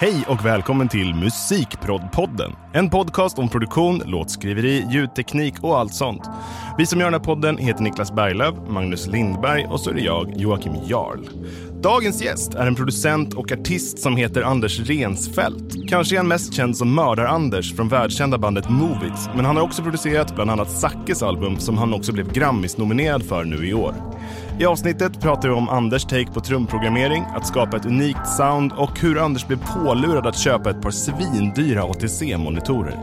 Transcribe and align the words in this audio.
Hej 0.00 0.24
och 0.28 0.44
välkommen 0.44 0.88
till 0.88 1.14
Musikproddpodden. 1.14 2.52
En 2.72 2.90
podcast 2.90 3.38
om 3.38 3.48
produktion, 3.48 4.02
låtskriveri, 4.06 4.86
ljudteknik 4.90 5.54
och 5.60 5.78
allt 5.78 5.94
sånt. 5.94 6.22
Vi 6.78 6.86
som 6.86 7.00
gör 7.00 7.06
den 7.06 7.14
här 7.14 7.20
podden 7.20 7.58
heter 7.58 7.82
Niklas 7.82 8.12
Berglöf, 8.12 8.54
Magnus 8.68 9.06
Lindberg 9.06 9.66
och 9.66 9.80
så 9.80 9.90
är 9.90 9.94
det 9.94 10.00
jag, 10.00 10.32
Joakim 10.36 10.72
Jarl. 10.86 11.18
Dagens 11.82 12.22
gäst 12.22 12.54
är 12.54 12.66
en 12.66 12.74
producent 12.74 13.34
och 13.34 13.52
artist 13.52 13.98
som 13.98 14.16
heter 14.16 14.42
Anders 14.42 14.80
Rensfeldt. 14.80 15.88
Kanske 15.88 16.14
är 16.14 16.16
han 16.16 16.28
mest 16.28 16.54
känd 16.54 16.76
som 16.76 16.94
Mördar-Anders 16.94 17.76
från 17.76 17.88
världskända 17.88 18.38
bandet 18.38 18.68
Movits, 18.68 19.28
men 19.36 19.44
han 19.44 19.56
har 19.56 19.62
också 19.62 19.82
producerat 19.82 20.34
bland 20.34 20.50
annat 20.50 20.70
Sackes 20.70 21.22
album 21.22 21.58
som 21.58 21.78
han 21.78 21.94
också 21.94 22.12
blev 22.12 22.32
Grammis-nominerad 22.32 23.22
för 23.22 23.44
nu 23.44 23.68
i 23.68 23.74
år. 23.74 23.94
I 24.60 24.64
avsnittet 24.66 25.20
pratar 25.20 25.48
vi 25.48 25.54
om 25.54 25.68
Anders 25.68 26.04
take 26.04 26.32
på 26.32 26.40
trumprogrammering, 26.40 27.24
att 27.34 27.46
skapa 27.46 27.76
ett 27.76 27.86
unikt 27.86 28.28
sound 28.36 28.72
och 28.72 29.00
hur 29.00 29.18
Anders 29.18 29.46
blev 29.46 29.58
pålurad 29.66 30.26
att 30.26 30.38
köpa 30.38 30.70
ett 30.70 30.82
par 30.82 30.90
svindyra 30.90 31.82
ATC-monitorer. 31.82 32.96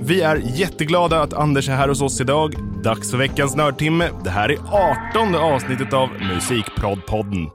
Vi 0.00 0.22
är 0.22 0.36
jätteglada 0.36 1.20
att 1.22 1.34
Anders 1.34 1.68
är 1.68 1.76
här 1.76 1.88
hos 1.88 2.02
oss 2.02 2.20
idag. 2.20 2.54
Dags 2.82 3.10
för 3.10 3.18
veckans 3.18 3.56
nördtimme. 3.56 4.08
Det 4.24 4.30
här 4.30 4.48
är 4.48 4.58
18 5.16 5.34
avsnittet 5.34 5.92
av 5.92 6.08
Musikproddpodden. 6.34 7.48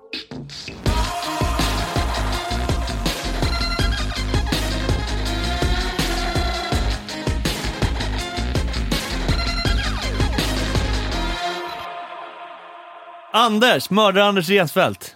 Anders, 13.37 13.89
mördar-Anders 13.89 14.49
Rensfeldt. 14.49 15.15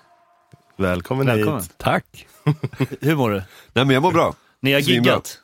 Välkommen, 0.77 1.25
Välkommen. 1.27 1.61
hit. 1.61 1.73
Tack. 1.77 2.27
Hur 3.02 3.16
mår 3.16 3.30
du? 3.31 3.44
Nej 3.73 3.86
men 3.86 3.89
jag 3.89 4.03
mår 4.03 4.11
bra. 4.11 4.33
Ni 4.61 4.73
har 4.73 4.81
Svinbra. 4.81 5.11
giggat. 5.11 5.38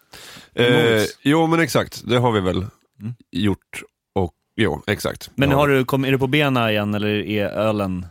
Eh, 0.55 1.03
jo 1.21 1.47
men 1.47 1.59
exakt, 1.59 2.01
det 2.07 2.17
har 2.17 2.31
vi 2.31 2.39
väl 2.39 2.65
gjort. 3.31 3.81
Och 4.15 4.33
jo, 4.55 4.83
exakt. 4.87 5.31
Men 5.35 5.49
ja. 5.51 5.55
har 5.57 5.67
du, 5.67 5.85
kom, 5.85 6.05
är 6.05 6.11
du 6.11 6.17
på 6.17 6.27
benen 6.27 6.69
igen 6.69 6.93
eller 6.95 7.07
är 7.09 7.45
ölen... 7.47 8.05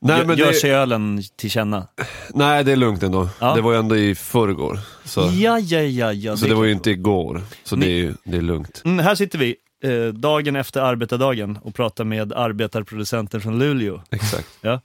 nej, 0.00 0.18
gör, 0.18 0.24
men 0.24 0.36
gör 0.38 0.46
det, 0.46 0.54
sig 0.54 0.70
ölen 0.70 1.22
till 1.36 1.50
känna? 1.50 1.86
nej 2.34 2.64
det 2.64 2.72
är 2.72 2.76
lugnt 2.76 3.02
ändå. 3.02 3.28
Ja. 3.40 3.54
Det 3.54 3.60
var 3.60 3.72
ju 3.72 3.78
ändå 3.78 3.96
i 3.96 4.14
förrgår. 4.14 4.78
Så, 5.04 5.20
Ja, 5.20 5.58
ja, 5.58 5.80
ja, 5.80 6.12
ja. 6.12 6.36
så 6.36 6.44
det 6.46 6.50
är 6.52 6.54
var 6.54 6.64
ju 6.64 6.72
inte 6.72 6.90
igår. 6.90 7.42
Så 7.64 7.76
Ni- 7.76 7.86
det, 8.02 8.08
är, 8.08 8.14
det 8.24 8.36
är 8.36 8.42
lugnt. 8.42 8.82
Mm, 8.84 8.98
här 8.98 9.14
sitter 9.14 9.38
vi, 9.38 9.56
eh, 9.82 10.06
dagen 10.06 10.56
efter 10.56 10.80
arbetardagen 10.80 11.58
och 11.62 11.74
pratar 11.74 12.04
med 12.04 12.32
arbetarproducenten 12.32 13.40
från 13.40 13.58
Luleå. 13.58 14.00
Exakt. 14.10 14.48
Ja. 14.60 14.80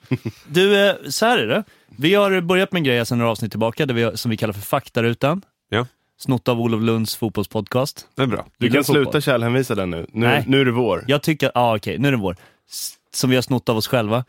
Du, 0.47 0.87
eh, 0.89 0.95
så 1.09 1.25
här 1.25 1.37
är 1.37 1.47
det. 1.47 1.63
Vi 1.87 2.13
har 2.15 2.41
börjat 2.41 2.71
med 2.71 2.79
en 2.79 2.83
grej 2.83 3.05
sedan 3.05 3.17
några 3.17 3.31
avsnitt 3.31 3.51
tillbaka 3.51 3.85
där 3.85 3.93
vi, 3.93 4.17
som 4.17 4.31
vi 4.31 4.37
kallar 4.37 4.53
för 4.53 4.61
Faktarutan. 4.61 5.41
Ja. 5.69 5.85
Snott 6.19 6.47
av 6.47 6.61
Olof 6.61 6.81
Lunds 6.81 7.15
fotbollspodcast. 7.15 8.07
Det 8.15 8.21
är 8.23 8.27
bra. 8.27 8.45
Du 8.57 8.65
Gillar 8.65 8.75
kan 8.75 8.83
fotboll? 8.83 9.03
sluta 9.03 9.21
källhänvisa 9.21 9.75
den 9.75 9.89
nu. 9.89 10.05
Nu, 10.11 10.25
Nej. 10.27 10.43
nu 10.47 10.61
är 10.61 10.65
det 10.65 10.71
vår. 10.71 11.03
Jag 11.07 11.21
tycker, 11.21 11.51
ja 11.55 11.61
ah, 11.61 11.75
okej, 11.75 11.97
nu 11.97 12.07
är 12.07 12.11
det 12.11 12.17
vår. 12.17 12.35
S- 12.69 12.93
Som 13.13 13.29
vi 13.29 13.35
har 13.35 13.41
snott 13.43 13.69
av 13.69 13.77
oss 13.77 13.87
själva. 13.87 14.23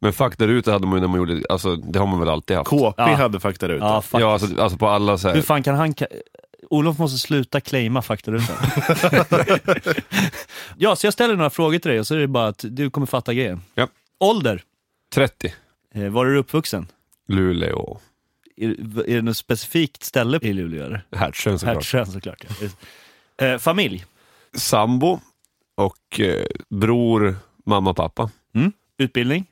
Men 0.00 0.12
fakta 0.12 0.46
där 0.46 0.52
ute 0.52 0.72
hade 0.72 0.86
man 0.86 0.94
ju 0.94 1.00
när 1.00 1.08
man 1.08 1.16
gjorde, 1.18 1.42
alltså 1.48 1.76
det 1.76 1.98
har 1.98 2.06
man 2.06 2.20
väl 2.20 2.28
alltid 2.28 2.56
haft. 2.56 2.70
KP 2.70 2.94
Ja. 2.96 3.14
hade 3.14 3.40
fakta 3.40 3.66
ut. 3.66 3.80
Ja, 3.80 4.02
fuck. 4.02 4.20
Ja 4.20 4.32
alltså, 4.32 4.62
alltså 4.62 4.78
på 4.78 4.88
alla 4.88 5.18
så 5.18 5.28
här, 5.28 5.34
Hur 5.34 5.42
fan 5.42 5.62
kan 5.62 5.74
han... 5.74 5.94
Olof 6.70 6.98
måste 6.98 7.18
sluta 7.18 7.60
claima 7.60 8.02
faktarutan. 8.02 8.56
ja, 10.76 10.96
så 10.96 11.06
jag 11.06 11.12
ställer 11.12 11.36
några 11.36 11.50
frågor 11.50 11.78
till 11.78 11.90
dig 11.90 12.00
och 12.00 12.06
så 12.06 12.14
är 12.14 12.18
det 12.18 12.28
bara 12.28 12.46
att 12.46 12.64
du 12.68 12.90
kommer 12.90 13.06
fatta 13.06 13.34
grejen. 13.34 13.62
Ja. 13.74 13.88
Ålder? 14.20 14.62
30. 15.14 15.54
Eh, 15.94 16.08
var 16.08 16.26
är 16.26 16.30
du 16.30 16.38
uppvuxen? 16.38 16.86
Luleå. 17.28 18.00
Är, 18.56 18.68
är 19.10 19.16
det 19.16 19.22
något 19.22 19.36
specifikt 19.36 20.02
ställe 20.02 20.38
i 20.42 20.52
Luleå? 20.52 20.84
eller? 20.84 21.04
Hertsön 21.12 21.58
såklart. 21.58 21.74
Hertsön 21.74 22.06
såklart. 22.06 22.44
Ja. 23.38 23.46
Eh, 23.46 23.58
familj? 23.58 24.04
Sambo 24.54 25.20
och 25.76 26.20
eh, 26.20 26.46
bror, 26.68 27.36
mamma, 27.66 27.94
pappa. 27.94 28.30
Mm. 28.54 28.72
Utbildning? 28.98 29.46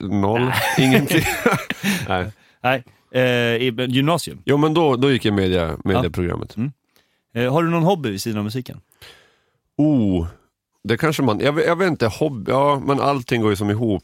Noll, 0.00 0.52
ingenting. 0.78 1.24
Nej. 2.08 2.32
Nej. 2.60 2.84
Eh, 3.10 3.20
i- 3.22 3.86
gymnasium? 3.88 4.42
Jo 4.44 4.56
men 4.56 4.74
då, 4.74 4.96
då 4.96 5.12
gick 5.12 5.24
jag 5.24 5.34
media, 5.34 5.76
medieprogrammet. 5.84 6.56
Eh, 7.34 7.52
har 7.52 7.62
du 7.62 7.70
någon 7.70 7.82
hobby 7.82 8.10
vid 8.10 8.22
sidan 8.22 8.38
av 8.38 8.44
musiken? 8.44 8.80
Oh, 9.76 10.26
det 10.84 10.96
kanske 10.96 11.22
man, 11.22 11.40
jag, 11.40 11.52
vet- 11.52 11.66
jag 11.66 11.76
vet 11.76 11.88
inte, 11.88 12.06
hobby, 12.06 12.50
ja 12.52 12.82
men 12.86 13.00
allting 13.00 13.40
går 13.42 13.50
ju 13.50 13.56
som 13.56 13.70
ihop. 13.70 14.02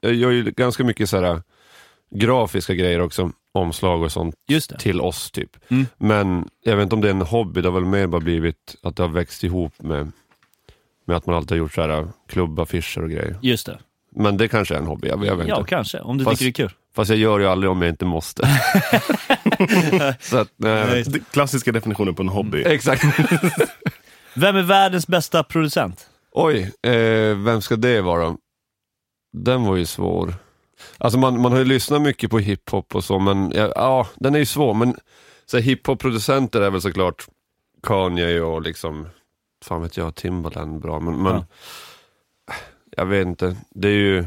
Jag 0.00 0.14
gör 0.14 0.30
ju 0.30 0.42
ganska 0.50 0.84
mycket 0.84 1.08
så 1.10 1.20
här 1.20 1.42
grafiska 2.14 2.74
grejer 2.74 3.00
också, 3.00 3.30
omslag 3.52 4.02
och 4.02 4.12
sånt 4.12 4.34
till 4.78 5.00
oss 5.00 5.30
typ. 5.30 5.56
Mm. 5.68 5.86
Men 5.96 6.48
jag 6.62 6.76
vet 6.76 6.82
inte 6.82 6.94
om 6.94 7.00
det 7.00 7.08
är 7.08 7.14
en 7.14 7.20
hobby, 7.22 7.60
det 7.60 7.68
har 7.68 7.74
väl 7.80 7.84
mer 7.84 8.06
bara 8.06 8.20
blivit 8.20 8.76
att 8.82 8.96
det 8.96 9.02
har 9.02 9.10
växt 9.10 9.44
ihop 9.44 9.82
med, 9.82 10.12
med 11.04 11.16
att 11.16 11.26
man 11.26 11.34
alltid 11.36 11.50
har 11.50 11.56
gjort 11.58 11.72
så 11.74 11.80
här 11.82 12.08
klubbaffischer 12.28 13.02
och 13.02 13.10
grejer. 13.10 13.36
Just 13.42 13.66
det. 13.66 13.78
Men 14.16 14.36
det 14.36 14.48
kanske 14.48 14.74
är 14.74 14.78
en 14.78 14.86
hobby, 14.86 15.08
jag, 15.08 15.24
jag 15.26 15.36
vet 15.36 15.48
Ja, 15.48 15.58
inte. 15.58 15.68
kanske. 15.70 16.00
Om 16.00 16.18
du 16.18 16.24
Fast- 16.24 16.38
tycker 16.38 16.62
det 16.62 16.64
är 16.64 16.68
kul. 16.68 16.76
Fast 16.94 17.08
jag 17.10 17.18
gör 17.18 17.38
ju 17.38 17.46
aldrig 17.46 17.70
om 17.70 17.82
jag 17.82 17.88
inte 17.88 18.04
måste. 18.04 18.42
så 20.20 20.38
att, 20.38 20.48
nej. 20.56 21.04
Nej. 21.06 21.20
Klassiska 21.30 21.72
definitionen 21.72 22.14
på 22.14 22.22
en 22.22 22.28
hobby. 22.28 22.62
Exakt. 22.66 23.04
Vem 24.34 24.56
är 24.56 24.62
världens 24.62 25.06
bästa 25.06 25.42
producent? 25.44 26.08
Oj, 26.32 26.72
eh, 26.82 27.36
vem 27.36 27.62
ska 27.62 27.76
det 27.76 28.00
vara? 28.00 28.36
Den 29.32 29.64
var 29.64 29.76
ju 29.76 29.86
svår. 29.86 30.34
Alltså 30.98 31.18
man, 31.18 31.40
man 31.40 31.52
har 31.52 31.58
ju 31.58 31.64
lyssnat 31.64 32.02
mycket 32.02 32.30
på 32.30 32.38
hiphop 32.38 32.94
och 32.94 33.04
så, 33.04 33.18
men 33.18 33.52
ja, 33.54 33.72
ja 33.74 34.06
den 34.16 34.34
är 34.34 34.38
ju 34.38 34.46
svår. 34.46 34.74
Men 34.74 34.96
hiphop-producenter 35.52 36.60
är 36.60 36.70
väl 36.70 36.80
såklart 36.80 37.26
Kanye 37.82 38.40
och 38.40 38.62
liksom, 38.62 39.08
fan 39.64 39.82
vet 39.82 39.96
jag, 39.96 40.14
Timbaland 40.14 40.80
bra. 40.80 41.00
Men, 41.00 41.22
men 41.22 41.32
Ja. 41.34 41.44
jag 42.96 43.06
vet 43.06 43.26
inte, 43.26 43.56
det 43.70 43.88
är 43.88 43.92
ju, 43.92 44.24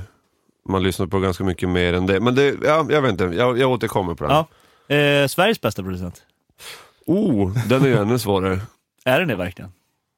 man 0.67 0.83
lyssnar 0.83 1.07
på 1.07 1.19
ganska 1.19 1.43
mycket 1.43 1.69
mer 1.69 1.93
än 1.93 2.05
det. 2.05 2.19
Men 2.19 2.35
det, 2.35 2.55
ja, 2.63 2.87
jag 2.89 3.01
vet 3.01 3.11
inte, 3.11 3.23
jag, 3.23 3.59
jag 3.59 3.71
återkommer 3.71 4.15
på 4.15 4.23
den. 4.23 4.33
Ja. 4.33 4.95
Eh, 4.95 5.27
Sveriges 5.27 5.61
bästa 5.61 5.83
producent? 5.83 6.21
Oh, 7.05 7.57
den 7.67 7.83
är 7.83 7.87
ju 7.87 7.97
ännu 7.97 8.19
svårare. 8.19 8.59
Är 9.05 9.19
den 9.19 9.27
det 9.27 9.35
verkligen? 9.35 9.71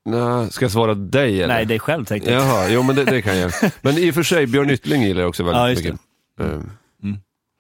Nej, 0.06 0.52
ska 0.52 0.66
jag 0.66 0.72
svara 0.72 0.94
dig 0.94 1.44
eller? 1.44 1.54
Nej, 1.54 1.66
dig 1.66 1.80
själv 1.80 2.06
tänkte 2.06 2.32
jag. 2.32 2.42
Jaha, 2.42 2.70
jo 2.70 2.84
men 2.84 2.96
det, 2.96 3.04
det 3.06 3.22
kan 3.22 3.38
jag. 3.38 3.52
Men 3.82 3.98
i 3.98 4.12
och 4.12 4.16
för 4.16 4.24
sig, 4.24 4.48
Björn 4.48 4.70
Yttling 4.70 5.04
gillar 5.04 5.22
jag 5.22 5.30
också 5.30 5.44
väldigt 5.44 5.60
Ja, 5.60 5.70
just 5.70 5.84
mycket. 5.84 6.00
Ehm, 6.40 6.72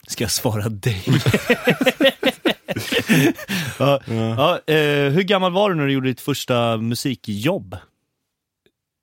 Ska 0.08 0.24
jag 0.24 0.32
svara 0.32 0.70
dig? 0.70 1.04
ja, 3.80 4.00
ja, 4.08 4.60
eh, 4.74 5.12
hur 5.12 5.22
gammal 5.22 5.52
var 5.52 5.70
du 5.70 5.76
när 5.76 5.86
du 5.86 5.94
gjorde 5.94 6.08
ditt 6.08 6.22
första 6.22 6.78
musikjobb? 6.78 7.78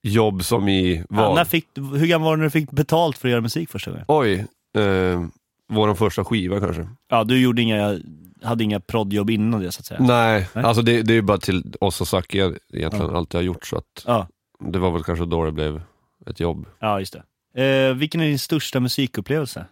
Jobb 0.06 0.44
som 0.44 0.68
i 0.68 1.04
vad? 1.08 1.24
Ja, 1.24 1.34
när 1.34 1.44
fick, 1.44 1.66
hur 1.76 2.06
gammal 2.06 2.24
var 2.26 2.32
du 2.32 2.38
när 2.38 2.44
du 2.44 2.50
fick 2.50 2.70
betalt 2.70 3.18
för 3.18 3.28
att 3.28 3.32
göra 3.32 3.40
musik 3.40 3.70
första 3.70 3.90
gången? 3.90 4.04
Oj, 4.08 4.46
eh, 4.78 5.24
vår 5.68 5.94
första 5.94 6.24
skiva 6.24 6.60
kanske? 6.60 6.88
Ja, 7.08 7.24
du 7.24 7.40
gjorde 7.40 7.62
inga, 7.62 8.00
hade 8.42 8.64
inga 8.64 8.80
proddjobb 8.80 9.30
innan 9.30 9.60
det 9.60 9.72
så 9.72 9.80
att 9.80 9.86
säga? 9.86 10.00
Nej, 10.00 10.48
Nej. 10.54 10.64
alltså 10.64 10.82
det, 10.82 11.02
det 11.02 11.12
är 11.12 11.14
ju 11.14 11.22
bara 11.22 11.38
till 11.38 11.74
oss 11.80 12.00
och 12.00 12.08
Zacke 12.08 12.54
egentligen 12.72 13.16
alltid 13.16 13.38
har 13.38 13.42
gjort 13.42 13.66
så 13.66 13.76
att 13.76 14.04
Ja, 14.06 14.28
det 14.58 14.78
var 14.78 14.90
väl 14.90 15.04
kanske 15.04 15.24
då 15.24 15.44
det 15.44 15.52
blev 15.52 15.82
ett 16.26 16.40
jobb. 16.40 16.66
ja 16.78 16.98
just 17.00 17.16
det. 17.54 17.64
Eh, 17.64 17.94
vilken 17.94 18.20
är 18.20 18.26
din 18.26 18.38
största 18.38 18.80
musikupplevelse? 18.80 19.66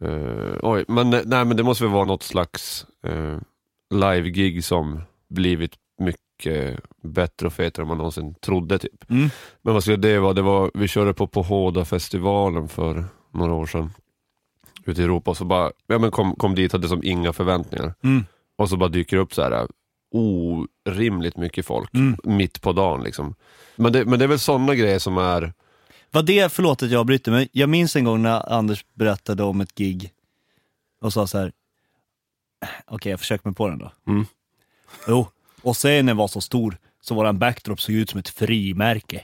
Eh, 0.00 0.54
oj, 0.62 0.84
men 0.88 1.10
nej 1.10 1.44
men 1.44 1.56
det 1.56 1.62
måste 1.62 1.84
väl 1.84 1.92
vara 1.92 2.04
något 2.04 2.22
slags 2.22 2.86
eh, 3.06 3.38
live-gig 3.94 4.64
som 4.64 5.00
blivit 5.28 5.72
mycket 5.98 6.20
bättre 7.02 7.46
och 7.46 7.52
fetare 7.52 7.84
än 7.84 7.88
man 7.88 7.96
någonsin 7.98 8.34
trodde 8.34 8.78
typ. 8.78 9.10
Mm. 9.10 9.28
Men 9.62 9.74
vad 9.74 9.82
skulle 9.82 9.96
det 9.96 10.18
vara? 10.18 10.32
Det 10.32 10.42
var, 10.42 10.70
vi 10.74 10.88
körde 10.88 11.14
på 11.14 11.26
Pohoda-festivalen 11.26 12.68
för 12.68 13.04
några 13.32 13.52
år 13.54 13.66
sedan. 13.66 13.90
Ute 14.84 15.00
i 15.00 15.04
Europa 15.04 15.30
och 15.30 15.36
så 15.36 15.44
bara, 15.44 15.72
ja 15.86 15.98
men 15.98 16.10
kom, 16.10 16.36
kom 16.36 16.54
dit, 16.54 16.72
hade 16.72 16.88
som 16.88 17.04
inga 17.04 17.32
förväntningar. 17.32 17.94
Mm. 18.02 18.24
Och 18.58 18.68
så 18.68 18.76
bara 18.76 18.88
dyker 18.88 19.16
det 19.16 19.22
upp 19.22 19.34
så 19.34 19.42
här 19.42 19.66
orimligt 20.12 21.36
mycket 21.36 21.66
folk 21.66 21.94
Mm. 21.94 22.16
mitt 22.24 22.60
på 22.60 22.72
dagen 22.72 23.02
liksom. 23.04 23.34
Men 23.76 23.92
det, 23.92 24.04
men 24.04 24.18
det 24.18 24.24
är 24.24 24.28
väl 24.28 24.38
sådana 24.38 24.74
grejer 24.74 24.98
som 24.98 25.18
är, 25.18 25.52
Var 26.10 26.22
det, 26.22 26.52
förlåt 26.52 26.82
att 26.82 26.90
jag 26.90 27.00
avbryter, 27.00 27.32
men 27.32 27.48
jag 27.52 27.68
minns 27.68 27.96
en 27.96 28.04
gång 28.04 28.22
när 28.22 28.52
Anders 28.52 28.84
berättade 28.94 29.42
om 29.42 29.60
ett 29.60 29.74
gig 29.74 30.12
och 31.00 31.12
sa 31.12 31.26
så 31.26 31.38
här. 31.38 31.52
okej 32.86 33.10
jag 33.10 33.20
försöker 33.20 33.48
mig 33.48 33.54
på 33.54 33.68
den 33.68 33.78
då. 33.78 33.92
Mm. 34.06 34.26
Jo, 35.08 35.28
och 35.66 35.76
scenen 35.76 36.16
var 36.16 36.28
så 36.28 36.40
stor 36.40 36.76
så 37.02 37.14
våran 37.14 37.38
backdrop 37.38 37.80
såg 37.80 37.94
ut 37.94 38.10
som 38.10 38.20
ett 38.20 38.28
frimärke. 38.28 39.22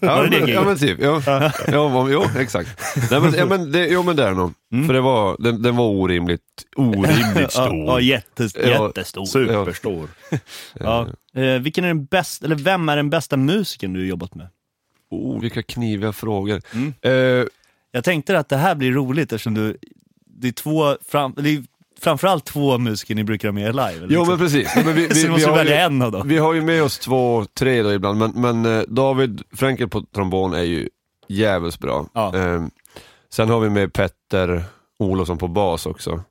Ja, 0.00 0.26
men, 0.30 0.48
ja 0.48 0.64
men 0.64 0.78
typ, 0.78 0.98
ja, 1.00 1.22
ja, 1.66 1.88
men- 2.04 2.12
jo 2.12 2.24
exakt. 2.38 2.80
Nej, 3.10 3.20
men, 3.20 3.34
ja, 3.34 3.46
men 3.46 3.72
det, 3.72 3.86
jo 3.86 4.02
men 4.02 4.16
det 4.16 4.24
är 4.24 4.32
nog. 4.32 4.52
För 4.86 4.92
det 4.94 5.00
var, 5.00 5.36
den, 5.38 5.62
den 5.62 5.76
var 5.76 5.84
orimligt, 5.84 6.42
orimligt 6.76 7.52
stor. 7.52 7.76
Ja, 7.76 7.84
ja 7.86 8.00
jättes, 8.00 8.56
Ja, 8.56 8.86
jättestor. 8.86 9.24
Superstor. 9.26 10.08
Ja. 10.80 11.08
Eh, 11.34 11.44
vilken 11.60 11.84
är 11.84 11.88
den 11.88 12.04
bästa, 12.04 12.46
eller 12.46 12.56
vem 12.56 12.88
är 12.88 12.96
den 12.96 13.10
bästa 13.10 13.36
musikern 13.36 13.92
du 13.92 14.06
jobbat 14.06 14.34
med? 14.34 14.48
Oh, 15.10 15.40
vilka 15.40 15.62
kniviga 15.62 16.12
frågor. 16.12 16.60
Mm. 16.74 16.94
Eh, 17.02 17.46
Jag 17.92 18.04
tänkte 18.04 18.38
att 18.38 18.48
det 18.48 18.56
här 18.56 18.74
blir 18.74 18.92
roligt 18.92 19.32
eftersom 19.32 19.54
du, 19.54 19.76
det 20.26 20.48
är 20.48 20.52
två, 20.52 20.96
fram, 21.08 21.34
det 21.36 21.50
är 21.50 21.62
framförallt 22.02 22.44
två 22.44 22.78
musiker 22.78 23.14
ni 23.14 23.24
brukar 23.24 23.48
ha 23.48 23.52
med 23.52 23.76
live. 23.76 23.88
eller 23.88 24.00
Jo 24.00 24.20
liksom. 24.20 24.28
men 24.28 24.38
precis. 24.38 24.76
Men 24.84 24.94
vi, 24.94 25.08
så 25.08 25.14
vi, 25.14 25.20
du 25.20 25.26
vi, 25.26 25.32
måste 25.32 25.48
har 25.48 25.56
välja 25.56 25.74
ju, 25.74 25.80
en 25.80 26.02
av 26.02 26.12
dem. 26.12 26.28
vi 26.28 26.38
har 26.38 26.54
ju 26.54 26.62
med 26.62 26.82
oss 26.82 26.98
två, 26.98 27.44
tre 27.58 27.82
då 27.82 27.92
ibland, 27.92 28.18
men, 28.18 28.32
men 28.34 28.78
eh, 28.78 28.82
David 28.88 29.42
Frenkel 29.52 29.88
på 29.88 30.02
trombon 30.14 30.54
är 30.54 30.62
ju 30.62 30.88
jävligt 31.28 31.78
bra. 31.78 32.06
Ja. 32.12 32.36
Eh, 32.36 32.62
sen 33.32 33.48
har 33.48 33.60
vi 33.60 33.70
med 33.70 33.92
Petter 33.92 34.64
Olofsson 34.98 35.38
på 35.38 35.48
bas 35.48 35.86
också. 35.86 36.22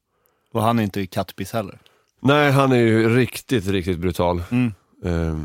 Och 0.54 0.64
han 0.64 0.80
är 0.80 0.84
inte 0.84 1.08
kattpiss 1.08 1.54
heller. 1.54 1.80
Nej, 2.22 2.52
han 2.52 2.72
är 2.72 2.78
ju 2.78 3.16
riktigt, 3.16 3.68
riktigt 3.68 4.00
brutal. 4.00 4.44
Mm. 4.52 4.74
Eh, 5.06 5.38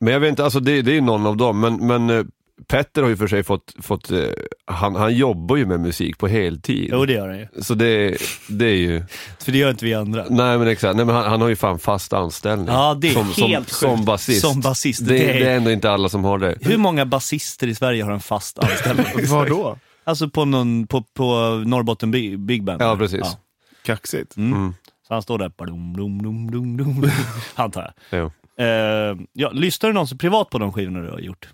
men 0.00 0.12
jag 0.12 0.20
vet 0.20 0.30
inte, 0.30 0.44
alltså 0.44 0.60
det, 0.60 0.82
det 0.82 0.96
är 0.96 1.00
någon 1.00 1.26
av 1.26 1.36
dem, 1.36 1.60
men, 1.60 1.86
men 1.86 2.10
eh, 2.10 2.24
Petter 2.68 3.02
har 3.02 3.08
ju 3.08 3.16
för 3.16 3.26
sig 3.26 3.42
fått, 3.42 3.74
fått 3.82 4.10
eh, 4.10 4.18
han, 4.66 4.94
han 4.94 5.14
jobbar 5.14 5.56
ju 5.56 5.66
med 5.66 5.80
musik 5.80 6.18
på 6.18 6.28
heltid. 6.28 6.88
Jo 6.92 7.06
det 7.06 7.12
gör 7.12 7.28
han 7.28 7.38
ju. 7.38 7.48
Så 7.62 7.74
det, 7.74 8.16
det 8.48 8.64
är 8.66 8.76
ju, 8.76 9.04
För 9.44 9.52
det 9.52 9.58
gör 9.58 9.70
inte 9.70 9.84
vi 9.84 9.94
andra. 9.94 10.26
nej 10.30 10.58
men 10.58 10.68
exakt, 10.68 10.96
nej, 10.96 11.04
men 11.04 11.14
han, 11.14 11.24
han 11.24 11.40
har 11.40 11.48
ju 11.48 11.56
fan 11.56 11.78
fast 11.78 12.12
anställning. 12.12 12.66
Ja 12.68 12.94
det 13.00 13.08
är 13.08 13.12
som, 13.12 13.26
helt 13.32 13.68
som, 13.70 13.88
sjukt. 13.90 13.96
som 13.98 14.04
basist. 14.04 14.40
Som 14.40 14.60
basist. 14.60 15.06
Det, 15.06 15.14
Det 15.18 15.30
är- 15.30 15.40
det 15.40 15.50
är 15.50 15.56
ändå 15.56 15.70
inte 15.70 15.90
alla 15.90 16.08
som 16.08 16.24
har 16.24 16.38
det. 16.38 16.58
Hur 16.60 16.78
många 16.78 17.06
basister 17.06 17.66
i 17.66 17.74
Sverige 17.74 18.04
har 18.04 18.12
en 18.12 18.20
fast 18.20 18.58
anställning? 18.58 19.06
Var 19.28 19.46
då? 19.46 19.78
alltså 20.04 20.28
på, 20.28 20.44
någon, 20.44 20.86
på, 20.86 21.02
på 21.14 21.24
Norrbotten 21.66 22.10
Big, 22.10 22.38
Big 22.38 22.64
Band? 22.64 22.82
Ja, 22.82 22.96
precis. 22.96 23.36
Kaxigt. 23.84 24.36
Mm. 24.36 24.52
Mm. 24.52 24.74
Så 25.08 25.14
han 25.14 25.22
står 25.22 25.38
där, 25.38 25.52
badum, 25.58 25.96
dum, 25.96 26.22
dum, 26.22 26.50
dum, 26.50 26.76
dum, 26.76 27.10
antar 27.54 27.92
jag. 28.10 28.20
Jo. 28.20 28.30
Eh, 28.64 29.16
ja, 29.32 29.50
lyssnar 29.50 29.90
du 29.90 29.94
någonsin 29.94 30.18
privat 30.18 30.50
på 30.50 30.58
de 30.58 30.72
skivorna 30.72 31.00
du 31.00 31.10
har 31.10 31.18
gjort? 31.18 31.48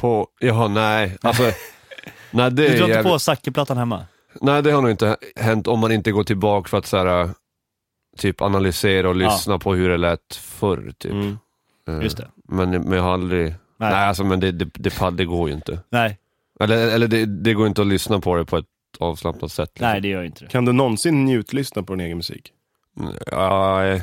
På, 0.00 0.28
jaha 0.40 0.68
nej, 0.68 1.16
alltså, 1.22 1.42
nej, 2.30 2.50
det 2.50 2.62
Du 2.62 2.68
drar 2.68 2.72
inte 2.74 2.88
jävligt, 2.88 3.12
på 3.12 3.18
Zacke-plattan 3.18 3.76
hemma? 3.76 4.06
nej 4.40 4.62
det 4.62 4.70
har 4.70 4.82
nog 4.82 4.90
inte 4.90 5.16
hänt 5.36 5.66
om 5.66 5.78
man 5.80 5.92
inte 5.92 6.12
går 6.12 6.24
tillbaka 6.24 6.68
för 6.68 6.78
att 6.78 6.86
så 6.86 6.96
här, 6.96 7.30
typ 8.16 8.40
analysera 8.42 9.08
och 9.08 9.16
Ja. 9.16 9.30
lyssna 9.32 9.58
på 9.58 9.74
hur 9.74 9.88
det 9.88 9.96
lät 9.96 10.34
förr. 10.34 10.92
Typ. 10.98 11.12
Mm. 11.12 11.38
Eh, 11.88 12.02
Just 12.02 12.16
det. 12.16 12.28
Men, 12.48 12.70
men 12.70 12.92
jag 12.92 13.02
har 13.02 13.12
aldrig, 13.12 13.44
Nej. 13.46 13.56
nej, 13.92 14.06
alltså 14.08 14.24
men 14.24 14.40
det, 14.40 14.52
det, 14.52 14.64
det, 14.74 15.10
det 15.10 15.24
går 15.24 15.48
ju 15.48 15.54
inte. 15.54 15.78
Nej, 15.90 16.18
Eller, 16.60 16.76
eller 16.88 17.08
det, 17.08 17.26
det 17.26 17.54
går 17.54 17.66
inte 17.66 17.80
att 17.80 17.86
lyssna 17.86 18.20
på 18.20 18.36
det 18.36 18.44
på 18.44 18.56
ett 18.56 18.66
avslappnat 18.98 19.52
sätt. 19.52 19.70
liksom. 19.74 19.88
nej 19.88 20.00
det 20.00 20.08
gör 20.08 20.22
inte 20.22 20.44
det. 20.44 20.50
Kan 20.50 20.64
du 20.64 20.72
någonsin 20.72 21.24
njutlyssna 21.24 21.82
på 21.82 21.92
din 21.94 22.00
egen 22.06 22.16
musik? 22.16 22.52
Nej, 23.32 24.02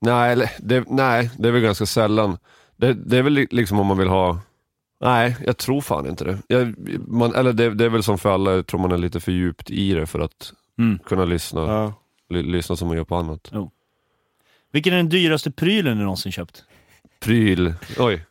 nej, 0.00 0.50
det, 0.58 0.84
nej, 0.88 1.30
det 1.38 1.48
är 1.48 1.52
väl 1.52 1.62
ganska 1.62 1.86
sällan. 1.86 2.38
Det, 2.76 2.92
det 2.94 3.18
är 3.18 3.22
väl 3.22 3.32
li- 3.32 3.48
liksom 3.50 3.80
om 3.80 3.86
man 3.86 3.98
vill 3.98 4.08
ha 4.08 4.38
Nej, 5.00 5.36
jag 5.46 5.56
tror 5.58 5.80
fan 5.80 6.06
inte 6.06 6.24
det. 6.24 6.38
Jag, 6.46 6.74
man, 7.08 7.34
eller 7.34 7.52
det, 7.52 7.74
det 7.74 7.84
är 7.84 7.88
väl 7.88 8.02
som 8.02 8.18
för 8.18 8.34
alla, 8.34 8.52
jag 8.52 8.66
tror 8.66 8.80
man 8.80 8.92
är 8.92 8.98
lite 8.98 9.20
för 9.20 9.32
djupt 9.32 9.70
i 9.70 9.92
det 9.94 10.06
för 10.06 10.20
att 10.20 10.52
Mm. 10.78 10.98
kunna 10.98 11.24
lyssna, 11.24 11.60
Ja. 11.60 11.92
ly, 12.28 12.42
lyssna 12.42 12.76
som 12.76 12.88
man 12.88 12.96
gör 12.96 13.04
på 13.04 13.16
annat. 13.16 13.52
Vilken 14.72 14.92
är 14.92 14.96
den 14.96 15.08
dyraste 15.08 15.50
prylen 15.50 15.96
du 15.98 16.02
någonsin 16.02 16.32
köpt? 16.32 16.64
Pryl, 17.20 17.74
oj. 17.98 18.24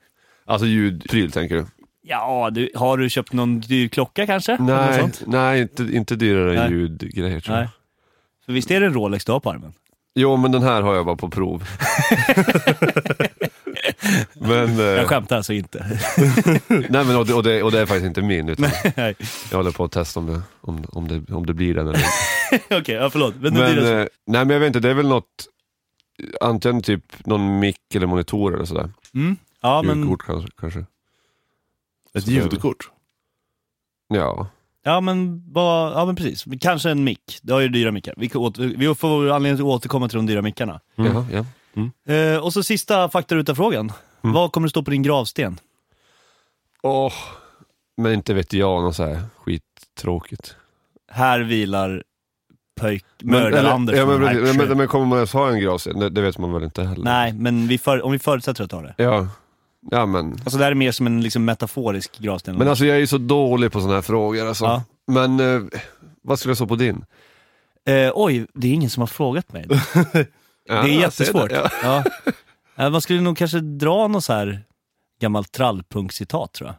Alltså 0.45 0.65
ljudpryl 0.68 1.31
tänker 1.31 1.56
du? 1.56 1.65
Ja, 2.01 2.50
du, 2.50 2.69
har 2.75 2.98
du 2.98 3.10
köpt 3.10 3.33
någon 3.33 3.60
dyr 3.60 3.88
klocka 3.88 4.25
kanske? 4.25 4.57
Nej, 4.60 5.00
sånt? 5.00 5.24
nej 5.27 5.62
inte, 5.62 5.83
inte 5.83 6.15
dyrare 6.15 6.54
Nej. 6.56 6.65
än 6.65 6.71
ljudgrejer 6.71 7.39
tror 7.39 7.57
jag. 7.57 7.63
Nej. 7.63 7.69
För 8.45 8.54
visst 8.54 8.71
är 8.71 8.80
det 8.80 8.86
en 8.86 8.94
Rolex 8.94 9.25
du 9.25 9.31
har 9.31 9.39
på 9.39 9.50
armen? 9.51 9.74
Jo 10.15 10.38
men 10.38 10.51
den 10.51 10.63
här 10.63 10.81
har 10.81 10.95
jag 10.95 11.06
bara 11.06 11.15
på 11.15 11.30
prov. 11.30 11.63
men, 14.33 14.79
eh, 14.79 14.85
Jag 14.85 15.07
skämtar 15.07 15.38
alltså 15.38 15.53
inte. 15.53 16.00
nej 16.67 17.05
men 17.05 17.15
och 17.15 17.25
det, 17.25 17.33
och, 17.33 17.44
det, 17.44 17.63
och 17.63 17.71
det 17.71 17.79
är 17.79 17.85
faktiskt 17.85 18.05
inte 18.05 18.21
min 18.21 18.50
utan 18.50 18.69
Nej. 18.97 19.15
jag 19.51 19.57
håller 19.57 19.71
på 19.71 19.83
att 19.83 19.91
testa 19.91 20.19
om 20.19 20.25
det, 20.27 20.41
om, 20.61 20.85
om 20.91 21.07
det, 21.07 21.33
om 21.33 21.45
det 21.45 21.53
blir 21.53 21.73
den 21.73 21.88
eller 21.88 22.00
inte. 22.00 22.75
Okej, 22.77 22.95
ja, 22.95 23.09
förlåt. 23.09 23.33
Men, 23.35 23.53
Men, 23.53 23.75
dyraste... 23.75 23.94
eh, 24.00 24.07
nej 24.27 24.45
men 24.45 24.50
jag 24.50 24.59
vet 24.59 24.67
inte, 24.67 24.79
det 24.79 24.89
är 24.89 24.94
väl 24.94 25.07
något, 25.07 25.47
antingen 26.41 26.81
typ 26.81 27.25
någon 27.25 27.59
mick 27.59 27.95
eller 27.95 28.07
monitor 28.07 28.55
eller 28.55 28.65
sådär. 28.65 28.89
mm. 29.13 29.35
Ja, 29.61 29.81
men, 29.81 30.00
Ljudkort 30.00 30.25
kanske, 30.25 30.50
kanske. 30.57 30.85
Ett 32.13 32.23
Så- 32.23 32.31
ljudkort? 32.31 32.89
Ja. 34.07 34.47
ja, 34.83 35.01
men, 35.01 35.44
vad, 35.53 35.91
ja 35.94 36.05
men 36.05 36.15
precis. 36.15 36.45
Kanske 36.61 36.89
en 36.89 37.03
mick. 37.03 37.39
Du 37.41 37.53
har 37.53 37.59
ju 37.59 37.67
dyra 37.69 37.91
mickar. 37.91 38.13
Vi, 38.17 38.29
åter, 38.29 38.73
vi 38.77 38.95
får 38.95 39.29
anledning 39.29 39.67
att 39.67 39.73
återkomma 39.75 40.09
till 40.09 40.15
de 40.17 40.25
dyra 40.25 40.41
mickarna. 40.41 40.79
Mm. 40.97 41.13
Ja. 41.31 41.45
Eh, 42.08 42.38
och 42.44 42.54
så 42.54 42.64
sista 42.64 43.10
faktaruta-frågan. 43.10 43.92
Mm. 44.24 44.34
Vad 44.34 44.52
kommer 44.52 44.68
det 44.68 44.70
stå 44.70 44.84
på 44.84 44.92
din 44.92 45.04
gravsten? 45.04 45.60
Åh, 46.84 47.14
men 47.98 48.14
inte 48.14 48.34
vet 48.34 48.54
jag, 48.54 48.84
något 48.84 48.96
så 48.96 49.04
här 49.06 49.22
skittråkigt. 49.38 50.56
Här 51.12 51.40
vilar 51.40 52.04
pöjk, 52.81 53.06
Men- 53.22 53.36
eller- 53.36 53.52
mördar-Anders 53.52 53.96
ja, 53.98 54.06
men, 54.06 54.20
precis. 54.20 54.38
Hertsjö. 54.48 54.68
men, 54.68 54.78
men 54.78 54.88
kommer 54.88 55.06
man 55.06 55.18
ens 55.18 55.34
ha 55.34 55.50
en 55.50 55.60
gravsten? 55.60 56.00
Det, 56.00 56.10
det 56.10 56.22
vet 56.22 56.38
man 56.38 56.54
väl 56.54 56.64
inte 56.64 56.84
heller? 56.84 57.04
Nej, 57.04 57.34
men 57.34 57.68
vi 57.68 57.78
för, 57.78 58.02
om 58.06 58.12
vi 58.12 58.20
förutsätter 58.20 58.64
att 58.64 58.72
har 58.72 58.84
det. 58.84 58.94
Ja, 58.98 59.28
ja 59.92 60.06
men. 60.06 60.31
Alltså 60.34 60.58
det 60.58 60.64
här 60.64 60.72
är 60.72 60.75
mer 60.75 60.92
som 60.92 61.08
en 61.08 61.22
liksom, 61.22 61.46
metaforisk 61.46 62.20
gravsten. 62.20 62.56
Men 62.56 62.68
alltså 62.68 62.86
jag 62.86 62.96
är 62.96 63.00
ju 63.00 63.08
så 63.08 63.18
dålig 63.18 63.72
på 63.72 63.80
sådana 63.80 63.96
här 63.96 64.02
frågor 64.02 64.48
alltså. 64.48 64.66
Ja. 64.66 64.84
Men, 65.08 65.40
eh, 65.40 65.62
vad 66.22 66.40
skulle 66.40 66.50
jag 66.50 66.58
stå 66.58 66.68
på 66.68 66.75
din? 66.75 67.06
eh, 67.86 68.12
oj, 68.16 68.48
det 68.54 68.68
är 68.68 68.72
ingen 68.74 68.90
som 68.90 69.02
har 69.02 69.08
frågat 69.08 69.54
mig. 69.54 69.68
Ja, 70.65 70.81
det 70.81 70.89
är 70.89 71.00
jättesvårt. 71.00 71.50
det, 71.50 71.71
Ja. 71.83 72.04
Ja. 72.75 72.89
Man 72.89 73.01
skulle 73.01 73.21
nog 73.21 73.38
kanske 73.38 73.60
dra 73.60 74.07
något 74.07 74.24
så 74.24 74.33
här 74.33 74.63
gammalt 75.21 75.51
trallpunk-citat 75.51 76.54
tror 76.54 76.68
jag. 76.69 76.75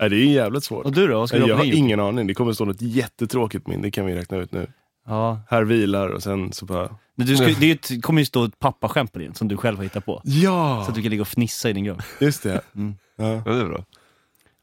Nej, 0.00 0.10
det 0.10 0.16
är 0.16 0.32
jävligt 0.32 0.64
svårt. 0.64 0.84
Och 0.84 0.92
du 0.92 1.06
då? 1.06 1.18
Vad 1.18 1.30
du 1.30 1.38
Jag 1.38 1.46
ha 1.46 1.54
har 1.54 1.70
på 1.70 1.76
ingen 1.76 2.00
aning. 2.00 2.26
Det 2.26 2.34
kommer 2.34 2.52
stå 2.52 2.64
något 2.64 2.82
jättetråkigt 2.82 3.66
min, 3.66 3.82
det 3.82 3.90
kan 3.90 4.06
vi 4.06 4.14
räkna 4.14 4.36
ut 4.36 4.52
nu. 4.52 4.72
Ja. 5.06 5.40
Här 5.50 5.62
vilar 5.62 6.08
och 6.08 6.22
sen 6.22 6.52
så 6.52 6.64
bara... 6.64 6.96
Men 7.14 7.26
du 7.26 7.36
skulle, 7.36 7.54
det 7.54 7.70
ett, 7.70 8.02
kommer 8.02 8.20
ju 8.20 8.26
stå 8.26 8.44
ett 8.44 8.58
pappaskämt 8.58 9.12
på 9.12 9.18
din 9.18 9.34
som 9.34 9.48
du 9.48 9.56
själv 9.56 9.76
har 9.76 9.84
hittat 9.84 10.04
på. 10.06 10.20
Ja! 10.24 10.82
Så 10.84 10.88
att 10.88 10.94
du 10.94 11.02
kan 11.02 11.10
ligga 11.10 11.22
och 11.22 11.28
fnissa 11.28 11.70
i 11.70 11.72
din 11.72 11.84
grav. 11.84 12.02
Just 12.20 12.42
det. 12.42 12.60
Mm. 12.74 12.94
Ja. 13.16 13.42
Ja, 13.46 13.52
det 13.52 13.60
är 13.60 13.64
bra. 13.64 13.84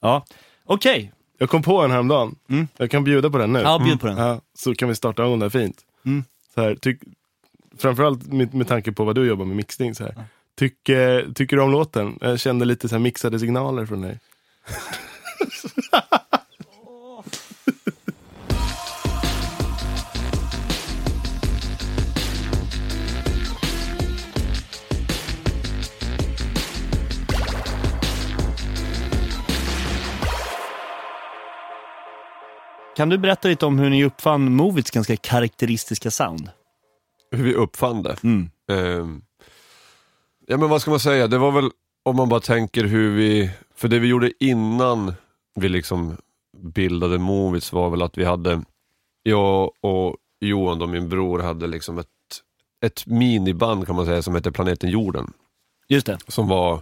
Ja, 0.02 0.26
okej. 0.66 1.14
Jag 1.38 1.50
kom 1.50 1.64
på 1.64 1.82
en 1.82 1.92
häromdagen. 1.92 2.36
Mm. 2.50 2.68
Jag 2.78 2.92
kan 2.92 3.04
bjuda 3.04 3.30
på 3.30 3.38
den 3.38 3.54
nu. 3.54 3.60
Ja, 3.60 3.80
bjud 3.80 4.02
på 4.02 4.08
den. 4.08 4.18
Ja, 4.18 4.42
så 4.58 4.76
kan 4.76 4.90
vi 4.90 4.96
starta 4.96 5.26
om 5.26 5.40
det 5.40 5.46
här 5.46 5.50
fint. 5.50 5.78
Mm. 6.06 6.24
Så 6.56 6.62
här, 6.62 6.76
tyck, 6.76 7.00
framförallt 7.78 8.34
med, 8.34 8.54
med 8.54 8.68
tanke 8.68 8.92
på 8.92 9.04
vad 9.04 9.16
du 9.16 9.28
jobbar 9.28 9.46
med 9.46 9.56
mixning. 9.56 9.96
Så 9.96 10.04
här. 10.04 10.16
Tyck, 10.58 10.90
eh, 10.90 11.32
tycker 11.36 11.56
du 11.56 11.62
om 11.62 11.72
låten? 11.72 12.18
Jag 12.22 12.40
kände 12.40 12.66
lite 12.66 12.90
så 12.90 12.96
här 12.96 13.00
mixade 13.00 13.40
signaler 13.40 13.86
från 13.86 14.02
dig. 14.02 14.20
Kan 32.96 33.10
du 33.10 33.18
berätta 33.18 33.48
lite 33.48 33.66
om 33.66 33.80
hur 33.80 33.90
ni 33.90 34.06
uppfann 34.06 34.56
Movits 34.56 34.92
ganska 34.92 35.16
karaktäristiska 35.16 36.12
sound? 36.12 36.50
Hur 37.34 37.44
vi 37.44 37.54
uppfann 37.54 38.04
det. 38.04 38.16
Mm. 38.24 38.50
Ehm, 38.72 39.22
ja 40.48 40.58
men 40.58 40.70
vad 40.70 40.82
ska 40.82 40.92
man 40.92 41.00
säga, 41.00 41.28
det 41.28 41.38
var 41.38 41.52
väl 41.52 41.70
om 42.04 42.16
man 42.16 42.30
bara 42.30 42.40
tänker 42.40 42.84
hur 42.84 43.16
vi, 43.16 43.52
för 43.76 43.88
det 43.88 44.00
vi 44.00 44.08
gjorde 44.08 44.32
innan 44.40 45.14
vi 45.56 45.70
liksom 45.70 46.18
bildade 46.58 47.18
Movits 47.18 47.74
var 47.74 47.90
väl 47.90 48.02
att 48.02 48.18
vi 48.18 48.26
hade, 48.26 48.64
jag 49.24 49.72
och 49.82 50.18
Johan 50.40 50.80
då, 50.80 50.88
min 50.88 51.10
bror, 51.10 51.40
hade 51.40 51.68
liksom 51.68 51.98
ett, 51.98 52.08
ett 52.86 53.06
miniband 53.06 53.86
kan 53.88 53.96
man 53.96 54.06
säga 54.06 54.22
som 54.22 54.36
hette 54.36 54.52
Planeten 54.52 54.90
Jorden. 54.90 55.34
Just 55.88 56.06
det. 56.06 56.18
Som 56.28 56.48
var 56.48 56.82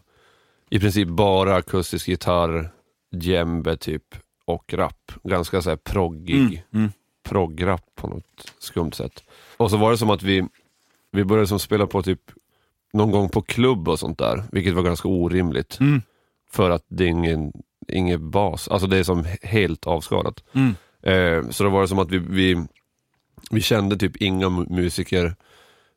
i 0.69 0.79
princip 0.79 1.07
bara 1.07 1.55
akustisk 1.55 2.07
gitarr, 2.07 2.69
djembe 3.11 3.77
typ 3.77 4.15
och 4.45 4.73
rap. 4.73 5.11
Ganska 5.23 5.61
såhär 5.61 5.77
proggig 5.77 6.35
Mm. 6.35 6.57
Mm. 6.73 6.91
proggrap 7.23 7.85
på 7.95 8.07
något 8.07 8.53
skumt 8.59 8.91
sätt. 8.91 9.23
Och 9.61 9.71
så 9.71 9.77
var 9.77 9.91
det 9.91 9.97
som 9.97 10.09
att 10.09 10.23
vi, 10.23 10.47
vi 11.11 11.23
började 11.23 11.47
som 11.47 11.59
spela 11.59 11.87
på 11.87 12.03
typ 12.03 12.21
någon 12.93 13.11
gång 13.11 13.29
på 13.29 13.41
klubb 13.41 13.87
och 13.87 13.99
sånt 13.99 14.17
där, 14.17 14.43
vilket 14.51 14.73
var 14.73 14.83
ganska 14.83 15.07
orimligt. 15.07 15.77
Mm. 15.79 16.01
För 16.51 16.69
att 16.69 16.85
det 16.87 17.03
är 17.03 17.07
ingen, 17.07 17.51
ingen 17.87 18.29
bas, 18.31 18.67
alltså 18.67 18.87
det 18.87 18.97
är 18.97 19.03
som 19.03 19.25
helt 19.41 19.87
avskalat. 19.87 20.43
Mm. 20.53 20.75
Eh, 21.03 21.49
så 21.49 21.63
då 21.63 21.69
var 21.69 21.81
det 21.81 21.87
som 21.87 21.99
att 21.99 22.11
vi, 22.11 22.17
vi, 22.17 22.65
vi 23.51 23.61
kände 23.61 23.97
typ 23.97 24.17
inga 24.17 24.47
mu- 24.47 24.69
musiker. 24.69 25.35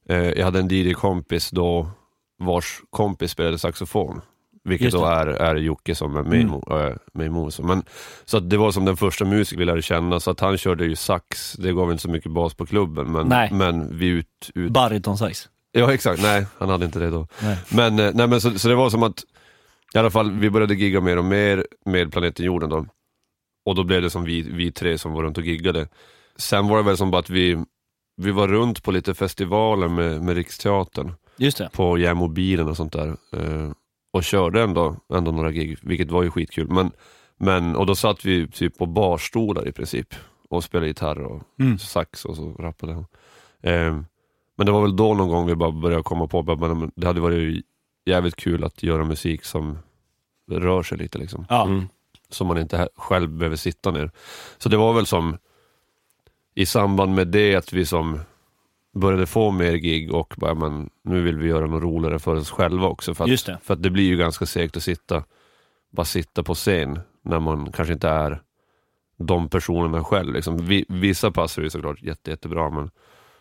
Eh, 0.09 0.17
jag 0.31 0.45
hade 0.45 0.59
en 0.59 0.69
DJ-kompis 0.69 1.51
då, 1.51 1.91
vars 2.39 2.81
kompis 2.91 3.31
spelade 3.31 3.59
saxofon. 3.59 4.21
Vilket 4.65 4.93
då 4.93 5.05
är, 5.05 5.27
är 5.27 5.55
Jocke 5.57 5.95
som 5.95 6.17
är 6.17 6.23
med, 6.23 6.41
Mm. 6.41 7.51
äh. 7.51 7.57
Men 7.63 7.83
Så 8.25 8.41
det 8.41 8.57
var 8.57 8.71
som 8.71 8.85
den 8.85 8.97
första 8.97 9.25
musik 9.25 9.59
vi 9.61 9.65
lärde 9.65 9.83
känna, 9.83 10.21
så 10.21 10.31
att 10.31 10.41
han 10.41 10.59
körde 10.59 10.85
ju 10.87 10.97
sax, 10.97 11.53
det 11.53 11.73
gav 11.73 11.91
inte 11.91 12.03
så 12.03 12.09
mycket 12.09 12.33
bas 12.33 12.55
på 12.55 12.67
klubben, 12.67 13.13
men, 13.13 13.27
Nej. 13.29 13.49
men 13.53 13.99
vi 13.99 14.07
ut, 14.07 14.51
ut... 14.55 14.73
Baritonsax. 14.73 15.49
Ja 15.73 15.93
exakt, 15.93 16.23
nej 16.23 16.47
han 16.59 16.69
hade 16.69 16.85
inte 16.85 16.99
det 16.99 17.11
då. 17.11 17.27
Nej. 17.43 17.59
Men, 17.71 17.99
eh, 17.99 18.11
nej, 18.15 18.27
men 18.29 18.41
så, 18.41 18.59
så 18.59 18.69
det 18.69 18.75
var 18.75 18.91
som 18.91 19.03
att, 19.03 19.25
i 19.95 19.99
alla 19.99 20.11
fall 20.11 20.31
vi 20.33 20.51
började 20.51 20.75
gigga 20.75 21.01
mer 21.01 21.17
och 21.19 21.25
mer 21.25 21.67
med 21.85 22.13
Planeten 22.13 22.47
Jorden 22.47 22.71
då. 22.71 22.87
Och 23.67 23.75
då 23.75 23.85
blev 23.85 24.03
det 24.03 24.11
som 24.11 24.25
vi, 24.25 24.43
vi 24.43 24.73
tre 24.73 24.99
som 24.99 25.13
var 25.13 25.23
runt 25.23 25.39
och 25.39 25.45
giggade. 25.45 25.89
Sen 26.37 26.69
var 26.69 26.77
det 26.77 26.83
väl 26.83 26.97
som 26.97 27.11
bara 27.11 27.19
att 27.19 27.31
vi, 27.31 27.65
vi 28.17 28.31
var 28.31 28.49
runt 28.49 28.83
på 28.83 28.93
lite 28.93 29.15
festivaler 29.15 29.89
med, 29.89 30.23
med 30.23 30.35
Riksteatern 30.37 31.13
Just 31.37 31.59
det. 31.59 31.71
på 31.73 31.99
Jam-mobilen 31.99 32.69
och 32.69 32.77
sånt 32.77 32.93
där. 32.93 33.17
Och 34.15 34.25
körde 34.25 34.63
ändå, 34.63 34.97
ändå 35.15 35.31
några 35.31 35.53
gig, 35.53 35.79
vilket 35.83 36.11
var 36.11 36.23
ju 36.23 36.31
skitkul. 36.31 36.69
Men, 36.71 36.91
men, 37.37 37.77
och 37.77 37.87
då 37.87 37.95
satt 37.95 38.25
vi 38.25 38.49
typ 38.49 38.79
på 38.79 38.87
barstolar 38.87 39.69
i 39.69 39.73
princip 39.73 40.15
och 40.49 40.65
spelade 40.65 40.87
gitarr 40.87 41.19
och 41.21 41.43
Mm. 41.61 41.79
sax 41.79 42.25
och 42.25 42.37
så 42.37 42.53
rappade 42.53 42.93
han. 42.93 43.07
Eh, 43.63 44.01
men 44.57 44.67
det 44.67 44.73
var 44.73 44.83
väl 44.83 44.97
då 44.97 45.15
någon 45.15 45.29
gång 45.29 45.47
vi 45.47 45.55
bara 45.55 45.71
började 45.73 46.03
komma 46.03 46.27
på 46.27 46.39
att 46.39 46.93
det 46.97 47.07
hade 47.07 47.21
varit 47.21 47.65
jävligt 48.07 48.37
kul 48.37 48.65
att 48.65 48.83
göra 48.83 49.05
musik 49.05 49.45
som 49.45 49.79
rör 50.51 50.83
sig 50.83 50.99
lite 50.99 51.19
liksom. 51.19 51.47
Ja. 51.49 51.65
Mm. 51.67 51.89
Så 52.31 52.45
man 52.45 52.59
inte 52.59 52.89
själv 52.97 53.29
behöver 53.31 53.57
sitta 53.57 53.91
ner. 53.91 54.11
Så 54.59 54.69
det 54.69 54.77
var 54.77 54.93
väl 54.93 55.07
som 55.07 55.37
i 56.55 56.67
samband 56.67 57.15
med 57.15 57.29
det 57.29 57.55
att 57.55 57.73
vi 57.73 57.87
som 57.87 58.21
började 58.95 59.27
få 59.27 59.51
mer 59.51 59.73
gig 59.75 60.15
och 60.15 60.35
bara, 60.37 60.55
men, 60.55 60.91
nu 61.05 61.23
vill 61.23 61.39
vi 61.39 61.49
göra 61.49 61.67
något 61.67 61.83
roligare 61.83 62.19
för 62.19 62.35
oss 62.35 62.51
själva 62.51 62.87
också. 62.87 63.15
För 63.15 63.25
att, 63.25 63.31
Just 63.31 63.47
det. 63.47 63.59
För 63.63 63.75
att 63.75 63.83
det 63.83 63.91
blir 63.91 64.05
ju 64.05 64.17
ganska 64.17 64.47
segt 64.47 64.77
att 64.77 64.83
sitta, 64.83 65.25
bara 65.93 66.05
sitta 66.05 66.43
på 66.43 66.55
scen 66.55 67.01
när 67.23 67.41
man 67.41 67.73
kanske 67.73 67.95
inte 67.95 68.09
är 68.09 68.43
de 69.19 69.49
personerna 69.49 70.05
själv. 70.05 70.35
Liksom. 70.35 70.67
Vi, 70.67 70.85
vissa 70.89 71.31
passar 71.31 71.63
ju 71.63 71.71
såklart 71.71 72.03
jätte, 72.03 72.31
jättebra. 72.31 72.71
Men... 72.71 72.91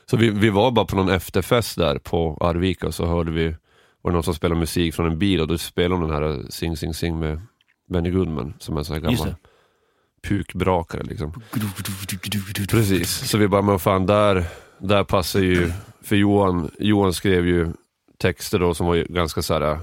Så 0.06 0.18
vi, 0.18 0.30
vi 0.30 0.50
var 0.50 0.72
bara 0.72 0.86
på 0.86 0.96
någon 0.96 1.10
efterfest 1.10 1.78
där 1.78 1.98
på 1.98 2.38
Arvika 2.42 2.88
och 2.88 2.96
så 2.96 3.06
hörde 3.06 3.32
vi, 3.32 3.56
var 4.02 4.12
det 4.12 4.14
någon 4.14 4.24
som 4.24 4.36
spelade 4.36 4.60
musik 4.60 4.96
från 4.96 5.06
en 5.06 5.20
bil 5.20 5.42
och 5.42 5.48
då 5.48 5.58
spelade 5.58 6.02
de 6.02 6.10
den 6.10 6.24
här 6.24 6.50
Sing 6.50 6.78
Sing 6.78 6.94
Sing 6.94 7.20
med 7.20 7.42
Benny 7.90 8.10
Goodman 8.10 8.54
som 8.60 8.78
är 8.78 8.84
sån 8.84 8.94
här 8.94 9.02
gammal 9.02 9.36
pukbrakare. 10.24 11.04
Liksom. 11.04 11.42
Precis, 12.70 13.30
så 13.30 13.38
vi 13.38 13.48
bara, 13.48 13.62
men 13.62 13.80
fan 13.80 14.06
där, 14.06 14.46
där 14.88 15.04
passar 15.04 15.40
ju, 15.40 15.72
för 16.02 16.16
Johan, 16.16 16.72
Johan 16.80 17.14
skrev 17.14 17.48
ju 17.48 17.68
texter 18.18 18.60
då 18.60 18.74
som 18.74 18.88
var 18.88 18.96
ju 18.96 19.06
ganska 19.10 19.42
så 19.42 19.54
här 19.54 19.80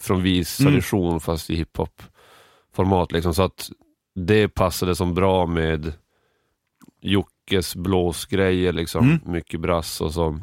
från 0.00 0.22
vis 0.22 0.60
Mm. 0.60 0.72
tradition 0.72 1.20
fast 1.20 1.50
i 1.50 1.56
hiphop-format 1.56 3.12
liksom. 3.12 3.34
Så 3.34 3.42
att 3.42 3.70
det 4.14 4.48
passade 4.48 4.96
som 4.96 5.14
bra 5.14 5.46
med 5.46 5.92
Jockes 7.00 7.76
blåsgrejer 7.76 8.72
liksom, 8.72 9.04
Mm. 9.04 9.20
mycket 9.24 9.60
brass 9.60 10.00
och 10.00 10.12
så. 10.14 10.40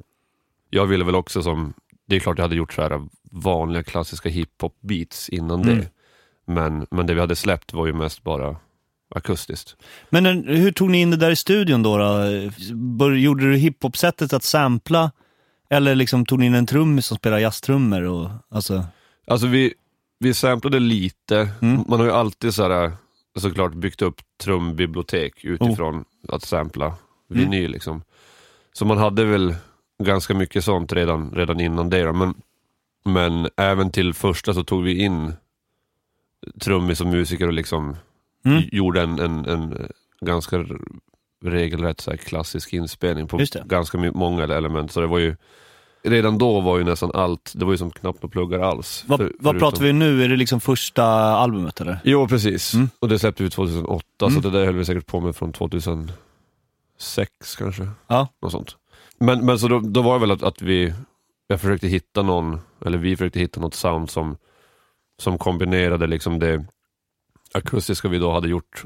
Jag 0.70 0.86
ville 0.86 1.04
väl 1.06 1.16
också 1.16 1.44
som, 1.44 1.74
det 2.08 2.16
är 2.16 2.20
klart 2.20 2.38
jag 2.38 2.44
hade 2.46 2.56
gjort 2.56 2.74
så 2.74 2.82
här 2.82 3.08
vanliga 3.32 3.84
klassiska 3.84 4.30
hiphop-beats 4.30 5.30
innan 5.30 5.62
Mm. 5.62 5.78
det. 5.78 5.90
Men, 6.46 6.88
men 6.92 7.08
det 7.08 7.14
vi 7.14 7.20
hade 7.20 7.36
släppt 7.36 7.74
var 7.74 7.86
ju 7.88 7.94
mest 7.94 8.24
bara 8.24 8.56
akustiskt. 9.16 9.76
Men 10.10 10.26
eh, 10.26 10.34
hur 10.58 10.72
tog 10.72 10.90
ni 10.90 11.02
in 11.02 11.12
det 11.12 11.18
där 11.18 11.32
i 11.32 11.36
studion 11.36 11.84
då? 11.84 11.98
då? 13.00 13.16
Gjorde 13.16 13.52
du 13.52 13.58
hiphop-sättet 13.58 14.34
att 14.34 14.44
sampla? 14.44 15.12
Eller 15.70 15.96
liksom 15.96 16.26
tog 16.26 16.40
ni 16.40 16.46
in 16.46 16.54
en 16.56 16.66
trummis 16.66 17.06
som 17.06 17.18
spelar 17.18 17.38
jazztrummor? 17.40 18.02
Och, 18.02 18.30
alltså, 18.50 18.86
Alltså 19.28 19.48
vi, 19.48 19.74
vi 20.20 20.34
samplade 20.34 20.80
lite, 20.80 21.50
Mm. 21.62 21.84
man 21.88 22.00
har 22.00 22.06
ju 22.08 22.12
alltid 22.14 22.54
så 22.54 22.64
här, 22.70 22.92
såklart 23.40 23.74
byggt 23.74 24.02
upp 24.02 24.22
trumbibliotek 24.44 25.46
utifrån 25.46 26.06
att 26.28 26.44
sampla 26.44 26.86
Mm. 26.86 26.96
vinyl 27.30 27.72
liksom. 27.72 28.02
Så 28.74 28.86
man 28.86 28.98
hade 28.98 29.26
väl 29.26 29.56
ganska 30.04 30.34
mycket 30.34 30.64
sånt 30.64 30.94
redan, 30.94 31.32
redan 31.32 31.60
innan 31.60 31.90
det 31.90 32.04
då. 32.04 32.14
men, 32.14 32.34
men 33.06 33.50
även 33.58 33.92
till 33.92 34.14
första 34.14 34.54
så 34.54 34.64
tog 34.64 34.84
vi 34.84 35.02
in 35.04 35.34
trummis 36.62 37.02
och 37.02 37.08
musiker 37.08 37.48
och 37.48 37.54
liksom 37.54 37.96
Mm. 38.52 38.64
gjorde 38.72 39.02
en, 39.02 39.20
en, 39.20 39.46
en 39.46 39.88
ganska 40.22 40.56
r- 40.56 40.78
regelrätt 41.46 42.00
så 42.02 42.12
här 42.12 42.18
klassisk 42.18 42.74
inspelning 42.74 43.28
på 43.28 43.40
ganska 43.66 43.98
många 43.98 44.44
element. 44.44 44.92
Så 44.92 45.02
det 45.02 45.08
var 45.08 45.20
ju, 45.20 45.36
redan 46.04 46.38
då 46.38 46.60
var 46.62 46.78
ju 46.78 46.84
nästan 46.84 47.12
allt, 47.14 47.52
det 47.56 47.66
var 47.66 47.72
ju 47.72 47.78
som 47.78 47.92
knappt 47.92 48.24
några 48.24 48.32
pluggar 48.32 48.60
alls. 48.60 49.04
vad 49.08 49.20
För- 49.20 49.34
vad 49.40 49.60
pratar 49.60 49.84
vi 49.84 49.94
nu? 49.94 50.24
Är 50.24 50.30
det 50.30 50.36
liksom 50.36 50.60
första 50.62 51.04
albumet 51.14 51.82
eller? 51.82 52.00
Jo 52.04 52.28
precis, 52.28 52.74
Mm. 52.74 52.90
och 53.00 53.10
det 53.10 53.20
släppte 53.20 53.44
vi 53.44 53.50
2008 53.50 54.06
Mm. 54.26 54.34
så 54.42 54.50
det 54.50 54.60
där 54.60 54.66
höll 54.66 54.76
vi 54.76 54.86
säkert 54.86 55.06
på 55.06 55.20
med 55.20 55.36
från 55.36 55.52
2006 55.54 56.14
kanske. 57.58 57.88
Ja. 58.08 58.28
Något 58.42 58.52
sånt. 58.52 58.76
Men, 59.20 59.46
men 59.46 59.60
så 59.60 59.68
då, 59.68 59.80
då 59.80 60.02
var 60.02 60.14
det 60.14 60.20
väl 60.20 60.32
att, 60.32 60.44
att 60.44 60.62
vi, 60.62 60.94
jag 61.48 61.62
försökte 61.62 61.88
hitta 61.88 62.22
någon, 62.22 62.60
eller 62.86 62.98
vi 62.98 63.16
försökte 63.16 63.40
hitta 63.40 63.62
något 63.62 63.74
sound 63.74 64.10
som, 64.10 64.38
som 65.22 65.38
kombinerade 65.38 66.08
liksom 66.08 66.40
det 66.40 66.66
akustiska 67.54 68.08
vi 68.08 68.18
då 68.18 68.32
hade 68.32 68.48
gjort 68.50 68.84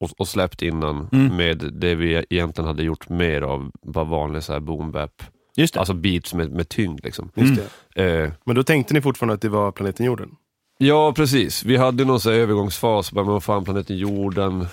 och, 0.00 0.10
och 0.18 0.28
släppt 0.28 0.62
innan 0.62 1.08
Mm. 1.12 1.36
med 1.36 1.58
det 1.72 1.94
vi 1.94 2.24
egentligen 2.30 2.68
hade 2.68 2.82
gjort 2.82 3.08
mer 3.08 3.42
av, 3.42 3.70
bara 3.82 4.04
vanlig 4.04 4.42
så 4.42 4.52
här 4.52 4.60
boom 4.60 4.92
bap. 4.92 5.22
Just 5.56 5.74
det. 5.74 5.80
Alltså 5.80 5.94
beats 5.94 6.34
med, 6.34 6.50
med 6.50 6.68
tyngd 6.68 7.00
liksom. 7.04 7.30
Just 7.34 7.52
Mm. 7.52 7.64
det. 7.94 8.20
Eh, 8.22 8.30
Men 8.44 8.56
då 8.56 8.62
tänkte 8.62 8.94
ni 8.94 9.00
fortfarande 9.02 9.34
att 9.34 9.40
det 9.40 9.48
var 9.48 9.72
planeten 9.72 10.06
jorden? 10.06 10.30
Ja, 10.78 11.12
precis. 11.12 11.64
Vi 11.64 11.76
hade 11.76 12.04
någon 12.04 12.20
så 12.20 12.30
här 12.30 12.36
övergångsfas, 12.38 13.12
bara, 13.12 13.24
men 13.24 13.32
vad 13.32 13.42
fan, 13.44 13.64
planeten 13.64 13.96
jorden, 13.98 14.66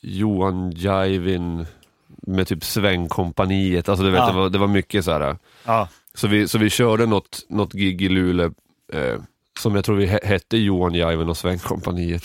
Johan 0.00 0.70
Jaivin 0.76 1.66
med 2.26 2.46
typ 2.46 2.64
Svängkompaniet, 2.64 3.88
alltså 3.88 4.04
du 4.04 4.10
vet, 4.10 4.18
Ja. 4.20 4.26
det, 4.30 4.32
var, 4.38 4.50
det 4.50 4.58
var 4.58 4.66
mycket 4.66 5.04
så 5.04 5.10
här. 5.12 5.36
ja. 5.64 5.88
Så 6.14 6.28
vi, 6.28 6.48
så 6.48 6.58
vi 6.58 6.70
körde 6.70 7.06
något, 7.06 7.46
något 7.48 7.72
gig 7.72 8.02
i 8.02 8.08
Luleå, 8.08 8.52
eh, 8.92 9.20
som 9.60 9.74
jag 9.74 9.84
tror 9.84 9.96
vi 9.96 10.06
he- 10.06 10.24
hette 10.26 10.56
Johan 10.56 10.94
Jaivin 10.94 11.28
och 11.28 11.36
Svängkompaniet. 11.36 12.22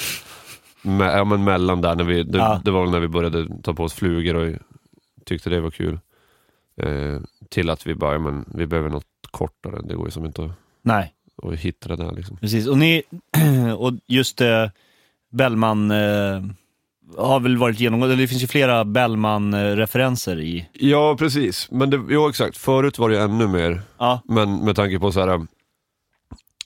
Me, 0.86 1.06
ja, 1.06 1.24
men 1.24 1.44
mellan 1.44 1.82
där, 1.82 1.96
när 1.96 2.04
vi, 2.04 2.24
det, 2.24 2.38
Ja. 2.38 2.62
det 2.66 2.72
var 2.72 2.82
väl 2.82 2.92
när 2.92 3.00
vi 3.00 3.08
började 3.08 3.48
ta 3.64 3.74
på 3.74 3.84
oss 3.84 3.94
flugor 3.94 4.36
och 4.36 4.56
tyckte 5.26 5.50
det 5.50 5.62
var 5.62 5.72
kul. 5.72 6.00
Eh, 6.82 7.20
till 7.50 7.70
att 7.70 7.88
vi 7.88 7.96
bara, 7.96 8.14
ja, 8.14 8.20
men 8.20 8.46
vi 8.54 8.68
behöver 8.68 8.90
något 8.90 9.06
kortare, 9.32 9.82
det 9.84 9.96
går 9.96 10.06
ju 10.08 10.12
som 10.12 10.26
inte 10.26 10.44
att, 10.44 10.52
Nej, 10.82 11.14
att 11.44 11.60
hitta 11.60 11.90
det 11.90 11.96
där 11.96 12.12
liksom. 12.12 12.38
precis. 12.38 12.68
Och 12.68 12.78
ni, 12.78 13.04
och 13.78 13.92
just 14.08 14.42
eh, 14.42 14.70
Bellman 15.32 15.92
eh, 15.92 16.44
har 17.18 17.40
väl 17.40 17.58
varit 17.58 17.80
genomgående, 17.80 18.16
det 18.16 18.28
finns 18.28 18.44
ju 18.44 18.48
flera 18.48 18.86
Bellman-referenser 18.86 20.40
i. 20.40 20.68
Ja, 20.74 21.16
precis. 21.20 21.72
Men 21.72 21.90
det, 21.90 22.02
jo, 22.10 22.30
exakt. 22.30 22.58
Förut 22.58 23.00
var 23.00 23.10
det 23.10 23.22
ännu 23.22 23.48
mer. 23.48 23.82
Ja, 23.98 24.22
Men 24.26 24.66
med 24.66 24.76
tanke 24.76 25.00
på 25.00 25.12
så 25.12 25.20
här. 25.20 25.48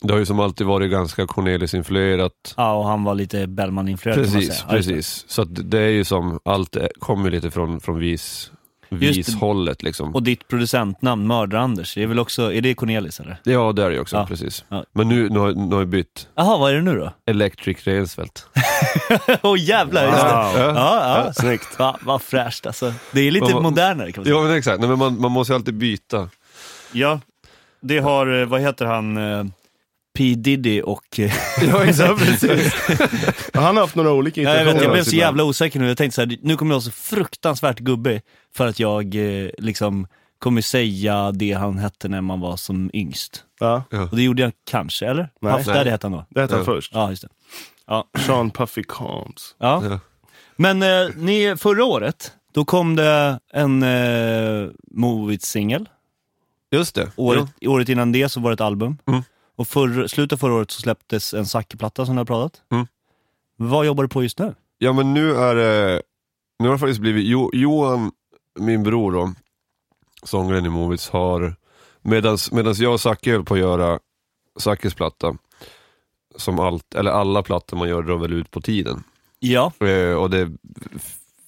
Det 0.02 0.14
har 0.14 0.20
ju 0.20 0.26
som 0.26 0.40
alltid 0.40 0.68
varit 0.68 0.92
ganska 0.92 1.26
Cornelis-influerat. 1.26 2.54
ja 2.58 2.74
och 2.74 2.86
han 2.86 3.04
var 3.04 3.16
lite 3.16 3.48
Bellman-influerad 3.48 4.18
man 4.18 4.26
Precis, 4.26 4.64
precis. 4.70 5.26
Så 5.28 5.44
det 5.44 5.80
är 5.80 5.90
ju 5.90 6.04
som, 6.04 6.40
allt 6.46 6.78
kommer 7.00 7.32
lite 7.32 7.52
från, 7.52 7.80
från 7.80 8.00
vis, 8.00 8.52
vishållet 8.90 9.84
liksom. 9.84 10.16
Och 10.16 10.24
ditt 10.24 10.48
producentnamn, 10.48 11.28
Mördar-Anders, 11.32 11.96
det 11.96 12.04
är 12.04 12.08
väl 12.08 12.20
också, 12.20 12.54
är 12.54 12.62
det 12.62 12.74
Cornelis 12.74 13.20
eller? 13.20 13.38
Ja, 13.44 13.72
det 13.72 13.84
är 13.84 13.90
det 13.90 14.00
också, 14.00 14.16
Ja. 14.16 14.26
precis. 14.26 14.66
Ja. 14.70 14.86
Men 14.94 15.10
nu, 15.10 15.30
nu, 15.30 15.40
har, 15.40 15.52
nu 15.52 15.76
har 15.76 15.82
jag 15.82 15.88
bytt. 15.88 16.28
Jaha, 16.36 16.58
vad 16.58 16.72
är 16.72 16.76
det 16.76 16.82
nu 16.82 16.96
då? 17.00 17.14
Electric 17.26 17.88
Railsfelt. 17.88 18.48
Åh 19.42 19.54
oh, 19.54 19.60
jävlar, 19.60 20.06
just 20.06 20.18
det. 20.18 20.24
Wow. 20.68 20.76
Ja, 20.76 21.24
ja. 21.26 21.34
Snyggt. 21.34 21.80
Va, 21.80 21.98
vad 22.02 22.22
fräscht 22.22 22.66
alltså. 22.66 22.94
Det 23.12 23.22
är 23.22 23.32
lite 23.32 23.54
vad- 23.54 23.64
modernare 23.64 24.12
kan 24.12 24.22
man 24.22 24.26
säga. 24.26 24.36
Ja, 24.38 24.44
men 24.44 24.56
exakt. 24.58 24.80
Nej, 24.80 24.90
men 24.90 25.00
man, 25.00 25.22
man 25.22 25.32
måste 25.32 25.54
ju 25.54 25.56
alltid 25.56 25.74
byta. 25.74 26.30
Ja, 26.92 27.20
det 27.82 28.00
har, 28.00 28.42
eh, 28.42 28.46
vad 28.46 28.62
heter 28.62 28.86
han, 28.86 29.18
eh, 29.18 29.44
P 30.20 30.36
Diddy 30.36 30.82
och... 30.82 31.20
eh, 31.20 31.34
Ja, 31.68 31.84
exakt. 31.86 32.20
precis. 32.26 32.74
Ja, 33.54 33.60
Han 33.62 33.76
har 33.76 33.84
haft 33.84 33.96
några 33.96 34.12
olika 34.14 34.42
Ja, 34.42 34.56
jag, 34.56 34.66
vet, 34.66 34.82
jag 34.84 34.92
blev 34.92 35.04
så 35.04 35.16
jävla 35.16 35.44
osäker 35.44 35.80
nu, 35.80 35.88
jag 35.88 35.98
tänkte 35.98 36.16
så 36.16 36.22
här, 36.22 36.38
nu 36.42 36.58
kommer 36.58 36.72
jag 36.72 36.76
vara 36.80 36.82
så 36.86 36.92
fruktansvärt 36.92 37.80
gubbig 37.80 38.22
för 38.56 38.68
att 38.68 38.80
jag 38.80 39.16
eh, 39.16 39.50
liksom 39.58 40.08
kommer 40.40 40.62
säga 40.62 41.32
det 41.32 41.54
han 41.54 41.78
hette 41.78 42.08
när 42.08 42.22
man 42.22 42.40
var 42.40 42.56
som 42.58 42.90
yngst. 42.94 43.44
Ja, 43.60 43.84
Och 44.12 44.16
det 44.16 44.24
gjorde 44.24 44.42
jag 44.42 44.52
kanske, 44.70 45.06
eller? 45.08 45.30
Nej. 45.42 45.54
Puff 45.54 45.66
Daddy 45.66 45.90
hette 45.90 46.08
han 46.08 46.12
då. 46.12 46.26
det 46.30 46.42
hette 46.42 46.54
han 46.56 46.62
Ja. 46.62 46.66
först. 46.66 46.92
Ja, 46.94 47.10
just 47.10 47.22
det. 47.24 47.30
Sean 48.26 48.52
Puffy 48.52 48.84
Combs. 48.84 49.56
Ja. 49.60 49.84
Ja. 49.90 50.00
Men 50.56 50.84
eh, 50.84 51.10
ni, 51.16 51.56
förra 51.58 51.86
året, 51.86 52.32
då 52.54 52.66
kom 52.66 52.96
det 52.96 53.40
en 53.54 53.84
eh, 53.84 54.68
Movit-singel. 54.92 55.86
Just 56.72 56.96
det. 56.96 57.12
Året, 57.16 57.46
året 57.66 57.90
innan 57.90 58.12
det 58.12 58.30
så 58.30 58.40
var 58.40 58.50
det 58.50 58.54
ett 58.54 58.62
album. 58.62 58.98
Mm. 59.08 59.24
Och 59.60 59.68
för, 59.68 60.08
slutet 60.08 60.34
av 60.34 60.38
förra 60.38 60.54
året 60.54 60.72
så 60.72 60.82
släpptes 60.82 61.34
en 61.34 61.46
Zacke-platta 61.46 62.06
som 62.06 62.16
du 62.16 62.20
har 62.20 62.26
pratat. 62.26 62.62
Mm. 62.72 62.88
Vad 63.58 63.86
jobbar 63.86 64.04
du 64.04 64.10
på 64.10 64.24
just 64.24 64.40
nu? 64.40 64.56
Ja 64.78 64.94
men 64.94 65.14
nu 65.14 65.36
är 65.36 65.56
det, 65.56 66.02
nu 66.60 66.68
har 66.68 66.76
det 66.76 66.80
faktiskt 66.80 67.00
blivit, 67.00 67.26
jo, 67.26 67.50
Johan, 67.54 68.12
min 68.60 68.84
bror 68.84 69.12
då, 69.12 69.34
sångaren 70.24 70.66
i 70.66 70.70
Movits 70.70 71.10
har, 71.10 71.56
medans, 72.02 72.52
medans 72.52 72.80
jag 72.80 72.94
och 72.94 73.02
Zacke 73.02 73.32
höll 73.32 73.44
på 73.44 73.54
att 73.54 73.60
göra 73.60 74.00
Zackes 74.60 74.94
platta, 74.94 75.36
som 76.36 76.60
allt, 76.60 76.96
eller 76.96 77.12
alla 77.12 77.44
plattor 77.44 77.78
man 77.78 77.90
gör 77.90 78.02
drar 78.04 78.18
väl 78.18 78.34
ut 78.34 78.52
på 78.52 78.62
tiden. 78.62 79.04
Ja, 79.40 79.72
Eh, 79.80 80.14
och 80.14 80.30
det 80.30 80.38
är 80.38 80.52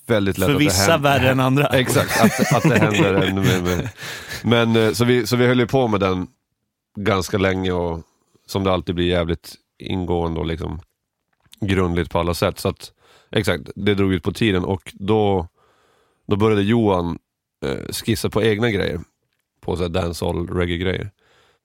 väldigt 0.08 0.38
lätt 0.38 0.46
för 0.46 0.54
att 0.54 0.60
det 0.60 0.66
vissa 0.66 0.92
händer. 0.92 1.10
värre 1.10 1.30
än 1.32 1.40
andra. 1.40 1.68
Exakt, 1.74 2.22
att, 2.22 2.56
att 2.56 2.64
det 2.64 2.80
händer 2.80 3.14
ännu 3.14 3.42
mer. 3.42 3.90
Men 4.44 4.76
eh, 4.76 4.92
så 4.92 5.06
vi, 5.06 5.28
så 5.28 5.36
vi 5.36 5.48
höll 5.48 5.60
ju 5.60 5.68
på 5.68 5.88
med 5.88 6.00
den 6.00 6.28
ganska 7.00 7.38
länge 7.38 7.72
och 7.72 8.00
som 8.46 8.64
det 8.64 8.72
alltid 8.72 8.96
blir 8.96 9.06
jävligt 9.08 9.56
ingående 9.80 10.40
och 10.40 10.46
liksom 10.46 10.80
grundligt 11.60 12.12
på 12.12 12.20
alla 12.20 12.34
sätt. 12.34 12.60
Så 12.60 12.70
att, 12.70 12.94
exakt, 13.32 13.70
det 13.76 13.94
drog 13.96 14.14
ut 14.14 14.24
på 14.24 14.32
tiden 14.32 14.64
och 14.66 14.94
då, 14.96 15.48
då 16.28 16.36
började 16.36 16.62
Johan 16.62 17.20
eh, 17.66 17.86
skissa 17.92 18.30
på 18.30 18.44
egna 18.44 18.72
grejer. 18.72 19.00
På 19.62 19.78
så 19.78 19.88
dancehall 19.88 20.48
reggae-grejer. 20.48 21.12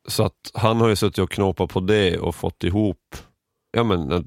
Så 0.09 0.23
att 0.25 0.51
han 0.55 0.77
har 0.81 0.89
ju 0.89 0.97
suttit 0.97 1.19
och 1.19 1.31
knåpat 1.31 1.71
på 1.71 1.81
det 1.81 2.19
och 2.19 2.35
fått 2.35 2.65
ihop 2.65 3.17
ja, 3.73 3.85
men 3.85 4.13
ett 4.13 4.25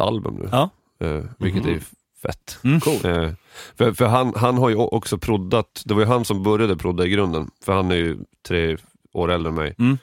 album 0.00 0.34
nu. 0.34 0.48
Ja. 0.52 0.70
Eh, 1.00 1.24
vilket 1.38 1.64
Mhm. 1.64 1.74
är 1.74 1.80
fett. 2.22 2.58
Mm. 2.64 2.80
Cool. 2.80 2.94
Eh, 3.12 3.30
för 3.76 3.92
för 3.92 4.06
han, 4.06 4.32
han 4.36 4.58
har 4.58 4.68
ju 4.68 4.76
också 4.76 5.18
proddat, 5.18 5.82
det 5.84 5.94
var 5.94 6.00
ju 6.00 6.06
han 6.06 6.24
som 6.24 6.42
började 6.42 6.76
prodda 6.76 7.06
i 7.06 7.08
grunden, 7.08 7.50
för 7.64 7.72
han 7.72 7.90
är 7.90 7.96
ju 7.96 8.18
tre 8.48 8.76
år 9.12 9.30
äldre 9.30 9.48
än 9.48 9.54
mig. 9.54 9.74
Mm. 9.78 9.98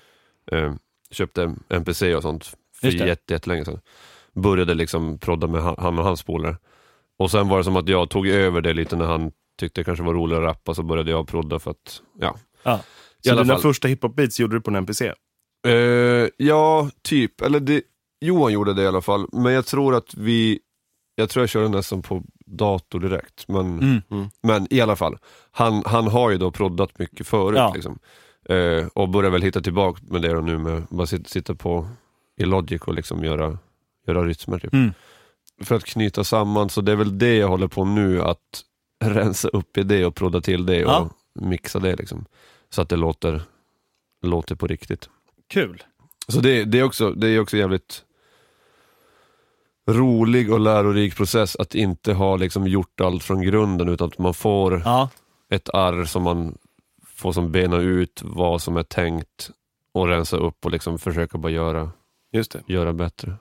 Eh, 0.51 0.73
köpte 1.11 1.55
MPC 1.69 2.15
och 2.15 2.21
sånt 2.21 2.51
för 2.81 2.87
jätte, 2.87 3.33
jättelänge 3.33 3.65
sedan. 3.65 3.79
Började 4.33 4.73
liksom 4.73 5.19
prodda 5.19 5.47
med 5.47 5.61
han, 5.63 5.99
och 5.99 6.05
hans 6.05 6.23
polare. 6.23 6.57
Och 7.19 7.31
sen 7.31 7.47
var 7.49 7.57
det 7.57 7.63
som 7.63 7.75
att 7.75 7.89
jag 7.89 8.09
tog 8.09 8.27
över 8.27 8.61
det 8.61 8.73
lite 8.73 8.95
när 8.95 9.05
han 9.05 9.31
tyckte 9.59 9.81
det 9.81 9.85
kanske 9.85 10.03
var 10.05 10.13
roligare 10.13 10.43
att 10.43 10.49
rappa, 10.55 10.73
så 10.73 10.83
började 10.83 11.11
jag 11.11 11.27
prodda 11.27 11.59
för 11.59 11.71
att, 11.71 12.01
ja. 12.19 12.35
Ja. 12.63 12.79
Så 13.25 13.31
dina 13.35 13.45
fall. 13.53 13.61
första 13.61 13.87
hiphop-beats 13.87 14.41
gjorde 14.41 14.55
du 14.55 14.61
på 14.61 14.69
en 14.71 14.75
NPC? 14.75 15.13
Eh, 15.67 16.27
ja, 16.37 16.89
typ. 17.01 17.41
Eller 17.41 17.59
det, 17.59 17.81
Johan 18.21 18.53
gjorde 18.53 18.73
det 18.73 18.81
i 18.83 18.87
alla 18.87 19.01
fall. 19.01 19.27
Men 19.31 19.53
jag 19.53 19.65
tror 19.65 19.95
att 19.95 20.13
vi, 20.15 20.59
jag 21.15 21.29
tror 21.29 21.41
jag 21.43 21.49
körde 21.49 21.69
nästan 21.69 22.01
på 22.01 22.23
dator 22.45 22.99
direkt. 22.99 23.47
Men, 23.47 23.79
Mm. 24.11 24.29
men 24.43 24.67
i 24.73 24.81
alla 24.81 24.95
fall, 24.95 25.17
han, 25.51 25.83
han 25.85 26.07
har 26.07 26.29
ju 26.31 26.37
då 26.37 26.51
proddat 26.51 26.99
mycket 26.99 27.27
förut. 27.27 27.57
Ja. 27.57 27.71
Liksom. 27.73 27.99
Eh, 28.49 28.87
och 28.93 29.09
börjar 29.09 29.31
väl 29.31 29.41
hitta 29.41 29.61
tillbaka 29.61 30.01
med 30.07 30.21
det 30.21 30.41
nu 30.41 30.57
med 30.57 30.83
bara 30.89 31.07
sitta, 31.07 31.29
sitta 31.29 31.55
på 31.55 31.87
i 32.37 32.45
Logic 32.45 32.81
och 32.81 32.93
liksom 32.93 33.23
göra, 33.23 33.57
göra 34.07 34.23
rytmer. 34.25 34.59
Typ. 34.59 34.73
Mm. 34.73 34.93
För 35.63 35.75
att 35.75 35.85
knyta 35.85 36.23
samman, 36.23 36.69
så 36.69 36.81
det 36.81 36.91
är 36.91 36.95
väl 36.95 37.17
det 37.17 37.35
jag 37.35 37.47
håller 37.47 37.67
på 37.67 37.85
nu, 37.85 38.21
att 38.21 38.61
rensa 39.03 39.47
upp 39.47 39.77
i 39.77 39.83
det 39.83 40.05
och 40.05 40.15
prodda 40.15 40.41
till 40.41 40.65
det 40.65 40.85
och 40.85 40.91
Ja. 40.91 41.09
mixa 41.39 41.79
det. 41.79 41.95
Liksom. 41.95 42.25
Så 42.69 42.81
att 42.81 42.89
det 42.89 42.95
låter, 42.95 43.41
låter 44.21 44.55
på 44.55 44.67
riktigt. 44.67 45.09
Kul. 45.49 45.83
Så 46.27 46.39
det, 46.39 46.63
det, 46.63 46.79
är 46.79 46.83
också, 46.83 47.11
det 47.11 47.27
är 47.27 47.39
också 47.39 47.57
jävligt 47.57 48.03
rolig 49.89 50.53
och 50.53 50.59
lärorik 50.59 51.15
process 51.15 51.55
att 51.55 51.75
inte 51.75 52.13
ha 52.13 52.35
liksom 52.35 52.67
gjort 52.67 53.01
allt 53.01 53.23
från 53.23 53.41
grunden 53.41 53.89
utan 53.89 54.07
att 54.07 54.17
man 54.17 54.33
får 54.33 54.81
Ja. 54.85 55.09
ett 55.49 55.69
arr 55.73 56.05
som 56.05 56.23
man 56.23 56.57
får 57.15 57.31
som 57.31 57.51
bena 57.51 57.77
ut 57.77 58.22
vad 58.25 58.62
som 58.62 58.77
är 58.77 58.84
tänkt 58.84 59.50
och 59.93 60.07
rensa 60.07 60.38
upp 60.38 60.65
och 60.65 60.72
liksom 60.72 61.00
försöka 61.00 61.38
bara 61.38 61.51
göra, 61.51 61.91
Just 62.31 62.51
det. 62.51 62.62
göra 62.67 62.93
bättre. 62.93 63.34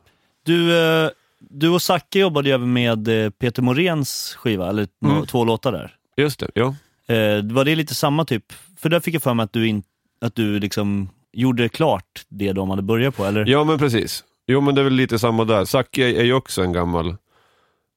Du, 0.45 0.79
eh, 0.79 1.11
du 1.41 1.69
och 1.69 1.83
Zacke 1.83 2.19
jobbade 2.19 2.49
ju 2.49 2.55
även 2.55 2.73
med 2.73 3.09
eh, 3.25 3.31
Peter 3.31 3.63
Moréns 3.63 4.35
skiva, 4.39 4.69
eller 4.69 4.89
Mm. 5.05 5.27
två 5.27 5.45
låtar 5.45 5.73
där. 5.73 5.97
Just 6.17 6.41
det, 6.41 6.51
ja. 6.55 6.75
Eh, 7.15 7.45
var 7.45 7.65
det 7.65 7.75
lite 7.77 7.95
samma 7.95 8.25
typ? 8.25 8.53
För 8.77 8.89
där 8.89 9.01
fick 9.01 9.15
jag 9.15 9.23
för 9.23 9.35
mig 9.35 9.45
att 9.45 9.53
du, 9.53 9.69
in, 9.69 9.83
att 10.21 10.35
du 10.35 10.59
liksom 10.61 11.09
gjorde 11.33 11.69
klart 11.69 12.25
det 12.29 12.53
de 12.53 12.71
hade 12.71 12.83
börjat 12.83 13.17
på, 13.17 13.25
eller? 13.25 13.47
Ja 13.47 13.65
men 13.65 13.79
precis. 13.79 14.25
Jo 14.47 14.61
men 14.61 14.75
det 14.75 14.81
är 14.81 14.85
väl 14.85 14.93
lite 14.93 15.19
samma 15.19 15.45
där. 15.45 15.65
Zacke 15.65 16.03
är, 16.11 16.15
är 16.21 16.25
ju 16.25 16.33
också 16.33 16.63
en 16.63 16.73
gammal, 16.73 17.17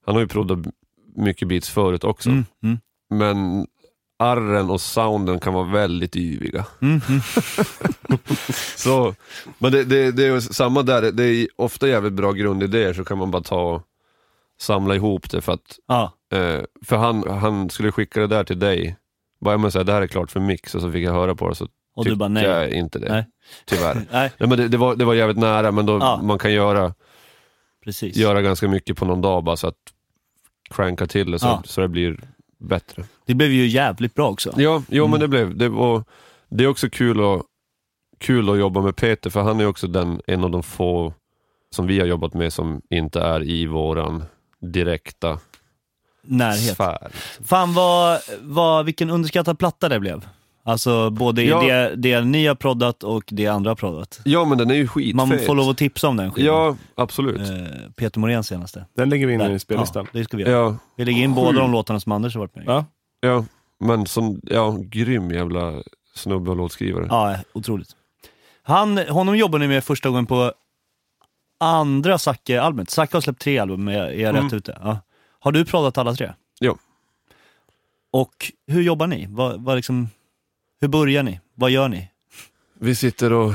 han 0.06 0.16
har 0.16 0.20
ju 0.22 0.28
proddat 0.28 0.60
mycket 1.16 1.48
beats 1.48 1.70
förut 1.70 2.04
också. 2.04 2.30
Mm, 2.30 2.46
mm, 2.64 2.80
Men 3.10 3.68
arren 4.20 4.70
och 4.70 4.82
sounden 4.82 5.40
kan 5.40 5.54
vara 5.54 5.64
väldigt 5.72 6.16
yviga. 6.16 6.66
mm. 6.82 7.02
Så, 8.76 9.16
men 9.58 9.72
det, 9.72 9.84
det, 9.84 10.12
det 10.12 10.26
är 10.28 10.40
samma 10.40 10.82
där, 10.82 11.12
det 11.12 11.24
är 11.24 11.48
ofta 11.56 11.88
jävligt 11.88 12.14
bra 12.14 12.32
grundidéer 12.32 12.94
så 12.94 13.06
kan 13.06 13.18
man 13.18 13.32
bara 13.32 13.44
ta 13.44 13.62
och 13.62 13.82
samla 14.60 14.96
ihop 14.96 15.30
det 15.30 15.42
för 15.42 15.54
att, 15.54 15.80
Ja, 15.88 16.14
eh, 16.32 16.62
för 16.86 16.96
han, 16.96 17.30
han 17.30 17.70
skulle 17.70 17.92
skicka 17.92 18.20
det 18.20 18.28
där 18.28 18.44
till 18.44 18.60
dig, 18.60 18.98
bara 19.42 19.58
men 19.58 19.72
säga 19.72 19.84
det 19.84 19.94
här 19.94 20.02
är 20.02 20.08
klart 20.08 20.32
för 20.32 20.40
mix 20.40 20.76
och 20.76 20.82
så 20.82 20.92
fick 20.92 21.04
jag 21.06 21.14
höra 21.14 21.36
på 21.36 21.50
det 21.50 21.56
så 21.56 21.68
och 21.96 22.04
du 22.06 22.10
tyckte 22.10 22.18
bara 22.20 22.30
nej. 22.30 22.44
jag 22.44 22.70
inte 22.72 23.00
det, 23.00 23.10
Nej. 23.10 23.26
tyvärr. 23.66 23.96
Nej, 24.12 24.32
Nej, 24.38 24.50
men 24.50 24.58
det, 24.58 24.68
det, 24.68 24.78
var, 24.78 24.96
det 24.96 25.06
var 25.06 25.14
jävligt 25.14 25.38
nära 25.38 25.72
men 25.72 25.86
då, 25.86 25.98
Ja. 26.02 26.20
man 26.24 26.40
kan 26.40 26.54
göra, 26.54 26.94
precis. 27.84 28.16
göra 28.16 28.42
ganska 28.42 28.68
mycket 28.68 28.98
på 28.98 29.06
någon 29.06 29.22
dag 29.22 29.44
bara 29.44 29.58
så 29.58 29.68
att 29.68 29.76
cranka 30.70 31.08
till 31.08 31.32
det 31.32 31.40
så, 31.40 31.48
Ja. 31.48 31.62
så 31.66 31.82
det 31.82 31.88
blir 31.88 32.20
bättre. 32.60 33.04
Det 33.26 33.34
blev 33.36 33.52
ju 33.52 33.68
jävligt 33.68 34.14
bra 34.16 34.30
också. 34.30 34.54
Ja, 34.58 34.84
jo 34.90 35.04
Mm. 35.06 35.12
men 35.12 35.20
det 35.20 35.28
blev, 35.28 35.58
det 35.58 35.70
var, 35.70 36.04
det 36.50 36.64
är 36.64 36.68
också 36.68 36.90
kul 36.90 37.20
att, 37.36 37.42
kul 38.20 38.50
att 38.50 38.58
jobba 38.60 38.82
med 38.82 38.96
Peter 38.96 39.30
för 39.30 39.42
han 39.42 39.60
är 39.60 39.66
också 39.68 39.88
den, 39.88 40.22
en 40.28 40.44
av 40.44 40.52
de 40.52 40.64
få 40.64 41.14
som 41.76 41.88
vi 41.88 42.00
har 42.00 42.08
jobbat 42.08 42.34
med 42.34 42.54
som 42.54 42.82
inte 42.90 43.22
är 43.22 43.44
i 43.44 43.66
våran 43.66 44.24
direkta 44.60 45.40
Närhet. 46.22 46.74
sfär. 46.76 47.12
Fan 47.46 47.74
vad, 47.74 48.20
vad, 48.42 48.86
vilken 48.86 49.10
underskattad 49.10 49.60
platta 49.60 49.90
det 49.90 50.00
blev. 50.00 50.28
Alltså 50.68 51.10
både 51.10 51.44
Ja. 51.44 51.62
det, 51.62 51.96
det 51.96 52.22
ni 52.22 52.46
har 52.48 52.56
proddat 52.56 53.04
och 53.04 53.24
det 53.28 53.48
andra 53.48 53.72
har 53.72 53.76
proddat. 53.76 54.20
Ja 54.26 54.46
men 54.46 54.58
den 54.58 54.72
är 54.72 54.76
ju 54.76 54.88
skitfet. 54.88 55.16
Man 55.16 55.40
får 55.40 55.56
lov 55.56 55.70
att 55.70 55.78
tipsa 55.78 56.08
om 56.08 56.18
den 56.18 56.32
skivan. 56.32 56.56
Ja, 56.56 56.76
absolut. 56.96 57.50
Eh, 57.50 57.92
Peter 57.96 58.20
Moréns 58.20 58.48
senaste. 58.48 58.86
Den 58.96 59.10
lägger 59.10 59.28
vi 59.28 59.34
in 59.34 59.40
Där. 59.40 59.50
i 59.52 59.60
spellistan. 59.60 60.08
Ja, 60.14 60.20
det 60.20 60.26
ska 60.26 60.38
vi 60.38 60.44
göra. 60.44 60.52
Ja, 60.54 60.76
Vi 60.96 61.06
lägger 61.06 61.22
in 61.22 61.34
båda 61.34 61.60
de 61.60 61.72
låtarna 61.72 62.00
som 62.00 62.12
Anders 62.12 62.34
har 62.36 62.40
varit 62.40 62.56
med 62.56 62.64
i. 62.64 62.68
Ja. 62.68 62.86
ja, 63.20 63.46
men 63.80 64.06
som, 64.06 64.40
ja, 64.44 64.78
grym 64.80 65.32
jävla 65.32 65.74
snubbe 66.16 66.52
och 66.52 66.58
låtskrivare. 66.58 67.08
Ja, 67.10 67.36
otroligt. 67.54 67.90
Han, 68.64 68.98
honom 68.98 69.38
jobbar 69.38 69.60
ni 69.60 69.68
med 69.68 69.84
första 69.84 70.10
gången 70.10 70.26
på 70.26 70.52
andra 71.60 72.18
Zacke-albumet. 72.18 72.90
Zacke 72.90 73.16
har 73.18 73.22
släppt 73.22 73.42
tre 73.42 73.58
album, 73.58 73.88
är, 73.88 73.94
är 73.94 74.12
jag 74.22 74.30
Mm. 74.30 74.44
rätt 74.44 74.54
ute? 74.54 74.78
Ja. 74.84 75.00
Har 75.40 75.52
du 75.52 75.66
proddat 75.66 75.98
alla 75.98 76.14
tre? 76.16 76.32
Ja. 76.60 76.78
Och 78.12 78.52
hur 78.68 78.82
jobbar 78.82 79.08
ni? 79.08 79.28
Vad, 79.30 79.64
vad 79.64 79.76
liksom, 79.76 80.10
hur 80.82 80.88
börjar 80.88 81.24
ni? 81.24 81.40
Vad 81.56 81.72
gör 81.72 81.88
ni? 81.90 82.12
Vi 82.80 82.96
sitter 82.96 83.34
och, 83.34 83.54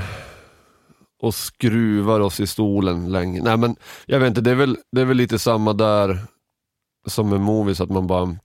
och 1.21 1.35
skruvar 1.35 2.21
oss 2.21 2.41
i 2.41 2.47
stolen 2.47 3.13
länge. 3.13 3.43
Nej 3.43 3.57
men 3.57 3.77
jag 4.07 4.21
vet 4.21 4.29
inte, 4.29 4.41
det 4.41 4.51
är 4.51 4.55
väl, 4.55 4.79
det 4.93 5.01
är 5.01 5.05
väl 5.05 5.17
lite 5.17 5.39
samma 5.39 5.73
där 5.73 6.19
som 7.07 7.29
med 7.29 7.41
Movies, 7.41 7.81
att 7.81 7.91
man 7.91 8.07
bara 8.07 8.37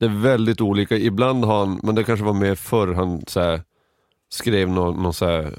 Det 0.00 0.04
är 0.04 0.22
väldigt 0.22 0.60
olika. 0.60 0.96
Ibland 0.96 1.44
har 1.44 1.58
han, 1.58 1.80
men 1.82 1.94
det 1.94 2.04
kanske 2.04 2.24
var 2.24 2.32
mer 2.34 2.54
förr, 2.54 2.94
han 2.94 3.22
så 3.26 3.40
här, 3.40 3.62
skrev 4.30 4.68
någon, 4.68 5.02
någon, 5.02 5.14
så 5.14 5.26
här, 5.26 5.54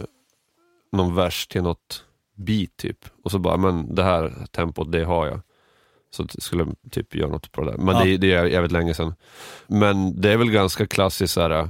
någon 0.92 1.16
vers 1.16 1.48
till 1.48 1.64
något 1.64 2.04
beat 2.36 2.78
typ. 2.78 3.06
Och 3.24 3.32
så 3.32 3.40
bara, 3.40 3.58
men 3.58 3.96
det 3.96 4.04
här 4.04 4.34
tempot, 4.52 4.92
det 4.92 5.04
har 5.04 5.28
jag. 5.28 5.42
Så 6.12 6.24
att 6.24 6.36
jag 6.36 6.44
skulle 6.44 6.66
typ 6.92 7.16
göra 7.16 7.30
något 7.32 7.52
på 7.52 7.62
det 7.64 7.72
där. 7.72 7.78
Men 7.78 7.96
Ja. 7.96 8.04
det, 8.04 8.18
det 8.18 8.34
är 8.34 8.46
jävligt 8.46 8.72
länge 8.72 8.94
sedan. 8.94 9.14
Men 9.68 10.22
det 10.22 10.32
är 10.34 10.38
väl 10.38 10.52
ganska 10.52 10.88
klassiskt 10.88 11.34
så 11.34 11.42
här, 11.42 11.70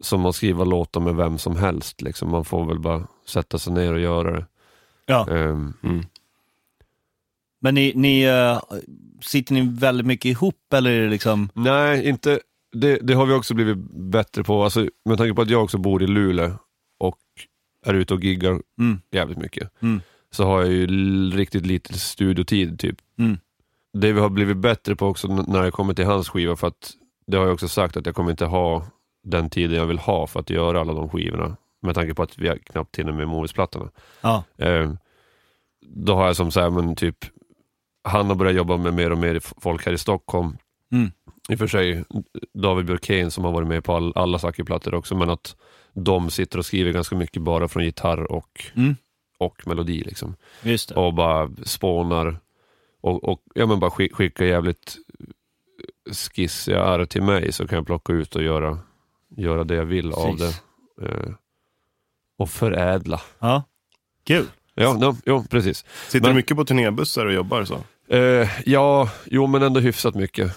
som 0.00 0.26
att 0.26 0.36
skriva 0.36 0.64
låtar 0.64 1.00
med 1.00 1.14
vem 1.16 1.38
som 1.38 1.56
helst. 1.56 2.00
Liksom. 2.02 2.30
Man 2.30 2.44
får 2.44 2.66
väl 2.66 2.78
bara 2.78 3.06
sätta 3.26 3.58
sig 3.58 3.72
ner 3.72 3.92
och 3.92 4.00
göra 4.00 4.30
det. 4.32 4.46
Ja. 5.06 5.28
Ehm, 5.30 5.72
Mm. 5.82 6.04
Men 7.62 7.74
ni, 7.74 7.92
ni 7.96 8.22
eh, 8.22 8.60
sitter 9.20 9.54
ni 9.54 9.68
väldigt 9.80 10.06
mycket 10.06 10.24
ihop 10.30 10.72
eller 10.74 10.90
är 10.90 11.00
det 11.02 11.08
liksom, 11.10 11.48
nej, 11.54 12.08
inte, 12.08 12.40
det, 12.72 12.98
det 13.02 13.14
har 13.14 13.26
vi 13.26 13.34
också 13.34 13.54
blivit 13.54 13.76
bättre 13.92 14.44
på. 14.44 14.64
Alltså, 14.64 14.86
med 15.04 15.18
tanke 15.18 15.34
på 15.34 15.42
att 15.42 15.50
jag 15.50 15.64
också 15.64 15.78
bor 15.78 16.02
i 16.02 16.06
Luleå 16.06 16.52
och 16.98 17.18
är 17.86 17.94
ute 17.94 18.14
och 18.14 18.24
giggar 18.24 18.60
mm, 18.78 19.00
jävligt 19.12 19.38
mycket. 19.38 19.82
Mm. 19.82 20.00
Så 20.30 20.44
har 20.44 20.60
jag 20.60 20.70
ju 20.72 20.86
riktigt 21.30 21.66
lite 21.66 21.98
studiotid 21.98 22.78
typ. 22.78 22.96
mm, 23.18 23.38
Det 23.92 24.12
vi 24.12 24.20
har 24.20 24.28
blivit 24.28 24.56
bättre 24.56 24.96
på 24.96 25.06
också 25.06 25.28
när 25.28 25.62
det 25.62 25.70
kommer 25.70 25.94
till 25.94 26.06
hans 26.06 26.28
skiva, 26.28 26.56
för 26.56 26.66
att 26.66 26.92
det 27.26 27.36
har 27.36 27.44
jag 27.44 27.52
också 27.54 27.68
sagt 27.68 27.96
att 27.96 28.06
jag 28.06 28.14
kommer 28.14 28.30
inte 28.30 28.44
ha 28.44 28.86
den 29.22 29.50
tiden 29.50 29.76
jag 29.76 29.86
vill 29.86 29.98
ha 29.98 30.26
för 30.26 30.40
att 30.40 30.50
göra 30.50 30.80
alla 30.80 30.92
de 30.92 31.08
skivorna. 31.08 31.56
Med 31.82 31.94
tanke 31.94 32.14
på 32.14 32.22
att 32.22 32.38
vi 32.38 32.58
knappt 32.58 32.98
hinner 32.98 33.12
med 33.12 33.28
Movies-plattorna. 33.28 33.90
ja, 34.20 34.44
Eh, 34.58 34.92
då 35.80 36.14
har 36.14 36.26
jag 36.26 36.36
som 36.36 36.50
så 36.50 36.60
här, 36.60 36.70
men 36.70 36.96
typ, 36.96 37.16
han 38.02 38.26
har 38.26 38.34
börjat 38.34 38.56
jobba 38.56 38.76
med 38.76 38.94
mer 38.94 39.12
och 39.12 39.18
mer 39.18 39.40
folk 39.60 39.86
här 39.86 39.92
i 39.92 39.98
Stockholm. 39.98 40.56
Mm. 40.92 41.10
I 41.48 41.54
och 41.54 41.58
för 41.58 41.66
sig 41.66 42.04
David 42.54 42.86
Björkén 42.86 43.30
som 43.30 43.44
har 43.44 43.52
varit 43.52 43.68
med 43.68 43.84
på 43.84 43.96
all, 43.96 44.12
alla 44.14 44.38
Zacke-plattor 44.38 44.94
också, 44.94 45.14
men 45.14 45.30
att 45.30 45.56
de 45.92 46.30
sitter 46.30 46.58
och 46.58 46.66
skriver 46.66 46.92
ganska 46.92 47.16
mycket 47.16 47.42
bara 47.42 47.68
från 47.68 47.84
gitarr 47.84 48.32
och, 48.32 48.64
mm, 48.74 48.96
och 49.38 49.66
melodi. 49.66 50.02
Liksom. 50.02 50.36
Och 50.96 51.14
bara 51.14 51.50
spånar 51.64 52.40
och, 53.00 53.24
och 53.24 53.42
ja, 53.54 53.66
men 53.66 53.80
bara 53.80 53.90
skick, 53.90 54.14
skicka 54.14 54.44
jävligt 54.44 54.96
skissiga 56.12 56.82
arr 56.82 57.04
till 57.04 57.22
mig 57.22 57.52
så 57.52 57.66
kan 57.68 57.76
jag 57.76 57.86
plocka 57.86 58.12
ut 58.12 58.36
och 58.36 58.42
göra, 58.42 58.78
göra 59.36 59.64
det 59.64 59.74
jag 59.74 59.84
vill 59.84 60.12
av 60.12 60.36
det. 60.36 60.54
Eh, 61.08 61.32
och 62.38 62.50
förädla. 62.50 63.20
Ja, 63.38 63.62
kul. 64.24 64.46
Ja, 64.74 64.92
no, 64.92 65.16
jo, 65.26 65.44
precis. 65.50 65.84
Sitter 66.06 66.20
Men- 66.20 66.30
du 66.30 66.34
mycket 66.34 66.56
på 66.56 66.64
turnébussar 66.64 67.26
och 67.26 67.32
jobbar 67.32 67.64
så? 67.64 67.78
Eh, 68.14 68.48
ja, 68.66 69.10
jo 69.24 69.46
men 69.46 69.62
ändå 69.62 69.80
hyfsat 69.80 70.14
mycket. 70.14 70.56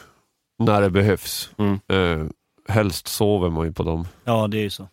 När 0.59 0.81
det 0.81 0.89
behövs. 0.89 1.49
Mm. 1.57 1.79
Eh, 1.88 2.27
helst 2.67 3.07
sover 3.07 3.49
man 3.49 3.65
ju 3.65 3.73
på 3.73 3.83
dem. 3.83 4.07
Ja, 4.23 4.47
det 4.47 4.57
är 4.57 4.62
ju 4.62 4.69
så. 4.69 4.88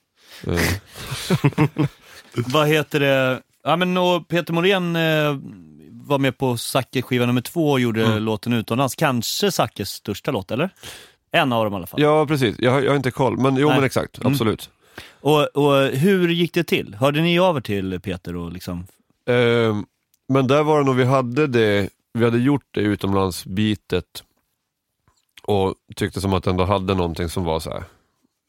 Eh, 0.47 0.61
Vad 2.47 2.69
heter 2.69 3.01
det? 3.01 3.43
Ja, 3.65 3.77
men 3.77 3.97
och 3.97 4.29
Peter 4.29 4.53
Morén 4.53 4.97
eh, 4.97 5.37
var 5.93 6.19
med 6.19 6.39
på 6.39 6.57
Zacke 6.57 7.03
skiva 7.03 7.27
nummer 7.27 7.41
två 7.41 7.71
och 7.71 7.81
gjorde 7.81 8.05
Mm. 8.07 8.23
låten 8.23 8.53
utomlands. 8.53 8.95
Kanske 8.95 9.53
Zackes 9.53 9.89
största 9.91 10.31
låt, 10.31 10.51
eller? 10.51 10.71
En 11.33 11.53
av 11.53 11.65
dem 11.65 11.73
i 11.73 11.77
alla 11.77 11.87
fall. 11.87 12.01
Ja, 12.03 12.27
precis. 12.27 12.57
Jag, 12.59 12.71
har- 12.71 12.81
jag 12.83 12.91
har 12.91 12.97
inte 12.97 13.11
koll, 13.11 13.37
men 13.39 13.57
jo 13.57 13.67
Nej. 13.69 13.77
men 13.77 13.85
exakt, 13.85 14.19
Mm. 14.19 14.33
absolut. 14.33 14.71
Och, 15.21 15.43
och 15.57 15.87
hur 15.87 16.29
gick 16.29 16.55
det 16.55 16.65
till? 16.65 16.95
Hörde 16.95 17.21
ni 17.21 17.39
av 17.39 17.57
er 17.57 17.61
till 17.61 18.01
Peter 18.01 18.37
och 18.37 18.53
liksom... 18.53 18.87
Ehm, 19.27 19.85
men 20.29 20.47
där 20.47 20.63
var 20.63 20.79
det 20.79 20.85
nog 20.87 20.95
vi 20.97 21.05
hade 21.05 21.47
det, 21.47 21.89
vi 22.13 22.25
hade 22.25 22.39
gjort 22.39 22.65
det 22.71 22.81
utomlandsbitet 22.81 24.25
och 25.43 25.75
tyckte 25.97 26.21
som 26.21 26.33
att 26.35 26.45
det 26.45 26.51
ändå 26.51 26.65
hade 26.65 26.95
någonting 26.95 27.29
som 27.29 27.45
var 27.45 27.61
så 27.61 27.71
här, 27.71 27.85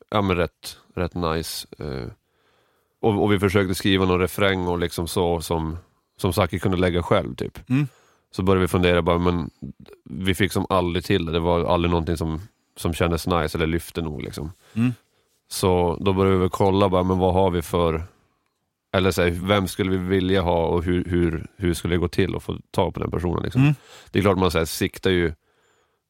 ja 0.10 0.22
men 0.22 0.38
rätt, 0.38 0.78
rätt 0.96 1.14
nice. 1.16 1.68
Eh, 1.80 2.08
och, 3.02 3.24
och 3.24 3.32
vi 3.32 3.40
försökte 3.40 3.76
skriva 3.76 4.06
någon 4.06 4.20
refräng 4.20 4.68
och 4.68 4.80
liksom 4.80 5.08
så 5.08 5.42
som, 5.42 5.78
som 6.18 6.34
Zacke 6.34 6.60
kunde 6.60 6.78
lägga 6.78 7.04
själv 7.04 7.36
typ. 7.36 7.70
Mm. 7.70 7.88
Så 8.32 8.44
började 8.44 8.62
vi 8.62 8.68
fundera 8.68 9.02
bara, 9.02 9.18
men 9.18 9.50
vi 10.04 10.36
fick 10.36 10.52
som 10.52 10.66
aldrig 10.70 11.06
till 11.06 11.26
det, 11.26 11.32
det 11.32 11.40
var 11.40 11.66
aldrig 11.74 11.90
någonting 11.92 12.18
som, 12.18 12.42
som 12.76 12.94
kändes 12.94 13.28
nice 13.28 13.58
eller 13.58 13.68
lyfte 13.68 14.02
nog 14.02 14.22
liksom. 14.24 14.52
Mm. 14.74 14.94
Så 15.48 15.98
då 16.02 16.14
började 16.14 16.38
vi 16.38 16.50
kolla 16.50 16.90
bara, 16.90 17.04
men 17.04 17.18
vad 17.18 17.34
har 17.34 17.52
vi 17.52 17.62
för, 17.62 18.04
eller 18.94 19.12
så 19.12 19.22
här, 19.22 19.30
vem 19.30 19.68
skulle 19.68 19.92
vi 19.92 19.98
vilja 19.98 20.42
ha 20.42 20.66
och 20.66 20.84
hur, 20.84 21.04
hur, 21.06 21.46
hur 21.58 21.74
skulle 21.74 21.94
det 21.94 22.00
gå 22.00 22.08
till 22.08 22.36
att 22.36 22.44
få 22.44 22.58
tag 22.72 22.94
på 22.94 23.00
den 23.00 23.12
personen 23.12 23.44
liksom. 23.44 23.62
Mm. 23.62 23.74
Det 24.12 24.20
är 24.20 24.24
klart 24.24 24.38
man 24.38 24.52
så 24.52 24.58
här, 24.58 24.66
siktar 24.66 25.12
ju, 25.12 25.34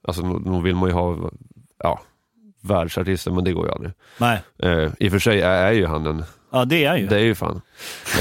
alltså 0.08 0.21
nog 0.21 0.63
vill 0.63 0.76
man 0.76 0.89
ju 0.89 0.95
ha, 0.95 1.32
ja, 1.84 2.02
världsartister 2.62 3.32
men 3.32 3.43
det 3.43 3.54
går 3.54 3.65
ju 3.65 3.71
aldrig. 3.71 3.91
Nej. 4.17 4.41
Eh, 4.63 4.91
I 5.00 5.08
och 5.08 5.12
för 5.12 5.19
sig 5.19 5.41
är, 5.41 5.65
är 5.65 5.71
ju 5.71 5.86
han 5.86 6.06
en, 6.06 6.24
Ja, 6.54 6.65
det 6.65 6.86
är 6.86 6.97
ju. 6.97 7.08
det 7.08 7.15
är 7.15 7.24
ju 7.24 7.36
fan. 7.36 7.62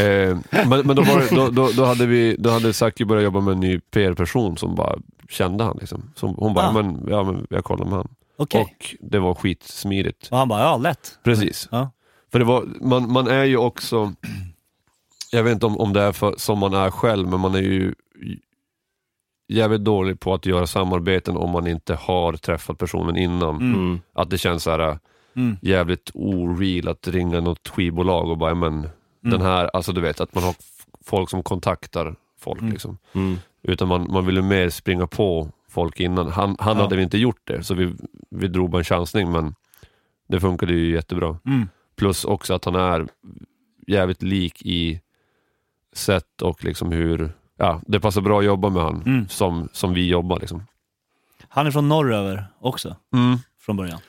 Eh, 0.00 0.38
men 0.68 0.86
men 0.86 0.96
då, 0.96 1.02
var 1.02 1.34
då, 1.36 1.48
då, 1.50 1.70
då 1.76 1.84
hade 1.84 2.06
vi, 2.06 2.36
då 2.38 2.50
hade 2.50 2.72
Zacke 2.72 3.04
börjat 3.04 3.24
jobba 3.24 3.40
med 3.40 3.52
en 3.52 3.60
ny 3.60 3.80
PR-person 3.80 4.56
som 4.56 4.74
bara 4.74 4.98
kände 5.28 5.64
han 5.64 5.76
liksom. 5.80 6.02
Som, 6.14 6.34
hon 6.34 6.54
bara, 6.54 6.64
Ah. 6.64 6.72
ja, 6.76 6.82
men, 6.82 7.06
ja 7.08 7.22
men 7.22 7.46
jag 7.50 7.64
kollar 7.64 7.84
med 7.84 7.94
han. 7.94 8.08
Okej. 8.42 8.62
Och 8.62 8.94
det 9.00 9.18
var 9.18 9.34
skitsmidigt. 9.34 10.28
Och 10.30 10.38
han 10.38 10.48
bara, 10.48 10.60
ja 10.60 10.76
lätt. 10.76 11.18
Precis. 11.24 11.68
Ja. 11.70 11.90
För 12.32 12.38
det 12.38 12.44
var, 12.44 12.64
man, 12.80 13.12
man 13.12 13.26
är 13.28 13.44
ju 13.44 13.56
också, 13.56 14.12
jag 15.32 15.42
vet 15.42 15.52
inte 15.52 15.66
om, 15.66 15.78
om 15.78 15.92
det 15.92 16.02
är 16.02 16.12
för, 16.12 16.34
som 16.38 16.58
man 16.58 16.74
är 16.74 16.90
själv, 16.90 17.28
men 17.28 17.40
man 17.40 17.54
är 17.54 17.60
ju 17.62 17.94
jävligt 19.48 19.84
dålig 19.84 20.20
på 20.20 20.34
att 20.34 20.46
göra 20.46 20.66
samarbeten 20.66 21.36
om 21.36 21.50
man 21.50 21.66
inte 21.66 21.94
har 21.94 22.32
träffat 22.32 22.78
personen 22.78 23.16
innan. 23.16 23.56
Mm. 23.56 23.74
Mm. 23.74 24.00
Att 24.12 24.30
det 24.30 24.38
känns 24.38 24.62
så 24.62 24.70
här 24.70 24.98
Mm. 25.36 25.56
jävligt 25.62 26.10
oreal 26.14 26.88
att 26.88 27.08
ringa 27.08 27.40
något 27.40 27.68
skivbolag 27.68 28.30
och 28.30 28.38
bara, 28.38 28.54
men 28.54 28.88
den 29.20 29.40
här, 29.40 29.70
alltså 29.76 29.92
du 29.92 30.00
vet 30.00 30.20
att 30.20 30.34
man 30.34 30.44
har 30.44 30.54
folk 31.04 31.30
som 31.30 31.42
kontaktar 31.42 32.16
folk 32.40 32.60
Mm. 32.60 32.72
liksom. 32.72 32.98
Mm. 33.12 33.38
Utan 33.62 33.88
man, 33.88 34.12
man 34.12 34.26
vill 34.26 34.36
ju 34.36 34.42
mer 34.42 34.68
springa 34.70 35.06
på 35.06 35.48
folk 35.70 36.00
innan. 36.00 36.28
Han, 36.28 36.56
han 36.58 36.76
Ja. 36.76 36.82
hade 36.82 36.96
väl 36.96 37.02
inte 37.04 37.18
gjort 37.18 37.40
det, 37.44 37.62
så 37.62 37.74
vi, 37.74 37.94
vi 38.30 38.48
drog 38.48 38.70
bara 38.70 38.78
en 38.78 38.84
chansning 38.84 39.32
men 39.32 39.54
det 40.28 40.40
funkade 40.40 40.72
ju 40.72 40.92
jättebra. 40.92 41.38
Mm. 41.46 41.68
Plus 41.96 42.24
också 42.24 42.54
att 42.54 42.64
han 42.64 42.74
är 42.74 43.08
jävligt 43.86 44.22
lik 44.22 44.62
i 44.62 45.00
sätt 45.92 46.42
och 46.42 46.64
liksom 46.64 46.92
hur, 46.92 47.32
ja 47.56 47.80
det 47.86 48.00
passar 48.00 48.20
bra 48.20 48.38
att 48.38 48.44
jobba 48.44 48.70
med 48.70 48.82
han 48.82 49.02
Mm. 49.06 49.28
som, 49.28 49.68
som 49.72 49.94
vi 49.94 50.08
jobbar 50.08 50.40
liksom. 50.40 50.62
Han 51.48 51.66
är 51.66 51.70
från 51.70 51.88
norröver 51.88 52.46
också, 52.60 52.96
från 53.60 53.76
början. 53.76 54.00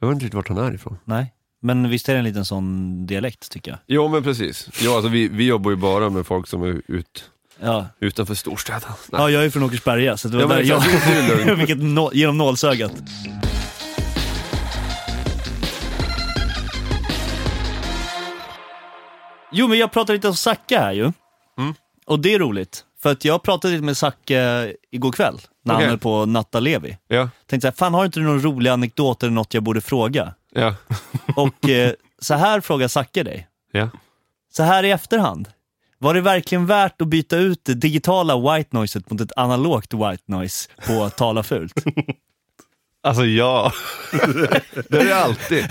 Jag 0.00 0.08
vet 0.08 0.14
inte 0.14 0.24
riktigt 0.24 0.34
vart 0.36 0.48
han 0.48 0.58
är 0.58 0.74
ifrån. 0.74 0.98
Nej. 1.04 1.34
Men 1.60 1.90
visst 1.90 2.08
är 2.08 2.12
det 2.12 2.18
en 2.18 2.24
liten 2.24 2.44
sån 2.44 3.06
dialekt 3.06 3.50
tycker 3.52 3.70
jag? 3.70 3.78
Jo 3.86 4.08
men 4.08 4.22
precis. 4.22 4.70
Ja, 4.82 4.94
alltså, 4.94 5.08
vi, 5.10 5.28
vi 5.28 5.46
jobbar 5.46 5.70
ju 5.70 5.76
bara 5.76 6.10
med 6.10 6.26
folk 6.26 6.46
som 6.46 6.62
är 6.62 6.82
ut, 6.88 7.30
Ja, 7.60 7.86
utanför 8.00 8.34
storstäderna. 8.34 8.94
Ja 9.12 9.30
jag 9.30 9.44
är 9.44 9.50
från 9.50 9.62
Åkersberga 9.62 10.16
så 10.16 10.28
det 10.28 10.36
var 10.36 10.42
Ja, 10.42 10.48
men 10.48 10.56
där 10.56 10.64
jag, 10.64 10.84
exakt. 10.86 11.06
Det 11.06 11.12
är 11.18 11.28
lugnt. 11.28 11.46
jag 11.46 11.58
fick 11.58 11.70
ett 11.70 11.82
nå- 11.82 12.10
genom 12.14 12.38
nålsögat. 12.38 12.92
Jo 19.52 19.68
men 19.68 19.78
jag 19.78 19.92
pratade 19.92 20.12
lite 20.16 20.28
om 20.28 20.34
Zacke 20.36 20.78
här 20.78 20.92
ju. 20.92 21.12
Mm. 21.58 21.74
Och 22.06 22.18
det 22.20 22.34
är 22.34 22.38
roligt. 22.38 22.84
För 23.02 23.12
att 23.12 23.24
jag 23.24 23.42
pratade 23.42 23.72
lite 23.74 23.84
med 23.84 23.96
Zacke 23.96 24.72
igår 24.90 25.12
kväll, 25.12 25.40
när 25.64 25.74
Okej. 25.74 25.84
han 25.84 25.90
höll 25.90 25.98
på 25.98 26.22
att 26.22 26.28
natta 26.28 26.60
Levi. 26.60 26.98
Ja, 27.08 27.28
Tänkte 27.46 27.66
såhär, 27.66 27.76
fan 27.76 27.94
har 27.94 28.04
inte 28.04 28.20
du 28.20 28.24
någon 28.26 28.42
rolig 28.42 28.70
anekdot 28.70 29.22
eller 29.22 29.32
något 29.32 29.54
jag 29.54 29.62
borde 29.62 29.80
fråga? 29.80 30.34
ja, 30.54 30.74
Och 31.36 31.68
eh, 31.68 31.92
så 32.18 32.34
här 32.34 32.60
frågar 32.60 32.88
Zacke 32.88 33.22
dig. 33.22 33.48
ja. 33.72 33.88
Så 34.52 34.62
här 34.62 34.84
i 34.84 34.90
efterhand. 34.90 35.48
Var 36.02 36.14
det 36.14 36.20
verkligen 36.20 36.66
värt 36.66 37.02
att 37.02 37.08
byta 37.08 37.36
ut 37.36 37.60
det 37.64 37.74
digitala 37.74 38.56
white 38.56 38.68
noiset 38.76 39.10
mot 39.10 39.20
ett 39.20 39.32
analogt 39.36 39.94
white 39.94 40.22
noise 40.26 40.68
på 40.86 41.02
att 41.04 41.16
tala 41.16 41.42
fult? 41.42 41.72
Alltså 43.04 43.24
ja, 43.24 43.72
det 44.88 44.98
är 45.00 45.04
det 45.04 45.16
alltid. 45.16 45.64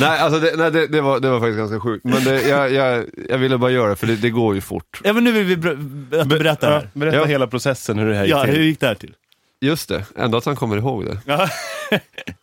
nej, 0.00 0.18
alltså 0.18 0.40
det, 0.40 0.56
nej, 0.56 0.70
det, 0.70 0.86
det, 0.86 1.00
var, 1.00 1.20
det 1.20 1.30
var 1.30 1.40
faktiskt 1.40 1.58
ganska 1.58 1.80
sjukt. 1.80 2.04
Men 2.04 2.24
det, 2.24 2.42
jag, 2.48 2.72
jag, 2.72 3.04
jag 3.28 3.38
ville 3.38 3.58
bara 3.58 3.70
göra 3.70 3.88
det, 3.90 3.96
för 3.96 4.06
det, 4.06 4.16
det 4.16 4.30
går 4.30 4.54
ju 4.54 4.60
fort. 4.60 5.00
Ja 5.04 5.12
men 5.12 5.24
nu 5.24 5.32
vill 5.32 5.44
vi 5.44 5.56
ber- 5.56 6.20
att 6.20 6.28
du 6.30 6.38
berättar 6.38 6.70
Ja, 6.72 6.78
här. 6.78 6.90
berätta 6.92 7.16
Ja. 7.16 7.24
hela 7.24 7.46
processen, 7.46 7.98
hur 7.98 8.08
det 8.08 8.14
här 8.16 8.24
gick 8.24 8.32
Ja, 8.34 8.44
till. 8.44 8.54
hur 8.54 8.62
gick 8.62 8.80
det 8.80 8.86
här 8.86 8.94
till? 8.94 9.14
Just 9.60 9.88
det, 9.88 10.04
ändå 10.16 10.38
att 10.38 10.44
han 10.44 10.56
kommer 10.56 10.76
ihåg 10.76 11.06
det. 11.06 11.20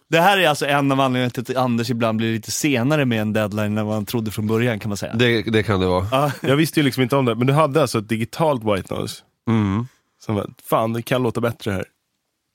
Det 0.09 0.19
här 0.21 0.37
är 0.37 0.47
alltså 0.49 0.65
en 0.65 0.91
av 0.91 0.99
anledningarna 1.01 1.29
till 1.29 1.41
att 1.57 1.63
Anders 1.63 1.89
ibland 1.89 2.17
blir 2.17 2.33
lite 2.33 2.51
senare 2.51 3.05
med 3.05 3.21
en 3.21 3.33
deadline 3.33 3.77
än 3.77 3.85
vad 3.85 3.95
han 3.95 4.05
trodde 4.05 4.31
från 4.31 4.47
början 4.47 4.79
kan 4.79 4.89
man 4.89 4.97
säga. 4.97 5.13
Det, 5.13 5.41
det 5.41 5.63
kan 5.63 5.79
det 5.79 5.85
vara. 5.87 6.31
Jag 6.41 6.55
visste 6.55 6.79
ju 6.79 6.83
liksom 6.83 7.03
inte 7.03 7.15
om 7.15 7.25
det, 7.25 7.35
men 7.35 7.47
du 7.47 7.53
hade 7.53 7.81
alltså 7.81 7.99
ett 7.99 8.09
digitalt 8.09 8.63
white 8.63 8.93
noise. 8.95 9.23
Mm. 9.49 9.87
Som 10.25 10.35
var, 10.35 10.49
fan 10.69 10.93
det 10.93 11.01
kan 11.01 11.23
låta 11.23 11.41
bättre 11.41 11.71
här. 11.71 11.85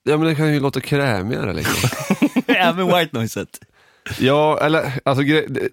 Ja 0.05 0.17
men 0.17 0.27
det 0.29 0.35
kan 0.35 0.53
ju 0.55 0.61
låta 0.61 0.81
krämigare 0.81 1.53
liksom. 1.55 1.91
Även 2.47 2.87
white 2.87 3.09
noiset. 3.13 3.61
ja, 4.19 4.59
eller 4.61 5.01
alltså 5.05 5.23
gre- 5.25 5.47
det, 5.49 5.69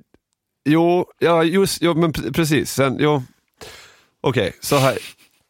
Jo, 0.70 1.06
ja 1.20 1.44
just, 1.44 1.82
ja, 1.82 1.94
men 1.94 2.14
pre- 2.14 2.34
precis. 2.34 2.72
Sen, 2.72 2.98
jo. 3.00 3.24
Okej, 4.22 4.52
så 4.62 4.78
här. 4.78 4.98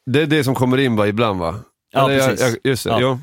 Det 0.06 0.22
är 0.22 0.26
det 0.28 0.44
som 0.44 0.56
kommer 0.56 0.78
in 0.78 0.96
va, 0.96 1.08
ibland 1.08 1.40
va? 1.40 1.56
Ja, 1.92 2.10
Eller, 2.12 2.28
precis. 2.28 2.42
Jag, 2.42 2.50
jag, 2.50 2.58
just 2.64 2.84
det, 2.84 2.90
Ja. 2.90 3.00
ja. 3.02 3.20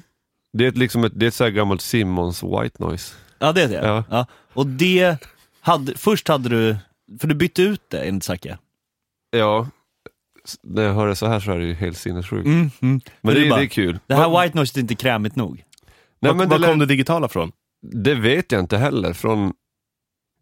Det 0.58 0.66
är 0.66 0.72
liksom 0.72 1.04
ett, 1.04 1.12
det 1.16 1.26
är 1.26 1.28
ett 1.28 1.34
så 1.34 1.44
här 1.44 1.50
gammalt 1.50 1.80
Simmons 1.80 2.42
white 2.42 2.84
noise. 2.84 3.14
Ja 3.38 3.52
det 3.52 3.62
är 3.62 3.68
det. 3.68 3.74
Ja. 3.86 4.04
Ja. 4.10 4.26
Och 4.52 4.66
det, 4.66 5.16
hade, 5.60 5.94
först 5.94 6.28
hade 6.28 6.48
du, 6.48 6.76
för 7.20 7.28
du 7.28 7.34
bytte 7.34 7.62
ut 7.62 7.80
det 7.88 8.00
enligt 8.00 8.24
Zacke. 8.24 8.58
Ja, 9.30 9.68
när 10.62 10.82
jag 10.82 10.94
hör 10.94 11.06
det 11.06 11.16
så 11.16 11.26
här 11.26 11.40
så 11.40 11.52
är 11.52 11.58
det 11.58 11.64
ju 11.66 11.74
helt 11.74 11.98
sinnessjukt. 11.98 12.46
Mm, 12.46 12.70
mm. 12.82 13.00
Men 13.20 13.34
det, 13.34 13.40
det 13.40 13.46
är 13.46 13.50
bara- 13.50 13.58
det 13.60 13.64
är 13.66 13.68
kul. 13.68 13.98
Det 14.06 14.14
här 14.14 14.42
white 14.42 14.56
noise 14.58 14.78
är 14.78 14.80
inte 14.80 14.94
krämigt 14.94 15.36
nog. 15.36 15.64
Nej, 16.20 16.32
Var, 16.32 16.38
men 16.38 16.48
var 16.48 16.58
det, 16.58 16.66
kom 16.66 16.78
det 16.78 16.86
digitala 16.86 17.28
från? 17.28 17.52
det 17.92 18.14
vet 18.14 18.52
jag 18.52 18.60
inte 18.60 18.76
heller. 18.78 19.12
Från, 19.12 19.52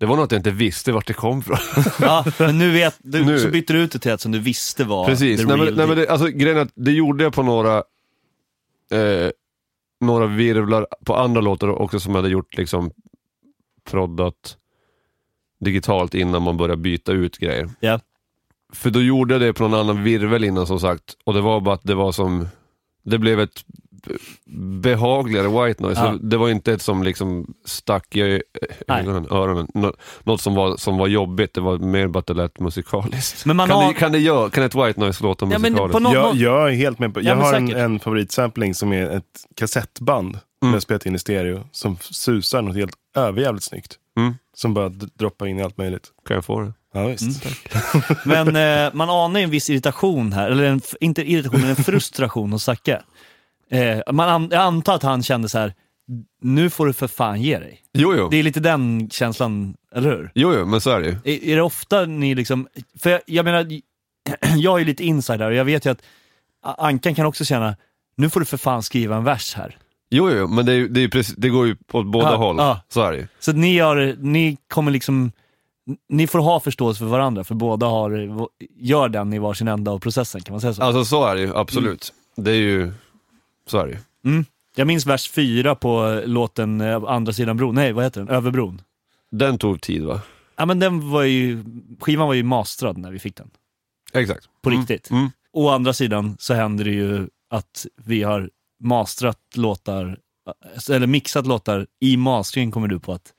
det 0.00 0.06
var 0.06 0.16
något 0.16 0.32
jag 0.32 0.38
inte 0.38 0.50
visste 0.50 0.92
vart 0.92 1.06
det 1.06 1.12
kom 1.14 1.42
från. 1.42 1.56
Ja, 2.00 2.24
men 2.38 2.58
nu 2.58 2.70
vet 2.70 2.96
du, 2.98 3.24
Nu. 3.24 3.38
så 3.38 3.48
bytte 3.48 3.72
du 3.72 3.78
ut 3.80 3.92
det 3.92 3.98
till 3.98 4.10
ett 4.10 4.20
som 4.20 4.32
du 4.32 4.38
visste 4.38 4.84
var 4.84 5.06
Precis, 5.06 5.40
the 5.40 5.46
nej, 5.46 5.56
men, 5.56 5.66
real 5.66 5.76
nej, 5.76 5.86
men 5.86 5.96
det, 5.96 6.08
alltså, 6.08 6.26
grejen 6.28 6.56
är 6.56 6.62
att 6.62 6.72
det 6.74 6.92
gjorde 6.92 7.24
jag 7.24 7.32
på 7.34 7.42
några 7.42 7.76
eh, 8.90 9.30
några 10.06 10.26
virvlar 10.26 10.86
på 11.04 11.16
andra 11.16 11.40
låtar 11.40 11.68
också 11.68 12.00
som 12.00 12.12
jag 12.12 12.18
hade 12.18 12.32
gjort 12.32 12.56
liksom 12.56 12.90
proddat 13.90 14.56
digitalt 15.60 16.14
innan 16.14 16.42
man 16.42 16.56
började 16.56 16.82
byta 16.82 17.12
ut 17.12 17.38
grejer. 17.38 17.70
Ja. 17.80 18.00
För 18.72 18.90
då 18.90 19.02
gjorde 19.02 19.34
jag 19.34 19.40
det 19.40 19.52
på 19.52 19.68
någon 19.68 19.80
annan 19.80 20.04
virvel 20.04 20.44
innan 20.44 20.66
som 20.66 20.80
sagt 20.80 21.16
och 21.24 21.34
det 21.34 21.40
var 21.40 21.60
bara 21.60 21.74
att 21.74 21.84
det 21.84 21.94
var 21.94 22.12
som 22.12 22.48
det 23.02 23.18
blev 23.18 23.40
ett 23.40 23.64
behagligare 24.80 25.48
white 25.66 25.82
noise. 25.82 26.00
Ja. 26.00 26.12
Så 26.12 26.18
Det 26.18 26.36
var 26.36 26.48
inte 26.48 26.72
ett 26.72 26.82
som 26.82 27.02
liksom 27.02 27.54
stack 27.64 28.16
i 28.16 28.20
Nej. 28.22 29.00
ögonen, 29.00 29.26
öronen. 29.30 29.66
Nå- 29.74 29.94
Något 30.22 30.40
som 30.40 30.54
var, 30.54 30.76
som 30.76 30.96
var 30.98 31.06
jobbigt, 31.06 31.54
det 31.54 31.60
var 31.60 31.78
mer 31.78 32.06
bara 32.08 32.18
att 32.18 32.26
det 32.26 32.34
lät 32.34 32.60
musikaliskt. 32.60 33.46
Men 33.46 33.56
man 33.56 33.68
kan, 33.68 33.76
har... 33.76 33.88
det, 33.88 33.94
kan, 33.94 34.12
det 34.12 34.18
göra, 34.18 34.50
kan 34.50 34.64
ett 34.64 34.74
white 34.74 35.00
noise 35.00 35.22
låta 35.24 35.46
Ja, 35.46 35.58
men 35.58 35.60
musikaliskt? 35.72 35.92
på 35.92 35.98
något- 36.00 36.14
Jag, 36.14 36.34
jag 36.36 36.68
är 36.70 36.74
helt 36.76 36.98
med 36.98 37.14
på, 37.14 37.20
Ja, 37.20 37.24
jag 37.28 37.36
men 37.36 37.46
har 37.46 37.54
en, 37.54 37.66
säkert. 37.66 37.80
en 37.82 38.00
favoritsampling 38.00 38.74
som 38.74 38.92
är 38.92 39.10
ett 39.10 39.24
kassettband 39.56 40.38
Mm. 40.62 40.72
som 40.72 40.74
jag 40.76 40.82
spelat 40.82 41.06
in 41.06 41.14
i 41.14 41.18
stereo. 41.18 41.60
Som 41.72 41.96
susar 42.00 42.62
något 42.62 42.76
helt 42.76 42.92
överjävligt 43.16 43.64
snyggt. 43.64 43.96
Mm. 44.18 44.34
Som 44.56 44.74
bara 44.74 44.88
d- 44.88 45.06
droppar 45.18 45.46
in 45.46 45.58
i 45.58 45.62
allt 45.62 45.78
möjligt. 45.78 46.08
Kan 46.28 46.34
jag 46.34 46.44
få 46.44 46.60
det? 46.60 46.72
Ja, 46.94 47.06
visst. 47.06 47.46
Men 48.24 48.56
eh, 48.56 48.90
man 48.94 49.10
anar 49.10 49.40
ju 49.40 49.44
en 49.44 49.50
viss 49.50 49.70
irritation 49.70 50.32
här, 50.32 50.50
eller 50.50 50.64
en, 50.64 50.80
f- 50.84 50.94
inte 51.00 51.22
irritation, 51.30 51.60
men 51.60 51.70
en 51.70 51.76
frustration 51.84 52.52
hos 52.52 52.64
Zacke. 52.64 53.02
Eh, 53.70 54.12
man 54.12 54.28
an, 54.28 54.48
jag 54.52 54.60
antar 54.60 54.94
att 54.94 55.02
han 55.02 55.22
kände 55.22 55.48
så 55.48 55.58
här: 55.58 55.74
nu 56.42 56.70
får 56.70 56.86
du 56.86 56.92
för 56.92 57.06
fan 57.08 57.42
ge 57.42 57.58
dig. 57.58 57.80
Jo, 57.92 58.14
jo. 58.16 58.28
Det 58.28 58.36
är 58.36 58.42
lite 58.42 58.60
den 58.60 59.10
känslan, 59.10 59.74
eller 59.94 60.10
hur? 60.10 60.30
Jo, 60.34 60.54
jo, 60.58 60.66
men 60.66 60.80
så 60.80 60.90
är 60.90 61.00
det 61.00 61.06
ju. 61.06 61.16
Är, 61.34 61.44
är 61.44 61.56
det 61.56 61.62
ofta 61.62 62.04
ni 62.04 62.34
liksom, 62.34 62.68
för 62.98 63.10
jag, 63.10 63.20
jag 63.26 63.44
menar, 63.44 63.66
jag 64.56 64.80
är 64.80 64.84
lite 64.84 65.04
insider 65.04 65.46
och 65.50 65.54
jag 65.54 65.64
vet 65.64 65.86
ju 65.86 65.90
att 65.90 66.02
Ankan 66.78 67.14
kan 67.14 67.26
också 67.26 67.44
känna, 67.44 67.76
nu 68.16 68.30
får 68.30 68.40
du 68.40 68.46
för 68.46 68.56
fan 68.56 68.82
skriva 68.82 69.16
en 69.16 69.24
vers 69.24 69.54
här. 69.54 69.78
Jo, 70.10 70.30
jo, 70.30 70.46
men 70.48 70.66
det, 70.66 70.72
är, 70.72 70.88
det, 70.88 71.00
är 71.00 71.08
precis, 71.08 71.34
det 71.36 71.48
går 71.48 71.66
ju 71.66 71.76
åt 71.92 72.06
båda 72.06 72.30
Ja, 72.30 72.36
håll. 72.36 72.56
ja. 72.58 72.80
Så 72.88 73.02
är 73.02 73.12
det 73.12 73.18
ju. 73.18 73.26
Så 73.40 73.52
ni, 73.52 73.74
gör, 73.74 74.16
ni 74.18 74.56
kommer 74.68 74.90
liksom, 74.92 75.32
ni 76.08 76.26
får 76.26 76.38
ha 76.38 76.60
förståelse 76.60 76.98
för 76.98 77.06
varandra, 77.06 77.44
för 77.44 77.54
båda 77.54 77.86
har, 77.86 78.28
gör 78.78 79.08
den 79.08 79.32
i 79.32 79.38
varsin 79.38 79.68
ända 79.68 79.90
av 79.90 79.98
processen, 79.98 80.40
kan 80.40 80.52
man 80.52 80.60
säga 80.60 80.74
så? 80.74 80.82
Alltså 80.82 81.04
så 81.04 81.24
är 81.26 81.34
det 81.34 81.40
ju, 81.40 81.56
absolut. 81.56 82.12
Det 82.36 82.50
är 82.50 82.54
ju, 82.56 82.92
så 83.66 83.78
är 83.78 83.86
det 83.86 83.92
ju. 83.92 83.98
Mm. 84.32 84.44
Jag 84.76 84.86
minns 84.86 85.06
vers 85.06 85.30
fyra 85.30 85.74
på 85.74 86.06
eh, 86.06 86.26
låten 86.28 86.80
eh, 86.80 87.04
Andra 87.04 87.32
sidan 87.32 87.56
bron, 87.56 87.74
nej 87.74 87.92
vad 87.92 88.04
heter 88.04 88.20
den? 88.20 88.28
Över 88.28 88.50
bron. 88.50 88.82
Den 89.30 89.58
tog 89.58 89.80
tid 89.80 90.02
va? 90.04 90.20
Ja 90.56 90.66
men 90.66 90.78
den 90.78 91.10
var 91.10 91.22
ju, 91.22 91.64
skivan 92.00 92.26
var 92.26 92.34
ju 92.34 92.42
mastrad 92.42 92.98
när 92.98 93.10
vi 93.10 93.18
fick 93.18 93.36
den. 93.36 93.50
Exakt. 94.12 94.48
På 94.62 94.70
Mm. 94.70 94.80
riktigt. 94.80 95.10
Mm. 95.10 95.30
Å 95.52 95.68
andra 95.70 95.92
sidan 95.92 96.36
så 96.38 96.54
händer 96.54 96.84
det 96.84 96.90
ju 96.90 97.28
att 97.50 97.86
vi 98.04 98.22
har 98.22 98.50
mastrat 98.80 99.38
låtar, 99.54 100.18
eller 100.90 101.06
mixat 101.06 101.46
låtar 101.46 101.86
i 102.00 102.16
mastering 102.16 102.70
kommer 102.70 102.88
du 102.88 103.00
på 103.00 103.12
att 103.12 103.32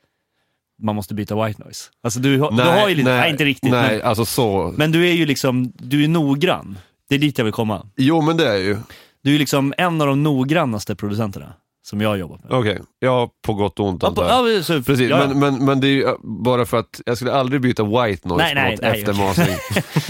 man 0.81 0.95
måste 0.95 1.13
byta 1.13 1.45
white 1.45 1.63
noise. 1.63 1.89
Alltså 2.03 2.19
du, 2.19 2.39
har- 2.39 2.51
du 2.51 2.63
har 2.63 2.89
ju 2.89 2.95
lite, 2.95 3.09
nej, 3.09 3.31
inte 3.31 3.45
riktigt, 3.45 3.71
Nej, 3.71 3.97
men, 3.97 4.07
alltså 4.07 4.25
så. 4.25 4.73
men 4.77 4.91
du 4.91 5.07
är 5.07 5.13
ju 5.13 5.25
liksom, 5.25 5.71
du 5.75 6.03
är 6.03 6.07
noggrann. 6.07 6.77
Det 7.09 7.15
är 7.15 7.19
dit 7.19 7.37
jag 7.37 7.45
vill 7.45 7.53
komma. 7.53 7.87
Jo 7.95 8.21
men 8.21 8.37
det 8.37 8.47
är 8.49 8.57
ju. 8.57 8.77
Du 9.25 9.35
är 9.35 9.39
liksom 9.39 9.73
en 9.77 10.01
av 10.01 10.07
de 10.07 10.23
noggrannaste 10.23 10.95
producenterna 10.95 11.53
som 11.85 12.01
jag 12.01 12.09
har 12.09 12.15
jobbat 12.15 12.43
med. 12.43 12.53
Okej, 12.53 12.79
ja 12.99 13.29
på 13.41 13.53
gott 13.53 13.79
och 13.79 13.87
ont 13.87 14.03
Ja, 14.03 14.11
på, 14.11 14.23
ja, 14.23 14.63
så, 14.63 14.83
Precis, 14.83 15.09
ja, 15.09 15.27
Men, 15.27 15.39
men, 15.39 15.65
men 15.65 15.79
det 15.79 15.87
är 15.87 15.91
ju 15.91 16.03
äh, 16.03 16.13
bara 16.23 16.65
för 16.65 16.77
att 16.77 17.01
jag 17.05 17.15
skulle 17.17 17.33
aldrig 17.33 17.61
byta 17.61 17.83
white 17.83 18.27
noise 18.27 18.53
Nej, 18.53 18.53
på 18.55 18.61
nej, 18.61 18.71
något 18.71 18.81
nej, 18.81 18.99
efter 18.99 19.11
okej. 19.11 19.25
mastering. 19.25 19.57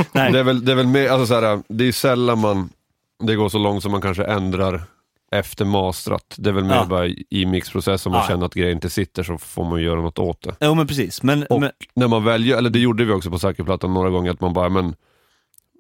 nej. 0.12 0.32
Det 0.32 0.40
är 0.40 0.44
väl, 0.44 0.66
det 0.66 0.72
är 0.72 0.76
väl 0.76 0.88
mer, 0.88 1.10
alltså 1.10 1.26
så 1.28 1.34
här, 1.42 1.62
det 1.68 1.88
är 1.88 1.92
sällan 1.92 2.40
man, 2.40 2.70
det 3.24 3.36
går 3.36 3.50
så 3.50 3.58
långt 3.58 3.84
som 3.84 3.92
man 3.92 4.02
kanske 4.02 4.24
ändrar 4.24 4.84
efter 5.32 5.66
mastrat. 5.66 6.36
Det 6.38 6.50
är 6.50 6.54
väl 6.54 6.64
mer 6.64 6.76
Ja. 6.76 6.86
bara 6.86 7.08
i 7.30 7.46
mixprocessen, 7.46 8.10
om 8.10 8.14
man 8.14 8.22
Ja. 8.22 8.28
känner 8.28 8.46
att 8.46 8.54
grejen 8.54 8.76
inte 8.76 8.90
sitter 8.90 9.24
så 9.24 9.38
får 9.38 9.64
man 9.66 9.82
göra 9.82 10.02
något 10.02 10.20
åt 10.20 10.42
det. 10.44 10.56
Jo 10.62 10.74
men 10.76 10.88
precis. 10.88 11.24
Men, 11.24 11.44
Och 11.44 11.62
men, 11.62 11.72
när 11.94 12.08
man 12.08 12.24
väljer, 12.24 12.58
eller 12.58 12.70
det 12.70 12.80
gjorde 12.80 13.06
vi 13.06 13.14
också 13.14 13.30
på 13.32 13.40
Säkerplattan 13.40 13.94
några 13.94 14.10
gånger, 14.10 14.32
att 14.32 14.42
man 14.42 14.54
bara, 14.54 14.70
men 14.70 14.96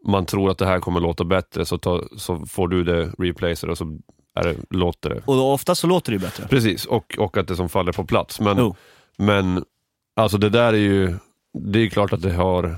man 0.05 0.25
tror 0.25 0.51
att 0.51 0.57
det 0.57 0.65
här 0.65 0.79
kommer 0.79 0.99
låta 0.99 1.23
bättre 1.23 1.65
så, 1.65 1.77
ta, 1.77 2.03
så 2.17 2.45
får 2.45 2.67
du 2.67 2.83
det 2.83 3.11
replacer 3.19 3.69
och 3.69 3.77
så 3.77 3.97
är 4.35 4.43
det, 4.43 4.55
låter 4.69 5.09
det. 5.09 5.21
och 5.25 5.53
ofta 5.53 5.75
så 5.75 5.87
låter 5.87 6.11
det 6.11 6.15
ju 6.15 6.21
bättre. 6.21 6.47
Precis, 6.47 6.85
och, 6.85 7.15
och 7.19 7.37
att 7.37 7.47
det 7.47 7.55
som 7.55 7.69
faller 7.69 7.91
på 7.91 8.05
plats. 8.05 8.39
Men, 8.39 8.57
Jo. 8.57 8.75
men 9.17 9.63
alltså 10.15 10.37
det 10.37 10.49
där 10.49 10.73
är 10.73 10.77
ju, 10.77 11.13
det 11.59 11.79
är 11.79 11.89
klart 11.89 12.13
att 12.13 12.21
det 12.21 12.33
har, 12.33 12.75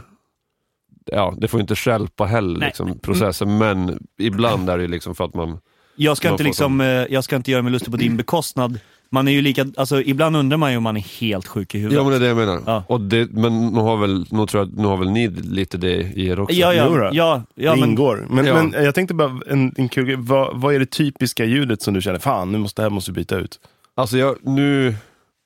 ja 1.05 1.33
det 1.37 1.47
får 1.47 1.59
inte 1.61 1.75
stjälpa 1.75 2.25
heller 2.25 2.59
Nej. 2.59 2.67
liksom, 2.67 2.99
processen, 2.99 3.57
men 3.57 4.07
ibland 4.19 4.69
är 4.69 4.77
det 4.77 4.81
ju 4.83 4.87
liksom 4.89 5.15
för 5.15 5.25
att 5.25 5.33
man, 5.33 5.59
Jag 5.95 6.17
ska, 6.17 6.27
Man 6.27 6.33
inte 6.33 6.43
liksom, 6.43 6.81
eh, 6.81 6.87
jag 6.87 7.23
ska 7.23 7.35
inte 7.35 7.51
göra 7.51 7.61
mig 7.61 7.71
lustig 7.71 7.91
på 7.91 7.97
din 7.97 8.17
bekostnad. 8.23 8.79
Man 9.09 9.27
är 9.27 9.31
ju 9.31 9.41
lika, 9.41 9.65
alltså 9.77 10.01
ibland 10.01 10.35
undrar 10.35 10.57
man 10.57 10.71
ju 10.71 10.77
om 10.77 10.83
man 10.83 10.97
är 10.97 11.19
helt 11.19 11.47
sjuk 11.47 11.75
i 11.75 11.77
huvudet. 11.77 11.97
ja 11.97 12.03
men 12.03 12.11
det 12.11 12.17
är 12.17 12.19
det 12.19 12.27
jag 12.27 12.37
menar. 12.37 12.61
Ja. 12.65 12.83
Och 12.87 13.01
det, 13.01 13.31
men 13.31 13.67
nu 13.67 13.79
har 13.79 13.97
väl, 13.97 14.25
nu 14.31 14.45
tror 14.45 14.63
jag, 14.63 14.77
nu 14.77 14.87
har 14.87 14.97
väl 14.97 15.09
ni 15.09 15.27
lite 15.29 15.77
det 15.77 15.95
i 15.95 16.27
er 16.27 16.39
också? 16.39 16.55
ja, 16.55 16.73
ja, 16.73 16.89
då. 16.89 17.09
ja, 17.13 17.43
ja, 17.55 17.71
det 17.73 17.79
men, 17.79 17.89
ingår. 17.89 18.25
Men, 18.29 18.45
Ja. 18.45 18.63
men 18.63 18.83
jag 18.83 18.95
tänkte 18.95 19.13
bara, 19.13 19.39
en, 19.47 19.73
en 19.77 19.89
kul 19.89 20.05
grej. 20.05 20.15
vad, 20.19 20.61
vad 20.61 20.75
är 20.75 20.79
det 20.79 20.85
typiska 20.85 21.45
ljudet 21.45 21.81
som 21.81 21.93
du 21.93 22.01
känner, 22.01 22.19
fan 22.19 22.51
nu 22.51 22.57
måste, 22.57 22.81
det 22.81 22.83
här 22.83 22.89
måste 22.89 23.11
vi 23.11 23.15
byta 23.15 23.37
ut? 23.37 23.59
Alltså 23.95 24.17
jag, 24.17 24.35
nu, 24.41 24.95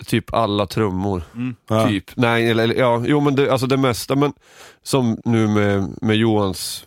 typ 0.05 0.33
alla 0.33 0.65
trummor. 0.65 1.21
Ja. 1.69 1.87
Typ. 1.87 2.11
Nej, 2.15 2.49
eller, 2.51 2.63
eller 2.63 2.75
ja, 2.75 3.03
jo 3.07 3.19
men 3.19 3.35
det, 3.35 3.51
alltså 3.51 3.67
det 3.67 3.77
mesta, 3.77 4.15
men 4.15 4.33
som 4.83 5.17
nu 5.25 5.47
med, 5.47 5.89
med 6.01 6.15
Johans 6.15 6.85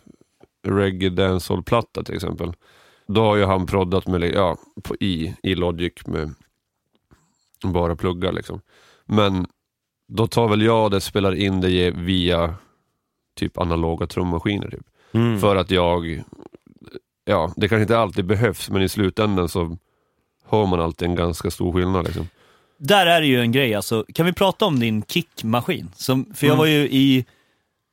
reggae 0.66 1.10
dancehall-platta 1.10 2.02
till 2.02 2.14
exempel. 2.14 2.52
Då 3.08 3.20
har 3.24 3.36
ju 3.36 3.44
han 3.44 3.66
proddat 3.66 4.06
med, 4.06 4.22
ja, 4.34 4.56
på, 4.82 4.96
i, 5.00 5.34
i 5.42 5.54
Logic 5.54 5.92
med 6.06 6.34
bara 7.72 7.96
pluggar 7.96 8.32
liksom. 8.32 8.60
Men 9.06 9.46
då 10.08 10.26
tar 10.26 10.48
väl 10.48 10.62
jag 10.62 10.90
det, 10.90 11.00
spelar 11.00 11.34
in 11.34 11.60
det 11.60 11.90
via 11.90 12.54
typ 13.36 13.58
analoga 13.58 14.06
trummaskiner 14.06 14.70
typ. 14.70 14.86
Mm. 15.12 15.40
För 15.40 15.56
att 15.56 15.70
jag, 15.70 16.22
ja 17.24 17.52
det 17.56 17.68
kanske 17.68 17.82
inte 17.82 17.98
alltid 17.98 18.24
behövs 18.24 18.70
men 18.70 18.82
i 18.82 18.88
slutändan 18.88 19.48
så 19.48 19.78
hör 20.48 20.66
man 20.66 20.80
alltid 20.80 21.08
en 21.08 21.14
ganska 21.14 21.50
stor 21.50 21.72
skillnad 21.72 22.04
liksom. 22.04 22.28
där 22.78 23.06
är 23.06 23.20
det 23.20 23.26
ju 23.26 23.40
en 23.40 23.52
grej 23.52 23.74
alltså. 23.74 24.04
Kan 24.14 24.26
vi 24.26 24.32
prata 24.32 24.64
om 24.64 24.80
din 24.80 25.02
kickmaskin? 25.02 25.90
Som, 25.96 26.34
för 26.34 26.46
jag 26.46 26.54
Mm. 26.54 26.58
var 26.58 26.66
ju 26.66 26.88
i, 26.90 27.24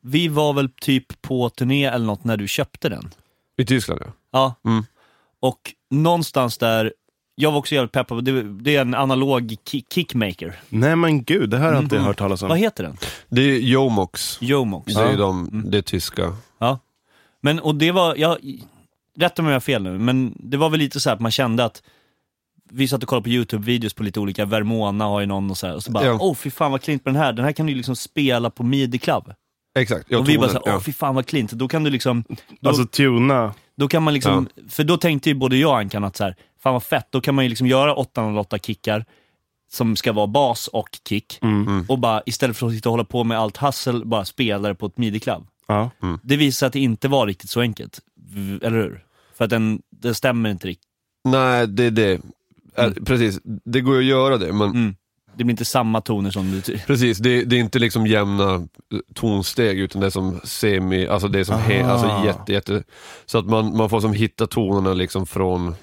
vi 0.04 0.28
var 0.28 0.54
väl 0.54 0.70
typ 0.82 1.22
på 1.22 1.50
turné 1.50 1.86
eller 1.86 2.06
något 2.06 2.24
när 2.24 2.38
du 2.38 2.48
köpte 2.48 2.90
den. 2.90 3.10
I 3.58 3.66
Tyskland 3.66 4.02
ja. 4.06 4.12
Ja. 4.64 4.70
Mm. 4.72 4.84
Och 5.40 5.60
någonstans 5.90 6.58
där, 6.58 6.94
jag 7.42 7.52
var 7.52 7.60
också 7.60 7.76
jävligt 7.76 7.92
peppad, 7.92 8.18
på- 8.18 8.22
det, 8.22 8.44
det 8.44 8.76
är 8.76 8.82
en 8.82 8.96
analog 8.96 9.52
ki- 9.66 9.84
kickmaker. 9.94 10.60
Nej 10.70 10.96
men 10.96 11.24
gud, 11.24 11.50
det 11.50 11.58
här 11.58 11.66
har 11.68 11.74
jag 11.74 11.84
inte 11.84 11.96
Mhm. 11.96 12.06
hört 12.06 12.18
talas 12.18 12.42
om. 12.42 12.50
Vad 12.50 12.58
heter 12.58 12.84
den? 12.84 12.98
Det 13.30 13.42
är 13.42 13.60
Jomox. 13.60 14.38
Jomox. 14.42 14.94
Det 14.94 15.02
är 15.02 15.06
ju 15.06 15.12
Ja. 15.12 15.18
de, 15.18 15.64
det 15.72 15.78
är 15.78 15.82
tyska. 15.82 16.36
Ja. 16.60 16.80
Men, 17.42 17.60
och 17.60 17.76
det 17.76 17.92
var, 17.92 18.16
jag, 18.16 18.38
rätta 19.20 19.42
mig 19.42 19.48
om 19.48 19.52
jag 19.52 19.56
har 19.56 19.60
fel 19.62 19.84
nu, 19.84 19.98
men 19.98 20.34
det 20.40 20.58
var 20.58 20.70
väl 20.70 20.80
lite 20.80 21.00
så 21.00 21.10
här 21.10 21.16
att 21.16 21.22
man 21.22 21.32
kände 21.32 21.66
att 21.66 21.84
vi 22.74 22.88
satt 22.88 23.04
och 23.04 23.10
kollade 23.10 23.24
på 23.24 23.30
YouTube-videos 23.30 23.96
på 23.96 24.04
lite 24.04 24.20
olika, 24.20 24.46
Vermona 24.46 25.06
har 25.06 25.20
ju 25.20 25.26
någon 25.26 25.50
och 25.52 25.58
så 25.58 25.68
här, 25.68 25.76
och 25.76 25.84
så 25.84 25.92
bara, 25.92 26.06
Ja. 26.06 26.18
åh 26.22 26.36
fy 26.36 26.50
fan 26.52 26.72
vad 26.72 26.82
klint 26.82 27.06
med 27.06 27.14
den 27.14 27.22
här, 27.24 27.34
den 27.34 27.46
här 27.46 27.52
kan 27.52 27.66
du 27.66 27.72
ju 27.72 27.78
liksom 27.78 27.96
spela 27.96 28.50
på 28.50 28.64
midi-club. 28.64 29.34
Exakt, 29.80 30.06
jag 30.10 30.20
och 30.20 30.30
vi 30.30 30.34
tog 30.34 30.42
bara 30.42 30.48
den, 30.48 30.54
såhär, 30.62 30.68
åh 30.68 30.74
ja. 30.74 30.80
fy 30.86 30.94
fan 30.94 31.16
vad 31.16 31.26
klint, 31.26 31.52
då 31.52 31.68
kan 31.68 31.84
du 31.84 31.90
liksom, 31.90 32.24
då, 32.60 32.70
Alltså 32.70 32.86
tuna. 32.86 33.54
då 33.78 33.88
kan 33.88 34.04
man 34.04 34.14
liksom, 34.14 34.48
för 34.70 34.84
då 34.84 34.98
tänkte 34.98 35.30
ju 35.30 35.36
både 35.36 35.58
jag 35.58 35.72
och 35.72 35.78
Ankan 35.78 36.04
att 36.04 36.16
så 36.18 36.24
här, 36.24 36.36
fan 36.64 36.74
vad 36.74 36.84
fett, 36.84 37.08
då 37.10 37.22
kan 37.22 37.36
man 37.36 37.46
ju 37.46 37.50
liksom 37.50 37.68
göra 37.68 37.96
808 37.96 38.58
kickar, 38.58 39.06
som 39.72 39.96
ska 39.96 40.14
vara 40.14 40.28
bas 40.28 40.68
och 40.68 40.90
kick, 41.10 41.40
Mm. 41.42 41.86
och 41.90 42.00
bara 42.00 42.22
istället 42.26 42.58
för 42.58 42.68
att 42.68 42.74
sitta 42.74 42.90
och 42.90 42.94
hålla 42.94 43.04
på 43.04 43.24
med 43.24 43.40
allt 43.40 43.58
hassel, 43.58 44.06
bara 44.06 44.26
spela 44.26 44.68
det 44.68 44.76
på 44.76 44.86
ett 44.86 44.98
midi-club. 44.98 45.48
Ja. 45.68 45.90
Det 46.24 46.38
visade 46.38 46.52
sig 46.52 46.68
att 46.68 46.74
det 46.74 46.80
inte 46.80 47.08
var 47.08 47.28
riktigt 47.28 47.50
så 47.50 47.62
enkelt. 47.62 48.00
Eller 48.62 48.78
hur? 48.78 49.06
För 49.38 49.44
att 49.44 49.50
den, 49.50 49.82
det 49.90 50.14
stämmer 50.14 50.50
inte 50.50 50.68
riktigt. 50.68 50.88
Nej, 51.24 51.68
det 51.68 51.84
är 51.84 51.92
det. 51.92 52.22
Äh, 52.78 52.90
Precis, 53.06 53.40
det 53.44 53.82
går 53.82 53.96
ju 53.96 54.00
att 54.00 54.06
göra 54.20 54.38
det, 54.38 54.54
men 54.54 54.70
Mm. 54.70 54.96
Det 55.36 55.44
blir 55.44 55.52
inte 55.54 55.66
samma 55.66 56.02
toner 56.02 56.32
som 56.32 56.52
du... 56.52 56.78
precis, 56.88 57.18
det, 57.18 57.44
det 57.44 57.56
är 57.56 57.60
inte 57.60 57.80
liksom 57.80 58.08
jämna 58.08 58.54
eh, 58.54 58.62
tonsteg 59.14 59.80
utan 59.80 60.02
det 60.02 60.06
är 60.08 60.12
som 60.12 60.40
semi, 60.44 61.08
alltså 61.08 61.28
det 61.28 61.40
är 61.40 61.44
som 61.44 61.60
he, 61.60 61.86
alltså 61.86 62.26
jätte, 62.26 62.54
jätte, 62.54 62.84
så 63.26 63.38
att 63.38 63.46
man, 63.46 63.78
man 63.78 63.90
får 63.90 64.02
som 64.02 64.14
hitta 64.14 64.48
tonerna 64.48 64.94
liksom 64.94 65.26
från, 65.26 65.76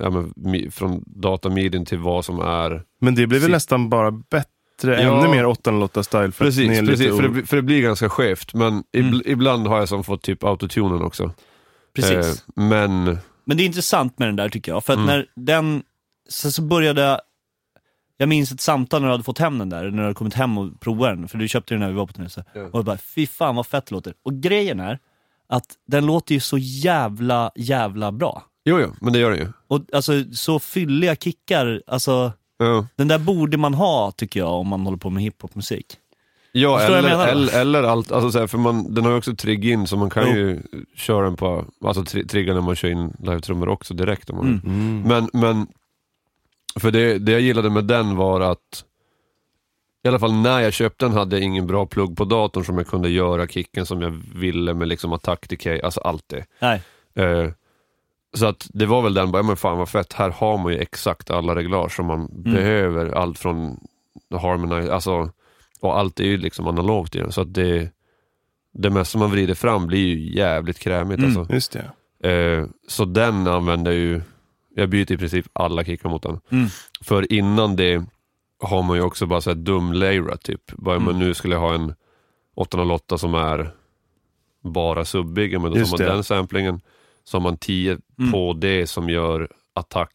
ja, 0.00 0.10
men, 0.10 0.32
mi, 0.36 0.70
från 0.70 1.04
datamidin 1.06 1.84
till 1.84 1.98
vad 1.98 2.24
som 2.24 2.40
är 2.40 2.82
Men 3.00 3.14
det 3.14 3.26
blir 3.26 3.40
väl 3.40 3.50
nästan 3.50 3.88
bara 3.90 4.10
bättre, 4.10 4.46
Ja. 4.82 4.94
ännu 5.20 5.28
mer 5.28 5.46
808 5.46 6.02
style 6.02 6.20
för 6.22 6.44
att 6.44 6.48
Precis, 6.48 6.78
är 6.78 6.86
precis 6.86 7.06
för, 7.16 7.28
det, 7.28 7.46
för 7.46 7.56
det 7.56 7.62
blir 7.62 7.82
ganska 7.82 8.08
skevt, 8.08 8.54
men 8.54 8.84
Mm. 8.96 9.22
ibland 9.24 9.66
har 9.66 9.78
jag 9.78 9.88
som 9.88 10.04
fått 10.04 10.22
typ 10.22 10.44
autotunen 10.44 11.02
också. 11.02 11.32
Precis. 11.94 12.16
Eh, 12.16 12.34
men, 12.64 13.04
Men 13.44 13.56
det 13.56 13.62
är 13.62 13.66
intressant 13.66 14.18
med 14.18 14.28
den 14.28 14.36
där 14.36 14.48
tycker 14.48 14.72
jag. 14.72 14.84
För 14.84 14.92
att 14.92 14.98
Mm. 14.98 15.06
när 15.06 15.26
den... 15.36 15.82
Sen 16.28 16.52
så 16.52 16.62
började... 16.62 17.20
Jag 18.16 18.28
minns 18.28 18.52
ett 18.52 18.60
samtal 18.60 19.00
när 19.00 19.08
du 19.08 19.12
hade 19.12 19.24
fått 19.24 19.38
hem 19.38 19.58
den 19.58 19.68
där, 19.68 19.82
när 19.84 19.96
du 19.96 20.02
hade 20.02 20.14
kommit 20.14 20.34
hem 20.34 20.58
och 20.58 20.80
provat 20.80 21.16
den. 21.16 21.28
För 21.28 21.38
du 21.38 21.48
köpte 21.48 21.74
den 21.74 21.80
när 21.80 21.88
vi 21.88 21.94
var 21.94 22.06
på 22.06 22.12
turné. 22.12 22.28
Ja. 22.54 22.62
Och 22.62 22.74
jag 22.78 22.84
bara, 22.84 22.96
fy 22.98 23.26
fan 23.26 23.56
vad 23.56 23.66
fett 23.66 23.86
det 23.86 23.94
låter. 23.94 24.14
Och 24.24 24.32
grejen 24.34 24.80
är 24.80 24.98
att 25.48 25.66
den 25.86 26.06
låter 26.06 26.34
ju 26.34 26.40
så 26.40 26.58
jävla, 26.58 27.50
jävla 27.56 28.12
bra. 28.12 28.42
jo, 28.64 28.80
jo, 28.80 28.94
men 29.00 29.12
det 29.12 29.18
gör 29.18 29.30
det 29.30 29.36
ju. 29.36 29.48
Och 29.70 29.80
alltså 29.92 30.12
så 30.32 30.58
fylliga 30.58 31.16
kickar, 31.16 31.82
alltså 31.86 32.32
Ja. 32.58 32.86
den 32.96 33.08
där 33.08 33.18
borde 33.18 33.56
man 33.56 33.74
ha 33.74 34.12
tycker 34.16 34.40
jag 34.40 34.52
om 34.52 34.68
man 34.68 34.80
håller 34.80 34.98
på 34.98 35.10
med 35.10 35.22
hiphopmusik. 35.22 35.86
Ja, 36.52 36.80
eller, 36.80 37.02
menar 37.02 37.28
eller, 37.28 37.60
eller 37.60 37.82
allt, 37.82 38.12
alltså 38.12 38.48
för 38.48 38.58
man, 38.58 38.94
den 38.94 39.04
har 39.04 39.10
ju 39.12 39.18
också 39.18 39.34
trigg-in 39.36 39.86
så 39.86 39.96
man 39.96 40.10
kan 40.10 40.24
Jo. 40.28 40.36
ju 40.36 40.62
köra 40.94 41.24
den 41.24 41.36
på, 41.36 41.64
alltså 41.84 42.04
tri, 42.04 42.26
trigga 42.26 42.54
när 42.54 42.60
man 42.60 42.76
kör 42.76 42.88
in 42.88 43.12
live-trummor 43.22 43.68
också 43.68 43.94
direkt 43.94 44.30
om 44.30 44.36
man 44.36 44.46
Mm. 44.46 44.60
Mm. 44.64 45.02
Men, 45.02 45.40
men, 45.42 45.66
för 46.80 46.90
det, 46.90 47.18
det 47.18 47.32
jag 47.32 47.40
gillade 47.40 47.70
med 47.70 47.84
den 47.84 48.16
var 48.16 48.40
att, 48.40 48.84
i 50.04 50.08
alla 50.08 50.18
fall 50.18 50.32
när 50.32 50.60
jag 50.60 50.72
köpte 50.72 51.04
den 51.04 51.12
hade 51.14 51.36
jag 51.36 51.44
ingen 51.44 51.66
bra 51.66 51.86
plugg 51.86 52.16
på 52.16 52.24
datorn 52.24 52.64
som 52.64 52.78
jag 52.78 52.86
kunde 52.86 53.08
göra 53.10 53.46
kicken 53.46 53.86
som 53.86 54.02
jag 54.02 54.22
ville 54.34 54.74
med 54.74 54.88
liksom 54.88 55.12
attack 55.12 55.48
decay, 55.48 55.80
alltså 55.80 56.00
allt 56.00 56.28
det. 56.28 56.44
Nej. 56.60 56.82
Eh, 57.14 57.50
så 58.32 58.46
att 58.46 58.66
det 58.74 58.86
var 58.86 59.02
väl 59.02 59.14
den, 59.14 59.30
bara, 59.30 59.38
ja, 59.38 59.42
men 59.42 59.56
fan 59.56 59.78
vad 59.78 59.88
fett, 59.88 60.12
här 60.12 60.30
har 60.30 60.58
man 60.58 60.72
ju 60.72 60.78
exakt 60.78 61.30
alla 61.30 61.54
reglage 61.54 61.92
som 61.96 62.06
man 62.06 62.20
Mm. 62.20 62.42
behöver, 62.54 63.06
allt 63.12 63.38
från 63.38 63.76
harmonize, 64.40 64.92
alltså, 64.94 65.30
och 65.80 65.98
allt 65.98 66.20
är 66.20 66.24
ju 66.24 66.36
liksom 66.36 66.66
analogt 66.66 67.14
i 67.14 67.18
den, 67.18 67.32
så 67.32 67.40
att 67.40 67.54
det, 67.54 67.90
det 68.74 68.90
mesta 68.90 69.18
man 69.18 69.30
vrider 69.30 69.54
fram 69.54 69.86
blir 69.86 69.98
ju 70.16 70.36
jävligt 70.36 70.78
krämigt 70.78 71.18
Mm. 71.18 71.36
alltså. 71.38 71.54
Just 71.54 71.72
det. 71.72 72.30
Eh, 72.30 72.66
så 72.88 73.04
den 73.04 73.46
använder 73.46 73.92
ju, 73.92 74.22
jag 74.74 74.88
byter 74.88 75.12
i 75.12 75.16
princip 75.18 75.46
alla 75.52 75.84
kickar 75.84 76.08
mot 76.08 76.22
den. 76.22 76.40
Mm. 76.50 76.66
För 77.00 77.32
innan 77.32 77.76
det 77.76 78.04
har 78.62 78.82
man 78.82 78.96
ju 78.96 79.02
också 79.02 79.26
bara 79.26 79.40
såhär 79.40 79.54
dum 79.56 79.92
layra 79.92 80.36
typ. 80.36 80.72
Bara, 80.72 80.96
Mm. 80.96 81.06
men 81.06 81.18
nu 81.18 81.34
skulle 81.34 81.54
jag 81.54 81.60
ha 81.60 81.74
en 81.74 81.94
808 82.56 83.18
som 83.18 83.34
är 83.34 83.70
bara 84.62 85.04
subbig, 85.04 85.60
men 85.60 85.70
då 85.72 85.76
tar 85.84 85.98
man 85.98 86.14
den 86.16 86.24
samplingen. 86.24 86.80
Så 87.30 87.36
har 87.36 87.42
man 87.42 87.56
10 87.56 87.98
Mm. 88.18 88.32
på 88.32 88.52
det 88.52 88.86
som 88.86 89.08
gör 89.10 89.48
attack. 89.74 90.12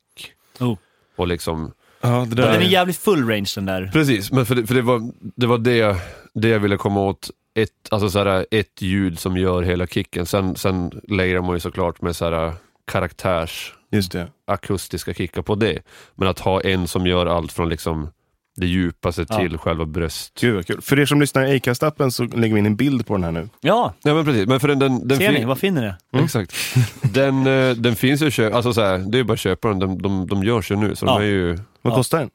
Oh. 0.60 0.78
Och 1.16 1.28
liksom, 1.28 1.72
Ja, 2.02 2.26
det 2.30 2.36
där 2.36 2.52
Den 2.52 2.62
är 2.62 2.66
jävligt 2.66 2.98
full 2.98 3.28
range 3.30 3.52
den 3.56 3.66
där. 3.66 3.90
precis, 3.94 4.32
men 4.32 4.46
för 4.46 4.56
det, 4.56 4.68
för 4.68 4.76
det 4.76 4.82
var 4.82 5.12
det, 5.36 5.48
var 5.48 5.58
det, 5.58 5.76
jag, 5.76 5.96
det 6.34 6.48
jag 6.50 6.60
ville 6.60 6.78
komma 6.78 7.02
åt. 7.02 7.30
Ett, 7.58 7.70
alltså 7.92 8.10
såhär, 8.10 8.46
ett 8.52 8.82
ljud 8.82 9.20
som 9.20 9.38
gör 9.38 9.62
hela 9.64 9.88
kicken. 9.88 10.26
Sen, 10.26 10.56
sen 10.56 10.92
layrar 11.08 11.42
man 11.42 11.54
ju 11.56 11.60
såklart 11.60 12.02
med 12.02 12.16
såhär, 12.16 12.54
karaktärs 12.88 13.74
Just 13.92 14.12
det. 14.12 14.28
akustiska 14.48 15.14
kickar 15.14 15.42
på 15.42 15.56
det. 15.56 15.80
Men 16.16 16.28
att 16.28 16.40
ha 16.40 16.62
en 16.62 16.88
som 16.88 17.08
gör 17.08 17.26
allt 17.26 17.52
från 17.52 17.70
liksom 17.70 18.10
det 18.56 18.66
djupaste 18.66 19.26
Ja. 19.30 19.38
till 19.38 19.58
själva 19.58 19.86
bröst. 19.86 20.38
Gud 20.42 20.56
vad 20.56 20.68
kul. 20.68 20.82
För 20.82 21.00
er 21.00 21.06
som 21.06 21.22
lyssnar 21.22 21.46
i 21.46 21.60
Acast-appen 21.60 22.10
så 22.10 22.24
lägger 22.24 22.54
vi 22.54 22.60
in 22.60 22.66
en 22.66 22.76
bild 22.76 23.08
på 23.08 23.14
den 23.14 23.24
här 23.24 23.32
nu. 23.32 23.50
Ja, 23.62 23.94
Ja 24.04 24.14
men 24.14 24.26
precis, 24.26 24.48
men 24.48 24.60
för 24.60 24.68
den, 24.68 24.80
den, 24.80 25.08
den 25.08 25.18
ser 25.18 25.32
ni? 25.32 25.46
Vad 25.46 25.60
finner 25.60 25.82
det? 25.82 25.98
Mm. 26.14 26.26
Exakt. 26.26 26.54
Den, 27.02 27.48
eh, 27.48 27.76
den 27.76 27.96
finns 27.96 28.22
ju 28.22 28.28
att 28.28 28.34
köpa, 28.34 28.56
alltså 28.56 28.74
så 28.74 28.82
här, 28.82 28.98
det 28.98 29.20
är 29.20 29.24
bara 29.24 29.34
att 29.34 29.40
köpa 29.40 29.68
den, 29.68 29.80
de, 29.80 30.02
de, 30.02 30.28
de 30.28 30.44
görs 30.44 30.72
ju 30.72 30.76
nu. 30.76 30.96
Så 30.96 31.06
Ja. 31.06 31.14
de 31.20 31.24
är 31.24 31.28
ju 31.30 31.60
Vad 31.82 31.94
Ja. 31.94 31.98
kostar 31.98 32.20
den? 32.20 32.30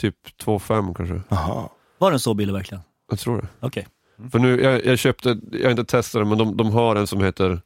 typ 0.00 0.14
2,5 0.44 0.94
kanske. 0.94 1.20
Jaha. 1.28 1.68
Var 1.98 2.10
den 2.10 2.20
så 2.20 2.34
billig 2.34 2.52
verkligen? 2.52 2.82
Jag 3.10 3.18
tror 3.18 3.40
det. 3.42 3.48
Okej. 3.60 3.86
För 4.32 4.38
nu, 4.38 4.62
jag, 4.62 4.84
jag 4.86 4.98
köpte, 4.98 5.38
jag 5.52 5.62
har 5.64 5.70
inte 5.70 5.84
testat 5.84 6.20
den, 6.20 6.28
men 6.28 6.38
de, 6.38 6.56
de 6.56 6.70
har 6.70 6.96
en 6.96 7.06
som 7.06 7.20
heter, 7.20 7.60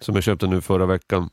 som 0.00 0.14
jag 0.14 0.24
köpte 0.24 0.46
nu 0.46 0.60
förra 0.60 0.86
veckan, 0.86 1.30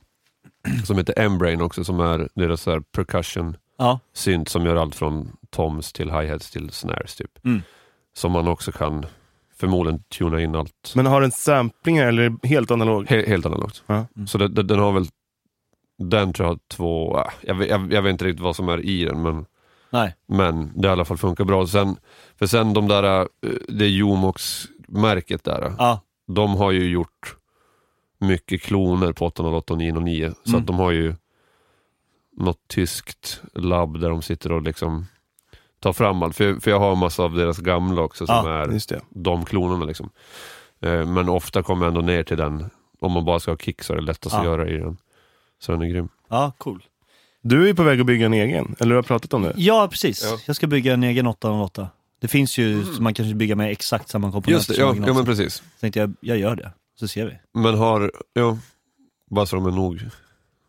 som 0.84 0.98
heter 0.98 1.14
M-Brain 1.16 1.60
också, 1.60 1.84
som 1.84 2.00
är 2.00 2.28
deras 2.34 2.62
så 2.62 2.70
här 2.70 2.80
percussion 2.80 3.56
Ja. 3.78 4.00
synt 4.14 4.48
som 4.48 4.64
gör 4.66 4.76
allt 4.76 4.94
från 4.94 5.32
toms 5.50 5.92
till 5.92 6.10
hi-hats 6.10 6.50
till 6.50 6.70
snares 6.70 7.16
typ. 7.16 7.44
Mm. 7.44 7.62
Som 8.14 8.32
man 8.32 8.48
också 8.48 8.72
kan 8.72 9.06
förmodligen 9.56 10.02
tuna 10.02 10.40
in 10.40 10.54
allt 10.54 10.92
Men 10.94 11.06
har 11.06 11.20
den 11.20 11.30
samplingar 11.30 12.06
eller 12.06 12.22
är 12.22 12.30
det 12.42 12.48
helt 12.48 12.70
analog? 12.70 13.06
he, 13.10 13.26
helt 13.26 13.46
analogt. 13.46 13.82
Ja. 13.86 14.06
Så 14.26 14.38
det, 14.38 14.48
det, 14.48 14.62
den 14.62 14.78
har 14.78 14.92
väl, 14.92 15.06
den 15.98 16.32
tror 16.32 16.46
jag 16.48 16.54
har 16.54 16.60
två, 16.68 17.16
ah, 17.16 17.32
jag, 17.40 17.54
vet- 17.54 17.68
jag, 17.68 17.92
jag 17.92 18.02
vet 18.02 18.10
inte 18.10 18.24
riktigt 18.24 18.42
vad 18.42 18.56
som 18.56 18.68
är 18.68 18.80
i 18.84 19.04
den 19.04 19.22
men, 19.22 19.46
Nej. 19.90 20.14
men 20.28 20.72
det 20.80 20.88
i 20.88 20.90
alla 20.90 21.04
fall 21.04 21.16
funkar 21.16 21.44
bra. 21.44 21.66
Sen, 21.66 21.96
för 22.36 22.46
sen 22.46 22.72
de 22.74 22.88
där, 22.88 23.20
eh, 23.20 23.26
det 23.68 23.88
Jomox-märket 23.88 25.44
där, 25.44 25.74
Ja. 25.78 26.00
de 26.26 26.54
har 26.56 26.70
ju 26.70 26.88
gjort 26.90 27.36
mycket 28.20 28.62
kloner 28.62 29.12
på 29.12 29.26
808 29.26 29.72
och 29.74 29.78
909. 29.78 30.32
Så 30.44 30.50
Mm. 30.50 30.60
att 30.60 30.66
de 30.66 30.76
har 30.76 30.90
ju 30.90 31.14
något 32.36 32.68
tyskt 32.68 33.42
labb 33.54 34.00
där 34.00 34.08
de 34.10 34.22
sitter 34.22 34.52
och 34.52 34.62
liksom 34.62 35.06
tar 35.80 35.92
fram 35.92 36.22
allt. 36.22 36.36
För, 36.36 36.60
för 36.60 36.70
jag 36.70 36.78
har 36.78 36.92
en 36.92 36.98
massa 36.98 37.22
av 37.22 37.34
deras 37.34 37.58
gamla 37.58 38.02
också 38.02 38.26
som 38.26 38.34
Ja, 38.34 38.62
är 38.62 38.68
Just 38.72 38.88
det. 38.88 39.00
de 39.10 39.44
klonerna. 39.44 39.84
Liksom. 39.84 40.10
Eh, 40.82 41.06
Men 41.06 41.28
ofta 41.28 41.62
kommer 41.62 41.86
jag 41.86 41.88
ändå 41.88 42.00
ner 42.00 42.22
till 42.22 42.36
den, 42.36 42.70
om 43.00 43.12
man 43.12 43.24
bara 43.24 43.40
ska 43.40 43.50
ha 43.50 43.58
kick 43.58 43.82
så 43.82 43.92
är 43.92 43.96
det 43.96 44.02
lättast 44.02 44.32
Ja. 44.34 44.38
att 44.38 44.44
göra 44.46 44.68
i 44.68 44.78
den. 44.78 44.96
Så 45.60 45.72
den 45.72 45.82
är 45.82 45.86
grym. 45.86 46.08
Ja, 46.28 46.52
cool. 46.58 46.84
Du 47.42 47.62
är 47.62 47.66
ju 47.66 47.74
på 47.74 47.82
väg 47.82 48.00
att 48.00 48.06
bygga 48.06 48.26
en 48.26 48.34
egen, 48.34 48.76
eller 48.78 48.90
du 48.90 48.96
har 48.96 49.02
pratat 49.02 49.34
om 49.34 49.42
det? 49.42 49.52
Ja, 49.56 49.88
precis. 49.90 50.24
Ja. 50.24 50.38
Jag 50.46 50.56
ska 50.56 50.66
bygga 50.66 50.92
en 50.94 51.02
egen 51.04 51.26
808. 51.26 51.88
Det 52.20 52.28
finns 52.28 52.58
ju, 52.58 52.84
så 52.84 53.02
man 53.02 53.14
kanske 53.14 53.34
bygga 53.34 53.56
med 53.56 53.70
exakt 53.70 54.08
samma 54.08 54.32
komponenter 54.32 54.52
Just 54.52 54.68
det, 54.68 54.76
ja, 55.02 55.06
ja 55.06 55.14
men 55.14 55.24
precis. 55.24 55.54
Så 55.54 55.62
tänkte 55.80 56.00
jag, 56.00 56.14
jag 56.20 56.38
gör 56.38 56.56
det. 56.56 56.72
Så 57.00 57.08
ser 57.08 57.26
vi. 57.26 57.60
Men 57.60 57.74
har, 57.78 58.12
ja, 58.32 58.58
bara 59.30 59.46
så 59.46 59.56
de 59.56 59.66
är 59.66 59.70
nog. 59.70 60.00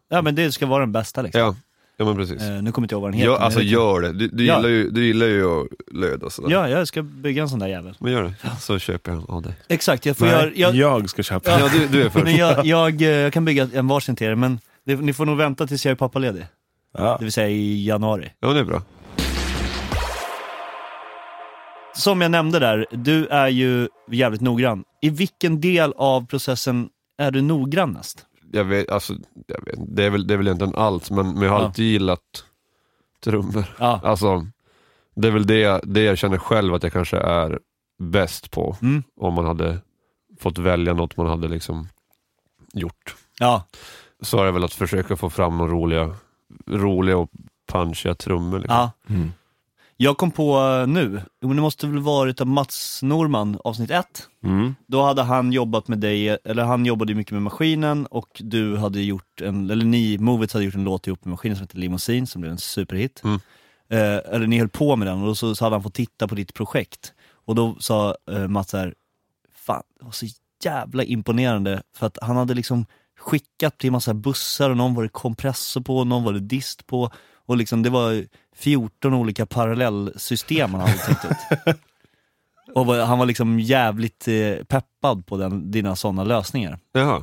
Ja 0.09 0.21
men 0.21 0.35
det 0.35 0.51
ska 0.51 0.65
vara 0.65 0.79
den 0.79 0.91
bästa 0.91 1.21
liksom. 1.21 1.41
Ja, 1.41 1.55
ja 1.99 2.05
men 2.05 2.15
precis. 2.15 2.41
Eh, 2.41 2.62
nu 2.62 2.71
kommer 2.71 2.85
inte 2.85 2.93
jag 2.95 2.97
ihåg 2.97 3.01
vad 3.01 3.12
den 3.12 3.19
heter. 3.19 3.31
Ja, 3.31 3.38
men 3.38 3.43
alltså 3.45 3.59
jag 3.62 3.65
vet- 3.65 3.71
gör 3.71 4.13
det. 4.13 4.19
Du, 4.19 4.27
du, 4.27 4.45
Ja. 4.45 4.55
gillar 4.57 4.69
ju, 4.69 4.89
du 4.89 5.05
gillar 5.05 5.25
ju 5.25 5.62
att 5.62 5.67
löda 5.91 6.25
och 6.25 6.31
sådär. 6.33 6.49
Ja, 6.51 6.69
jag 6.69 6.88
ska 6.88 7.01
bygga 7.01 7.41
en 7.41 7.49
sån 7.49 7.59
där 7.59 7.67
jävel. 7.67 7.95
Men 7.99 8.12
gör 8.12 8.23
det, 8.23 8.33
så 8.59 8.79
köper 8.79 9.12
jag 9.12 9.29
av 9.29 9.41
dig. 9.41 9.53
Exakt, 9.67 10.05
jag 10.05 10.17
får 10.17 10.25
Nej, 10.25 10.33
göra... 10.35 10.51
Jag, 10.55 10.75
jag 10.75 11.09
ska 11.09 11.23
köpa. 11.23 11.49
Ja. 11.51 11.59
Ja, 11.59 11.69
du, 11.73 11.88
du 11.88 12.03
är 12.05 12.09
först. 12.09 12.25
men 12.25 12.35
jag, 12.35 12.65
jag, 12.65 13.01
eh, 13.01 13.07
jag 13.09 13.33
kan 13.33 13.45
bygga 13.45 13.69
en 13.73 13.88
varsin 13.88 14.15
till 14.15 14.27
er, 14.27 14.35
men 14.35 14.59
det, 14.85 14.95
ni 14.95 15.13
får 15.13 15.25
nog 15.25 15.38
vänta 15.38 15.67
tills 15.67 15.85
jag 15.85 15.91
är 15.91 15.95
pappaledig. 15.95 16.45
Ja. 16.97 17.15
Det 17.19 17.25
vill 17.25 17.31
säga 17.33 17.49
i 17.49 17.85
januari. 17.88 18.31
Ja, 18.39 18.53
det 18.53 18.59
är 18.59 18.63
bra. 18.63 18.81
Som 21.95 22.21
jag 22.21 22.31
nämnde 22.31 22.59
där, 22.59 22.85
du 22.91 23.27
är 23.27 23.47
ju 23.47 23.88
jävligt 24.12 24.41
noggrann. 24.41 24.83
I 25.01 25.09
vilken 25.09 25.62
del 25.62 25.93
av 25.97 26.27
processen 26.27 26.89
är 27.17 27.31
du 27.31 27.41
noggrannast? 27.41 28.25
Jag 28.51 28.63
vet, 28.63 28.89
alltså, 28.89 29.13
jag 29.47 29.65
vet, 29.65 29.75
det, 29.95 30.03
är 30.05 30.09
väl, 30.09 30.27
det 30.27 30.33
är 30.33 30.38
väl 30.38 30.47
egentligen 30.47 30.75
allt, 30.75 31.09
men, 31.12 31.33
men 31.33 31.41
jag 31.43 31.49
har 31.51 31.59
Ja. 31.59 31.65
alltid 31.65 31.85
gillat 31.85 32.45
trummor. 33.23 33.65
Ja. 33.79 34.01
Alltså, 34.03 34.45
det 35.15 35.27
är 35.27 35.31
väl 35.31 35.47
det, 35.47 35.59
jag- 35.59 35.81
det 35.83 36.01
jag 36.03 36.17
känner 36.17 36.38
själv 36.38 36.73
att 36.73 36.83
jag 36.83 36.93
kanske 36.93 37.17
är 37.17 37.59
bäst 37.99 38.51
på. 38.51 38.77
Mm. 38.81 39.03
Om 39.21 39.33
man 39.33 39.45
hade 39.45 39.77
fått 40.39 40.57
välja 40.57 40.93
något 40.93 41.17
man 41.17 41.27
hade 41.27 41.47
liksom 41.47 41.88
gjort. 42.73 43.15
Ja, 43.39 43.63
Så 44.21 44.39
är 44.41 44.45
det 44.45 44.51
väl 44.51 44.63
att 44.63 44.73
försöka 44.73 45.15
få 45.15 45.29
fram 45.29 45.57
några 45.57 45.71
roliga, 45.71 46.15
roliga 46.67 47.17
och 47.17 47.29
punchiga 47.71 48.15
trummor. 48.15 48.59
Liksom. 48.59 48.75
ja. 48.77 48.91
Mm. 49.15 49.31
Jag 50.01 50.17
kom 50.17 50.31
på 50.31 50.59
eh, 50.59 50.88
nu, 50.88 51.21
jo, 51.41 51.53
det 51.53 51.62
måste 51.62 51.88
väl 51.88 51.99
varit 51.99 52.41
av 52.41 52.47
Mats 52.47 52.99
Norman, 53.03 53.59
avsnitt 53.63 53.91
ett. 53.91 54.27
Mm. 54.43 54.75
Då 54.88 55.01
hade 55.01 55.23
han 55.23 55.51
jobbat 55.51 55.88
med 55.88 55.99
dig, 55.99 56.38
eller 56.43 56.63
han 56.63 56.85
jobbade 56.85 57.15
mycket 57.15 57.31
med 57.31 57.41
maskinen 57.41 58.05
och 58.05 58.41
du 58.43 58.77
hade 58.77 59.01
gjort 59.01 59.41
en, 59.41 59.69
eller 59.69 59.85
ni, 59.85 60.17
Movits 60.17 60.53
hade 60.53 60.65
gjort 60.65 60.75
en 60.75 60.83
låt 60.83 61.07
ihop 61.07 61.25
med 61.25 61.31
maskinen 61.31 61.57
som 61.57 61.63
heter 61.63 61.77
Limousin 61.77 62.27
som 62.27 62.41
blev 62.41 62.51
en 62.51 62.57
superhit. 62.57 63.21
Mm. 63.23 63.39
Eh, 63.89 64.35
eller 64.35 64.47
ni 64.47 64.59
höll 64.59 64.69
på 64.69 64.95
med 64.95 65.07
den 65.07 65.21
och 65.21 65.27
då 65.27 65.35
så, 65.35 65.55
så 65.55 65.65
hade 65.65 65.75
han 65.75 65.83
fått 65.83 65.93
titta 65.93 66.27
på 66.27 66.35
ditt 66.35 66.53
projekt. 66.53 67.13
Och 67.45 67.55
då 67.55 67.75
sa 67.79 68.15
eh, 68.31 68.47
Mats 68.47 68.73
här, 68.73 68.93
fan 69.55 69.83
det 69.99 70.05
var 70.05 70.12
så 70.12 70.25
jävla 70.63 71.03
imponerande 71.03 71.83
för 71.95 72.07
att 72.07 72.17
han 72.21 72.35
hade 72.35 72.53
liksom 72.53 72.85
skickat 73.19 73.77
till 73.77 73.91
massa 73.91 74.13
bussar 74.13 74.69
och 74.69 74.77
någon 74.77 74.95
var 74.95 75.03
det 75.03 75.09
kompressor 75.09 75.81
på, 75.81 76.03
någon 76.03 76.23
var 76.23 76.33
det 76.33 76.39
dist 76.39 76.88
på 76.88 77.12
och 77.49 77.57
liksom 77.57 77.83
det 77.83 77.89
var 77.89 78.25
14 78.55 79.13
olika 79.13 79.45
parallellsystem 79.45 80.73
han 80.73 80.81
hade 80.81 80.97
tänkt 80.97 81.25
ut. 81.25 81.75
Och 82.75 82.85
han 82.85 83.19
var 83.19 83.25
liksom 83.25 83.59
jävligt 83.59 84.27
eh, 84.27 84.63
peppad 84.63 85.25
på 85.25 85.38
den, 85.38 85.71
dina 85.71 85.95
sådana 85.95 86.23
lösningar. 86.23 86.79
Jaha. 86.91 87.21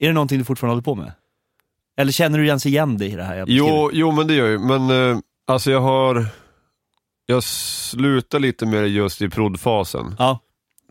Är 0.00 0.06
det 0.06 0.12
någonting 0.12 0.38
du 0.38 0.44
fortfarande 0.44 0.72
håller 0.72 0.82
på 0.82 0.94
med? 0.94 1.12
Eller 1.96 2.12
känner 2.12 2.38
du 2.38 2.46
ens 2.46 2.66
igen 2.66 2.98
dig 2.98 3.12
i 3.12 3.16
det 3.16 3.22
här? 3.24 3.44
Jo, 3.48 3.90
jo, 3.92 4.12
men 4.12 4.26
det 4.26 4.34
gör 4.34 4.44
jag 4.44 4.52
ju. 4.52 4.58
Men 4.58 5.10
eh, 5.10 5.18
alltså 5.46 5.70
jag 5.70 5.80
har, 5.80 6.26
jag 7.26 7.44
slutar 7.44 8.38
lite 8.38 8.66
med 8.66 8.82
det 8.82 8.88
just 8.88 9.22
i 9.22 9.28
prodfasen. 9.28 10.16
Ja, 10.18 10.38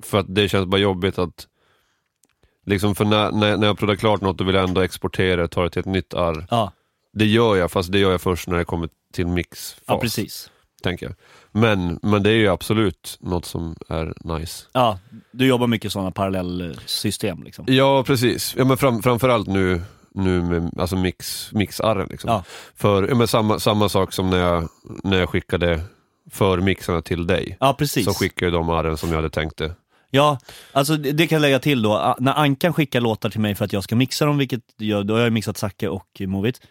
För 0.01 0.19
att 0.19 0.35
det 0.35 0.49
känns 0.49 0.65
bara 0.65 0.81
jobbigt 0.81 1.17
att, 1.17 1.47
liksom 2.65 2.95
för 2.95 3.05
när, 3.05 3.31
när, 3.31 3.57
när 3.57 3.67
jag 3.67 3.77
proddar 3.77 3.95
klart 3.95 4.21
något 4.21 4.37
då 4.37 4.43
vill 4.43 4.55
jag 4.55 4.63
ändå 4.63 4.81
exportera 4.81 5.41
det, 5.41 5.47
ta 5.47 5.63
det 5.63 5.69
till 5.69 5.79
ett 5.79 5.85
nytt 5.85 6.13
arr. 6.13 6.47
ja, 6.49 6.71
Det 7.13 7.25
gör 7.25 7.55
jag, 7.55 7.71
fast 7.71 7.91
det 7.91 7.99
gör 7.99 8.11
jag 8.11 8.21
först 8.21 8.47
när 8.47 8.57
det 8.57 8.65
kommer 8.65 8.89
till 9.13 9.27
mixfas. 9.27 9.83
ja 9.85 9.99
precis. 9.99 10.51
tänker 10.83 11.05
jag. 11.05 11.15
Men, 11.51 11.99
men 12.01 12.23
det 12.23 12.29
är 12.29 12.35
ju 12.35 12.47
absolut 12.47 13.17
något 13.19 13.45
som 13.45 13.75
är 13.89 14.37
nice. 14.37 14.65
Ja, 14.71 14.99
du 15.31 15.47
jobbar 15.47 15.67
mycket 15.67 15.91
sådana 15.91 16.11
parallellsystem 16.11 17.43
liksom. 17.43 17.65
Ja, 17.67 18.03
precis. 18.03 18.55
Ja, 18.57 18.65
men 18.65 18.77
fram, 18.77 19.01
framförallt 19.01 19.47
nu, 19.47 19.81
nu 20.11 20.41
med 20.41 20.79
alltså 20.79 20.95
mix, 20.95 21.49
mixarren. 21.51 22.07
Liksom. 22.11 22.29
Ja. 22.29 22.43
För, 22.75 23.07
ja, 23.07 23.15
men 23.15 23.27
samma, 23.27 23.59
samma 23.59 23.89
sak 23.89 24.13
som 24.13 24.29
när 24.29 24.37
jag, 24.37 24.69
när 25.03 25.19
jag 25.19 25.29
skickade 25.29 25.81
förmixarna 26.31 27.01
till 27.01 27.27
dig. 27.27 27.57
Ja, 27.59 27.73
precis. 27.73 28.05
Så 28.05 28.13
skickade 28.13 28.45
jag 28.45 28.53
de 28.53 28.69
arren 28.69 28.97
som 28.97 29.09
jag 29.09 29.15
hade 29.15 29.29
tänkt 29.29 29.57
det. 29.57 29.75
Ja, 30.09 30.39
alltså 30.71 30.97
det, 30.97 31.27
kan 31.27 31.35
jag 31.35 31.41
lägga 31.41 31.59
till 31.59 31.81
då. 31.81 32.15
När 32.19 32.33
Ankan 32.33 32.73
skickar 32.73 33.01
låtar 33.01 33.29
till 33.29 33.39
mig 33.39 33.55
för 33.55 33.65
att 33.65 33.73
jag 33.73 33.83
ska 33.83 33.95
mixa 33.95 34.25
dem, 34.25 34.37
vilket 34.37 34.61
jag, 34.77 35.07
då 35.07 35.13
har 35.13 35.21
jag 35.21 35.33
mixat 35.33 35.57
Zacke 35.57 35.87
och 35.87 36.21
Movit. 36.27 36.61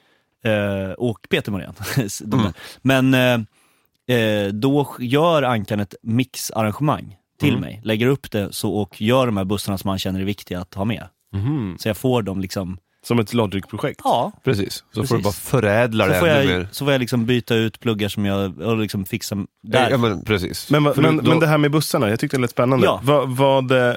Eh, 0.45 0.93
och 0.93 1.19
Peter 1.31 1.53
Morén. 1.53 1.73
Där. 2.21 2.53
Men 2.83 3.15
eh, 3.15 4.17
eh, 4.19 4.49
då 4.49 4.97
gör 4.99 5.43
Ankan 5.43 5.81
ett 5.81 5.95
mixarrangemang 6.03 7.17
till 7.41 7.49
Mm. 7.49 7.61
mig, 7.61 7.81
lägger 7.85 8.07
upp 8.07 8.31
det 8.31 8.53
så, 8.55 8.73
och 8.75 9.01
gör 9.03 9.27
de 9.27 9.37
här 9.37 9.45
bussarna 9.45 9.79
som 9.79 9.89
han 9.91 9.99
känner 9.99 10.21
är 10.21 10.25
viktiga 10.25 10.61
att 10.61 10.75
ha 10.75 10.85
med. 10.85 11.09
Mhm. 11.35 11.77
Så 11.79 11.89
jag 11.89 11.97
får 11.97 12.23
dem 12.23 12.41
liksom, 12.41 12.79
Som 13.05 13.19
ett 13.19 13.35
Logic-projekt? 13.35 14.01
ja, 14.05 14.33
Precis. 14.45 14.73
Så 14.75 14.85
får 14.95 15.01
Precis. 15.01 15.17
du 15.17 15.23
bara 15.23 15.33
förädla 15.33 16.05
så 16.07 16.13
det 16.13 16.19
får, 16.19 16.29
jag, 16.29 16.47
mer. 16.47 16.69
så 16.73 16.85
får 16.85 16.93
jag 16.93 16.99
liksom 17.01 17.27
byta 17.27 17.55
ut 17.55 17.81
pluggar 17.81 18.09
som 18.09 18.25
jag, 18.27 18.61
och 18.61 18.77
liksom 18.79 19.05
fixa 19.05 19.37
där. 19.63 19.91
Ja, 19.91 19.97
men 19.99 20.25
precis. 20.25 20.71
Men, 20.71 20.85
va- 20.85 20.93
men, 20.97 21.17
då- 21.17 21.23
men 21.23 21.41
det 21.41 21.47
här 21.47 21.59
med 21.59 21.71
bussarna, 21.71 22.11
jag 22.11 22.21
tyckte 22.21 22.37
det 22.37 22.41
lät 22.41 22.51
spännande. 22.51 22.87
Ja. 22.87 23.01
Vad, 23.05 23.29
vad, 23.37 23.73
eh, 23.73 23.95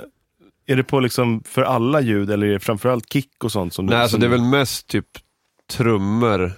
är 0.67 0.76
det 0.76 0.84
på 0.84 0.99
liksom 0.99 1.43
för 1.45 1.61
alla 1.61 2.01
ljud 2.01 2.30
eller 2.32 2.47
är 2.47 2.51
det 2.53 2.59
framförallt 2.59 3.13
kick 3.13 3.43
och 3.43 3.51
sånt? 3.51 3.74
Som 3.74 3.86
du, 3.88 3.93
Nej, 3.93 4.01
alltså 4.01 4.13
som 4.13 4.20
det 4.22 4.26
är 4.28 4.30
du- 4.30 4.36
väl 4.38 4.45
mest 4.45 4.88
typ 4.88 5.05
trummor 5.68 6.51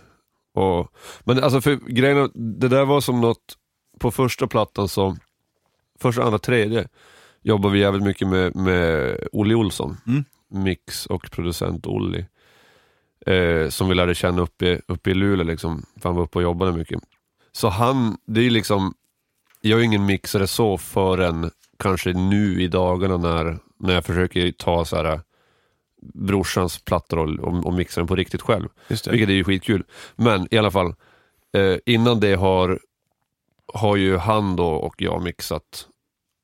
och... 0.54 0.92
Men 1.24 1.44
alltså 1.44 1.62
för 1.62 1.76
grejen 1.76 2.32
det 2.34 2.68
där 2.68 2.86
var 2.86 3.02
som 3.02 3.22
något, 3.22 3.58
på 4.00 4.12
första 4.12 4.48
plattan 4.48 4.88
så, 4.88 5.18
första, 6.00 6.24
andra, 6.24 6.40
tredje, 6.40 6.88
jobbade 7.42 7.74
vi 7.74 7.80
jävligt 7.80 8.04
mycket 8.04 8.28
med, 8.28 8.56
med 8.56 9.18
Olli 9.32 9.56
Olsson. 9.56 9.98
Mm. 10.08 10.26
Mix 10.50 11.06
och 11.06 11.32
producent 11.32 11.88
Olli. 11.88 12.26
Eh, 13.26 13.70
som 13.70 13.90
vi 13.90 13.96
lärde 13.96 14.16
känna 14.16 14.42
uppe, 14.42 14.82
uppe 14.88 15.12
i 15.12 15.14
Luleå 15.14 15.46
liksom, 15.46 15.86
för 16.02 16.10
han 16.10 16.16
var 16.16 16.24
uppe 16.24 16.38
och 16.38 16.44
jobbade 16.44 16.72
mycket. 16.72 17.00
Så 17.52 17.70
han, 17.70 18.18
det 18.26 18.40
är 18.40 18.44
ju 18.44 18.50
liksom, 18.50 18.94
jag 19.62 19.80
är 19.80 19.84
ingen 19.84 20.06
mixare 20.06 20.48
så 20.48 20.78
förrän 20.78 21.52
kanske 21.80 22.14
nu 22.14 22.62
i 22.62 22.68
dagarna 22.68 23.18
när, 23.18 23.58
när 23.80 23.94
jag 23.94 24.06
försöker 24.06 24.52
ta 24.52 24.86
så 24.86 24.96
här 24.96 25.22
brorsans 26.02 26.82
plattor 26.84 27.20
och, 27.20 27.30
och, 27.40 27.66
och 27.66 27.74
mixa 27.74 28.02
den 28.02 28.08
på 28.08 28.16
riktigt 28.16 28.42
själv. 28.42 28.68
Just 28.88 29.06
det. 29.06 29.12
Vilket 29.12 29.30
är 29.30 29.34
ju 29.34 29.44
skitkul. 29.44 29.84
Men 30.16 30.48
i 30.52 30.58
alla 30.58 30.72
fall, 30.72 30.96
eh, 31.58 31.78
innan 31.86 32.20
det 32.20 32.34
har, 32.36 32.80
har 33.74 33.96
ju 33.96 34.18
han 34.18 34.56
då 34.56 34.68
och 34.68 35.02
jag 35.02 35.24
mixat 35.24 35.88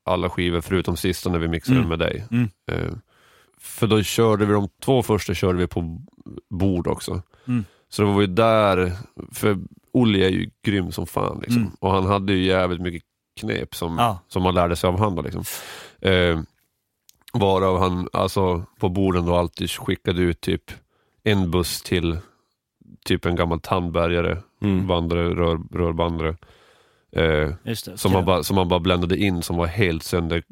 alla 0.06 0.30
skivor 0.30 0.60
förutom 0.60 0.96
sista 0.96 1.30
när 1.30 1.38
vi 1.38 1.48
mixade 1.48 1.76
Mm. 1.78 1.88
med 1.88 1.98
dig. 1.98 2.24
Mm. 2.30 2.48
Eh, 2.72 2.92
för 3.58 3.86
då 3.86 4.02
körde 4.02 4.46
vi 4.46 4.52
de 4.52 4.68
två 4.82 5.02
första 5.02 5.34
körde 5.34 5.58
vi 5.58 5.66
på 5.66 6.00
bord 6.50 6.86
också. 6.86 7.22
Mm. 7.48 7.64
Så 7.88 8.02
det 8.02 8.08
var 8.12 8.20
ju 8.20 8.26
där, 8.26 8.92
för 9.32 9.58
Olli 9.92 10.24
är 10.24 10.28
ju 10.28 10.50
grym 10.66 10.92
som 10.92 11.06
fan 11.06 11.38
liksom. 11.40 11.62
Mm. 11.62 11.72
och 11.80 11.90
han 11.90 12.06
hade 12.06 12.32
ju 12.32 12.44
jävligt 12.44 12.80
mycket 12.80 13.02
knep 13.40 13.74
som, 13.74 13.96
Ja. 13.98 14.18
som 14.28 14.42
man 14.42 14.54
lärde 14.54 14.76
sig 14.76 14.88
av 14.88 14.98
han 14.98 15.14
då, 15.14 15.22
liksom. 15.22 15.42
Eh, 16.00 16.40
varav 17.34 17.78
han 17.78 18.08
alltså, 18.12 18.64
på 18.80 18.88
borden 18.88 19.26
då 19.26 19.34
alltid 19.36 19.70
skickade 19.70 20.22
ut 20.22 20.40
typ 20.40 20.62
en 21.24 21.50
buss 21.50 21.82
till 21.82 22.18
typ 23.04 23.26
en 23.26 23.36
gammal 23.36 23.60
tandbärgare, 23.60 24.38
Mm. 24.62 24.86
vandrare, 24.86 25.34
rör, 25.34 25.58
rörbandare. 25.72 26.36
Eh, 27.16 27.50
Just 27.64 27.84
det. 27.84 27.98
som, 27.98 28.12
man 28.12 28.24
bara, 28.24 28.42
som 28.42 28.56
man 28.56 28.68
bara 28.68 28.80
bländade 28.80 29.16
in 29.16 29.42
som 29.42 29.56
var 29.56 29.66
helt 29.66 30.02
sönder 30.02 30.42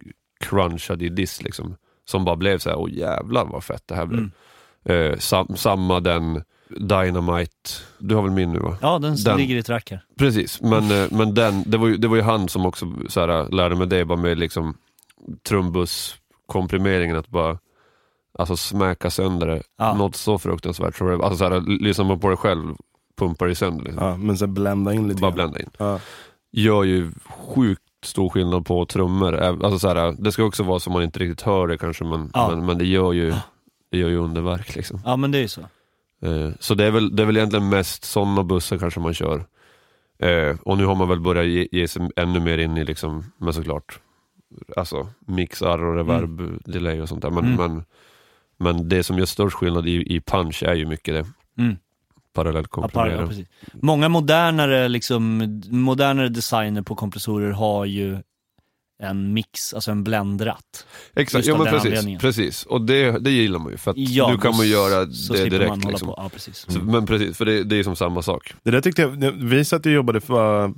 crunchad 0.40 1.02
i 1.02 1.08
diss 1.08 1.42
liksom. 1.42 1.76
Som 2.04 2.24
bara 2.24 2.36
blev 2.36 2.58
så 2.58 2.70
här, 2.70 2.76
åh 2.78 2.90
jävlar 2.92 3.44
vad 3.44 3.64
fett 3.64 3.82
det 3.86 3.94
här 3.94 4.06
blev. 4.06 4.20
Mm. 4.20 5.12
Eh, 5.12 5.18
sam, 5.18 5.56
samma 5.56 6.00
den 6.00 6.42
Dynamite, 6.68 7.70
du 7.98 8.14
har 8.14 8.22
väl 8.22 8.30
min 8.30 8.52
nu 8.52 8.58
va? 8.58 8.76
Ja, 8.80 8.98
den, 8.98 9.16
Den- 9.24 9.36
ligger 9.36 9.56
i 9.56 9.62
track 9.62 9.90
här. 9.90 10.04
Precis, 10.18 10.60
men, 10.62 10.90
eh, 10.90 11.06
men 11.10 11.34
den, 11.34 11.62
det, 11.66 11.76
var 11.78 11.88
ju, 11.88 11.96
det 11.96 12.08
var 12.08 12.16
ju 12.16 12.22
han 12.22 12.48
som 12.48 12.66
också 12.66 12.92
så 13.08 13.20
här, 13.20 13.50
lärde 13.50 13.74
mig 13.76 13.86
det 13.86 14.04
bara 14.04 14.18
med 14.18 14.38
liksom 14.38 14.74
trumbus-komprimeringen, 16.52 17.16
att 17.16 17.28
bara 17.28 17.58
alltså, 18.38 18.56
smäka 18.56 19.10
sönder 19.10 19.46
det. 19.46 19.62
Ja. 19.78 19.94
Något 19.94 20.16
så 20.16 20.38
fruktansvärt. 20.38 20.96
Så 20.96 21.04
det, 21.04 21.14
alltså, 21.14 21.36
så 21.36 21.44
här, 21.44 21.60
lyssnar 21.60 22.04
man 22.04 22.20
på 22.20 22.28
det 22.30 22.36
själv, 22.36 22.74
pumpar 23.18 23.46
det 23.46 23.54
sönder. 23.54 23.84
Liksom. 23.84 24.04
Ja, 24.06 24.16
men 24.16 24.36
sen 24.36 24.54
blända 24.54 24.92
in 24.94 25.08
lite 25.08 25.20
Bara 25.20 25.30
blända 25.32 25.58
in. 25.60 25.70
Ja. 25.78 25.98
Gör 26.52 26.84
ju 26.84 27.12
sjukt 27.28 27.82
stor 28.04 28.28
skillnad 28.28 28.66
på 28.66 28.86
trummor. 28.86 29.34
Alltså, 29.36 29.78
så 29.78 29.88
här, 29.88 30.14
det 30.18 30.32
ska 30.32 30.44
också 30.44 30.62
vara 30.62 30.78
så 30.80 30.90
man 30.90 31.02
inte 31.02 31.18
riktigt 31.18 31.42
hör 31.42 31.66
det 31.66 31.78
kanske, 31.78 32.04
men, 32.04 32.30
Ja. 32.34 32.48
men, 32.50 32.66
men 32.66 32.78
det, 32.78 32.86
gör 32.86 33.12
ju, 33.12 33.34
det 33.90 33.98
gör 33.98 34.08
ju 34.08 34.16
underverk. 34.16 34.74
Liksom. 34.76 35.00
Ja, 35.04 35.16
men 35.16 35.30
det 35.30 35.38
är 35.38 35.42
ju 35.42 35.48
så. 35.48 35.60
Eh, 36.22 36.50
Så 36.60 36.74
det 36.74 36.84
är, 36.84 36.90
väl, 36.90 37.16
det 37.16 37.22
är 37.22 37.26
väl 37.26 37.36
egentligen 37.36 37.68
mest 37.68 38.04
sådana 38.04 38.42
bussar 38.44 38.78
kanske 38.78 39.00
man 39.00 39.14
kör. 39.14 39.44
Eh, 40.18 40.56
och 40.62 40.78
nu 40.78 40.84
har 40.86 40.94
man 40.94 41.08
väl 41.08 41.20
börjat 41.20 41.46
ge, 41.46 41.68
ge 41.72 41.88
sig 41.88 42.08
ännu 42.16 42.40
mer 42.40 42.58
in 42.58 42.76
i, 42.76 42.84
liksom, 42.84 43.32
men 43.38 43.52
såklart, 43.52 44.00
alltså 44.76 45.08
mixar 45.26 45.84
och 45.84 45.96
reverb, 45.96 46.62
delay 46.64 47.00
och 47.00 47.08
sånt 47.08 47.22
där. 47.22 47.30
Men, 47.30 47.44
Mm. 47.44 47.56
men, 47.56 47.84
men 48.58 48.88
det 48.88 49.02
som 49.02 49.18
gör 49.18 49.26
störst 49.26 49.56
skillnad 49.56 49.86
i, 49.88 50.14
i 50.16 50.20
punch 50.20 50.62
är 50.62 50.74
ju 50.74 50.86
mycket 50.86 51.14
det. 51.14 51.26
Mm. 51.62 51.76
Parallellt 52.34 52.68
Ja. 52.94 53.28
Många 53.72 54.08
modernare, 54.08 54.88
liksom, 54.88 55.52
modernare 55.70 56.28
designer 56.28 56.82
på 56.82 56.94
kompressorer 56.94 57.50
har 57.50 57.84
ju 57.84 58.18
en 59.02 59.32
mix, 59.32 59.74
alltså 59.74 59.90
en 59.90 60.04
blendratt. 60.04 60.86
Exakt, 61.16 61.46
ja 61.46 61.58
men 61.58 61.66
precis. 61.66 62.20
precis. 62.20 62.66
Och 62.66 62.80
det, 62.82 63.18
det 63.18 63.30
gillar 63.30 63.58
man 63.58 63.72
ju, 63.72 63.78
för 63.78 63.90
att 63.90 63.96
Ja, 63.98 64.30
nu 64.30 64.38
kan 64.38 64.56
man 64.56 64.68
göra 64.68 65.10
så 65.10 65.32
det 65.32 65.48
direkt. 65.48 65.84
Liksom. 65.84 66.08
på. 66.08 66.14
Ja, 66.16 66.28
precis. 66.28 66.66
Så, 66.68 66.78
men 66.78 67.06
precis, 67.06 67.36
för 67.38 67.44
det, 67.44 67.64
det 67.64 67.74
är 67.74 67.76
ju 67.76 67.84
som 67.84 67.96
samma 67.96 68.22
sak. 68.22 68.54
Det 68.62 68.70
där 68.70 68.80
tyckte 68.80 69.02
jag, 69.02 69.32
vi 69.32 69.64
satt 69.64 69.86
och 69.86 69.92
jobbade 69.92 70.20
för 70.20 70.72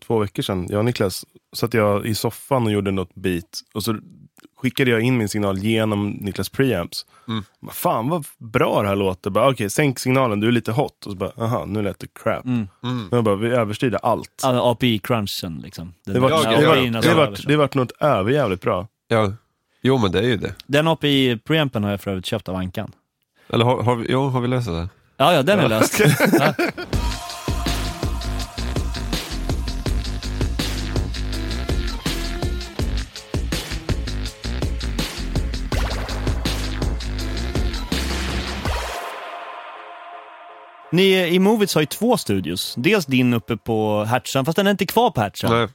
två 0.00 0.18
veckor 0.18 0.42
sedan, 0.42 0.66
jag 0.70 0.78
och 0.78 0.84
Niklas, 0.84 1.24
satt 1.56 1.74
jag 1.74 2.06
i 2.06 2.14
soffan 2.14 2.66
och 2.66 2.72
gjorde 2.72 2.90
något 2.90 3.14
beat 3.14 3.44
och 3.74 3.82
så 3.82 3.96
skickade 4.56 4.90
jag 4.90 5.00
in 5.00 5.18
min 5.18 5.28
signal 5.28 5.58
genom 5.58 6.10
Niklas 6.10 6.48
preamps. 6.48 7.06
Mm. 7.28 7.44
Bara, 7.60 7.72
Fan 7.72 8.08
vad 8.08 8.26
bra 8.38 8.82
det 8.82 8.88
här 8.88 8.96
låter. 8.96 9.30
Bara, 9.30 9.50
Okej, 9.50 9.70
sänk 9.70 9.98
signalen, 9.98 10.40
du 10.40 10.48
är 10.48 10.52
lite 10.52 10.72
hot. 10.72 11.06
Och 11.06 11.12
så 11.12 11.18
bara, 11.18 11.30
aha, 11.38 11.64
nu 11.66 11.82
lät 11.82 11.98
det 11.98 12.06
crap. 12.22 12.44
Mm. 12.44 12.68
Mm. 12.82 13.08
Jag 13.10 13.24
bara, 13.24 13.36
vi 13.36 13.48
överstyrde 13.48 13.98
allt. 13.98 14.40
Ja, 14.42 14.70
API-crunchen 14.72 15.60
liksom. 15.62 15.94
Den, 16.04 16.14
Det 16.14 16.20
vart 16.20 16.30
Ja, 16.30 16.50
det 16.50 16.56
API-erna 16.70 17.00
det 17.00 17.06
som 17.08 17.16
vart- 17.16 17.26
översatt. 17.28 17.46
det 17.48 17.56
vart 17.56 17.74
något 17.74 17.92
överjävligt 18.00 18.62
bra. 18.62 18.86
Ja. 19.08 19.32
Jo 19.82 19.98
men 19.98 20.12
det 20.12 20.18
är 20.18 20.22
ju 20.22 20.36
det. 20.36 20.54
Den 20.66 20.88
API-preampen 20.88 21.84
har 21.84 21.90
jag 21.90 22.00
för 22.00 22.10
övrigt 22.10 22.26
köpt 22.26 22.48
av 22.48 22.56
Ankan. 22.56 22.92
Eller 23.48 23.64
har, 23.64 23.82
har, 23.82 23.96
vi, 23.96 24.12
ja, 24.12 24.28
har 24.28 24.40
vi 24.40 24.48
läst 24.48 24.66
det? 24.68 24.88
Ja, 25.16 25.32
ja, 25.34 25.42
den 25.42 25.58
är 25.58 25.68
löst. 25.68 26.00
Ja. 26.32 26.52
Ni 40.94 41.28
i 41.34 41.38
Movits 41.38 41.74
har 41.74 41.82
ju 41.82 41.86
två 41.86 42.16
studios. 42.16 42.74
Dels 42.76 43.06
din 43.06 43.34
uppe 43.34 43.56
på 43.56 44.04
Hertsön, 44.04 44.44
fast 44.44 44.56
den 44.56 44.66
är 44.66 44.70
inte 44.70 44.86
kvar 44.86 45.10
på 45.10 45.20
Hertsön. 45.20 45.50
Nej, 45.50 45.68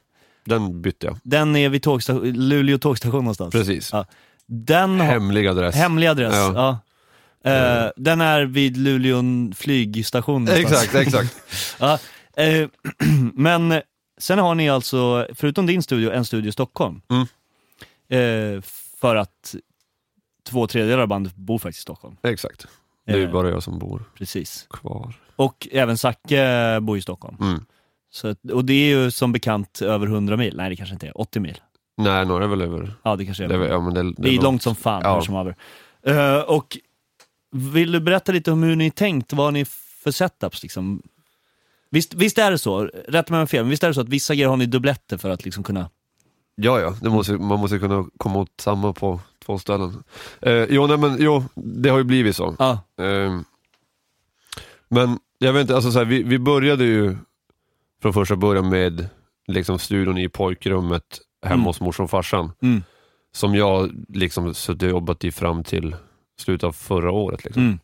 den 0.45 0.81
bytte 0.81 1.07
jag. 1.07 1.17
Den 1.23 1.55
är 1.55 1.69
vid 1.69 1.83
tågstation, 1.83 2.31
Luleå 2.31 2.77
tågstation 2.77 3.19
någonstans. 3.23 3.51
Precis. 3.51 3.89
Ja. 3.93 4.05
Den 4.45 4.99
har, 4.99 5.07
Hemlig 5.07 5.47
adress. 5.47 5.75
hemlig 5.75 6.07
adress, 6.07 6.33
ja. 6.35 6.79
Ja. 7.43 7.51
Eh, 7.51 7.91
den 7.95 8.21
är 8.21 8.41
vid 8.45 8.77
Luleå 8.77 9.21
flygstation 9.55 10.45
någonstans. 10.45 10.83
Exakt, 10.83 10.95
exakt. 10.95 11.35
Ja, 11.79 11.99
eh, 12.43 12.69
men 13.33 13.71
eh, 13.71 13.81
sen 14.17 14.39
har 14.39 14.55
ni 14.55 14.69
alltså, 14.69 15.27
förutom 15.33 15.65
din 15.65 15.83
studio, 15.83 16.11
en 16.11 16.25
studio 16.25 16.49
i 16.49 16.51
Stockholm. 16.51 17.01
Mm. 17.09 17.27
Eh, 18.09 18.61
för 19.01 19.15
att 19.15 19.55
två 20.49 20.67
tredjedelar 20.67 21.01
av 21.01 21.07
bandet 21.07 21.35
bor 21.35 21.57
faktiskt 21.59 21.79
i 21.79 21.81
Stockholm. 21.81 22.15
exakt. 22.23 22.67
Det 23.11 23.15
är 23.15 23.17
ju 23.17 23.25
Eh, 23.25 23.31
bara 23.31 23.49
jag 23.49 23.63
som 23.63 23.79
bor 23.79 24.03
Precis. 24.17 24.67
kvar. 24.69 25.13
Och 25.35 25.67
även 25.71 25.97
Zacke 25.97 26.79
bor 26.81 26.97
i 26.97 27.01
Stockholm. 27.01 27.37
Mm. 27.41 27.65
Så, 28.11 28.35
och 28.53 28.65
det 28.65 28.73
är 28.73 28.97
ju 28.97 29.11
som 29.11 29.31
bekant 29.31 29.81
över 29.81 30.07
100 30.07 30.37
mil. 30.37 30.57
Nej, 30.57 30.69
det 30.69 30.75
kanske 30.75 30.93
inte 30.93 31.07
är. 31.07 31.21
80 31.21 31.39
mil. 31.39 31.57
Nej, 31.97 32.25
några 32.25 32.43
är 32.43 32.47
väl 32.47 32.61
över. 32.61 32.93
Ja, 33.03 33.15
det 33.15 33.25
kanske 33.25 33.43
är. 33.43 33.47
Det 33.47 33.55
är, 33.55 33.59
ja, 33.69 33.79
men 33.79 33.93
det, 33.93 34.13
Det 34.17 34.29
är 34.35 34.41
långt 34.41 34.63
som 34.63 34.75
fan, 34.75 35.01
Ja. 35.03 35.21
som 35.21 35.33
haver. 35.35 35.55
Eh, 36.05 36.39
och 36.39 36.77
vill 37.51 37.91
du 37.91 37.99
berätta 37.99 38.31
lite 38.31 38.51
om 38.51 38.63
hur 38.63 38.75
ni 38.75 38.91
tänkt? 38.91 39.33
Vad 39.33 39.45
har 39.47 39.51
ni 39.51 39.65
för 40.03 40.11
setups 40.11 40.63
liksom? 40.63 41.01
Visst, 41.91 42.13
visst 42.13 42.37
är 42.37 42.51
det 42.51 42.57
så, 42.57 42.83
rätta 43.07 43.33
mig 43.33 43.37
om 43.37 43.39
jag 43.39 43.49
fel, 43.49 43.63
men 43.63 43.69
visst 43.69 43.83
är 43.83 43.87
det 43.87 43.93
så 43.93 44.01
att 44.01 44.09
vissa 44.09 44.35
grejer 44.35 44.47
har 44.47 44.57
ni 44.57 44.65
dubbletter 44.65 45.17
för 45.17 45.29
att 45.29 45.45
liksom 45.45 45.63
kunna... 45.63 45.89
Ja, 46.61 46.79
ja. 46.79 46.95
Det 47.01 47.09
måste, 47.09 47.33
man 47.33 47.59
måste 47.59 47.79
kunna 47.79 48.05
komma 48.17 48.39
åt 48.39 48.51
samma 48.61 48.93
på 48.93 49.19
två 49.45 49.59
ställen. 49.59 50.03
Eh, 50.41 50.63
jo, 50.69 50.87
nej, 50.87 50.97
men, 50.97 51.15
jo, 51.19 51.43
det 51.55 51.89
har 51.89 51.97
ju 51.97 52.03
blivit 52.03 52.35
så. 52.35 52.55
Ja, 52.59 52.79
Ehm, 52.97 53.43
men 54.89 55.19
jag 55.37 55.53
vet 55.53 55.61
inte, 55.61 55.75
alltså, 55.75 55.91
så 55.91 55.97
här, 55.99 56.05
vi, 56.05 56.23
vi 56.23 56.39
började 56.39 56.83
ju 56.85 57.17
från 58.01 58.13
första 58.13 58.35
början 58.35 58.69
med 58.69 59.09
liksom, 59.47 59.79
studion 59.79 60.17
i 60.17 60.29
pojkrummet 60.29 61.19
hemma 61.43 61.53
Mm. 61.55 61.65
hos 61.65 61.81
morsan 61.81 62.03
och 62.03 62.09
farsan. 62.09 62.51
mm, 62.61 62.83
Som 63.31 63.55
jag 63.55 63.91
liksom 64.07 64.53
suttit 64.53 64.83
och 64.83 64.89
jobbat 64.89 65.23
i 65.23 65.31
fram 65.31 65.63
till 65.63 65.95
slutet 66.39 66.63
av 66.63 66.71
förra 66.71 67.11
året. 67.11 67.43
Liksom. 67.45 67.63
mm, 67.63 67.79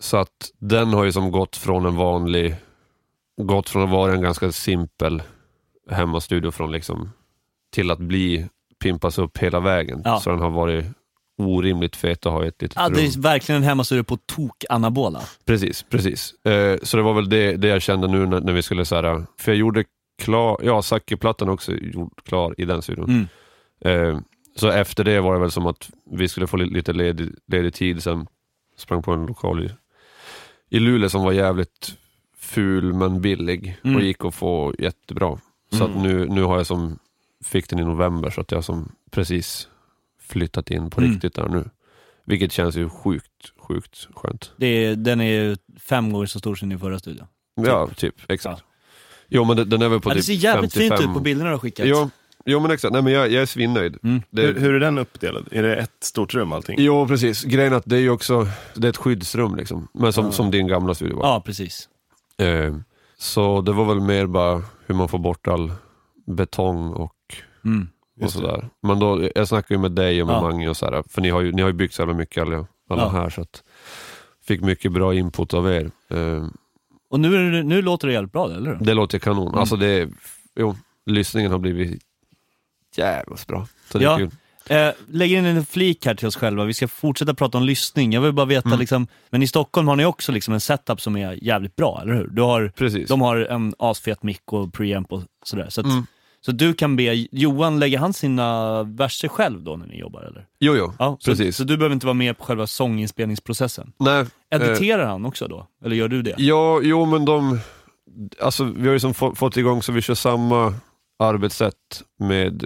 Så 0.00 0.16
att 0.16 0.50
den 0.58 0.92
har 0.92 1.04
ju 1.04 1.12
som 1.12 1.30
gått 1.30 1.56
från 1.56 1.86
en 1.86 1.96
vanlig, 1.96 2.56
gått 3.42 3.68
från 3.68 3.82
att 3.84 3.90
vara 3.90 4.12
en 4.12 4.22
ganska 4.22 4.52
simpel 4.52 5.22
hemmastudio 5.90 6.50
från 6.50 6.72
liksom, 6.72 7.10
till 7.74 7.90
att 7.90 7.98
bli, 7.98 8.46
pimpas 8.82 9.18
upp 9.18 9.38
hela 9.38 9.60
vägen. 9.60 10.02
Ja. 10.04 10.20
Så 10.20 10.30
den 10.30 10.38
har 10.38 10.50
varit 10.50 10.84
orimligt 11.38 11.96
fet 11.96 12.26
att 12.26 12.32
ha 12.32 12.44
i 12.44 12.48
ett 12.48 12.62
litet 12.62 12.76
ja 12.76 12.86
rum. 12.86 12.92
det 12.94 13.00
är 13.04 13.20
verkligen 13.20 13.62
en 13.62 13.68
hemmastudio 13.68 14.02
på 14.02 14.16
tok-anabola. 14.16 15.20
Precis, 15.44 15.82
precis. 15.90 16.34
Eh, 16.44 16.78
så 16.82 16.96
det 16.96 17.02
var 17.02 17.14
väl 17.14 17.28
det, 17.28 17.56
det 17.56 17.68
jag 17.68 17.82
kände 17.82 18.08
nu 18.08 18.26
när, 18.26 18.40
när 18.40 18.52
vi 18.52 18.62
skulle 18.62 18.84
så 18.84 18.94
här, 18.96 19.26
för 19.38 19.52
jag 19.52 19.58
gjorde 19.58 19.84
klar, 20.22 20.58
ja 20.62 20.82
Zacke-plattan 20.82 21.48
också 21.48 21.72
gjord 21.72 22.20
klar 22.24 22.54
i 22.58 22.64
den 22.64 22.82
studion. 22.82 23.28
Mm. 23.84 24.10
Eh, 24.14 24.18
så 24.56 24.68
efter 24.68 25.04
det 25.04 25.20
var 25.20 25.34
det 25.34 25.40
väl 25.40 25.50
som 25.50 25.66
att 25.66 25.90
vi 26.10 26.28
skulle 26.28 26.46
få 26.46 26.56
li- 26.56 26.70
lite 26.74 26.92
ledig, 26.92 27.30
ledig 27.46 27.74
tid, 27.74 28.02
sen 28.02 28.26
sprang 28.78 29.02
på 29.02 29.12
en 29.12 29.26
lokal 29.26 29.64
i, 29.64 29.70
i 30.76 30.78
Luleå 30.80 31.08
som 31.08 31.22
var 31.22 31.32
jävligt 31.32 31.94
ful 32.38 32.92
men 32.92 33.20
billig 33.20 33.76
Mm. 33.84 33.96
och 33.96 34.02
gick 34.02 34.24
att 34.24 34.34
få 34.34 34.74
jättebra. 34.78 35.38
Så 35.72 35.84
Mm. 35.84 35.96
att 35.96 36.02
nu, 36.02 36.26
nu 36.26 36.42
har 36.42 36.56
jag 36.56 36.66
som, 36.66 36.98
fick 37.44 37.68
den 37.70 37.78
i 37.78 37.84
november 37.84 38.30
så 38.30 38.40
att 38.40 38.52
jag 38.52 38.64
som 38.64 38.92
precis 39.10 39.68
flyttat 40.20 40.70
in 40.70 40.90
på 40.90 41.00
Mm. 41.00 41.12
riktigt 41.12 41.34
där 41.34 41.48
nu. 41.48 41.70
Vilket 42.26 42.52
känns 42.52 42.76
ju 42.76 42.88
sjukt, 42.88 43.52
sjukt 43.68 44.08
skönt. 44.14 44.52
Det 44.56 44.66
är, 44.66 44.96
den 44.96 45.20
är 45.20 45.24
ju 45.32 45.56
fem 45.80 46.12
gånger 46.12 46.26
så 46.26 46.38
stor 46.38 46.54
som 46.54 46.68
din 46.68 46.78
förra 46.78 46.98
studio. 46.98 47.26
Ja, 47.54 47.88
typ. 47.96 48.14
Exakt. 48.28 48.64
Jo 49.28 49.44
men 49.44 49.68
den- 49.70 49.82
är 49.82 49.88
väl 49.88 50.00
på 50.00 50.10
Ja, 50.10 50.14
det 50.14 50.20
typ 50.20 50.26
ser 50.26 50.32
jävligt 50.32 50.72
55. 50.74 50.98
fint 50.98 51.08
ut 51.10 51.14
på 51.14 51.20
bilderna 51.20 51.50
du 51.50 51.54
har 51.54 51.58
skickat. 51.60 51.86
Jo, 51.88 52.10
jo 52.44 52.60
men 52.60 52.70
exakt, 52.70 52.92
nej 52.92 53.02
men 53.02 53.12
jag, 53.12 53.30
jag 53.32 53.42
är 53.42 53.46
svinnöjd. 53.46 53.96
Mm. 54.02 54.22
Det, 54.30 54.42
Hur, 54.42 54.60
hur 54.60 54.74
är 54.74 54.80
den 54.80 54.98
uppdelad? 54.98 55.48
Är 55.52 55.62
det 55.62 55.76
ett 55.76 55.96
stort 56.04 56.34
rum 56.34 56.52
allting? 56.52 56.76
Jo 56.78 57.08
precis, 57.08 57.44
grejen 57.44 57.72
är 57.72 57.76
att 57.76 57.84
det 57.86 57.96
är 57.96 58.00
ju 58.00 58.10
också, 58.10 58.46
det 58.74 58.86
är 58.86 58.90
ett 58.90 58.96
skyddsrum 58.96 59.56
liksom. 59.56 59.88
Men 59.94 60.12
som, 60.12 60.24
Ja. 60.24 60.32
som 60.32 60.50
din 60.50 60.66
gamla 60.66 60.94
studio 60.94 61.16
var. 61.16 61.26
Ja, 61.26 61.40
precis. 61.46 61.88
Eh, 62.38 62.76
så 63.18 63.60
det 63.60 63.72
var 63.72 63.84
väl 63.84 64.00
mer 64.00 64.26
bara 64.26 64.62
hur 64.86 64.94
man 64.94 65.08
får 65.08 65.18
bort 65.18 65.48
all 65.48 65.72
betong 66.26 66.92
och, 66.92 67.13
Mm. 67.64 67.88
och 68.22 68.30
sådär. 68.30 68.68
Men 68.82 68.98
då, 68.98 69.28
jag 69.34 69.48
snackar 69.48 69.74
ju 69.74 69.80
med 69.80 69.92
dig 69.92 70.20
och 70.22 70.26
med 70.28 70.36
Ja. 70.36 70.40
Mange 70.42 70.68
och 70.68 70.76
sådär, 70.76 71.04
för 71.10 71.20
ni 71.22 71.30
har 71.30 71.40
ju, 71.40 71.52
ni 71.52 71.62
har 71.62 71.68
ju 71.68 71.74
byggt 71.74 71.94
så 71.94 72.02
jävla 72.02 72.14
mycket 72.14 72.42
alla, 72.42 72.66
alla 72.90 73.02
Ja. 73.02 73.08
här 73.08 73.30
så 73.30 73.40
att 73.40 73.62
fick 74.46 74.60
mycket 74.60 74.92
bra 74.92 75.14
input 75.14 75.54
av 75.54 75.70
er. 75.72 75.90
Eh, 76.10 76.46
Och 77.10 77.20
nu, 77.20 77.36
är 77.36 77.50
det, 77.52 77.62
nu 77.62 77.82
låter 77.82 78.06
det 78.08 78.14
jävligt 78.14 78.32
bra, 78.32 78.50
eller 78.50 78.70
hur? 78.76 78.84
det 78.86 78.94
låter 78.94 79.18
kanon. 79.18 79.46
Mm. 79.48 79.58
Alltså 79.58 79.76
det, 79.76 79.86
är- 79.86 80.08
jo, 80.56 80.76
lyssningen 81.06 81.52
har 81.52 81.58
blivit 81.58 82.02
jävligt 82.96 83.46
bra. 83.46 83.66
Så 83.90 83.98
det 83.98 84.04
är 84.04 84.08
Ja. 84.08 84.16
kul. 84.16 84.30
Eh, 84.68 84.90
lägger 85.08 85.38
in 85.38 85.44
en 85.44 85.66
flik 85.66 86.06
här 86.06 86.14
till 86.14 86.26
oss 86.28 86.36
själva, 86.36 86.64
vi 86.64 86.74
ska 86.74 86.88
fortsätta 86.88 87.34
prata 87.34 87.58
om 87.58 87.64
lyssning. 87.64 88.12
Jag 88.12 88.20
vill 88.20 88.32
bara 88.32 88.46
veta, 88.46 88.68
Mm. 88.68 88.78
liksom, 88.80 89.06
men 89.30 89.42
i 89.42 89.46
Stockholm 89.46 89.88
har 89.88 89.96
ni 89.96 90.04
också 90.04 90.32
liksom 90.32 90.54
en 90.54 90.60
setup 90.60 91.00
som 91.00 91.16
är 91.16 91.44
jävligt 91.44 91.76
bra, 91.76 92.00
eller 92.02 92.14
hur? 92.14 92.26
Du 92.26 92.42
har, 92.42 92.72
Precis. 92.76 93.08
de 93.08 93.20
har 93.20 93.36
en 93.36 93.74
asfet 93.78 94.22
mick 94.22 94.52
och 94.52 94.72
preamp 94.74 95.12
och 95.12 95.22
sådär. 95.44 95.66
Så, 95.70 95.80
att, 95.80 95.86
Mm. 95.86 96.06
Så 96.46 96.52
du 96.52 96.74
kan 96.74 96.96
be 96.96 97.26
Johan 97.32 97.78
lägga 97.78 97.98
han 97.98 98.12
sina 98.12 98.82
verser 98.82 99.28
själv 99.28 99.62
då 99.62 99.76
när 99.76 99.86
ni 99.86 99.98
jobbar, 99.98 100.22
eller? 100.22 100.46
Jo, 100.60 100.74
jo, 100.76 100.92
Ja, 100.98 101.16
så, 101.20 101.30
precis. 101.30 101.56
så 101.56 101.64
du 101.64 101.76
behöver 101.76 101.94
inte 101.94 102.06
vara 102.06 102.14
med 102.14 102.38
på 102.38 102.44
själva 102.44 102.66
sånginspelningsprocessen? 102.66 103.92
Nej, 103.98 104.20
eh, 104.50 104.60
Editerar 104.62 105.06
han 105.06 105.24
också 105.26 105.48
då? 105.48 105.66
Eller 105.84 105.96
gör 105.96 106.08
du 106.08 106.22
det? 106.22 106.34
ja, 106.38 106.80
jo 106.82 107.04
men 107.06 107.24
de, 107.24 107.58
alltså 108.40 108.64
vi 108.64 108.86
har 108.86 108.92
ju 108.92 109.00
som 109.00 109.14
få, 109.14 109.34
fått 109.34 109.56
igång 109.56 109.82
så 109.82 109.92
vi 109.92 110.02
kör 110.02 110.14
samma 110.14 110.74
arbetssätt 111.18 112.02
med 112.18 112.64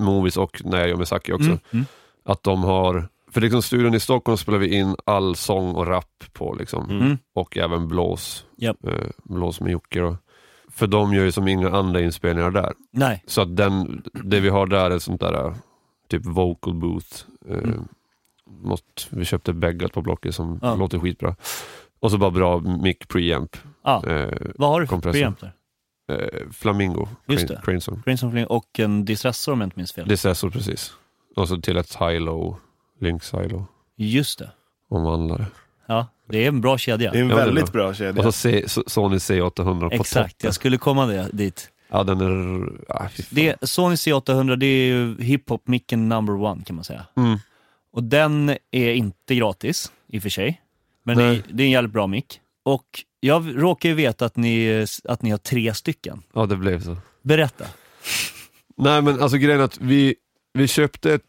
Movies 0.00 0.36
och 0.36 0.62
när 0.64 0.78
jag 0.78 0.88
gör 0.88 0.96
med 0.96 1.08
Zacke 1.08 1.32
också. 1.32 1.46
Mm. 1.48 1.58
Mm. 1.72 1.84
Att 2.24 2.42
de 2.42 2.62
har, 2.64 3.08
för 3.30 3.40
liksom 3.40 3.62
studion 3.62 3.94
i 3.94 4.00
Stockholm 4.00 4.36
spelar 4.38 4.58
vi 4.58 4.74
in 4.78 4.96
all 5.04 5.36
sång 5.36 5.74
och 5.74 5.86
rap 5.86 6.24
på 6.32 6.54
liksom. 6.58 6.90
Mm. 6.90 7.18
Och 7.34 7.56
även 7.56 7.88
blås, 7.88 8.44
Japp. 8.56 8.86
eh, 8.86 8.92
blås 9.24 9.60
med 9.60 9.72
Jocke 9.72 10.00
då. 10.00 10.16
För 10.72 10.86
de 10.86 11.12
gör 11.14 11.24
ju 11.24 11.32
som 11.32 11.48
inga 11.48 11.70
andra 11.70 12.00
inspelningar 12.00 12.50
där. 12.50 12.72
Nej. 12.90 13.24
Så 13.26 13.40
att 13.42 13.56
den, 13.56 14.02
det 14.12 14.40
vi 14.40 14.48
har 14.48 14.66
där 14.66 14.90
är 14.90 14.98
sånt 14.98 15.20
där 15.20 15.46
eh, 15.46 15.54
typ 16.08 16.26
vocal 16.26 16.74
booth. 16.74 17.16
Eh, 17.48 17.56
Mm. 17.58 17.88
något, 18.62 19.08
vi 19.10 19.24
köpte 19.24 19.52
Beggat 19.52 19.92
på 19.92 20.02
Blocket 20.02 20.34
som 20.34 20.58
Ja. 20.62 20.74
låter 20.74 20.98
skitbra. 20.98 21.36
Och 22.00 22.10
så 22.10 22.18
bara 22.18 22.30
bra 22.30 22.60
mic 22.60 22.96
preamp. 23.08 23.56
Ja. 23.84 24.06
Eh, 24.06 24.28
Vad 24.54 24.68
har 24.70 24.80
du 24.80 24.86
för 24.86 25.00
preamp 25.00 25.40
där? 25.40 25.52
eh, 26.12 26.50
Flamingo, 26.52 27.08
Just 27.26 27.48
det. 27.48 27.60
Fling 28.04 28.46
och 28.46 28.80
en 28.80 29.04
distressor 29.04 29.52
om 29.52 29.60
jag 29.60 29.66
inte 29.66 29.78
minns 29.78 29.92
fel. 29.92 30.08
Decessor 30.08 30.50
precis. 30.50 30.92
Och 31.36 31.48
så 31.48 31.56
till 31.60 31.76
ett 31.76 31.94
high-low, 32.00 32.56
Lynx 33.00 33.34
high-low, 33.34 33.64
Just 33.96 34.38
det. 34.38 34.50
omvandlare. 34.88 35.46
Ja, 35.86 36.06
det 36.32 36.44
är 36.44 36.48
en 36.48 36.60
bra 36.60 36.78
kedja. 36.78 37.10
Det 37.10 37.18
är 37.18 37.22
en 37.22 37.28
Ja, 37.30 37.36
det 37.36 37.42
är 37.42 37.46
väldigt 37.46 37.72
bra. 37.72 37.84
bra 37.84 37.94
kedja. 37.94 38.18
Och 38.18 38.24
så 38.24 38.32
C, 38.32 38.64
Sony 38.86 39.16
C800 39.16 39.88
på 39.88 39.94
Exakt, 39.94 40.14
toppen. 40.14 40.46
jag 40.46 40.54
skulle 40.54 40.78
komma 40.78 41.06
det, 41.06 41.28
dit. 41.32 41.70
Ja 41.88 42.04
den 42.04 42.20
är... 42.20 42.68
Ah. 42.88 43.08
Det, 43.30 43.56
Sony 43.62 43.94
C800 43.94 44.56
det 44.56 44.66
är 44.66 44.86
ju 44.86 45.16
hiphop-micken 45.22 46.08
number 46.08 46.34
one 46.34 46.64
kan 46.64 46.76
man 46.76 46.84
säga. 46.84 47.06
Mm. 47.16 47.38
Och 47.92 48.02
den 48.02 48.56
är 48.70 48.92
inte 48.92 49.34
gratis 49.34 49.92
i 50.08 50.18
och 50.18 50.22
för 50.22 50.28
sig. 50.28 50.60
Men 51.02 51.18
det, 51.18 51.42
det 51.48 51.62
är 51.62 51.64
en 51.64 51.70
jävligt 51.70 51.92
bra 51.92 52.06
mick. 52.06 52.40
Och 52.62 52.86
jag 53.20 53.62
råkar 53.62 53.88
ju 53.88 53.94
veta 53.94 54.24
att 54.24 54.36
ni, 54.36 54.86
att 55.04 55.22
ni 55.22 55.30
har 55.30 55.38
tre 55.38 55.74
stycken. 55.74 56.22
Ja 56.34 56.46
det 56.46 56.56
blev 56.56 56.82
så. 56.82 56.96
Berätta. 57.22 57.64
Nej 58.76 59.02
men 59.02 59.22
alltså 59.22 59.36
grejen 59.36 59.60
är 59.60 59.64
att 59.64 59.80
vi, 59.80 60.14
vi 60.52 60.68
köpte 60.68 61.14
ett 61.14 61.22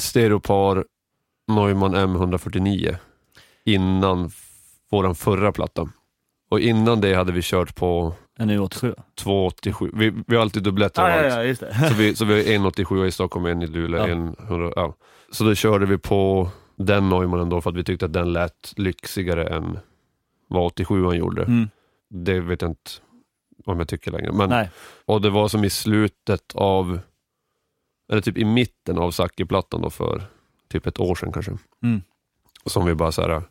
stereopar 0.00 0.84
Neumann 1.48 1.94
M149 1.94 2.96
innan 3.64 4.30
våran 4.90 5.14
förra 5.14 5.52
platta. 5.52 5.88
Och 6.50 6.60
innan 6.60 7.00
det 7.00 7.14
hade 7.14 7.32
vi 7.32 7.40
kört 7.42 7.74
på 7.74 8.12
En 8.38 8.50
U87. 8.50 8.94
287. 9.18 9.90
Vi, 9.94 10.12
vi 10.26 10.34
har 10.36 10.42
alltid 10.42 10.62
dubbletter 10.62 11.02
allt. 11.02 11.46
just 11.48 11.60
det. 11.60 11.88
Så 11.88 11.94
vi, 11.94 12.16
så 12.16 12.24
vi 12.24 12.34
har 12.34 12.52
en 12.54 12.66
87 12.66 13.06
i 13.06 13.10
Stockholm, 13.10 13.46
en 13.46 13.62
i 13.62 13.66
Luleå, 13.66 14.00
Ja. 14.00 14.08
en 14.08 14.36
100, 14.38 14.72
ja. 14.76 14.94
Så 15.32 15.44
då 15.44 15.54
körde 15.54 15.86
vi 15.86 15.98
på 15.98 16.48
den 16.76 17.08
Neumannen 17.08 17.48
då 17.48 17.60
för 17.60 17.70
att 17.70 17.76
vi 17.76 17.84
tyckte 17.84 18.06
att 18.06 18.12
den 18.12 18.32
lät 18.32 18.72
lyxigare 18.76 19.44
än 19.46 19.78
vad 20.48 20.66
87 20.66 21.14
gjorde. 21.14 21.42
Mm. 21.42 21.68
Det 22.10 22.40
vet 22.40 22.62
jag 22.62 22.70
inte 22.70 22.90
om 23.66 23.78
jag 23.78 23.88
tycker 23.88 24.10
längre. 24.12 24.32
Men, 24.32 24.48
Nej. 24.50 24.70
och 25.04 25.20
det 25.22 25.30
var 25.30 25.48
som 25.48 25.64
i 25.64 25.70
slutet 25.70 26.54
av, 26.54 27.00
eller 28.12 28.20
typ 28.22 28.38
i 28.38 28.44
mitten 28.44 28.98
av 28.98 29.10
Zacke-plattan 29.10 29.82
då 29.82 29.90
för 29.90 30.22
typ 30.68 30.86
ett 30.86 31.00
år 31.00 31.14
sedan 31.14 31.32
kanske. 31.32 31.58
Mm. 31.82 32.02
Som 32.66 32.86
vi 32.86 32.94
bara 32.94 33.12
så 33.12 33.22
här, 33.22 33.42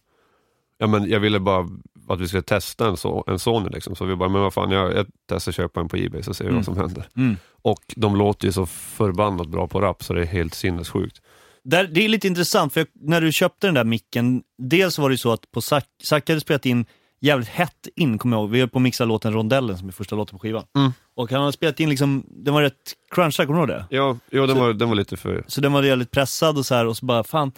ja 0.77 0.87
men 0.87 1.09
jag 1.09 1.19
ville 1.19 1.39
bara 1.39 1.67
att 2.09 2.19
vi 2.19 2.27
skulle 2.27 2.43
testa 2.43 2.87
en, 2.87 2.97
så, 2.97 3.23
en 3.27 3.39
Sony 3.39 3.69
liksom. 3.69 3.95
Så 3.95 4.05
vi 4.05 4.15
bara, 4.15 4.29
men 4.29 4.41
vad 4.41 4.53
fan, 4.53 4.71
jag, 4.71 4.93
jag 4.95 5.05
testar 5.29 5.51
köpa 5.51 5.79
en 5.79 5.87
på 5.89 5.97
Ebay 5.97 6.23
så 6.23 6.33
ser 6.33 6.43
vi 6.43 6.49
Mm. 6.49 6.55
vad 6.57 6.65
som 6.65 6.77
händer. 6.77 7.09
Mm. 7.17 7.37
Och 7.61 7.81
de 7.95 8.15
låter 8.15 8.45
ju 8.47 8.51
så 8.51 8.65
förbannat 8.65 9.47
bra 9.49 9.67
på 9.67 9.81
rap 9.81 10.03
så 10.03 10.13
det 10.13 10.21
är 10.21 10.25
helt 10.25 10.53
sinnessjukt. 10.53 11.21
Där, 11.63 11.87
det 11.87 12.05
är 12.05 12.09
lite 12.09 12.27
intressant, 12.27 12.73
för 12.73 12.79
jag, 12.79 12.87
när 12.93 13.21
du 13.21 13.31
köpte 13.31 13.67
den 13.67 13.73
där 13.73 13.83
micken, 13.83 14.43
dels 14.57 14.97
var 14.97 15.09
det 15.09 15.17
så 15.17 15.31
att 15.31 15.51
på 15.51 15.61
Zac 15.61 15.83
Zac 16.03 16.23
hade 16.27 16.39
spelat 16.41 16.65
in 16.65 16.85
jävligt 17.19 17.49
hett 17.49 17.87
in, 17.95 18.17
kommer 18.17 18.37
jag 18.37 18.41
ihåg. 18.43 18.49
Vi 18.49 18.59
höll 18.59 18.69
på 18.69 18.77
att 18.77 18.81
mixa 18.83 19.05
låten 19.05 19.33
Rondellen 19.33 19.77
som 19.77 19.87
är 19.87 19.91
första 19.91 20.15
låten 20.15 20.37
på 20.37 20.41
skivan. 20.41 20.63
Mm. 20.75 20.91
Och 21.15 21.31
han 21.31 21.39
hade 21.41 21.53
spelat 21.53 21.79
in 21.79 21.89
liksom, 21.89 22.23
den 22.29 22.53
var 22.53 22.61
rätt 22.61 22.93
crunchad, 23.11 23.47
kommer 23.47 23.67
du 23.67 23.73
ihåg 23.73 23.81
det? 23.89 23.95
Ja, 23.95 24.17
ja 24.29 24.41
den, 24.47 24.55
Så- 24.55 24.61
var, 24.61 24.73
den 24.73 24.89
var 24.89 24.95
lite 24.95 25.17
för... 25.17 25.43
Så 25.47 25.61
den 25.61 25.73
var 25.73 25.83
jävligt 25.83 26.11
pressad 26.11 26.57
och 26.57 26.65
så 26.65 26.75
här 26.75 26.85
och 26.85 26.97
så 26.97 27.05
bara, 27.05 27.23
fan, 27.23 27.51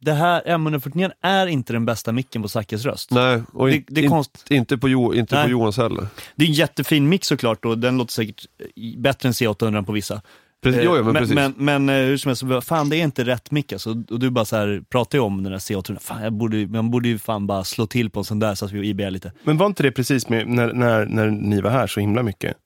det 0.00 0.12
här 0.12 0.42
M149 0.46 1.10
är 1.20 1.46
inte 1.46 1.72
den 1.72 1.86
bästa 1.86 2.12
micken 2.12 2.42
på 2.42 2.48
Zackes 2.48 2.84
röst. 2.84 3.10
Nej, 3.10 3.42
och 3.52 3.68
Det, 3.68 3.84
det 3.88 4.00
är 4.00 4.04
in, 4.04 4.10
konst. 4.10 4.44
inte, 4.50 4.78
på, 4.78 4.88
jo, 4.88 5.14
inte 5.14 5.34
Nej. 5.34 5.44
på 5.44 5.50
Jonas 5.50 5.76
heller. 5.76 6.06
Det 6.36 6.44
är 6.44 6.48
en 6.48 6.54
jättefin 6.54 7.08
mix 7.08 7.26
såklart 7.28 7.64
och 7.64 7.78
den 7.78 7.98
låter 7.98 8.12
säkert 8.12 8.46
eh, 8.58 8.98
bättre 9.00 9.28
än 9.28 9.32
C800 9.32 9.84
på 9.84 9.92
vissa. 9.92 10.22
Precis, 10.62 10.78
Eh, 10.80 10.84
jo, 10.84 10.96
ja, 10.96 11.02
men, 11.02 11.12
men, 11.12 11.34
men, 11.34 11.54
men 11.56 11.88
eh, 11.88 12.06
hur 12.06 12.16
som 12.16 12.28
helst, 12.50 12.68
fan 12.68 12.88
det 12.88 12.96
är 12.96 13.02
inte 13.04 13.24
rätt 13.24 13.50
mick 13.50 13.72
alltså. 13.72 13.90
Och 13.90 14.20
du 14.20 14.30
bara 14.30 14.44
så 14.44 14.56
här, 14.56 14.82
pratar 14.90 15.18
ju 15.18 15.22
om 15.24 15.42
den 15.42 15.52
där 15.52 15.58
C800, 15.58 15.98
fan 16.00 16.22
jag 16.22 16.32
borde, 16.32 16.66
man 16.66 16.90
borde 16.90 17.08
ju 17.08 17.18
fan 17.18 17.46
bara 17.46 17.64
slå 17.64 17.86
till 17.86 18.10
på 18.10 18.20
en 18.20 18.24
sån 18.24 18.38
där 18.38 18.54
så 18.54 18.64
att 18.64 18.72
vi 18.72 18.88
IBR 18.88 19.10
lite. 19.10 19.32
Men 19.44 19.56
var 19.56 19.66
inte 19.66 19.82
det 19.82 19.92
precis 19.92 20.28
med, 20.28 20.48
när, 20.48 20.72
när, 20.72 21.06
när 21.06 21.26
ni 21.26 21.60
var 21.60 21.70
här 21.70 21.86
så 21.86 22.00
himla 22.00 22.22
mycket? 22.22 22.56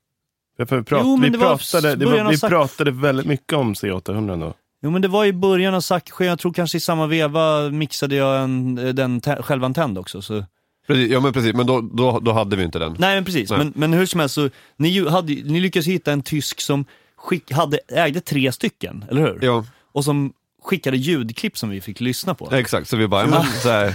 Prat, 0.68 0.87
Jo, 0.91 1.18
vi 1.22 1.31
var, 1.31 2.49
pratade 2.49 2.91
väldigt 2.91 3.26
mycket 3.26 3.53
om 3.53 3.74
C800 3.74 4.41
då. 4.41 4.55
Jo 4.83 4.91
men 4.91 5.03
det 5.03 5.09
var 5.09 5.24
i 5.24 5.33
början 5.33 5.74
av 5.74 5.81
Zack, 5.81 6.11
jag 6.18 6.39
tror 6.39 6.53
kanske 6.53 6.76
i 6.78 6.81
samma 6.81 7.07
veva 7.07 7.70
mixade 7.70 8.14
jag 8.16 8.43
en, 8.43 8.78
eh, 8.78 8.89
den 8.95 9.20
självantänd 9.20 9.99
också. 9.99 10.22
Så. 10.22 10.45
precis. 10.87 11.11
Ja 11.11 11.20
men 11.20 11.33
precis, 11.33 11.55
men 11.55 11.66
då, 11.66 11.81
då, 11.81 12.20
då 12.20 12.33
hade 12.33 12.57
vi 12.57 12.64
inte 12.64 12.78
den. 12.78 12.97
Nej 12.99 13.14
men 13.14 13.24
precis, 13.24 13.51
Nej. 13.51 13.59
Men, 13.59 13.72
men 13.76 13.93
hur 13.93 14.07
som 14.07 14.20
helst 14.20 14.35
så, 14.35 14.51
ni, 14.76 14.89
ju 14.89 15.09
hade, 15.09 15.33
ni 15.33 15.61
lyckades 15.61 15.87
hitta 15.87 16.12
en 16.12 16.22
tysk 16.22 16.61
som 16.61 16.85
skick, 17.16 17.53
hade, 17.53 17.78
ägde 17.89 18.20
tre 18.20 18.53
stycken, 18.53 19.05
eller 19.11 19.20
hur? 19.22 19.39
Ja, 19.43 19.64
Och 19.93 20.05
som 20.05 20.33
skickade 20.62 20.97
ljudklipp 20.97 21.59
som 21.59 21.70
vi 21.70 21.81
fick 21.81 22.01
lyssna 22.01 22.35
på. 22.35 22.55
exakt. 22.55 22.89
Så 22.89 22.97
vi 22.97 23.09
bara, 23.09 23.26
men, 23.26 23.43
så 23.62 23.68
här, 23.68 23.95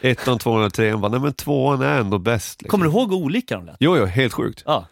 ettan, 0.00 0.38
tvåan 0.38 0.64
och 0.64 0.74
trean, 0.74 1.00
bara, 1.00 1.12
nej 1.12 1.20
men 1.20 1.32
tvåan 1.32 1.82
är 1.82 2.00
ändå 2.00 2.18
bäst. 2.18 2.62
Liksom. 2.62 2.70
Kommer 2.80 2.84
du 2.92 2.98
ihåg 2.98 3.12
olika 3.12 3.56
de 3.56 3.66
lät? 3.66 3.76
Jo, 3.80 3.96
jo, 3.96 4.04
helt 4.04 4.32
sjukt. 4.32 4.62
Ja. 4.66 4.86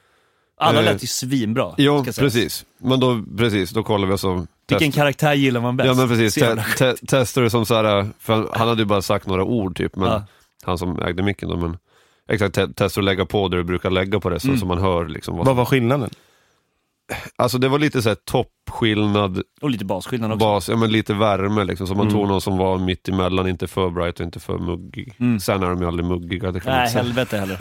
Alla 0.62 0.78
Eh, 0.78 0.84
lät 0.84 1.02
ju 1.02 1.06
svinbra. 1.06 1.74
Jo, 1.78 2.04
precis. 2.04 2.64
Men 2.78 3.00
då, 3.00 3.22
precis, 3.38 3.70
då 3.70 3.82
kollar 3.82 4.06
vi 4.08 4.14
och 4.14 4.20
så... 4.20 4.46
Vilken 4.70 4.92
karaktär 4.92 5.34
gillar 5.34 5.60
man 5.60 5.76
bäst? 5.76 5.86
Ja 5.86 5.94
men 5.94 6.08
precis, 6.08 6.34
te, 6.34 6.56
te, 6.78 6.94
testar 7.06 7.42
det 7.42 7.50
som 7.50 7.66
så 7.66 7.74
här, 7.74 8.08
för 8.18 8.48
han, 8.52 8.68
hade 8.68 8.82
ju 8.82 8.86
bara 8.86 9.02
sagt 9.02 9.26
några 9.26 9.44
ord 9.44 9.76
typ, 9.76 9.96
men 9.96 10.08
Ja. 10.08 10.24
han 10.62 10.78
som 10.78 11.02
ägde 11.02 11.22
micken 11.22 11.48
då, 11.48 11.56
men 11.56 11.78
exakt, 12.28 12.54
te, 12.54 12.66
testar 12.76 13.00
att 13.00 13.04
lägga 13.04 13.24
på 13.26 13.48
det 13.48 13.56
du 13.56 13.64
brukar 13.64 13.90
lägga 13.90 14.20
på 14.20 14.30
det 14.30 14.40
så, 14.40 14.48
Mm. 14.48 14.60
så 14.60 14.66
man 14.66 14.78
hör 14.78 15.08
liksom 15.08 15.36
vad 15.36 15.46
Vad 15.46 15.56
var 15.56 15.64
skillnaden? 15.64 16.10
Alltså 17.36 17.58
det 17.58 17.68
var 17.68 17.78
lite 17.78 18.02
såhär 18.02 18.16
toppskillnad, 18.24 19.42
Och 19.60 19.70
lite 19.70 19.84
basskillnad 19.84 20.32
också. 20.32 20.38
bas, 20.46 20.68
ja 20.68 20.76
men 20.76 20.92
lite 20.92 21.14
värme 21.14 21.64
liksom, 21.64 21.86
så 21.86 21.94
man 21.94 22.06
Mm. 22.06 22.14
tog 22.14 22.28
någon 22.28 22.40
som 22.40 22.56
var 22.58 22.78
mitt 22.78 23.08
emellan, 23.08 23.48
inte 23.48 23.66
för 23.66 23.90
bright 23.90 24.20
och 24.20 24.24
inte 24.26 24.40
för 24.40 24.58
muggig. 24.58 25.14
Mm. 25.20 25.40
Sen 25.40 25.62
är 25.62 25.66
de 25.70 25.80
ju 25.80 25.86
aldrig 25.88 26.06
muggiga, 26.08 26.52
det 26.52 26.60
kan 26.60 26.72
Nej, 26.72 26.88
helvete 26.90 27.36
heller. 27.38 27.58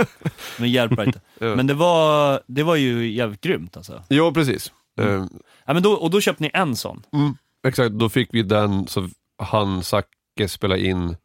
Men 0.60 0.72
hjälper 0.72 1.04
inte. 1.04 1.20
Ja. 1.40 1.56
Men 1.56 1.68
det 1.68 1.74
var, 1.74 2.42
det 2.48 2.64
var 2.64 2.76
ju 2.76 3.12
jävligt 3.12 3.42
grymt 3.42 3.78
alltså. 3.78 4.04
Ja 4.08 4.32
precis. 4.32 4.72
Mm. 5.00 5.22
Eh, 5.22 5.28
Ja, 5.66 5.74
men 5.74 5.84
då, 5.84 5.92
och 5.92 6.10
då 6.12 6.22
köpte 6.22 6.44
ni 6.44 6.52
en 6.54 6.76
sån. 6.76 7.04
Mm, 7.14 7.34
exakt, 7.68 7.92
då 7.92 8.10
fick 8.10 8.30
vi 8.34 8.44
den, 8.44 8.88
så 8.88 9.10
han, 9.44 9.84
Zacke, 9.84 10.48
spela 10.48 10.78
in 10.78 11.16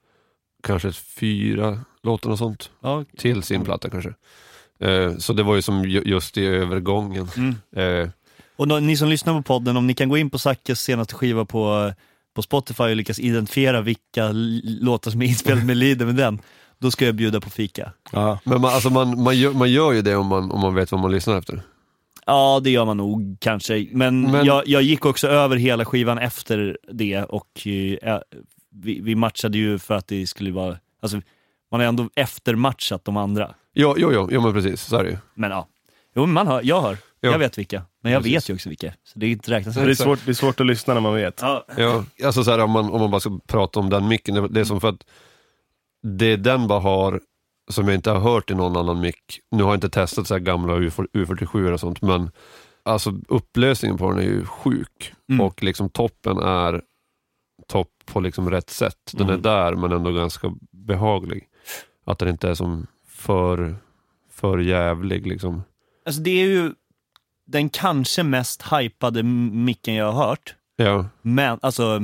kanske 0.62 0.92
fyra 0.92 1.80
låtar 2.02 2.30
och 2.30 2.38
sånt 2.38 2.70
Ja. 2.82 3.04
till 3.18 3.42
sin 3.42 3.64
platta 3.64 3.90
kanske. 3.90 4.14
Eh, 4.80 5.16
så 5.16 5.32
det 5.32 5.42
var 5.42 5.54
ju 5.54 5.62
som 5.62 5.84
ju- 5.84 6.02
just 6.04 6.36
i 6.38 6.46
övergången. 6.46 7.28
Mm. 7.36 7.54
Eh, 8.02 8.08
Och 8.56 8.68
då, 8.68 8.78
ni 8.78 8.96
som 8.96 9.08
lyssnar 9.08 9.34
på 9.34 9.42
podden, 9.42 9.76
om 9.76 9.86
ni 9.86 9.94
kan 9.94 10.08
gå 10.08 10.16
in 10.16 10.30
på 10.30 10.38
Zackes 10.38 10.80
senaste 10.80 11.14
skiva 11.14 11.44
på, 11.44 11.92
på 12.34 12.42
Spotify 12.42 12.82
och 12.84 12.96
lyckas 12.96 13.18
identifiera 13.18 13.80
vilka 13.80 14.24
l- 14.24 14.78
låtar 14.80 15.10
som 15.10 15.22
är 15.22 15.26
inspelade 15.26 15.64
med 15.66 15.76
Lider 15.82 16.06
med 16.06 16.14
den, 16.16 16.38
då 16.78 16.90
ska 16.90 17.06
jag 17.06 17.14
bjuda 17.14 17.40
på 17.40 17.50
fika. 17.50 17.92
Ja. 18.12 18.38
men 18.44 18.60
man, 18.60 18.74
alltså 18.74 18.90
man, 18.90 19.22
man, 19.22 19.38
gör, 19.38 19.52
man 19.52 19.70
gör 19.70 19.92
ju 19.92 20.02
det 20.02 20.16
om 20.16 20.26
man, 20.26 20.50
om 20.50 20.60
man 20.60 20.74
vet 20.74 20.92
vad 20.92 21.00
man 21.00 21.10
lyssnar 21.12 21.38
efter. 21.38 21.62
Ja, 22.26 22.60
det 22.64 22.70
gör 22.70 22.84
man 22.84 22.96
nog 22.96 23.36
kanske. 23.40 23.86
Men, 23.92 24.30
Men- 24.30 24.46
Jag, 24.46 24.62
jag 24.66 24.82
gick 24.82 25.04
också 25.06 25.28
över 25.28 25.56
hela 25.56 25.84
skivan 25.84 26.18
efter 26.18 26.78
det 26.92 27.22
och 27.24 27.66
eh, 28.02 28.18
vi, 28.70 29.00
vi 29.00 29.14
matchade 29.14 29.58
ju 29.58 29.78
för 29.78 29.94
att 29.94 30.06
det 30.08 30.26
skulle 30.26 30.52
vara, 30.52 30.76
alltså 31.02 31.20
man 31.70 31.80
har 31.80 31.86
ändå 31.88 32.10
eftermatchat 32.16 33.04
de 33.04 33.16
andra. 33.16 33.54
Jo, 33.74 33.94
jo, 33.98 34.10
jo, 34.12 34.28
jo 34.32 34.40
men 34.40 34.52
precis, 34.52 34.82
så 34.82 34.96
är 34.96 35.04
det 35.04 35.10
ju. 35.10 35.16
Men 35.34 35.50
ja, 35.50 35.68
jo, 36.16 36.26
man 36.26 36.46
hör, 36.46 36.60
jag 36.64 36.82
hör, 36.82 36.96
Ja. 37.20 37.30
jag 37.30 37.38
vet 37.38 37.58
vilka. 37.58 37.82
Men 38.02 38.12
jag 38.12 38.22
Precis. 38.22 38.36
vet 38.36 38.48
ju 38.50 38.54
också 38.54 38.68
vilka, 38.68 38.92
så 39.04 39.18
det 39.18 39.26
är 39.26 39.30
inte 39.30 39.50
räknas. 39.50 39.74
Det, 39.74 39.82
är 39.82 39.94
svårt, 39.94 40.18
det 40.24 40.30
är 40.30 40.34
svårt 40.34 40.60
att 40.60 40.66
lyssna 40.66 40.94
när 40.94 41.00
man 41.00 41.14
vet. 41.14 41.38
Ja. 41.42 41.64
Ja, 41.76 42.04
alltså 42.24 42.44
så 42.44 42.50
här, 42.50 42.58
om, 42.58 42.70
man, 42.70 42.90
om 42.90 43.00
man 43.00 43.10
bara 43.10 43.20
ska 43.20 43.38
prata 43.46 43.80
om 43.80 43.90
den 43.90 44.08
micken, 44.08 44.34
det, 44.34 44.48
det 44.48 44.60
är 44.60 44.64
som 44.64 44.80
för 44.80 44.88
att 44.88 45.06
det 46.02 46.36
den 46.36 46.68
bara 46.68 46.80
har, 46.80 47.20
som 47.70 47.88
jag 47.88 47.94
inte 47.94 48.10
har 48.10 48.20
hört 48.20 48.50
i 48.50 48.54
någon 48.54 48.76
annan 48.76 49.00
mick, 49.00 49.40
nu 49.50 49.62
har 49.62 49.70
jag 49.70 49.76
inte 49.76 49.88
testat 49.88 50.26
så 50.26 50.34
här 50.34 50.40
gamla 50.40 50.74
U47 50.74 51.72
och 51.72 51.80
sånt, 51.80 52.02
men 52.02 52.30
alltså 52.82 53.12
upplösningen 53.28 53.98
på 53.98 54.10
den 54.10 54.18
är 54.18 54.22
ju 54.22 54.44
sjuk. 54.46 55.12
Mm. 55.28 55.40
och 55.46 55.62
liksom 55.62 55.88
toppen 55.90 56.38
är 56.38 56.82
topp 57.68 57.90
på 58.04 58.20
liksom 58.20 58.50
rätt 58.50 58.70
sätt. 58.70 58.98
Den 59.12 59.26
Mm. 59.28 59.38
är 59.38 59.42
där 59.42 59.74
men 59.74 59.92
ändå 59.92 60.12
ganska 60.12 60.52
behaglig. 60.70 61.48
Att 62.06 62.18
den 62.18 62.28
inte 62.28 62.48
är 62.48 62.54
som 62.54 62.86
för, 63.08 63.76
för 64.30 64.58
jävlig 64.58 65.26
liksom. 65.26 65.62
Alltså 66.06 66.20
det 66.20 66.30
är 66.30 66.46
ju 66.46 66.72
den 67.46 67.68
kanske 67.68 68.22
mest 68.22 68.62
hypade 68.72 69.22
micken 69.22 69.94
jag 69.94 70.12
har 70.12 70.26
hört. 70.26 70.54
Ja, 70.76 71.06
Men, 71.22 71.58
alltså, 71.62 72.00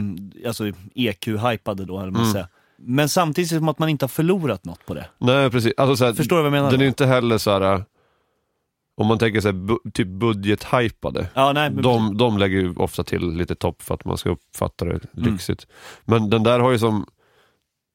alltså 0.46 0.64
EQ-hypade 0.94 1.84
då, 1.84 1.98
eller 2.00 2.10
man 2.10 2.20
Mm. 2.22 2.32
säger. 2.32 2.46
Men 2.82 3.08
samtidigt 3.08 3.50
som 3.50 3.68
att 3.68 3.78
man 3.78 3.88
inte 3.88 4.04
har 4.04 4.08
förlorat 4.08 4.64
något 4.64 4.86
på 4.86 4.94
det. 4.94 5.06
nej 5.18 5.50
precis. 5.50 5.72
Alltså, 5.76 5.96
så 5.96 6.04
här, 6.04 6.12
Förstår 6.12 6.36
du 6.36 6.42
vad 6.42 6.46
jag 6.46 6.52
menar? 6.52 6.70
Den 6.70 6.80
är 6.80 6.86
inte 6.86 7.06
heller 7.06 7.38
så 7.38 7.50
här. 7.50 7.84
om 8.96 9.06
man 9.06 9.18
tänker 9.18 9.40
sig 9.40 9.52
bu- 9.52 9.90
typ 9.94 10.06
budget-hypade. 10.08 11.26
ja, 11.34 11.52
nej, 11.52 11.70
men 11.70 11.82
De, 11.82 12.16
de 12.16 12.38
lägger 12.38 12.58
ju 12.58 12.74
ofta 12.76 13.04
till 13.04 13.30
lite 13.32 13.54
topp 13.54 13.82
för 13.82 13.94
att 13.94 14.04
man 14.04 14.16
ska 14.18 14.30
uppfatta 14.30 14.84
det 14.84 14.90
Mm. 14.90 15.32
lyxigt. 15.32 15.66
Men 16.04 16.30
den 16.30 16.42
där 16.42 16.60
har 16.60 16.70
ju 16.70 16.78
som, 16.78 17.06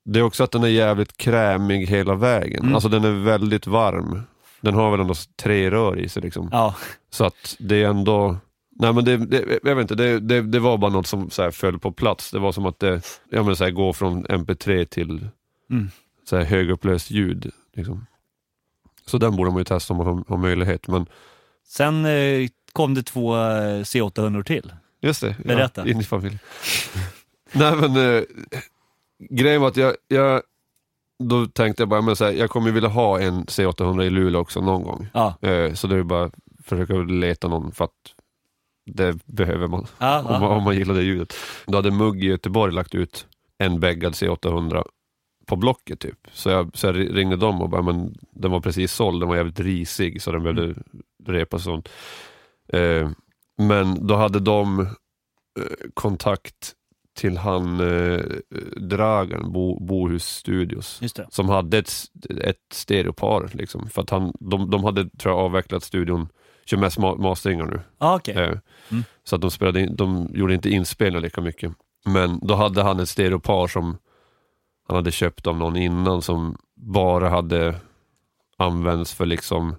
det 0.06 0.20
är 0.20 0.24
också 0.24 0.44
att 0.44 0.52
den 0.52 0.64
är 0.64 0.68
jävligt 0.68 1.18
krämig 1.18 1.86
hela 1.88 2.16
vägen. 2.16 2.62
Mm. 2.64 2.74
Alltså 2.76 2.90
den 2.90 3.04
är 3.04 3.12
väldigt 3.24 3.68
varm. 3.68 4.22
Den 4.62 4.74
har 4.74 4.92
väl 4.92 5.00
ändå 5.00 5.14
tre 5.44 5.72
rör 5.72 6.00
i 6.00 6.10
sig 6.10 6.22
liksom. 6.24 6.50
Ja, 6.52 6.76
Så 7.10 7.26
att 7.26 7.56
det 7.60 7.84
är 7.84 7.88
ändå, 7.90 8.38
nej 8.76 8.94
men 8.94 9.06
det, 9.06 9.18
det, 9.18 9.60
jag 9.64 9.76
vet 9.76 9.82
inte, 9.82 9.96
det, 9.96 10.20
det, 10.20 10.42
det 10.42 10.60
var 10.60 10.78
bara 10.78 10.92
något 10.92 11.08
som 11.08 11.30
så 11.30 11.52
föll 11.52 11.80
på 11.80 11.92
plats. 11.92 12.32
Det 12.32 12.40
var 12.40 12.52
som 12.52 12.66
att 12.66 12.80
det, 12.80 13.02
jag 13.30 13.44
menar 13.46 13.56
så 13.56 13.64
här, 13.64 13.72
gå 13.72 13.94
från 13.94 14.26
MP3 14.26 14.86
till 14.86 15.28
Mm. 15.70 15.90
så 16.30 16.38
här 16.38 16.44
högupplöst 16.44 17.12
ljud. 17.12 17.52
Liksom. 17.74 18.06
Så 19.06 19.18
den 19.18 19.36
borde 19.36 19.50
man 19.52 19.60
ju 19.60 19.64
testa 19.64 19.94
om 19.94 19.98
man 19.98 20.08
har, 20.08 20.24
har 20.28 20.38
möjlighet. 20.38 20.88
Men 20.88 21.06
sen 21.68 22.06
eh, 22.06 22.48
kom 22.74 22.94
det 22.94 23.04
två 23.04 23.36
eh, 23.36 23.80
C800 23.82 24.44
till. 24.44 24.74
Just 25.02 25.22
det, 25.22 25.36
Berätta. 25.46 25.82
Ja, 25.86 25.92
in 25.92 26.00
i 26.00 26.04
familjen. 26.04 26.40
Nej 27.54 27.76
men, 27.76 28.16
eh, 28.16 28.24
grejen 29.30 29.62
var 29.62 29.68
att 29.68 29.78
jag, 29.78 29.96
jag 30.08 30.42
då 31.24 31.46
tänkte 31.46 31.82
jag 31.82 31.90
bara, 31.90 32.02
men 32.02 32.16
så 32.16 32.26
här, 32.26 32.32
jag 32.32 32.50
kommer 32.50 32.72
vilja 32.72 32.90
ha 32.90 33.20
en 33.20 33.46
C800 33.46 34.04
i 34.04 34.10
Luleå 34.10 34.42
också 34.42 34.62
någon 34.62 34.84
gång. 34.84 35.08
Ja, 35.14 35.38
Eh, 35.42 35.74
så 35.74 35.88
det 35.88 35.96
är 35.96 36.04
bara 36.04 36.32
försöka 36.64 36.94
leta 36.94 37.48
någon 37.48 37.72
för 37.72 37.86
att 37.86 37.92
det 38.86 39.26
behöver 39.26 39.68
man, 39.68 39.88
om, 40.00 40.26
man 40.26 40.44
om 40.44 40.64
man 40.64 40.78
gillar 40.78 40.94
det 40.94 41.04
ljudet. 41.04 41.34
Då 41.66 41.78
hade 41.78 41.92
Mugg 41.92 42.24
i 42.24 42.28
Göteborg 42.28 42.74
lagt 42.74 42.96
ut 42.96 43.28
en 43.58 43.80
bäggad 43.80 44.14
C800 44.14 44.84
på 45.46 45.56
Blocket 45.56 46.00
typ. 46.00 46.28
Så 46.32 46.50
jag, 46.50 46.78
så 46.78 46.88
jag 46.88 47.18
ringde 47.18 47.36
dem 47.36 47.62
och 47.62 47.70
bara, 47.70 47.82
men 47.82 48.16
den 48.32 48.52
var 48.52 48.60
precis 48.60 48.94
såld, 48.94 49.22
den 49.22 49.30
var 49.30 49.36
jävligt 49.36 49.60
risig 49.60 50.22
så 50.22 50.32
den 50.32 50.44
behövde 50.44 50.76
repas 51.26 51.62
och 51.62 51.62
sånt. 51.62 51.90
Eh, 52.74 53.10
men 53.58 54.08
då 54.08 54.16
hade 54.16 54.40
de 54.40 54.80
eh, 54.80 54.88
kontakt 55.94 56.74
till 57.16 57.38
han 57.38 57.80
eh, 57.80 58.22
Dragan, 58.78 59.52
Bo, 59.52 59.80
Bohus 59.80 60.26
Studios, 60.26 61.02
som 61.30 61.50
hade 61.50 61.78
ett, 61.78 61.92
ett 62.42 62.58
stereopar. 62.74 63.50
Liksom, 63.54 63.90
för 63.90 64.02
att 64.02 64.10
han, 64.10 64.34
de, 64.40 64.70
de 64.70 64.84
hade 64.84 65.10
tror 65.10 65.34
jag, 65.34 65.46
avvecklat 65.46 65.84
studion, 65.84 66.28
kör 66.66 66.78
mest 66.78 66.98
ma- 66.98 67.18
masteringar 67.22 67.66
nu. 67.66 67.80
Ja, 68.00 68.16
okej. 68.16 68.36
Eh, 68.36 68.58
Mm. 68.92 69.04
Så 69.24 69.36
att 69.36 69.42
de, 69.42 69.52
spelade 69.52 69.82
in, 69.82 69.96
de 69.96 70.30
gjorde 70.34 70.54
inte 70.54 70.70
inspelningar 70.70 71.22
lika 71.22 71.42
mycket. 71.42 71.72
Men 72.06 72.40
då 72.42 72.56
hade 72.56 72.84
han 72.84 73.00
ett 73.00 73.10
stereopar 73.10 73.68
som 73.68 73.98
han 74.88 74.96
hade 74.96 75.12
köpt 75.12 75.48
av 75.48 75.58
någon 75.58 75.76
innan 75.76 76.22
som 76.22 76.58
bara 76.76 77.30
hade 77.30 77.76
använts 78.58 79.14
för 79.14 79.26
liksom 79.26 79.76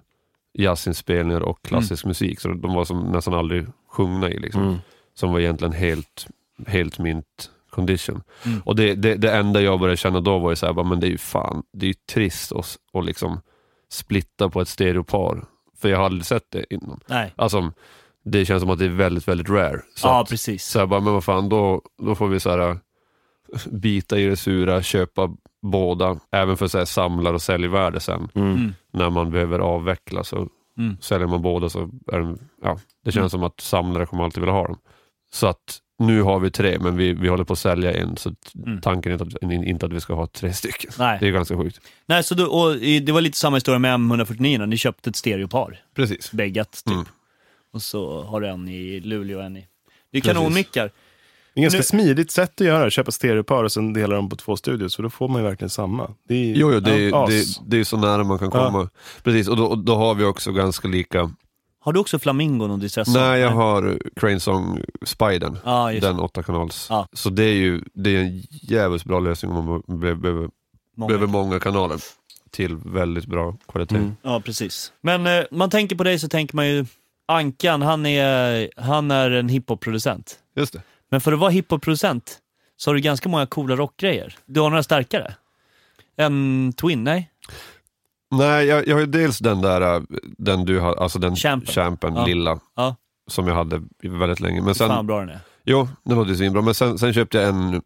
jazzinspelningar 0.53 1.41
och 1.41 1.61
klassisk 1.61 2.05
musik. 2.05 2.39
Så 2.39 2.47
de 2.47 2.73
var 2.73 2.85
som 2.85 2.99
nästan 2.99 3.33
aldrig 3.33 3.67
sjungna 3.89 4.29
i. 4.29 4.39
Liksom. 4.39 4.63
Mm. 4.63 4.77
Som 5.13 5.31
var 5.31 5.39
egentligen 5.39 5.73
helt, 5.73 6.27
helt 6.67 6.99
mint 6.99 7.51
condition. 7.69 8.21
Mm. 8.45 8.61
Och 8.65 8.75
det, 8.75 8.95
det, 8.95 9.15
det 9.15 9.31
enda 9.37 9.61
jag 9.61 9.79
började 9.79 9.97
känna 9.97 10.19
då 10.21 10.39
var 10.39 10.49
ju 10.49 10.55
såhär, 10.55 10.83
men 10.83 10.99
det 10.99 11.07
är 11.07 11.11
ju 11.11 11.17
fan, 11.17 11.63
det 11.73 11.85
är 11.85 11.87
ju 11.87 11.93
trist 12.13 12.51
att 12.51 12.77
och 12.91 13.03
liksom 13.03 13.41
splitta 13.89 14.49
på 14.49 14.61
ett 14.61 14.67
stereopar. 14.67 15.45
För 15.81 15.89
jag 15.89 15.97
har 15.97 16.05
aldrig 16.05 16.25
sett 16.25 16.51
det 16.51 16.73
innan. 16.73 16.99
Nej. 17.07 17.33
Alltså, 17.35 17.71
det 18.25 18.45
känns 18.45 18.61
som 18.61 18.69
att 18.69 18.79
det 18.79 18.85
är 18.85 18.89
väldigt, 18.89 19.27
väldigt 19.27 19.49
rare. 19.49 19.81
Så, 19.95 20.07
Ja, 20.07 20.21
att, 20.21 20.29
precis. 20.29 20.65
så 20.65 20.79
jag 20.79 20.89
bara, 20.89 20.99
men 20.99 21.13
vad 21.13 21.23
fan, 21.23 21.49
då, 21.49 21.81
då 22.01 22.15
får 22.15 22.27
vi 22.27 22.39
så 22.39 22.49
här, 22.49 22.59
äh, 22.69 22.75
bita 23.71 24.19
i 24.19 24.25
det 24.25 24.37
sura, 24.37 24.81
köpa 24.83 25.35
båda, 25.61 26.19
även 26.31 26.57
för 26.57 26.67
så 26.67 26.77
här, 26.77 26.85
samlar 26.85 27.33
och 27.33 27.41
säljvärde 27.41 27.99
sen. 27.99 28.29
Mm. 28.35 28.51
Mm. 28.53 28.73
När 28.93 29.09
man 29.09 29.31
behöver 29.31 29.59
avveckla 29.59 30.23
så 30.23 30.47
Mm. 30.77 30.97
säljer 31.01 31.27
man 31.27 31.41
båda 31.41 31.69
så 31.69 31.89
är 32.11 32.19
den, 32.19 32.39
ja, 32.63 32.77
det 33.03 33.11
känns 33.11 33.31
som 33.31 33.43
att 33.43 33.59
samlare 33.59 34.05
kommer 34.05 34.23
alltid 34.23 34.41
vilja 34.41 34.53
ha 34.53 34.67
dem. 34.67 34.77
Så 35.31 35.47
att 35.47 35.79
nu 35.99 36.21
har 36.21 36.39
vi 36.39 36.51
tre, 36.51 36.77
men 36.79 36.97
vi, 36.97 37.13
vi 37.13 37.27
håller 37.27 37.43
på 37.43 37.53
att 37.53 37.59
sälja 37.59 37.93
en, 37.93 38.17
så 38.17 38.33
Mm. 38.65 38.81
tanken 38.81 39.11
är 39.11 39.23
inte 39.23 39.37
att, 39.37 39.51
inte 39.67 39.85
att 39.85 39.93
vi 39.93 39.99
ska 39.99 40.13
ha 40.13 40.27
tre 40.27 40.53
stycken. 40.53 40.91
Nej. 40.99 41.17
Det 41.21 41.27
är 41.27 41.31
ganska 41.31 41.57
sjukt. 41.57 41.79
Nej, 42.05 42.23
så 42.23 42.35
då, 42.35 42.45
och 42.45 42.75
det 42.77 43.11
var 43.11 43.21
lite 43.21 43.37
samma 43.37 43.57
historia 43.57 43.79
med 43.79 43.93
M149, 43.99 44.65
ni 44.65 44.77
köpte 44.77 45.09
ett 45.09 45.15
stereopar, 45.15 45.79
Precis. 45.95 46.31
bäggat 46.31 46.71
typ. 46.85 46.93
Mm. 46.93 47.05
Och 47.73 47.81
så 47.81 48.21
har 48.23 48.41
du 48.41 48.47
en 48.47 48.67
i 48.69 48.99
Luleå 48.99 49.37
och 49.39 49.43
en 49.45 49.57
i... 49.57 49.65
Det 50.11 50.17
är 50.17 50.21
kanonmickar. 50.21 50.91
Det 51.53 51.61
är 51.61 51.63
ganska 51.63 51.77
Nu- 51.79 51.83
smidigt 51.83 52.31
sätt 52.31 52.61
att 52.61 52.67
göra 52.67 52.89
köpa 52.89 53.11
stereopar 53.11 53.63
och 53.63 53.71
sen 53.71 53.93
dela 53.93 54.15
dem 54.15 54.29
på 54.29 54.35
två 54.35 54.57
studios, 54.57 54.95
för 54.95 55.03
då 55.03 55.09
får 55.09 55.27
man 55.27 55.41
ju 55.41 55.47
verkligen 55.47 55.69
samma. 55.69 56.11
Det 56.27 56.35
är, 56.35 56.55
Jo, 56.55 56.73
jo 56.73 56.79
det, 56.79 56.91
är, 56.93 57.09
ja, 57.09 57.27
det, 57.29 57.43
det 57.67 57.77
är 57.79 57.83
så 57.83 57.97
nära 57.97 58.23
man 58.23 58.39
kan 58.39 58.49
Ja. 58.53 58.65
komma. 58.65 58.89
Precis, 59.23 59.47
och 59.47 59.57
då, 59.57 59.65
och 59.65 59.77
då 59.77 59.95
har 59.95 60.15
vi 60.15 60.23
också 60.23 60.51
ganska 60.51 60.87
lika. 60.87 61.31
Har 61.87 61.93
du 61.93 61.99
också 61.99 62.19
Flamingon 62.19 62.71
och 62.71 62.79
Distresson? 62.79 63.13
Nej, 63.13 63.39
jag 63.39 63.49
har 63.49 63.99
Crane 64.15 64.39
Song 64.39 64.81
Spiden. 65.05 65.57
Just 65.91 66.01
Den 66.01 66.19
åtta 66.19 66.43
kanals. 66.43 66.87
Ja. 66.89 67.07
Så 67.13 67.29
det 67.29 67.43
är 67.43 67.53
ju 67.53 67.81
det 67.93 68.09
är 68.15 68.19
en 68.21 68.41
jävligt 68.49 69.03
bra 69.03 69.19
lösning 69.19 69.51
om 69.51 69.65
man 69.65 69.99
be- 69.99 70.15
behöver, 70.15 70.49
många. 70.97 71.07
behöver 71.07 71.27
många 71.27 71.59
kanaler 71.59 71.97
till 72.51 72.75
väldigt 72.75 73.25
bra 73.25 73.57
kvalitet. 73.67 73.95
Mm. 73.95 74.15
Ja, 74.21 74.41
precis. 74.45 74.91
Men 75.01 75.27
eh, 75.27 75.43
man 75.51 75.69
tänker 75.69 75.95
på 75.95 76.03
dig 76.03 76.19
så 76.19 76.27
tänker 76.29 76.55
man 76.55 76.67
ju, 76.67 76.85
Ankan, 77.25 77.81
han 77.81 78.05
är, 78.05 78.69
han 78.81 79.11
är 79.11 79.31
en 79.31 79.49
hiphop-producent. 79.49 80.39
Just 80.55 80.73
det. 80.73 80.81
Men 81.09 81.21
för 81.21 81.31
att 81.33 81.39
vara 81.39 81.49
hiphop-producent 81.51 82.37
så 82.77 82.89
har 82.89 82.95
du 82.95 83.01
ganska 83.01 83.29
många 83.29 83.45
coola 83.45 83.75
rockgrejer. 83.75 84.35
Du 84.45 84.59
har 84.59 84.69
några 84.69 84.83
starkare? 84.83 85.33
En 86.17 86.73
Twin, 86.77 87.03
nej? 87.03 87.29
Nej, 88.31 88.65
jag, 88.65 88.87
jag 88.87 88.95
har 88.95 88.99
ju 88.99 89.05
dels 89.05 89.39
den 89.39 89.61
där, 89.61 89.95
äh, 89.95 90.01
den 90.37 90.65
du 90.65 90.79
har, 90.79 90.95
alltså 90.95 91.19
den 91.19 91.35
Champen. 91.35 91.73
champen, 91.73 92.15
Ja. 92.15 92.25
lilla, 92.25 92.59
Ja. 92.75 92.95
som 93.27 93.47
jag 93.47 93.55
hade 93.55 93.81
väldigt 94.03 94.39
länge. 94.39 94.61
Men 94.61 94.75
Fan 94.75 94.87
sen, 94.87 94.95
vad 94.95 95.05
bra 95.05 95.19
den 95.19 95.29
är. 95.29 95.39
jo, 95.63 95.87
den 96.03 96.17
låter 96.17 96.31
ju 96.31 96.37
svinbra. 96.37 96.61
Men 96.61 96.73
sen, 96.73 96.97
sen 96.97 97.13
köpte 97.13 97.37
jag 97.37 97.49
en 97.49 97.81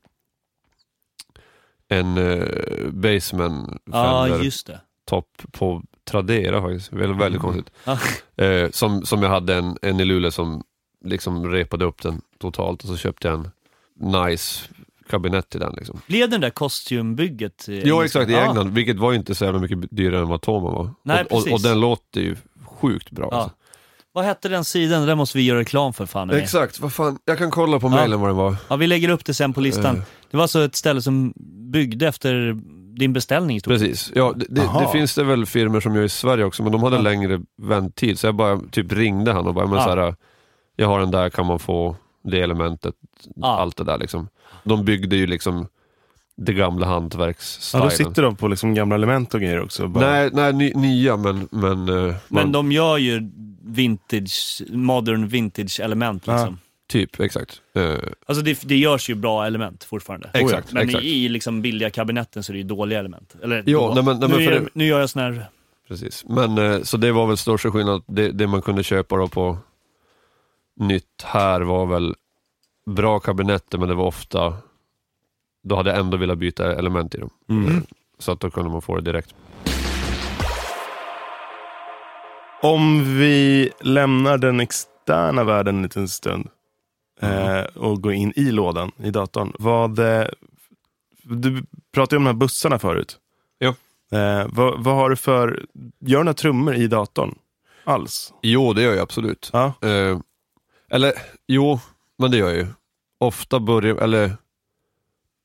en 1.88 2.18
uh, 2.18 2.92
Baseman 2.92 3.80
Fender 3.92 4.44
just 4.44 4.68
det. 4.68 4.82
topp 5.06 5.28
på 5.52 5.84
Tradera 6.04 6.62
faktiskt. 6.62 6.94
Väldigt, 6.94 7.18
väldigt 7.22 7.42
Mm. 7.44 7.54
konstigt. 7.54 7.74
Ja. 8.38 8.46
Eh, 8.46 8.70
som, 8.72 9.06
som 9.06 9.24
jag 9.24 9.30
hade 9.30 9.56
en, 9.56 9.78
en 9.82 10.00
i 10.00 10.06
Luleå 10.06 10.32
som 10.32 10.64
liksom 11.06 11.48
repade 11.52 11.86
upp 11.86 12.02
den 12.02 12.22
totalt 12.39 12.84
och 12.84 12.89
så 12.89 12.98
köpte 12.98 13.28
jag 13.28 13.39
en 13.39 13.52
nice 14.12 14.66
kabinett 15.12 15.49
till 15.49 15.59
den. 15.59 15.74
Liksom. 15.78 16.01
Blev 16.07 16.30
den 16.30 16.41
där 16.41 16.49
kostymbygget? 16.49 17.70
i 17.70 17.74
Jo 17.76 17.80
England? 17.82 18.05
exakt, 18.05 18.30
i 18.30 18.34
Ja. 18.34 18.39
England, 18.39 18.70
vilket 18.74 18.97
var 18.99 19.12
ju 19.12 19.18
inte 19.18 19.36
så 19.36 19.45
jävla 19.45 19.59
mycket 19.59 19.78
dyrare 19.91 20.22
än 20.22 20.28
vad 20.28 20.41
Toma 20.41 20.72
var. 20.72 20.89
Nej, 21.03 21.24
och, 21.30 21.38
och, 21.47 21.53
och 21.53 21.62
den 21.62 21.80
låter 21.80 22.22
ju 22.22 22.36
sjukt 22.66 23.12
bra. 23.12 23.28
Ja. 23.32 23.38
Alltså. 23.38 23.55
Vad 24.14 24.26
hette 24.26 24.49
den 24.49 24.66
sidan? 24.66 25.05
Den 25.05 25.18
måste 25.18 25.38
vi 25.38 25.43
göra 25.43 25.59
reklam 25.59 25.93
för 25.93 26.05
fan. 26.05 26.30
Exakt. 26.30 26.43
Exakt, 26.43 26.80
vad 26.80 26.93
fan, 26.93 27.18
jag 27.26 27.38
kan 27.38 27.51
kolla 27.51 27.80
på 27.80 27.89
mejlen 27.89 28.20
vad 28.20 28.30
den 28.30 28.38
var. 28.38 28.55
Ja, 28.68 28.76
vi 28.76 28.88
lägger 28.88 29.09
upp 29.09 29.26
det 29.26 29.34
sen 29.34 29.53
på 29.53 29.62
listan. 29.62 29.95
Eh. 29.97 30.01
Det 30.32 30.38
var 30.38 30.41
alltså 30.41 30.64
ett 30.66 30.76
ställe 30.76 31.01
som 31.01 31.34
byggde 31.72 32.07
efter 32.07 32.57
din 32.97 33.14
beställning. 33.14 33.59
Precis, 33.62 34.12
ja 34.16 34.34
det, 34.36 34.45
det, 34.49 34.62
det 34.62 34.88
finns 34.91 35.16
det 35.16 35.24
väl 35.24 35.45
firmor 35.45 35.80
som 35.80 35.95
gör 35.95 36.03
i 36.03 36.09
Sverige 36.09 36.43
också, 36.45 36.64
men 36.64 36.72
de 36.72 36.84
hade 36.84 36.95
Ja. 36.95 37.01
längre 37.01 37.41
vänttid. 37.62 38.20
Så 38.20 38.28
jag 38.28 38.36
bara 38.36 38.59
typ 38.72 38.91
ringde 38.93 39.34
han 39.34 39.47
och 39.47 39.53
bara, 39.53 39.66
men 39.68 39.78
Ja. 39.78 39.84
så 39.84 39.89
här, 39.89 40.16
jag 40.76 40.88
har 40.88 40.99
den 40.99 41.12
där, 41.12 41.30
kan 41.30 41.45
man 41.45 41.59
få 41.59 41.95
det 42.24 42.41
elementet, 42.41 42.95
Ja. 43.36 43.47
allt 43.59 43.78
det 43.78 43.84
där 43.84 43.97
liksom. 43.97 44.28
De 44.64 44.86
byggde 44.86 45.16
ju 45.16 45.28
liksom 45.28 45.68
det 46.36 46.53
gamla 46.53 46.86
Ja, 46.88 46.93
hantverksstilen. 46.93 47.86
då 47.86 47.89
sitter 47.91 48.22
de 48.22 48.36
på 48.36 48.47
liksom 48.47 48.74
gamla 48.74 48.95
element 48.95 49.34
och 49.34 49.39
grejer 49.41 49.62
också. 49.62 49.88
Bara, 49.88 50.12
Nej, 50.12 50.30
nej 50.34 50.53
ny, 50.53 50.74
nya 50.74 51.18
men... 51.18 51.47
Men, 51.51 51.89
eh, 51.89 51.95
Men 52.05 52.16
man, 52.28 52.51
de 52.51 52.72
gör 52.72 52.97
ju 52.97 53.32
vintage, 53.64 54.62
modern 54.70 55.28
vintage 55.28 55.80
element 55.80 56.24
Ja. 56.28 56.34
liksom. 56.36 56.59
Typ, 56.88 57.20
exakt. 57.20 57.62
Eh, 57.76 57.93
Alltså 58.26 58.43
det, 58.43 58.62
det 58.68 58.78
görs 58.78 59.09
ju 59.09 59.16
bra 59.16 59.45
element 59.45 59.84
fortfarande. 59.84 60.30
Exakt, 60.34 60.74
Men 60.74 60.84
exakt. 60.88 61.03
i, 61.05 61.26
i 61.26 61.30
liksom 61.30 61.62
billiga 61.62 61.89
kabinetten 61.89 62.43
så 62.43 62.51
är 62.51 62.53
det 62.53 62.57
ju 62.57 62.64
dåliga 62.68 62.99
element. 62.99 63.36
Eller 63.43 63.64
Jo, 63.66 63.80
då. 63.80 63.93
nej, 63.93 64.03
men- 64.03 64.20
nej, 64.20 64.30
men 64.30 64.39
nu, 64.39 64.45
för 64.45 64.51
gör, 64.53 64.59
det- 64.59 64.70
nu 64.74 64.86
gör 64.86 64.99
jag 64.99 65.09
sån 65.09 65.22
här... 65.22 65.45
precis. 65.88 66.26
Men, 66.28 66.57
eh, 66.57 66.82
så 66.82 66.97
det 66.97 67.12
var 67.12 67.28
väl 67.28 67.38
största 67.38 67.72
skillnaden. 67.72 68.01
Det, 68.07 68.32
det 68.32 68.47
man 68.47 68.62
kunde 68.62 68.84
köpa 68.84 69.16
då 69.18 69.28
på 69.28 69.57
nytt 70.80 71.05
här 71.24 71.62
var 71.62 71.86
väl 71.86 72.16
bra 72.86 73.20
kabinetter, 73.20 73.78
men 73.78 73.88
det 73.90 73.96
var 73.96 74.06
ofta... 74.06 74.58
Då 75.64 75.76
hade 75.76 75.90
jag 75.90 76.00
ändå 76.00 76.18
velat 76.18 76.38
byta 76.38 76.76
element 76.76 77.16
i 77.16 77.18
dem. 77.18 77.30
Mm. 77.50 77.78
Eh, 77.78 77.84
Så 78.18 78.32
att 78.32 78.40
då 78.40 78.50
kunde 78.52 78.70
man 78.72 78.82
få 78.82 78.96
det 78.96 79.02
direkt. 79.02 79.36
Om 82.62 83.18
vi 83.20 83.70
lämnar 83.82 84.38
den 84.38 84.60
externa 84.60 85.44
världen 85.44 85.76
en 85.76 85.82
liten 85.84 86.08
stund. 86.08 86.48
eh, 87.22 87.62
och 87.62 88.02
gå 88.02 88.12
in 88.12 88.34
i 88.36 88.52
lådan 88.52 88.92
i 89.04 89.10
datorn. 89.12 89.54
Vad, 89.60 90.00
eh, 90.00 90.28
du 91.24 91.64
pratade 91.94 92.18
om 92.18 92.24
de 92.24 92.28
här 92.30 92.34
bussarna 92.38 92.80
förut. 92.80 93.18
Ja. 93.58 93.76
Eh, 94.18 94.48
vad, 94.50 94.84
vad 94.84 94.96
har 94.96 95.10
du 95.10 95.16
för, 95.16 95.66
gör 96.00 96.18
du 96.20 96.24
några 96.24 96.34
trummor 96.34 96.76
i 96.76 96.88
datorn? 96.88 97.36
Alls? 97.84 98.34
Jo, 98.42 98.74
det 98.74 98.82
gör 98.82 98.92
jag 98.92 99.00
absolut. 99.02 99.50
Ja. 99.54 99.74
Eh, 99.82 100.20
eller, 100.90 101.14
jo, 101.48 101.80
men 102.22 102.32
det 102.32 102.38
gör 102.38 102.49
jag 102.49 102.57
ju. 102.57 102.67
Ofta 103.19 103.59
börjar, 103.59 103.95
eller 103.95 104.38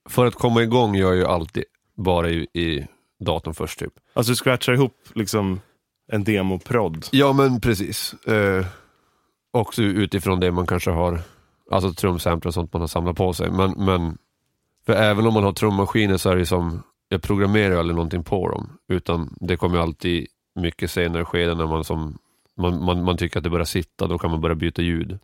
för 0.09 0.27
att 0.27 0.35
komma 0.35 0.63
igång 0.63 0.95
gör 0.95 1.09
jag 1.09 1.17
ju 1.17 1.27
alltid 1.27 1.65
bara 1.97 2.31
i, 2.31 2.47
i 2.53 2.87
datorn 3.21 3.55
först 3.55 3.79
typ. 3.79 3.93
Alltså 4.13 4.33
du 4.33 4.37
scratchar 4.37 4.73
ihop 4.73 4.97
liksom 5.15 5.61
en 6.13 6.25
demoprodd? 6.25 7.07
Ja 7.13 7.33
men 7.33 7.61
precis. 7.61 8.15
Eh, 8.15 8.67
också 9.51 9.83
utifrån 9.83 10.41
det 10.41 10.53
man 10.53 10.67
kanske 10.67 10.91
har, 10.91 11.21
alltså 11.71 11.93
trumsamplar 11.93 12.51
och 12.51 12.55
sånt 12.55 12.73
man 12.73 12.83
har 12.83 12.89
samlat 12.89 13.17
på 13.17 13.33
sig. 13.33 13.51
Men, 13.51 13.71
men 13.71 14.19
för 14.87 14.93
även 14.93 15.27
om 15.27 15.35
man 15.35 15.45
har 15.45 15.53
trummaskiner 15.53 16.17
så 16.17 16.31
är 16.31 16.37
det 16.37 16.47
som, 16.47 16.83
jag 17.09 17.23
programmerar 17.23 17.71
ju 17.71 17.79
aldrig 17.79 17.97
någonting 17.97 18.25
på 18.25 18.49
dem. 18.49 18.79
Utan 18.89 19.37
det 19.41 19.57
kommer 19.57 19.79
alltid 19.79 20.27
mycket 20.55 20.91
senare 20.91 21.25
skeden 21.25 21.59
när 21.59 21.67
man, 21.67 21.85
som, 21.85 22.19
man, 22.57 22.85
man, 22.85 23.05
man 23.05 23.17
tycker 23.17 23.39
att 23.39 23.45
det 23.45 23.51
börjar 23.51 23.65
sitta, 23.65 24.07
då 24.07 24.19
kan 24.19 24.31
man 24.31 24.41
börja 24.41 24.55
byta 24.55 24.83
ljud. 24.83 25.19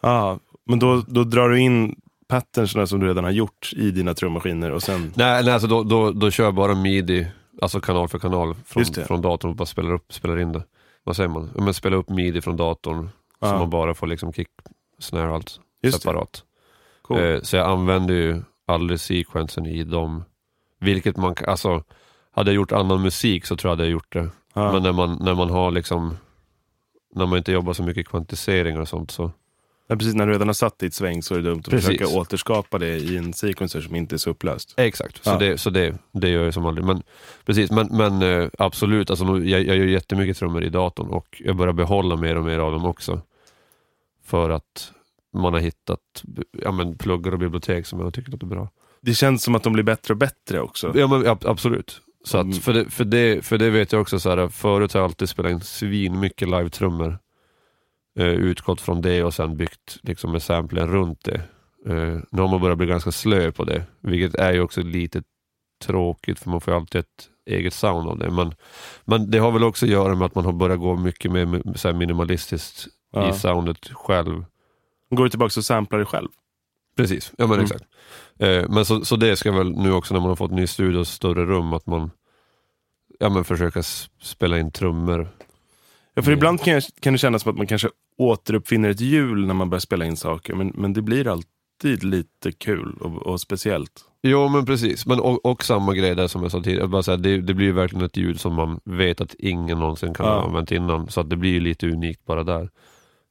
Ja, 0.00 0.38
men 0.66 0.78
då, 0.78 1.02
då 1.06 1.24
drar 1.24 1.48
du 1.48 1.60
in 1.60 2.00
patternsna 2.28 2.86
som 2.86 3.00
du 3.00 3.06
redan 3.08 3.24
har 3.24 3.30
gjort 3.30 3.72
i 3.76 3.90
dina 3.90 4.14
trummaskiner 4.14 4.70
och 4.70 4.82
sen... 4.82 5.12
Nej, 5.14 5.44
nej 5.44 5.52
alltså 5.52 5.68
då, 5.68 5.82
då, 5.82 6.10
då 6.10 6.30
kör 6.30 6.44
jag 6.44 6.54
bara 6.54 6.74
midi, 6.74 7.26
alltså 7.62 7.80
kanal 7.80 8.08
för 8.08 8.18
kanal 8.18 8.54
från, 8.66 8.84
från 8.84 9.22
datorn 9.22 9.50
och 9.50 9.56
bara 9.56 9.66
spelar, 9.66 9.92
upp, 9.92 10.12
spelar 10.12 10.38
in 10.38 10.52
det. 10.52 10.62
Vad 11.04 11.16
säger 11.16 11.28
man? 11.28 11.50
Men 11.54 11.74
spela 11.74 11.96
upp 11.96 12.08
midi 12.08 12.40
från 12.40 12.56
datorn 12.56 13.08
så 13.40 13.46
Ja. 13.46 13.58
man 13.58 13.70
bara 13.70 13.94
får 13.94 14.06
liksom 14.06 14.32
kick, 14.32 14.48
snare 14.98 15.28
och 15.28 15.34
allt 15.34 15.60
Just 15.82 16.02
separat. 16.02 16.42
Cool. 17.02 17.18
Eh, 17.20 17.40
så 17.42 17.56
jag 17.56 17.70
använder 17.70 18.14
ju 18.14 18.42
aldrig 18.66 19.00
sequensen 19.00 19.66
i 19.66 19.84
dem. 19.84 20.24
Vilket 20.80 21.16
man 21.16 21.34
alltså 21.46 21.82
hade 22.30 22.50
jag 22.50 22.54
gjort 22.56 22.72
annan 22.72 23.02
musik 23.02 23.46
så 23.46 23.56
tror 23.56 23.68
jag 23.70 23.76
hade 23.76 23.84
jag 23.84 23.92
gjort 23.92 24.12
det. 24.12 24.28
ja. 24.54 24.72
Men 24.72 24.82
när 24.82 24.92
man, 24.92 25.18
när 25.20 25.34
man 25.34 25.50
har 25.50 25.70
liksom, 25.70 26.16
när 27.14 27.26
man 27.26 27.38
inte 27.38 27.52
jobbar 27.52 27.72
så 27.72 27.82
mycket 27.82 28.08
kvantiseringar 28.08 28.80
och 28.80 28.88
sånt 28.88 29.10
så, 29.10 29.30
Ja, 29.88 29.96
precis, 29.96 30.14
när 30.14 30.26
du 30.26 30.32
redan 30.32 30.48
har 30.48 30.54
satt 30.54 30.78
ditt 30.78 30.94
sväng 30.94 31.22
så 31.22 31.34
är 31.34 31.38
det 31.38 31.44
dumt 31.50 31.58
att 31.64 31.70
Precis. 31.70 31.86
försöka 31.86 32.06
återskapa 32.18 32.78
det 32.78 32.96
i 32.96 33.16
en 33.16 33.32
sequencer 33.32 33.80
som 33.80 33.94
inte 33.96 34.14
är 34.14 34.18
så 34.18 34.30
upplöst. 34.30 34.74
exakt. 34.76 35.24
Så, 35.24 35.30
Ja. 35.30 35.38
det, 35.38 35.58
så 35.58 35.70
det, 35.70 35.98
det 36.12 36.28
gör 36.28 36.44
jag 36.44 36.54
som 36.54 36.66
aldrig. 36.66 36.86
Men, 36.86 37.02
precis, 37.44 37.70
men, 37.70 37.88
men 37.96 38.22
eh, 38.22 38.48
absolut, 38.58 39.10
alltså, 39.10 39.24
jag, 39.24 39.62
jag 39.62 39.76
gör 39.76 39.84
jättemycket 39.86 40.36
trummor 40.36 40.64
i 40.64 40.68
datorn 40.68 41.08
och 41.08 41.42
jag 41.44 41.56
börjar 41.56 41.72
behålla 41.72 42.16
mer 42.16 42.36
och 42.36 42.44
mer 42.44 42.58
av 42.58 42.72
dem 42.72 42.84
också. 42.84 43.20
För 44.24 44.50
att 44.50 44.92
man 45.34 45.52
har 45.52 45.60
hittat 45.60 46.00
ja, 46.62 46.72
men, 46.72 46.98
pluggar 46.98 47.32
och 47.32 47.38
bibliotek 47.38 47.86
som 47.86 48.00
jag 48.00 48.14
tycker 48.14 48.30
låter 48.32 48.46
bra. 48.46 48.68
Det 49.00 49.14
känns 49.14 49.42
som 49.42 49.54
att 49.54 49.62
de 49.62 49.72
blir 49.72 49.84
bättre 49.84 50.14
och 50.14 50.18
bättre 50.18 50.60
också. 50.60 50.92
Ja 50.98 51.06
men 51.06 51.26
ab- 51.26 51.46
absolut. 51.46 52.00
Så 52.24 52.38
Mm. 52.38 52.50
att, 52.50 52.58
för, 52.64 52.72
det, 52.72 52.90
för, 52.90 53.04
det, 53.04 53.44
för 53.44 53.58
det 53.58 53.70
vet 53.70 53.92
jag 53.92 54.00
också, 54.02 54.18
så 54.18 54.30
här, 54.30 54.48
förut 54.48 54.92
har 54.92 55.00
jag 55.00 55.04
alltid 55.04 55.28
spelat 55.28 55.52
in 55.52 55.60
svin 55.60 56.20
mycket 56.20 56.48
live-trummor. 56.48 57.18
Eh, 58.18 58.26
utgått 58.26 58.80
från 58.80 59.00
det 59.02 59.22
och 59.24 59.34
sen 59.34 59.56
byggt 59.56 59.98
liksom, 60.02 60.32
med 60.32 60.42
samplen 60.42 60.88
runt 60.90 61.24
det. 61.24 61.40
Eh, 61.86 62.18
nu 62.30 62.40
har 62.42 62.48
man 62.48 62.60
börjat 62.60 62.78
bli 62.78 62.86
ganska 62.86 63.12
slö 63.12 63.52
på 63.52 63.64
det, 63.64 63.84
vilket 64.00 64.34
är 64.40 64.52
ju 64.52 64.60
också 64.60 64.82
lite 64.82 65.22
tråkigt 65.84 66.38
för 66.38 66.50
man 66.50 66.60
får 66.60 66.74
ju 66.74 66.80
alltid 66.80 66.98
ett 67.00 67.28
eget 67.46 67.74
sound 67.74 68.08
av 68.08 68.18
det. 68.18 68.30
Men, 68.30 68.54
men 69.04 69.30
det 69.30 69.38
har 69.38 69.52
väl 69.52 69.64
också 69.64 69.86
att 69.86 69.90
göra 69.92 70.14
med 70.14 70.26
att 70.26 70.34
man 70.34 70.44
har 70.44 70.52
börjat 70.52 70.78
gå 70.78 70.96
mycket 70.96 71.32
mer 71.32 71.76
så 71.76 71.92
minimalistiskt 71.92 72.86
Ja. 73.12 73.30
i 73.30 73.32
soundet 73.32 73.88
själv. 73.92 74.44
Går 75.10 75.24
du 75.24 75.30
tillbaka 75.30 75.60
och 75.60 75.64
samplar 75.64 75.98
dig 75.98 76.06
själv? 76.06 76.28
Precis, 76.96 77.32
ja 77.38 77.46
men 77.46 77.54
Mm. 77.54 77.64
exakt. 77.64 77.84
Eh, 78.38 78.68
men 78.68 78.84
så, 78.84 79.04
så 79.04 79.16
det 79.16 79.36
ska 79.36 79.52
väl 79.52 79.70
nu 79.72 79.92
också 79.92 80.14
när 80.14 80.20
man 80.20 80.28
har 80.28 80.36
fått 80.36 80.50
ny 80.50 80.66
studio 80.66 80.98
och 80.98 81.06
större 81.06 81.46
rum, 81.46 81.72
att 81.72 81.86
man 81.86 82.10
ja, 83.18 83.28
men 83.28 83.44
försöka 83.44 83.82
spela 84.22 84.58
in 84.58 84.70
trummor. 84.70 85.28
Ja, 86.18 86.22
för 86.22 86.30
Mm. 86.30 86.38
ibland 86.38 86.60
kan, 86.60 86.72
jag, 86.74 86.82
kan 87.00 87.12
det 87.12 87.18
kännas 87.18 87.42
som 87.42 87.50
att 87.52 87.56
man 87.58 87.66
kanske 87.66 87.88
återuppfinner 88.18 88.88
ett 88.88 89.00
hjul 89.00 89.46
när 89.46 89.54
man 89.54 89.70
börjar 89.70 89.80
spela 89.80 90.04
in 90.04 90.16
saker. 90.16 90.54
Men, 90.54 90.72
men 90.74 90.92
det 90.92 91.02
blir 91.02 91.28
alltid 91.28 92.04
lite 92.04 92.52
kul 92.52 92.96
och, 93.00 93.26
och 93.26 93.40
speciellt. 93.40 94.04
Jo 94.22 94.48
men 94.48 94.66
precis, 94.66 95.06
men 95.06 95.20
och, 95.20 95.46
och 95.46 95.64
samma 95.64 95.94
grej 95.94 96.14
där 96.14 96.26
som 96.26 96.42
jag 96.42 96.52
sa 96.52 96.62
tidigare, 96.62 96.88
bara 96.88 97.02
så 97.02 97.10
här, 97.10 97.18
det, 97.18 97.40
det 97.40 97.54
blir 97.54 97.66
ju 97.66 97.72
verkligen 97.72 98.04
ett 98.04 98.16
ljud 98.16 98.40
som 98.40 98.54
man 98.54 98.80
vet 98.84 99.20
att 99.20 99.34
ingen 99.34 99.78
någonsin 99.78 100.14
kan 100.14 100.26
Ja. 100.26 100.32
ha 100.38 100.44
använt 100.46 100.72
innan, 100.72 101.08
så 101.10 101.20
att 101.20 101.30
det 101.30 101.36
blir 101.36 101.50
ju 101.50 101.60
lite 101.60 101.86
unikt 101.90 102.24
bara 102.26 102.44
där. 102.44 102.70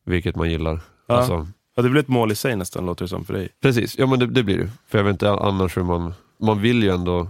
Vilket 0.06 0.36
man 0.36 0.52
gillar. 0.52 0.80
Ja. 1.08 1.16
Alltså, 1.16 1.48
Ja, 1.76 1.84
det 1.84 1.90
blir 1.90 2.02
ett 2.02 2.08
mål 2.08 2.32
i 2.32 2.36
sig 2.36 2.56
nästan, 2.56 2.86
låter 2.86 3.06
det 3.06 3.10
som 3.10 3.26
för 3.26 3.34
dig. 3.34 3.50
precis, 3.62 3.98
ja 3.98 4.06
men 4.08 4.20
det, 4.20 4.26
det 4.28 4.44
blir 4.44 4.58
det. 4.58 4.70
För 4.88 4.98
jag 4.98 5.06
vet 5.06 5.12
inte 5.12 5.32
annars 5.32 5.78
hur 5.78 5.84
man, 5.84 6.14
man 6.40 6.62
vill 6.62 6.84
ju 6.84 6.90
ändå 6.90 7.28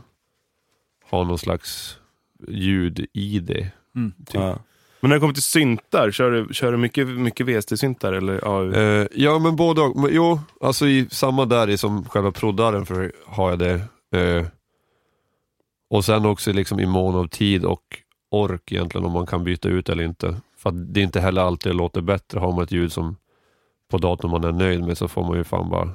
ha 1.12 1.24
någon 1.24 1.38
slags 1.40 1.98
ljud 2.48 3.06
i 3.14 3.40
det. 3.40 3.72
Mm. 3.96 4.12
Typ. 4.26 4.36
Ja. 4.36 4.60
Men 5.00 5.10
när 5.10 5.16
det 5.16 5.20
kommer 5.20 5.34
till 5.34 5.44
syntar, 5.44 6.12
kör 6.12 6.32
du, 6.32 6.54
kör 6.54 6.72
du 6.72 6.78
mycket, 6.78 7.08
mycket 7.08 7.46
VST-syntar? 7.48 8.14
Eller 8.14 8.46
AU? 8.48 8.74
Eh, 8.76 9.08
ja 9.12 9.40
men 9.40 9.56
både 9.56 9.82
och. 9.82 9.96
Men, 9.96 10.10
jo, 10.14 10.40
alltså 10.62 10.88
i 10.88 11.08
samma 11.12 11.46
där 11.46 11.70
i 11.70 11.78
som 11.78 12.06
själva 12.10 12.32
proddaren 12.32 12.86
för 12.86 13.12
har 13.26 13.50
jag 13.50 13.60
det. 13.60 13.74
Eh, 14.20 14.46
och 15.90 16.06
sen 16.06 16.26
också 16.26 16.52
liksom 16.52 16.80
i 16.80 16.86
mån 16.86 17.16
av 17.16 17.28
tid 17.28 17.66
och 17.66 17.84
ork 18.32 18.72
egentligen 18.72 19.06
om 19.06 19.12
man 19.14 19.26
kan 19.26 19.44
byta 19.44 19.70
ut 19.70 19.90
eller 19.90 20.04
inte. 20.04 20.36
För 20.58 20.70
att 20.70 20.94
det 20.94 21.00
är 21.00 21.04
inte 21.04 21.20
heller 21.20 21.42
alltid 21.42 21.72
det 21.72 21.76
låter 21.78 22.02
bättre. 22.02 22.40
Har 22.40 22.52
man 22.52 22.64
ett 22.64 22.72
ljud 22.72 22.92
som 22.92 23.18
på 23.92 23.98
datorn 23.98 24.32
man 24.32 24.44
är 24.44 24.52
nöjd 24.52 24.84
med 24.84 24.98
så 24.98 25.08
får 25.08 25.24
man 25.24 25.38
ju 25.38 25.44
fan 25.44 25.70
bara 25.70 25.90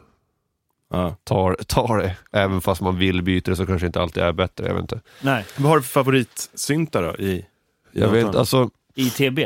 Ja. 0.92 1.16
ta, 1.24 1.56
ta 1.66 1.96
det. 1.96 2.16
Även 2.32 2.60
fast 2.60 2.80
man 2.80 2.98
vill 2.98 3.22
byta 3.22 3.50
det 3.50 3.56
så 3.56 3.66
kanske 3.66 3.86
inte 3.86 4.02
alltid 4.02 4.22
är 4.22 4.32
bättre. 4.32 4.66
Jag 4.66 4.74
vet 4.74 4.82
inte. 4.82 5.00
Nej, 5.22 5.44
Vad 5.56 5.68
har 5.68 5.76
du 5.76 5.82
för 5.82 5.90
favoritsyntar 5.90 7.02
då? 7.02 7.16
I, 7.24 7.30
i 7.32 7.44
Jag 7.92 8.08
vet 8.08 8.26
inte, 8.26 8.38
alltså 8.38 8.70
ITB. 8.94 9.38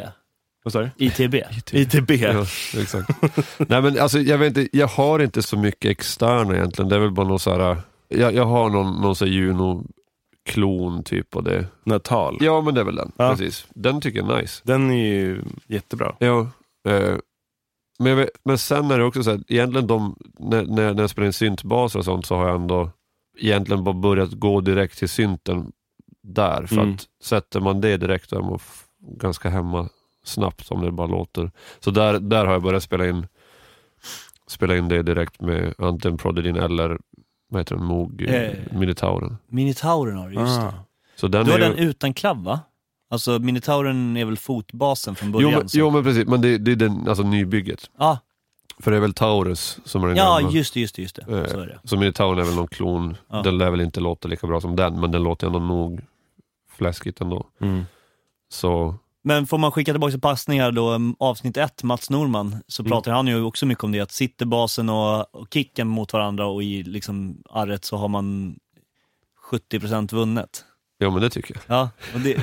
Vad 0.65 0.73
sa 0.73 0.81
du? 0.81 0.91
ITB. 0.97 1.35
ITB? 1.73 2.11
Ja, 2.11 2.41
exakt. 2.79 3.11
Nej 3.59 3.83
men 3.83 3.99
alltså 3.99 4.19
jag 4.19 4.39
vet 4.39 4.57
inte, 4.57 4.77
jag 4.79 4.87
har 4.89 5.19
inte 5.23 5.43
så 5.43 5.57
mycket 5.59 5.91
externa 5.91 6.55
egentligen. 6.57 6.89
Det 6.89 6.97
är 6.97 7.01
väl 7.01 7.11
bara 7.11 7.29
någon 7.29 7.39
så 7.39 7.51
här, 7.59 7.77
jag, 8.09 8.35
jag 8.35 8.45
har 8.45 8.71
någon, 8.71 9.01
någon 9.03 9.17
så 9.17 9.25
här 9.25 9.33
Juno-klon 9.33 11.03
typ 11.05 11.37
och 11.37 11.45
det. 11.45 11.67
Natal? 11.85 12.39
Ja 12.41 12.61
men 12.61 12.75
det 12.75 12.81
är 12.81 12.85
väl 12.85 12.97
den, 12.97 13.13
Ja. 13.17 13.31
precis. 13.31 13.67
Den 13.75 14.01
tycker 14.01 14.19
jag 14.19 14.31
är 14.31 14.41
nice. 14.43 14.61
Den 14.65 14.91
är 14.91 15.07
ju 15.09 15.43
jättebra. 15.67 16.17
Ja. 16.19 16.49
Eh, 16.89 17.17
men, 17.99 18.17
vet, 18.17 18.29
men 18.45 18.59
sen 18.59 18.91
är 18.91 18.99
det 18.99 19.05
också 19.05 19.23
så 19.23 19.31
här, 19.31 19.41
egentligen 19.49 19.87
de, 19.87 20.17
när, 20.39 20.63
när, 20.65 20.95
när 20.95 21.03
jag 21.03 21.11
spelar 21.11 21.27
in 21.27 21.33
syntbaser 21.33 21.99
och 21.99 22.05
sånt 22.05 22.27
så 22.27 22.37
har 22.37 22.47
jag 22.47 22.55
ändå 22.57 22.91
egentligen 23.39 23.85
bara 23.85 23.95
börjat 23.95 24.33
gå 24.33 24.61
direkt 24.61 24.99
till 24.99 25.09
synten 25.09 25.73
där. 26.23 26.67
För 26.67 26.77
Mm. 26.77 26.95
att 26.95 27.05
sätter 27.23 27.61
man 27.61 27.81
det 27.81 27.97
direkt 27.97 28.31
då 28.31 28.37
är 28.39 28.43
man 28.43 28.59
ganska 29.07 29.51
hemma 29.51 29.89
snabbt 30.25 30.71
om 30.71 30.81
det 30.85 30.91
bara 30.93 31.07
låter. 31.07 31.51
Så 31.81 31.91
där, 31.91 32.19
där 32.19 32.45
har 32.47 32.53
jag 32.53 32.63
börjat 32.63 32.83
spela 32.83 33.09
in 33.09 33.27
spela 34.47 34.77
in 34.77 34.89
det 34.89 35.03
direkt 35.03 35.41
med 35.41 35.75
antingen 35.79 36.19
Proddedin 36.19 36.57
eller 36.57 36.99
vad 37.49 37.61
heter 37.61 37.75
den, 37.77 37.85
Moog, 37.85 38.23
Eh. 38.23 38.51
Minitauren. 38.73 39.37
Minitauren 39.49 40.17
har 40.17 40.29
du, 40.29 40.35
just 40.35 40.61
det. 40.61 40.67
Ah. 40.67 40.75
Så 41.17 41.29
den 41.29 41.45
Du 41.47 41.53
har 41.53 41.59
är 41.59 41.69
ju, 41.69 41.75
den 41.75 41.79
utan 41.89 42.15
klav 42.15 42.45
va? 42.45 42.61
Alltså 43.11 43.39
Minitauren 43.39 44.17
är 44.17 44.25
väl 44.25 44.37
fotbasen 44.37 45.15
från 45.15 45.29
jo, 45.29 45.33
början? 45.33 45.53
men, 45.53 45.69
så- 45.69 45.79
jo 45.79 45.91
men 45.91 46.05
precis, 46.05 46.27
men 46.27 46.41
det, 46.41 46.59
det 46.59 46.73
är 46.73 46.77
den, 46.77 47.09
alltså 47.09 47.23
nybygget. 47.25 47.91
Ja, 47.99 48.19
För 48.79 48.91
det 48.91 48.97
är 48.97 49.01
väl 49.01 49.15
Taurus 49.15 49.79
som 49.85 50.05
är 50.05 50.09
den 50.09 50.17
ja 50.17 50.39
gamla. 50.41 50.51
just 50.57 50.75
det, 50.75 50.81
just 50.81 50.95
det, 50.97 51.03
just 51.03 51.17
det. 51.17 51.23
Eh, 51.23 51.47
Så 51.47 51.59
är 51.61 51.67
det. 51.67 51.79
Så 51.85 51.97
Minitauren 51.97 52.39
är 52.39 52.43
väl 52.45 52.55
någon 52.55 52.69
klon. 52.69 53.17
Ja. 53.31 53.43
Den 53.43 53.59
lär 53.59 53.71
väl 53.71 53.81
inte 53.81 54.01
låta 54.01 54.29
lika 54.29 54.47
bra 54.47 54.61
som 54.61 54.77
den, 54.77 55.01
men 55.01 55.11
den 55.11 55.23
låter 55.23 55.47
ändå 55.47 55.59
nog 55.59 56.01
fläskigt 56.71 57.21
ändå. 57.21 57.47
Mm. 57.61 57.85
Så 58.49 58.95
Men 59.23 59.47
får 59.47 59.59
man 59.59 59.73
skicka 59.73 59.93
tillbaka 59.93 60.19
passningar 60.19 60.73
då, 60.73 60.91
um, 60.93 61.17
avsnitt 61.19 61.57
ett, 61.57 61.83
Mats 61.83 62.11
Norman, 62.11 62.57
så 62.69 62.83
Mm. 62.83 62.91
pratar 62.91 63.13
han 63.13 63.27
ju 63.27 63.43
också 63.43 63.67
mycket 63.67 63.85
om 63.85 63.93
det, 63.93 64.01
att 64.01 64.13
sitter 64.13 64.47
basen 64.47 64.89
och, 64.89 65.35
och 65.35 65.47
kicken 65.55 65.89
mot 65.89 66.13
varandra 66.13 66.47
och 66.47 66.63
i 66.63 66.83
liksom 66.83 67.43
arret 67.51 67.85
så 67.85 67.97
har 67.97 68.09
man 68.09 68.57
70% 69.51 70.13
vunnet. 70.15 70.65
ja 70.99 71.11
men 71.11 71.23
det 71.23 71.31
tycker 71.31 71.55
jag. 71.55 71.77
Ja, 71.79 71.91
och 72.15 72.21
det, 72.21 72.43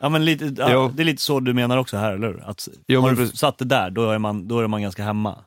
ja, 0.00 0.08
men 0.08 0.24
lite, 0.24 0.54
ja, 0.58 0.90
det 0.94 1.02
är 1.02 1.04
lite 1.04 1.22
så 1.22 1.40
du 1.40 1.54
menar 1.54 1.76
också 1.76 1.96
här, 1.96 2.12
eller 2.12 2.26
hur? 2.28 2.42
Att 2.46 2.68
Jo, 2.88 3.00
har 3.00 3.12
du 3.12 3.28
satt 3.28 3.58
det 3.58 3.64
där, 3.64 3.90
då 3.90 4.10
är 4.10 4.18
man, 4.18 4.48
då 4.48 4.60
är 4.60 4.66
man 4.66 4.82
ganska 4.82 5.04
hemma. 5.04 5.38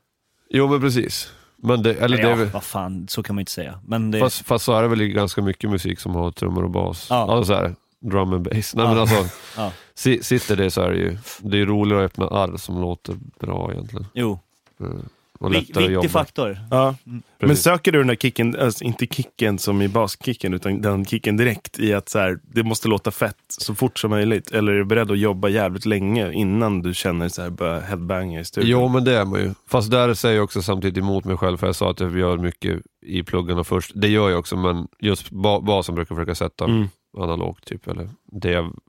Jo 0.49 0.67
men 0.67 0.81
precis. 0.81 1.31
Men 1.57 1.83
det, 1.83 1.93
eller 1.93 2.17
det 2.17 2.23
ja, 2.23 2.29
är 2.29 2.35
väl, 2.35 2.47
vad 2.49 2.63
fan, 2.63 3.07
så 3.07 3.23
kan 3.23 3.35
man 3.35 3.39
inte 3.41 3.51
säga. 3.51 3.79
Men 3.85 4.11
det, 4.11 4.19
fast, 4.19 4.45
fast 4.45 4.65
så 4.65 4.73
är 4.73 4.81
det 4.81 4.87
väl 4.87 5.03
ganska 5.07 5.41
mycket 5.41 5.69
musik 5.69 5.99
som 5.99 6.15
har 6.15 6.31
trummor 6.31 6.63
och 6.63 6.69
bas. 6.69 7.07
Ja. 7.09 7.15
Alltså 7.31 7.53
så 7.53 7.59
här, 7.59 7.75
drum 8.01 8.33
and 8.33 8.41
bass. 8.41 8.75
Nej 8.75 8.85
Ja. 8.85 8.89
men 8.89 8.99
alltså, 8.99 9.25
Ja. 9.57 9.71
si- 9.95 10.23
sitter 10.23 10.55
det 10.55 10.71
så 10.71 10.81
är 10.81 10.89
det 10.91 10.97
ju, 10.97 11.17
det 11.39 11.57
är 11.61 11.65
roligare 11.65 12.05
att 12.05 12.11
öppna 12.11 12.27
arr 12.27 12.57
som 12.57 12.81
låter 12.81 13.15
bra 13.39 13.71
egentligen. 13.71 14.05
jo. 14.13 14.39
Mm. 14.79 15.01
och 15.39 15.51
lättare 15.51 15.85
att 15.85 15.91
jobba. 15.91 16.01
Viktig 16.01 16.11
faktor. 16.11 16.59
Ja. 16.71 16.95
Men 17.03 17.21
Precis. 17.39 17.63
söker 17.63 17.91
du 17.91 17.97
den 17.97 18.07
där 18.07 18.15
kicken, 18.15 18.59
alltså 18.59 18.83
inte 18.83 19.05
kicken 19.07 19.59
som 19.59 19.81
i 19.81 19.87
baskicken, 19.87 20.53
utan 20.53 20.81
den 20.81 21.05
kicken 21.05 21.37
direkt 21.37 21.79
i 21.79 21.93
att 21.93 22.09
så 22.09 22.19
här, 22.19 22.39
det 22.43 22.63
måste 22.63 22.87
låta 22.87 23.11
fett 23.11 23.35
så 23.47 23.75
fort 23.75 23.99
som 23.99 24.09
möjligt? 24.09 24.51
Eller 24.51 24.71
är 24.71 24.77
du 24.77 24.85
beredd 24.85 25.11
att 25.11 25.19
jobba 25.19 25.49
jävligt 25.49 25.85
länge 25.85 26.31
innan 26.33 26.81
du 26.81 26.93
känner 26.93 27.29
så 27.29 27.41
här, 27.41 27.49
börja 27.49 27.79
headbanga 27.79 28.39
i 28.39 28.45
studion? 28.45 28.69
Jo 28.71 28.87
men 28.87 29.03
det 29.03 29.17
är 29.17 29.25
man 29.25 29.39
ju. 29.39 29.53
Fast 29.67 29.91
där 29.91 30.13
säger 30.13 30.35
jag 30.35 30.43
också 30.43 30.61
samtidigt 30.61 30.97
emot 30.97 31.25
mig 31.25 31.37
själv 31.37 31.57
för 31.57 31.67
jag 31.67 31.75
sa 31.75 31.91
att 31.91 31.99
jag 31.99 32.17
gör 32.17 32.37
mycket 32.37 32.81
i 33.05 33.23
pluggarna 33.23 33.63
först. 33.63 33.91
Det 33.95 34.07
gör 34.07 34.29
jag 34.29 34.39
också 34.39 34.55
men 34.57 34.87
just 34.99 35.29
ba- 35.29 35.61
basen 35.61 35.95
brukar 35.95 36.15
jag 36.15 36.19
försöka 36.25 36.35
sätta 36.35 36.65
Mm. 36.65 36.87
Analogt 37.23 37.65
typ. 37.65 37.87
Eller 37.87 38.09
det 38.25 38.51
jag 38.51 38.79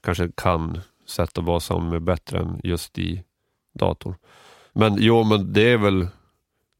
kanske 0.00 0.30
kan 0.34 0.80
sätta 1.08 1.42
bassound 1.42 1.90
med 1.90 2.02
bättre 2.02 2.38
än 2.38 2.60
just 2.64 2.98
i 2.98 3.22
datorn. 3.74 4.14
Men 4.72 4.96
jo 4.98 5.24
men 5.24 5.52
det 5.52 5.72
är 5.72 5.78
väl, 5.78 6.08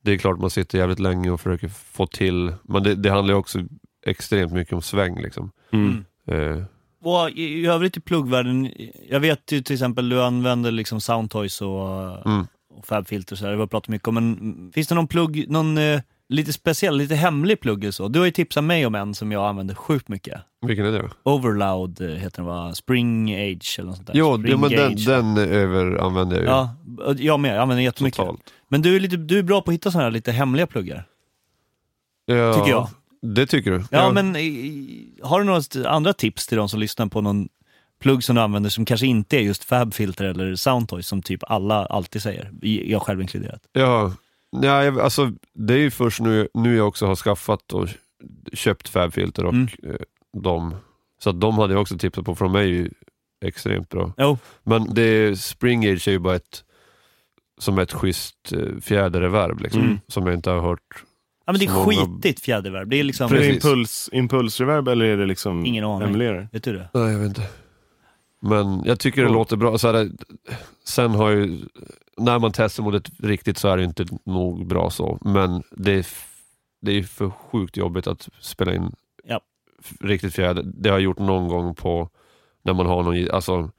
det 0.03 0.13
är 0.13 0.19
klart 0.19 0.39
man 0.39 0.51
sitter 0.51 0.79
jävligt 0.79 0.99
länge 0.99 1.31
och 1.31 1.41
försöker 1.41 1.69
få 1.69 2.07
till, 2.07 2.55
men 2.63 2.83
det, 2.83 2.95
det 2.95 3.11
handlar 3.11 3.35
ju 3.35 3.39
också 3.39 3.59
extremt 4.07 4.53
mycket 4.53 4.75
om 4.75 4.83
sväng 4.83 5.23
liksom. 5.23 5.51
Mm. 5.71 6.05
Eh, 6.27 6.65
Och 7.03 7.31
i, 7.31 7.43
i 7.43 7.67
övrigt 7.67 7.97
i 7.97 8.01
pluggvärlden, 8.01 8.73
jag 9.09 9.21
vet 9.21 9.53
ju 9.53 9.61
till 9.61 9.75
exempel 9.75 10.09
du 10.09 10.23
använder 10.23 10.71
liksom 10.71 11.01
Soundtoys 11.01 11.61
och, 11.61 12.27
mm. 12.27 12.47
och 12.71 12.87
Fabfilter 12.87 13.35
och 13.35 13.39
sådär, 13.39 13.51
det 13.51 13.59
har 13.59 13.67
vi 13.67 13.71
pratat 13.71 13.89
mycket 13.89 14.09
om, 14.09 14.15
men 14.15 14.73
finns 14.75 14.89
det 14.89 14.95
någon 14.95 15.09
plugg, 15.09 15.45
någon 15.49 15.79
eh, 15.79 16.01
lite 16.29 16.53
speciell, 16.53 16.97
lite 16.97 17.15
hemlig 17.15 17.61
plugg 17.61 17.95
så? 17.95 18.09
Du 18.09 18.19
har 18.19 18.27
ju 18.27 18.33
tipsat 18.33 18.65
mig 18.65 18.87
om 18.87 18.95
en 18.95 19.15
som 19.15 19.33
jag 19.33 19.49
använder 19.49 19.75
sjukt 19.75 20.09
mycket. 20.09 20.41
Vilken 20.67 20.87
är 20.87 20.93
det? 20.93 21.11
Overloud 21.23 22.01
eh, 22.01 22.09
heter 22.09 22.37
den 22.37 22.45
va? 22.47 22.75
Spring 22.75 23.35
Age 23.35 23.77
eller 23.79 23.87
något 23.89 23.97
sånt 23.97 24.07
där. 24.07 24.15
Jo, 24.17 24.35
Spring 24.39 24.51
ja, 24.51 24.57
men 24.57 24.71
den, 24.71 24.95
den 25.05 25.39
överanvänder 25.39 26.37
jag 26.37 26.43
ju 26.45 26.49
Ja, 26.51 26.75
jag 27.19 27.41
med, 27.41 27.55
jag 27.57 27.63
använder 27.63 27.85
jättemycket. 27.85 28.17
totalt. 28.17 28.41
Men 28.69 28.83
du 28.83 28.97
är, 28.97 29.01
lite, 29.01 29.17
du 29.17 29.39
är 29.39 29.43
bra 29.43 29.63
på 29.63 29.71
att 29.71 29.75
hitta 29.75 29.91
sådana 29.91 30.05
här 30.05 30.11
lite 30.11 30.33
hemliga 30.33 30.67
pluggar. 30.67 31.05
Ja, 32.27 32.55
Tycker 32.55 32.71
jag. 32.71 32.89
Det 33.23 33.47
tycker 33.47 33.71
du? 33.71 33.85
Ja, 33.91 34.13
men 34.13 34.37
i- 34.37 35.09
har 35.23 35.39
du 35.41 35.47
några 35.47 35.91
andra 35.91 36.13
tips 36.13 36.47
till 36.47 36.59
de 36.59 36.69
som 36.69 36.81
lyssnar 36.81 37.07
på 37.07 37.21
någon 37.21 37.49
plugg 38.01 38.25
som 38.25 38.37
du 38.37 38.43
använder 38.43 38.71
som 38.71 38.85
kanske 38.85 39.07
inte 39.07 39.37
är 39.37 39.41
just 39.41 39.65
Fabfilter 39.65 40.25
eller 40.25 40.55
Soundtoys 40.55 41.07
som 41.07 41.23
typ 41.23 41.43
alla 41.51 41.87
alltid 41.87 42.23
säger, 42.23 42.51
jag 42.63 43.03
själv 43.03 43.21
inkluderat. 43.21 43.61
Ja, 43.73 44.13
nej, 44.53 44.85
jag- 44.85 45.01
alltså 45.01 45.33
det 45.55 45.75
är 45.75 45.79
ju 45.79 45.91
först 45.91 46.21
nu, 46.21 46.49
nu 46.55 46.77
jag 46.77 46.89
också 46.89 47.07
har 47.07 47.17
skaffat 47.17 47.73
och 47.73 47.89
köpt 48.53 48.89
Fabfilter 48.89 49.45
och 49.45 49.53
Mm. 49.53 49.69
eh, 49.83 50.41
dem. 50.43 50.75
Så 51.21 51.31
att 51.31 51.41
de 51.41 51.59
hade 51.59 51.73
jag 51.75 51.81
också 51.83 51.99
tipsat 51.99 52.25
på, 52.25 52.35
för 52.35 52.45
de 52.45 52.55
är 52.55 52.63
ju 52.63 52.91
extremt 53.45 53.89
bra. 53.89 54.13
Jo, 54.17 54.39
Men 54.65 54.95
det, 54.95 55.41
Spring 55.41 55.87
Age 55.93 56.09
är 56.09 56.13
ju 56.13 56.19
bara 56.19 56.35
ett, 56.37 56.65
som 57.59 57.79
ett 57.79 57.93
schysst 57.93 58.53
eh, 58.53 58.81
fjäderreverb 58.83 59.61
liksom, 59.61 59.81
Mm. 59.83 59.99
som 60.09 60.27
jag 60.27 60.35
inte 60.35 60.51
har 60.51 60.61
hört. 60.61 61.05
ja, 61.47 61.53
men 61.53 61.59
det 61.61 61.67
är 61.67 61.73
många- 61.73 61.87
skitigt 61.87 62.41
fjäderverb. 62.41 62.89
Det 62.91 62.97
är 63.01 63.05
liksom, 63.05 63.27
Är 63.27 63.35
det 63.35 63.39
Precis. 63.41 63.65
impuls, 63.65 64.09
impulsreverb 64.13 64.89
eller 64.89 65.05
är 65.05 65.17
det 65.17 65.27
liksom 65.27 65.67
Ingen 65.67 65.85
aning. 65.85 66.09
emulerar? 66.09 66.49
vet 66.53 66.65
du 66.65 66.73
det? 66.73 66.89
Nej, 66.95 67.13
jag 67.13 67.19
vet 67.19 67.29
inte. 67.29 67.43
Men 68.41 68.83
jag 68.85 69.01
tycker 69.01 69.23
det 69.23 69.29
Ja. 69.29 69.35
låter 69.35 69.57
bra. 69.57 69.79
Så 69.79 69.93
här, 69.93 70.11
sen 70.85 71.11
har 71.11 71.31
ju, 71.31 71.59
när 72.19 72.39
man 72.39 72.53
testar 72.55 72.83
mot 72.83 72.95
ett 72.95 73.11
riktigt 73.21 73.59
så 73.59 73.69
är 73.69 73.77
det 73.77 73.85
inte 73.85 74.07
nog 74.25 74.67
bra 74.67 74.91
så, 74.91 75.19
men 75.21 75.63
det 75.71 75.93
är, 75.93 76.07
det 76.81 76.93
är 76.93 77.03
för 77.03 77.31
sjukt 77.31 77.77
jobbigt 77.77 78.07
att 78.07 78.29
spela 78.41 78.75
in 78.75 78.93
Ja. 79.25 79.41
riktigt 80.01 80.35
fjäder. 80.35 80.63
Det 80.67 80.89
har 80.89 80.97
jag 80.97 81.03
gjort 81.05 81.19
någon 81.19 81.49
gång 81.49 81.75
på, 81.75 82.09
när 82.63 82.73
man 82.75 82.87
har 82.87 83.03
någon, 83.03 83.31
alltså 83.31 83.71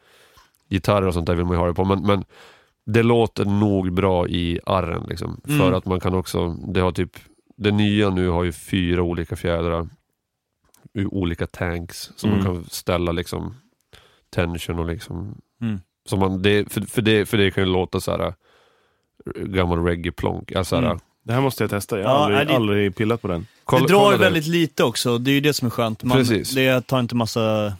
gitarrer 0.69 1.07
och 1.07 1.13
sånt 1.13 1.25
där 1.27 1.35
vill 1.35 1.45
man 1.45 1.53
ju 1.53 1.59
ha 1.59 1.67
det 1.67 1.73
på, 1.73 1.85
men, 1.85 2.01
men 2.07 2.23
det 2.85 3.03
låter 3.03 3.45
nog 3.45 3.93
bra 3.93 4.27
i 4.27 4.59
arren 4.65 5.05
liksom. 5.09 5.41
Mm. 5.47 5.59
För 5.59 5.71
att 5.71 5.85
man 5.85 5.99
kan 5.99 6.13
också, 6.13 6.53
det 6.53 6.79
har 6.79 6.91
typ, 6.91 7.11
det 7.57 7.71
nya 7.71 8.09
nu 8.09 8.27
har 8.27 8.43
ju 8.43 8.51
fyra 8.51 9.01
olika 9.03 9.35
fjädrar, 9.35 9.89
olika 11.11 11.47
tanks, 11.47 12.11
som 12.15 12.29
Mm. 12.31 12.43
man 12.43 12.53
kan 12.55 12.65
ställa 12.69 13.11
liksom 13.11 13.55
tension 14.29 14.79
och 14.79 14.85
liksom 14.85 15.41
Mm. 15.61 15.79
Så 16.09 16.17
man, 16.17 16.41
det, 16.41 16.73
för, 16.73 16.81
för, 16.81 17.01
det, 17.01 17.25
för 17.25 17.37
det 17.37 17.51
kan 17.51 17.63
ju 17.63 17.69
låta 17.69 17.99
så 17.99 18.11
här 18.11 18.19
äh, 18.19 18.33
gammal 19.43 19.79
reggae-plonk. 19.83 20.55
Alltså, 20.55 20.75
här, 20.75 20.83
Mm. 20.85 20.99
Det 21.23 21.33
här 21.33 21.41
måste 21.41 21.63
jag 21.63 21.69
testa, 21.69 21.99
jag 21.99 22.07
har 22.09 22.15
Ja, 22.15 22.23
aldrig, 22.25 22.47
det- 22.47 22.55
aldrig 22.55 22.95
pillat 22.95 23.21
på 23.21 23.27
den. 23.27 23.47
kolla- 23.63 23.87
det 23.87 23.93
drar 23.93 24.11
ju 24.11 24.17
väldigt 24.17 24.47
lite 24.47 24.83
också, 24.83 25.17
det 25.17 25.31
är 25.31 25.33
ju 25.33 25.41
det 25.41 25.53
som 25.53 25.65
är 25.65 25.69
skönt. 25.69 26.03
Man, 26.03 26.17
Precis. 26.17 26.51
Det 26.51 26.81
tar 26.87 26.99
inte 26.99 27.15
massa, 27.15 27.73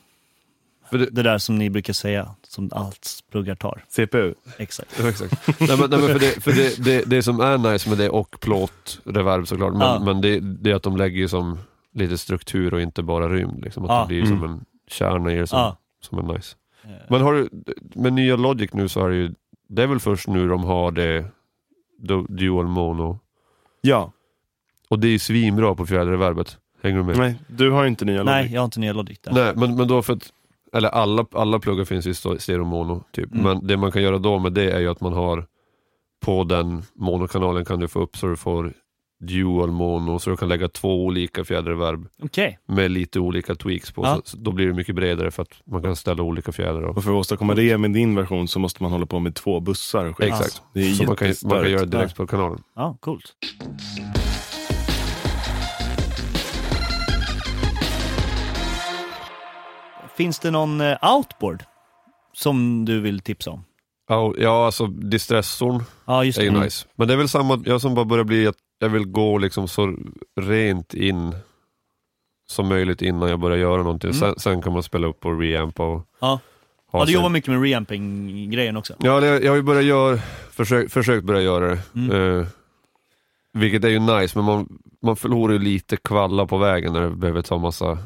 För 0.90 0.98
det, 0.98 1.06
det 1.12 1.24
där 1.24 1.38
som 1.38 1.58
ni 1.58 1.70
brukar 1.70 1.94
säga, 1.94 2.36
som 2.48 2.70
allt 2.74 3.20
pluggar 3.32 3.56
tar. 3.56 3.84
CPU. 3.90 4.34
Exakt. 4.58 5.00
Exakt. 5.06 5.48
nej, 5.60 5.78
men, 5.78 5.90
nej, 5.90 6.00
men 6.00 6.08
för 6.08 6.20
det, 6.20 6.44
för 6.44 6.52
det, 6.52 6.84
det, 6.84 7.04
det 7.06 7.24
som 7.24 7.40
är 7.40 7.58
nice 7.72 7.90
med 7.90 7.98
det 7.98 8.10
och 8.10 8.36
plåtreverb 8.40 9.48
såklart, 9.48 9.72
men, 9.74 9.82
Ja. 9.82 10.00
men 10.00 10.22
det, 10.22 10.40
det 10.40 10.72
är 10.72 10.76
att 10.76 10.84
de 10.84 10.98
lägger 10.98 11.18
ju 11.18 11.28
som 11.28 11.60
lite 11.94 12.18
struktur 12.18 12.74
och 12.74 12.82
inte 12.82 13.04
bara 13.04 13.30
rymd. 13.30 13.64
Liksom, 13.64 13.84
att 13.84 13.90
Ja. 13.90 14.02
det 14.02 14.08
blir 14.08 14.26
som 14.26 14.38
Mm. 14.38 14.52
en 14.52 14.66
kärna 14.88 15.32
i 15.34 15.36
det 15.36 15.48
som, 15.48 15.60
Ja. 15.60 15.78
som 16.02 16.18
är 16.30 16.34
nice. 16.34 16.56
Eh, 16.90 16.96
Men 17.10 17.22
har 17.22 17.34
du, 17.34 17.50
med 17.96 18.14
nya 18.14 18.36
Logic 18.36 18.74
nu 18.74 18.88
så 18.88 19.06
är 19.06 19.10
det 19.10 19.16
ju, 19.16 19.32
det 19.68 19.84
är 19.84 19.88
väl 19.88 20.00
först 20.00 20.28
nu 20.28 20.48
de 20.48 20.64
har 20.64 20.92
det 20.92 21.26
du- 22.00 22.26
dual 22.30 22.68
mono. 22.68 23.20
Ja, 23.82 24.12
Och 24.90 25.00
det 25.00 25.08
är 25.08 25.12
ju 25.12 25.20
svinbra 25.20 25.76
på 25.76 25.86
fjäderreverbet. 25.86 26.58
Hänger 26.82 26.98
du 26.98 27.04
med? 27.04 27.18
nej, 27.18 27.36
du 27.48 27.72
har 27.72 27.86
inte 27.86 28.06
nya 28.06 28.24
Nej, 28.24 28.42
Logic. 28.44 28.54
jag 28.54 28.62
har 28.62 28.66
inte 28.66 28.80
nya 28.80 28.94
Logic 28.94 29.20
där. 29.20 29.32
Nej, 29.34 29.54
men, 29.56 29.76
men 29.76 29.88
då 29.88 30.02
för 30.02 30.14
att, 30.14 30.34
eller 30.74 30.90
alla, 30.90 31.26
alla 31.32 31.60
pluggar 31.60 31.86
finns 31.86 32.08
i 32.08 32.14
stereo 32.14 32.64
mono, 32.66 33.04
typ. 33.12 33.32
Mm. 33.32 33.44
men 33.44 33.68
det 33.68 33.78
man 33.78 33.92
kan 33.92 34.02
göra 34.04 34.18
då 34.18 34.40
med 34.40 34.54
det 34.54 34.72
är 34.72 34.80
ju 34.80 34.88
att 34.92 35.02
man 35.02 35.14
har 35.14 35.46
på 36.26 36.44
den 36.44 36.84
monokanalen 36.94 37.66
kan 37.66 37.80
du 37.80 37.88
få 37.88 38.00
upp 38.02 38.18
så 38.18 38.28
du 38.28 38.36
får 38.36 38.74
dual 39.20 39.72
mono, 39.72 40.20
så 40.20 40.30
du 40.30 40.38
kan 40.38 40.48
lägga 40.50 40.70
två 40.70 41.06
olika 41.06 41.44
fjäderreverb 41.44 42.08
Okej. 42.24 42.60
med 42.68 42.92
lite 42.92 43.20
olika 43.20 43.56
tweaks 43.56 43.92
på. 43.92 44.06
Ja. 44.06 44.22
Så, 44.26 44.38
då 44.38 44.52
blir 44.52 44.68
det 44.68 44.74
mycket 44.74 44.96
bredare 44.96 45.32
för 45.32 45.42
att 45.44 45.54
man 45.66 45.82
kan 45.84 45.96
ställa 45.96 46.24
olika 46.24 46.52
fjädrar. 46.52 46.82
Och, 46.82 46.98
Och 46.98 47.04
för 47.04 47.12
att 47.12 47.18
åstadkomma 47.18 47.56
det 47.56 47.78
med 47.78 47.92
din 47.92 48.16
version 48.16 48.48
så 48.48 48.60
måste 48.60 48.84
man 48.84 48.92
hålla 48.92 49.06
på 49.06 49.20
med 49.20 49.36
två 49.36 49.60
bussar. 49.60 50.06
och 50.06 50.18
skit. 50.18 50.28
Exakt. 50.28 50.62
Det 50.74 50.80
är 50.82 50.94
så 50.94 51.04
man 51.04 51.16
kan, 51.16 51.34
man 51.44 51.64
kan 51.64 51.72
göra 51.72 51.86
det 51.86 51.98
direkt 51.98 52.16
på 52.16 52.28
kanalen. 52.28 52.62
Ja, 52.76 52.98
coolt. 53.00 53.36
Finns 60.18 60.40
det 60.40 60.52
någon 60.52 60.82
eh, 60.82 61.16
outboard 61.16 61.64
som 62.34 62.86
du 62.86 63.00
vill 63.00 63.20
tipsa 63.20 63.52
om? 63.52 63.64
Ja, 64.38 64.66
alltså 64.66 64.88
distressorn 64.88 65.84
Ja, 66.06 66.24
just 66.24 66.38
är 66.38 66.42
det. 66.42 66.48
ju 66.58 66.60
nice. 66.64 66.88
Men 66.96 67.08
det 67.08 67.14
är 67.14 67.18
väl 67.18 67.30
samma, 67.30 67.64
jag 67.66 67.82
som 67.82 67.96
bara 67.96 68.06
börjar 68.06 68.24
bli 68.24 68.48
att 68.48 68.56
jag 68.80 68.90
vill 68.90 69.06
gå 69.06 69.38
liksom 69.38 69.68
så 69.68 69.96
rent 70.42 70.94
in 70.94 71.36
som 72.50 72.68
möjligt 72.68 73.02
innan 73.02 73.30
jag 73.30 73.40
börjar 73.40 73.58
göra 73.58 73.84
någonting. 73.84 74.10
Mm. 74.10 74.20
Sen, 74.20 74.34
sen 74.38 74.62
kan 74.62 74.74
man 74.74 74.84
spela 74.84 75.08
upp 75.08 75.26
och 75.26 75.40
reampa 75.40 75.84
och 75.84 76.06
Ja. 76.20 76.40
Ja, 76.92 77.06
du 77.06 77.12
jobbar 77.12 77.30
mycket 77.30 77.52
med 77.52 77.62
reamping-grejen 77.62 78.78
också. 78.78 78.94
Ja, 79.00 79.20
det, 79.20 79.40
jag 79.40 79.52
har 79.52 79.56
ju 79.56 79.62
börjat 79.62 79.84
göra, 79.84 80.18
försök, 80.52 80.92
försökt 80.92 81.26
börja 81.26 81.42
göra 81.42 81.68
det. 81.68 81.82
Mm. 81.96 82.40
Eh, 82.40 82.48
vilket 83.54 83.84
är 83.84 83.90
ju 83.90 84.00
nice, 84.00 84.38
men 84.38 84.46
man, 84.46 84.80
man 85.02 85.16
förlorar 85.16 85.54
ju 85.54 85.60
lite 85.60 85.98
kvalla 85.98 86.46
på 86.46 86.58
vägen 86.58 86.94
när 86.94 87.02
du 87.02 87.16
behöver 87.16 87.42
ta 87.42 87.58
massa 87.58 87.92
eh, 87.92 87.98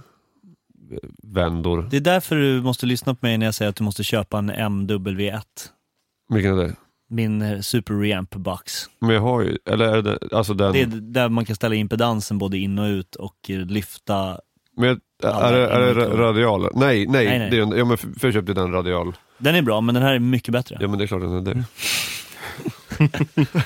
vändor. 1.23 1.87
Det 1.91 1.97
är 1.97 2.01
därför 2.01 2.35
du 2.35 2.61
måste 2.61 2.85
lyssna 2.85 3.15
på 3.15 3.25
mig 3.25 3.37
när 3.37 3.45
jag 3.45 3.55
säger 3.55 3.69
att 3.69 3.75
du 3.75 3.83
måste 3.83 4.03
köpa 4.03 4.37
en 4.37 4.51
MW1. 4.51 5.41
Vilken 6.29 6.59
är 6.59 6.63
det? 6.63 6.75
Min 7.13 7.41
eh, 7.41 7.59
Super 7.59 7.93
Reamp 7.93 8.35
Box. 8.35 8.89
Men 8.99 9.09
jag 9.09 9.21
har 9.21 9.41
ju, 9.41 9.57
eller 9.65 9.85
är 9.85 10.01
det, 10.01 10.19
alltså 10.31 10.53
den... 10.53 10.73
Det 10.73 10.81
är 10.81 10.85
där 10.85 11.29
man 11.29 11.45
kan 11.45 11.55
ställa 11.55 11.75
impedansen 11.75 12.37
både 12.37 12.57
in 12.57 12.79
och 12.79 12.85
ut 12.87 13.15
och 13.15 13.49
eh, 13.49 13.59
lyfta. 13.59 14.39
men, 14.77 14.99
är, 15.23 15.53
det, 15.53 15.67
är 15.67 15.95
det 15.95 16.05
radial? 16.05 16.61
Nej, 16.61 17.07
nej. 17.07 17.25
Nej, 17.25 17.39
nej. 17.39 17.49
Det 17.49 17.57
är, 17.57 17.77
ja, 17.77 17.85
men 17.85 17.97
för, 17.97 18.09
jag 18.21 18.33
köpte 18.33 18.53
den 18.53 18.71
radial. 18.71 19.13
Den 19.37 19.55
är 19.55 19.61
bra, 19.61 19.81
men 19.81 19.95
den 19.95 20.03
här 20.03 20.13
är 20.13 20.19
mycket 20.19 20.51
bättre. 20.51 20.77
Ja 20.79 20.87
men 20.87 20.97
det 20.97 21.05
är 21.05 21.07
klart 21.07 21.21
den 21.21 21.47
är 21.47 21.53
det. 21.53 21.63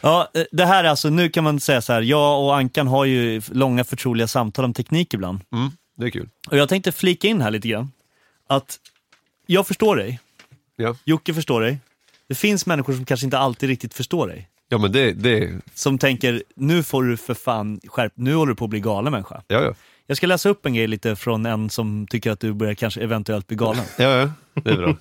Ja, 0.00 0.30
eh, 0.34 0.44
det 0.52 0.64
här 0.64 0.84
är 0.84 0.88
alltså, 0.88 1.10
nu 1.10 1.28
kan 1.28 1.44
man 1.44 1.60
säga 1.60 1.82
så 1.82 1.92
här, 1.92 2.02
jag 2.02 2.44
och 2.44 2.56
Ankan 2.56 2.86
har 2.86 3.04
ju 3.04 3.42
långa 3.52 3.84
förtroliga 3.84 4.26
samtal 4.26 4.64
om 4.64 4.74
teknik 4.74 5.14
ibland. 5.14 5.40
Mm, 5.52 5.70
det 5.96 6.06
är 6.06 6.10
kul. 6.10 6.28
Och 6.50 6.56
jag 6.56 6.68
tänkte 6.68 6.92
flika 6.92 7.28
in 7.28 7.40
här 7.40 7.50
lite 7.50 7.68
grann, 7.68 7.92
att 8.48 8.76
jag 9.46 9.66
förstår 9.66 9.96
dig, 9.96 10.20
Ja, 10.76 10.96
Jocke 11.04 11.34
förstår 11.34 11.60
dig. 11.60 11.78
Det 12.28 12.34
finns 12.34 12.66
människor 12.66 12.92
som 12.92 13.04
kanske 13.04 13.26
inte 13.26 13.38
alltid 13.38 13.68
riktigt 13.68 13.94
förstår 13.94 14.28
dig. 14.28 14.48
ja 14.68 14.78
men 14.78 14.92
det, 14.92 15.12
det, 15.12 15.60
Som 15.74 15.98
tänker, 15.98 16.42
nu 16.56 16.82
får 16.82 17.02
du 17.02 17.16
för 17.16 17.34
fan 17.34 17.80
skärp, 17.86 18.12
nu 18.14 18.34
håller 18.34 18.50
du 18.50 18.56
på 18.56 18.64
att 18.64 18.70
bli 18.70 18.80
galen 18.80 19.12
människa. 19.12 19.42
ja 19.46 19.62
ja. 19.62 19.74
Jag 20.06 20.16
ska 20.16 20.26
läsa 20.26 20.48
upp 20.48 20.66
en 20.66 20.74
grej 20.74 20.86
lite 20.86 21.16
från 21.16 21.46
en 21.46 21.70
som 21.70 22.06
tycker 22.10 22.30
att 22.30 22.40
du 22.40 22.52
börjar 22.52 22.74
kanske 22.74 23.00
eventuellt 23.00 23.46
bli 23.46 23.56
galen. 23.56 23.84
Ja, 23.98 24.04
ja. 24.04 24.30
Det 24.62 24.70
är 24.70 24.76
bra. 24.76 24.96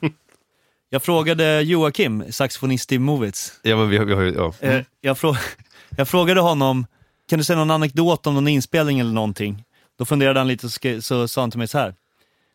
Jag 0.89 1.03
frågade 1.03 1.61
Joakim, 1.61 2.23
saxofonist 2.31 2.91
i 2.91 2.99
Movits, 2.99 3.59
Ja 3.61 3.77
men 3.77 3.89
vi 3.89 3.97
har, 3.97 4.05
vi 4.05 4.13
har 4.13 4.21
ju, 4.21 4.33
ja. 4.33 4.53
Eh, 4.59 4.81
jag, 5.01 5.17
frå 5.17 5.35
jag 5.97 6.07
frågade 6.07 6.41
honom, 6.41 6.85
kan 7.29 7.39
du 7.39 7.45
säga 7.45 7.59
någon 7.59 7.71
anekdot 7.71 8.27
om 8.27 8.33
någon 8.33 8.47
inspelning 8.47 8.99
eller 8.99 9.11
någonting? 9.11 9.63
Då 9.97 10.05
funderade 10.05 10.39
han 10.39 10.47
lite 10.47 10.65
och 10.65 11.03
så 11.03 11.27
sa 11.27 11.41
han 11.41 11.51
till 11.51 11.57
mig 11.57 11.67
så 11.67 11.77
här. 11.77 11.95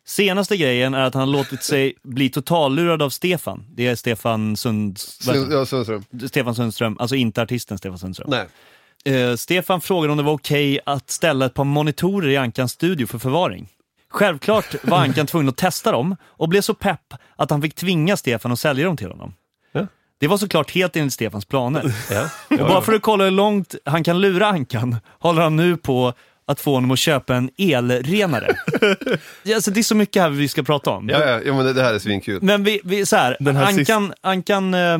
Senaste 0.09 0.57
grejen 0.57 0.93
är 0.93 1.03
att 1.03 1.13
han 1.13 1.27
har 1.27 1.37
låtit 1.37 1.63
sig 1.63 1.93
bli 2.03 2.29
totallurad 2.29 3.01
av 3.01 3.09
Stefan. 3.09 3.65
Det 3.69 3.87
är 3.87 3.95
Stefan, 3.95 4.57
Sunds... 4.57 5.27
vad 5.27 5.35
heter 5.35 5.51
Ja, 5.51 5.65
Sundström. 5.65 6.03
Stefan 6.27 6.55
Sundström, 6.55 6.97
alltså 6.99 7.15
inte 7.15 7.41
artisten 7.41 7.77
Stefan 7.77 7.97
Sundström. 7.97 8.29
Nej. 8.29 9.15
Eh, 9.15 9.35
Stefan 9.35 9.81
frågade 9.81 10.11
om 10.11 10.17
det 10.17 10.23
var 10.23 10.33
okej 10.33 10.79
att 10.85 11.09
ställa 11.09 11.45
ett 11.45 11.53
par 11.53 11.63
monitorer 11.63 12.29
i 12.29 12.37
Ankans 12.37 12.71
studio 12.71 13.07
för 13.07 13.19
förvaring. 13.19 13.67
Självklart 14.09 14.75
var 14.83 14.97
Ankan 15.01 15.27
tvungen 15.27 15.49
att 15.49 15.57
testa 15.57 15.91
dem 15.91 16.15
och 16.23 16.49
blev 16.49 16.61
så 16.61 16.73
pepp 16.73 17.13
att 17.35 17.51
han 17.51 17.61
fick 17.61 17.75
tvinga 17.75 18.17
Stefan 18.17 18.51
att 18.51 18.59
sälja 18.59 18.85
dem 18.85 18.97
till 18.97 19.09
honom. 19.09 19.33
Ja. 19.71 19.87
Det 20.19 20.27
var 20.27 20.37
såklart 20.37 20.71
helt 20.71 20.95
enligt 20.95 21.13
Stefans 21.13 21.45
planer. 21.45 21.93
Ja. 22.11 22.29
Och 22.49 22.67
bara 22.67 22.81
för 22.81 22.93
att 22.93 23.01
kolla 23.01 23.23
hur 23.23 23.31
långt 23.31 23.75
han 23.85 24.03
kan 24.03 24.21
lura 24.21 24.47
Ankan 24.47 24.95
håller 25.19 25.41
han 25.41 25.55
nu 25.55 25.77
på 25.77 26.13
att 26.49 26.59
få 26.59 26.73
honom 26.73 26.91
att 26.91 26.99
köpa 26.99 27.35
en 27.35 27.49
elrenare. 27.57 28.55
Ja, 29.43 29.55
alltså, 29.55 29.71
det 29.71 29.79
är 29.79 29.83
så 29.83 29.95
mycket 29.95 30.21
här 30.21 30.29
vi 30.29 30.47
ska 30.47 30.63
prata 30.63 30.89
om. 30.89 31.09
Ja, 31.09 31.19
ja, 31.25 31.41
ja, 31.45 31.53
men 31.55 31.65
det, 31.65 31.73
det 31.73 31.83
här 31.83 31.93
är 31.93 31.99
svinkul. 31.99 32.39
Men 32.41 32.63
vi, 32.63 32.81
vi 32.83 33.05
så 33.05 33.15
här, 33.15 33.37
Den 33.39 33.55
här 33.55 33.65
Ankan, 33.67 34.13
Ankan 34.21 34.73
eh, 34.73 34.97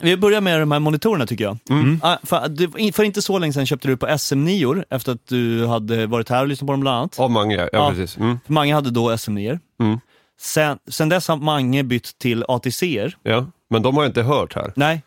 vi 0.00 0.16
börjar 0.16 0.40
med 0.40 0.60
de 0.60 0.72
här 0.72 0.78
monitorerna 0.80 1.26
tycker 1.26 1.44
jag. 1.44 1.58
Mm. 1.70 2.00
Ah, 2.02 2.16
för, 2.22 2.48
du- 2.48 2.92
för 2.92 3.02
inte 3.02 3.22
så 3.22 3.38
länge 3.38 3.52
sedan 3.52 3.66
köpte 3.66 3.88
du 3.88 3.96
på 3.96 4.06
SM9 4.06 4.84
efter 4.90 5.12
att 5.12 5.26
du 5.28 5.66
hade 5.66 6.06
varit 6.06 6.28
här 6.28 6.42
och 6.42 6.48
lyssnat 6.48 6.66
på 6.66 6.72
dem 6.72 6.80
bland 6.80 6.96
annat. 6.98 7.18
Av 7.18 7.30
Mange, 7.30 7.56
ja, 7.56 7.68
Ja. 7.72 7.90
precis. 7.90 8.16
Mm. 8.16 8.38
För 8.46 8.52
Mange 8.52 8.74
hade 8.74 8.90
då 8.90 9.10
SM9. 9.10 9.58
Mm. 9.80 9.98
Sen, 10.40 10.78
sen 10.90 11.08
dess 11.08 11.28
har 11.28 11.36
Mange 11.36 11.82
bytt 11.84 12.18
till 12.18 12.44
ATCer. 12.48 13.16
Ja. 13.22 13.46
Men 13.70 13.82
de 13.82 13.96
har 13.96 14.02
jag 14.02 14.10
inte 14.10 14.22
hört 14.22 14.54
här. 14.54 14.72
Nej. 14.76 15.02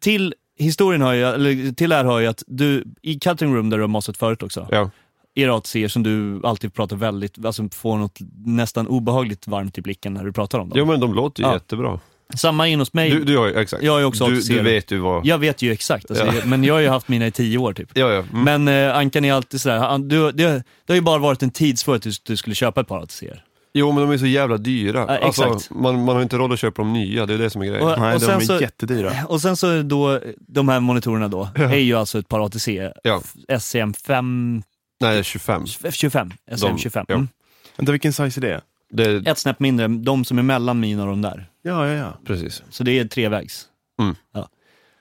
Till 0.00 0.34
historien 0.58 1.00
har 1.02 1.14
jag, 1.14 1.34
eller 1.34 1.72
till 1.72 1.90
det 1.90 1.96
här 1.96 2.04
har 2.04 2.20
jag 2.20 2.30
att 2.30 2.42
du, 2.46 2.84
i 3.02 3.18
Cutting 3.18 3.56
Room 3.56 3.70
där 3.70 3.76
du 3.76 3.82
har 3.82 3.88
massat 3.88 4.16
förut 4.16 4.42
också, 4.42 4.68
Ja. 4.70 4.90
ATCer 5.36 5.88
som 5.88 6.02
du 6.02 6.40
alltid 6.44 6.74
pratar 6.74 6.96
väldigt, 6.96 7.44
alltså 7.44 7.68
får 7.72 7.98
något 7.98 8.18
nästan 8.46 8.86
obehagligt 8.88 9.46
varmt 9.46 9.78
i 9.78 9.82
blicken 9.82 10.14
när 10.14 10.24
du 10.24 10.32
pratar 10.32 10.58
om 10.58 10.68
dem. 10.68 10.78
Jo 10.78 10.84
men 10.84 11.00
de 11.00 11.14
låter 11.14 11.42
ju 11.42 11.48
Ja. 11.48 11.54
jättebra. 11.54 12.00
Samma 12.36 12.68
in 12.68 12.78
hos 12.78 12.92
mig. 12.92 13.10
Du, 13.10 13.24
du 13.24 13.38
har 13.38 13.46
exakt. 13.46 13.82
Jag 13.82 14.00
ju 14.00 14.04
också 14.06 14.26
du, 14.26 14.40
du 14.40 14.60
vet 14.62 14.90
ju 14.90 14.98
vad... 14.98 15.26
Jag 15.26 15.38
vet 15.38 15.62
ju 15.62 15.72
exakt, 15.72 16.10
alltså, 16.10 16.26
Ja. 16.26 16.34
jag, 16.34 16.46
men 16.46 16.64
jag 16.64 16.74
har 16.74 16.80
ju 16.80 16.88
haft 16.88 17.08
mina 17.08 17.26
i 17.26 17.30
tio 17.30 17.58
år 17.58 17.72
typ. 17.72 17.88
Ja, 17.94 18.12
ja. 18.12 18.24
Mm. 18.32 18.62
Men 18.64 18.88
eh, 18.90 18.96
Ankan 18.96 19.24
är 19.24 19.32
alltid 19.32 19.60
sådär, 19.60 19.78
han, 19.78 20.08
du, 20.08 20.32
det, 20.32 20.48
det 20.52 20.62
har 20.88 20.94
ju 20.94 21.00
bara 21.00 21.18
varit 21.18 21.42
en 21.42 21.50
tidsfråga 21.50 21.96
att 21.96 22.02
du, 22.02 22.10
du 22.26 22.36
skulle 22.36 22.54
köpa 22.54 22.80
ett 22.80 22.88
par 22.88 22.98
ATCer. 23.02 23.44
Jo 23.74 23.92
men 23.92 24.02
de 24.02 24.12
är 24.14 24.18
så 24.18 24.26
jävla 24.26 24.56
dyra. 24.56 25.04
Ja, 25.08 25.16
exakt. 25.28 25.50
Alltså, 25.50 25.74
man, 25.74 26.04
man 26.04 26.14
har 26.16 26.22
inte 26.22 26.36
råd 26.36 26.52
att 26.52 26.58
köpa 26.58 26.82
de 26.82 26.92
nya, 26.92 27.26
det 27.26 27.34
är 27.34 27.38
det 27.38 27.50
som 27.50 27.62
är 27.62 27.66
grejen. 27.66 27.86
Och- 27.88 27.98
Nej, 28.00 28.12
de 28.14 28.20
sen 28.20 28.36
är 28.40 28.40
så- 28.44 28.60
jättedyra. 28.60 29.12
Och 29.28 29.40
sen 29.40 29.56
så 29.56 29.66
är 29.68 29.82
då, 29.82 30.20
de 30.38 30.68
här 30.68 30.80
monitorerna 30.80 31.28
då, 31.28 31.48
är 31.54 31.74
ju 31.76 31.94
alltså 31.94 32.18
ett 32.18 32.28
par 32.28 32.40
ATC, 32.46 32.68
Ja. 33.02 33.22
SCM5, 33.48 34.62
Nej, 35.04 35.24
25. 35.24 35.66
25, 35.66 36.30
SCM25. 36.50 37.04
ja. 37.08 37.14
Mm. 37.14 37.28
Vänta, 37.76 37.92
vilken 37.92 38.12
size 38.12 38.38
är 38.38 38.42
det? 38.42 38.60
Det 38.90 39.04
är, 39.04 39.28
Ett 39.28 39.38
snäpp 39.38 39.60
mindre, 39.60 39.88
de 39.88 40.24
som 40.24 40.38
är 40.38 40.42
mellan 40.42 40.80
mina 40.80 41.02
och 41.02 41.08
de 41.08 41.22
där. 41.22 41.46
Ja, 41.62 41.86
ja, 41.86 41.92
ja. 41.92 42.18
precis. 42.26 42.62
Så 42.70 42.84
det 42.84 42.98
är 42.98 43.04
trevägs. 43.04 43.66
Mm. 44.00 44.14
Ja. 44.32 44.48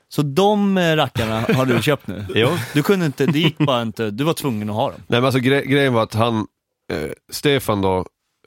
Så 0.10 0.22
de 0.22 0.78
eh, 0.78 0.96
rackarna 0.96 1.40
har 1.40 1.66
du 1.66 1.82
köpt 1.82 2.08
nu? 2.08 2.26
Jo. 2.36 2.50
Du 2.74 2.84
kunde 2.84 3.06
inte, 3.06 3.26
det 3.26 3.40
gick 3.40 3.58
bara 3.58 3.82
inte, 3.82 4.12
du 4.12 4.24
var 4.24 4.34
tvungen 4.34 4.70
att 4.70 4.76
ha 4.76 4.92
dem. 4.92 5.00
Nej 5.08 5.20
men 5.20 5.26
alltså 5.26 5.40
gre 5.40 5.66
grejen 5.66 5.94
var 5.94 6.04
att 6.04 6.14
han, 6.14 6.48
eh, 6.92 7.10
Stefan 7.32 7.82
då, 7.82 7.98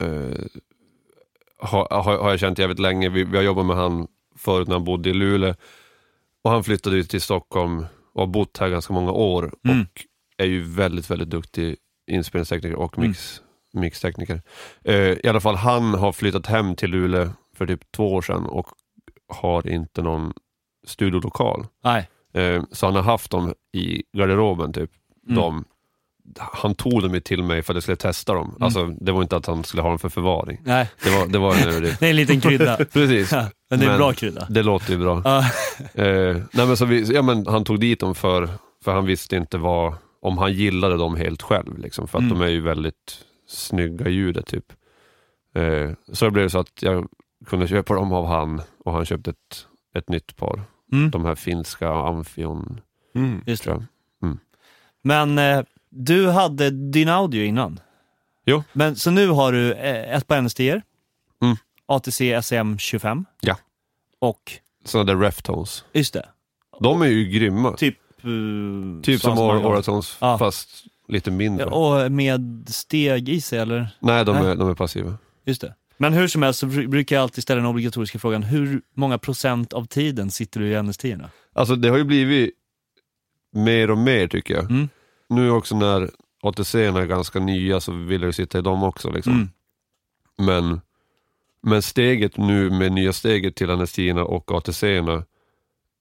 eh, 0.01 0.07
har, 1.59 1.87
har, 2.03 2.17
har 2.17 2.29
jag 2.29 2.39
känt 2.39 2.59
jävligt 2.59 2.79
länge. 2.79 3.09
Vi, 3.09 3.23
vi 3.23 3.37
har 3.37 3.43
jobbat 3.43 3.65
med 3.65 3.75
han 3.75 4.07
förut 4.37 4.67
när 4.67 4.75
han 4.75 4.83
bodde 4.83 5.09
i 5.09 5.13
Luleå. 5.13 5.53
Och 6.43 6.51
han 6.51 6.63
flyttade 6.63 6.95
ut 6.95 7.09
till 7.09 7.21
Stockholm 7.21 7.85
och 8.13 8.21
har 8.21 8.27
bott 8.27 8.57
här 8.57 8.69
ganska 8.69 8.93
många 8.93 9.11
år. 9.11 9.53
Mm. 9.67 9.81
Och 9.81 10.01
är 10.37 10.45
ju 10.45 10.61
väldigt, 10.61 11.11
väldigt 11.11 11.29
duktig 11.29 11.75
inspelningstekniker 12.11 12.75
och 12.77 12.97
Mm. 12.97 13.09
mix, 13.09 13.41
mixtekniker. 13.73 14.41
Eh, 14.83 14.95
I 14.95 15.27
alla 15.27 15.39
fall 15.39 15.55
han 15.55 15.93
har 15.93 16.11
flyttat 16.11 16.45
hem 16.47 16.75
till 16.75 16.89
Luleå 16.91 17.29
för 17.57 17.67
typ 17.67 17.91
två 17.91 18.13
år 18.13 18.21
sedan 18.21 18.45
och 18.45 18.67
har 19.33 19.67
inte 19.67 20.01
någon 20.01 20.33
studiolokal. 20.87 21.67
Nej. 21.83 22.09
Eh, 22.33 22.63
så 22.71 22.85
han 22.85 22.95
har 22.95 23.03
haft 23.03 23.31
dem 23.31 23.53
i 23.73 24.03
garderoben 24.17 24.73
typ. 24.73 24.91
Mm. 25.29 25.35
De, 25.41 25.65
han 26.39 26.75
tog 26.75 27.01
dem 27.01 27.21
till 27.21 27.43
mig 27.43 27.63
för 27.63 27.73
att 27.73 27.75
jag 27.75 27.83
skulle 27.83 27.95
testa 27.95 28.33
dem. 28.33 28.49
Mm. 28.49 28.63
Alltså, 28.63 28.85
det 28.85 29.11
var 29.11 29.21
inte 29.21 29.35
att 29.35 29.45
han 29.45 29.63
skulle 29.63 29.81
ha 29.83 29.89
dem 29.89 29.99
för 29.99 30.09
förvaring. 30.09 30.61
Nej, 30.63 30.89
Det 31.03 31.09
var, 31.09 31.27
det 31.27 31.37
var 31.37 31.55
en 31.55 31.81
det 31.99 32.01
är 32.01 32.09
en 32.09 32.15
liten 32.15 32.41
krydda. 32.41 32.77
Precis. 32.93 33.31
Ja, 33.31 33.45
men 33.69 33.79
det 33.79 33.85
är 33.85 33.91
en 33.91 33.97
bra 33.97 34.13
krydda. 34.13 34.47
Det 34.49 34.63
låter 34.63 34.91
ju 34.93 34.97
bra. 34.97 35.17
Eh, 35.17 36.35
nej 36.53 36.67
men 36.67 36.77
så 36.77 36.85
vi, 36.85 37.13
ja, 37.13 37.21
men 37.21 37.47
han 37.47 37.63
tog 37.63 37.79
dit 37.79 37.99
dem 37.99 38.15
för, 38.15 38.49
för 38.83 38.93
han 38.93 39.05
visste 39.05 39.35
inte 39.35 39.57
vad, 39.57 39.93
om 40.19 40.37
han 40.37 40.53
gillade 40.53 40.97
dem 40.97 41.15
helt 41.15 41.41
själv. 41.41 41.77
Liksom, 41.77 42.07
för 42.07 42.17
att 42.17 42.23
Mm. 42.23 42.39
de 42.39 42.45
är 42.45 42.49
ju 42.49 42.61
väldigt 42.61 43.25
snygga 43.47 44.09
ljudet. 44.09 44.45
Typ. 44.45 44.73
Eh, 45.55 45.91
så 46.13 46.25
det 46.25 46.31
blev 46.31 46.49
så 46.49 46.59
att 46.59 46.81
jag 46.81 47.07
kunde 47.45 47.67
köpa 47.67 47.93
dem 47.93 48.11
av 48.13 48.25
han 48.27 48.61
och 48.85 48.93
han 48.93 49.05
köpte 49.05 49.29
ett, 49.29 49.67
ett 49.95 50.09
nytt 50.09 50.35
par. 50.35 50.61
Mm, 50.91 51.11
De 51.11 51.25
här 51.25 51.35
finska 51.35 51.89
Amphion, 51.89 52.81
Mm. 53.15 53.41
just 53.45 53.63
det. 53.63 53.69
jag. 53.69 53.83
Men 55.01 55.37
eh, 55.37 55.63
du 55.89 56.29
hade 56.29 56.69
din 56.69 57.09
audio 57.09 57.43
innan. 57.43 57.79
Jo. 58.45 58.63
Men, 58.73 58.95
så 58.95 59.11
nu 59.11 59.27
har 59.27 59.51
du 59.51 59.73
eh, 59.73 60.15
ett 60.17 60.27
par 60.27 60.37
NSD-er, 60.41 60.81
Mm. 61.41 61.55
ATC 61.85 62.21
SM25 62.35 63.25
Ja. 63.41 63.57
och, 64.19 64.51
Sådana 64.85 65.13
där 65.13 65.19
reftones. 65.21 65.85
just 65.93 66.13
det, 66.13 66.29
De 66.79 67.01
är 67.01 67.05
ju 67.07 67.23
grymma. 67.25 67.73
typ... 67.73 67.97
eh, 68.23 69.01
Typ 69.03 69.21
som 69.21 69.35
man 69.35 69.43
or- 69.43 69.61
har. 69.61 69.65
Oratones 69.71 70.17
Ja. 70.21 70.37
fast 70.37 70.69
lite 71.07 71.31
mindre. 71.31 71.65
Ja, 71.71 72.03
Och 72.05 72.11
med 72.11 72.65
steg 72.69 73.29
i 73.29 73.41
sig 73.41 73.59
eller? 73.59 73.89
Nej, 73.99 74.25
de 74.25 74.35
Nej. 74.35 74.45
är, 74.51 74.55
de 74.55 74.69
är 74.69 74.73
passiva. 74.75 75.17
Just 75.45 75.61
det. 75.61 75.73
Men 75.97 76.13
hur 76.13 76.27
som 76.27 76.41
helst 76.43 76.59
så 76.59 76.65
br- 76.65 76.87
brukar 76.87 77.15
jag 77.15 77.23
alltid 77.23 77.43
ställa 77.43 77.61
den 77.61 77.69
obligatoriska 77.69 78.19
frågan, 78.19 78.43
hur 78.43 78.81
många 78.93 79.17
procent 79.17 79.73
av 79.73 79.85
tiden 79.85 80.31
sitter 80.31 80.59
du 80.59 80.67
i 80.71 80.75
NS10? 80.75 81.25
Alltså 81.53 81.75
det 81.75 81.89
har 81.89 81.97
ju 81.97 82.03
blivit 82.03 82.51
mer 83.51 83.91
och 83.91 83.97
mer 83.97 84.27
tycker 84.27 84.53
jag. 84.53 84.63
Mm. 84.71 84.89
Nu 85.29 85.51
också 85.51 85.75
när 85.75 86.09
ATC 86.41 86.75
är 86.75 87.05
ganska 87.05 87.39
nya 87.39 87.79
så 87.79 87.91
vill 87.91 88.21
jag 88.21 88.29
ju 88.29 88.33
sitta 88.33 88.57
i 88.59 88.61
dem 88.61 88.83
också. 88.83 89.09
Liksom. 89.11 89.33
Mm. 89.33 89.49
Men, 90.37 90.81
men 91.61 91.81
steget 91.81 92.37
nu 92.37 92.69
med 92.69 92.91
nya 92.91 93.13
steget 93.13 93.55
till 93.55 93.69
Anestina 93.69 94.23
och 94.23 94.51
ATC 94.51 94.83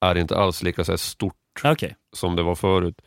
är 0.01 0.14
inte 0.19 0.37
alls 0.37 0.62
lika 0.62 0.85
så 0.85 0.99
stort 0.99 1.35
Okej. 1.65 1.97
som 2.13 2.37
det 2.37 2.43
var 2.43 2.55
förut. 2.55 3.03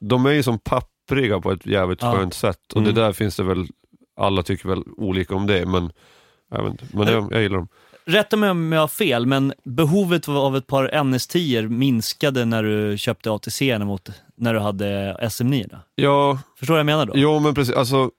De 0.00 0.26
är 0.26 0.30
ju 0.30 0.42
som 0.42 0.58
pappriga 0.58 1.40
på 1.40 1.50
ett 1.52 1.66
jävligt 1.66 2.02
Ja. 2.02 2.12
skönt 2.12 2.34
sätt 2.34 2.72
och 2.72 2.80
Mm. 2.80 2.94
det 2.94 3.00
där 3.00 3.12
finns 3.12 3.36
det 3.36 3.42
väl, 3.42 3.66
alla 4.16 4.42
tycker 4.42 4.68
väl 4.68 4.82
olika 4.96 5.34
om 5.34 5.46
det 5.46 5.66
men 5.66 5.92
jag, 6.50 6.68
inte, 6.68 6.84
men 6.92 7.06
jag, 7.08 7.32
jag 7.32 7.42
gillar 7.42 7.56
dem. 7.56 7.68
Rätta 8.04 8.36
mig 8.36 8.50
om 8.50 8.72
jag 8.72 8.80
har 8.80 8.88
fel, 8.88 9.26
men 9.26 9.52
behovet 9.64 10.28
av 10.28 10.56
ett 10.56 10.66
par 10.66 10.88
NS10 10.88 11.68
minskade 11.68 12.44
när 12.44 12.62
du 12.62 12.98
köpte 12.98 13.30
ATC 13.30 13.78
mot 13.78 14.08
när 14.36 14.54
du 14.54 14.60
hade 14.60 15.16
SM9? 15.20 15.78
Ja, 15.94 16.38
Förstår 16.58 16.74
du 16.74 16.76
vad 16.76 16.78
jag 16.78 16.86
menar 16.86 17.06
då? 17.06 17.12
Jo 17.16 17.38
men 17.40 17.54
precis, 17.54 17.74
alltså 17.74 18.10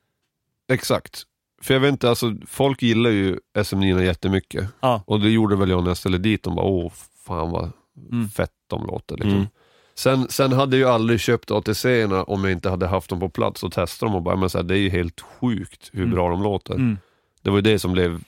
exakt. 0.72 1.24
För 1.62 1.74
jag 1.74 1.82
vet 1.82 1.92
inte, 1.92 2.10
alltså 2.10 2.34
folk 2.48 2.82
gillar 2.82 3.10
ju 3.10 3.40
SM9 3.58 4.02
jättemycket. 4.04 4.70
Ja. 4.80 5.04
Och 5.08 5.20
det 5.20 5.30
gjorde 5.30 5.56
väl 5.56 5.70
jag 5.70 5.84
när 5.84 5.90
jag 5.90 5.98
ställde 5.98 6.18
dit 6.18 6.44
dem, 6.44 6.56
bara 6.56 6.66
åh 6.66 6.92
fan 7.26 7.52
vad 7.52 7.72
Mm. 8.12 8.30
fett 8.30 8.52
de 8.70 8.86
låter. 8.88 9.16
Liksom. 9.16 9.32
Mm. 9.34 9.48
Sen, 9.96 10.28
sen 10.30 10.52
hade 10.52 10.78
jag 10.78 10.89
aldrig 10.91 11.20
köpt 11.20 11.52
ATC-erna 11.52 12.24
om 12.24 12.44
jag 12.44 12.52
inte 12.54 12.70
hade 12.70 12.88
haft 12.88 13.10
dem 13.10 13.20
på 13.20 13.30
plats 13.30 13.64
och 13.64 13.72
testat 13.72 14.08
dem 14.08 14.16
och 14.16 14.22
bara, 14.22 14.36
men 14.36 14.50
så 14.50 14.58
här, 14.58 14.64
det 14.66 14.78
är 14.78 14.80
ju 14.80 14.89
helt 14.89 15.22
sjukt 15.22 15.89
hur 15.94 16.04
Mm. 16.04 16.16
bra 16.16 16.30
de 16.30 16.44
låter. 16.44 16.74
Mm. 16.74 16.98
Det 17.41 17.50
var 17.50 17.58
ju 17.58 17.62
det 17.62 17.80
som 17.80 17.91
blev 17.91 18.20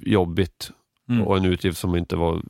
jobbigt 0.00 0.70
Mm. 1.08 1.22
och 1.22 1.36
en 1.36 1.44
utgift 1.44 1.78
som 1.78 1.96
inte 1.96 2.16
var 2.16 2.42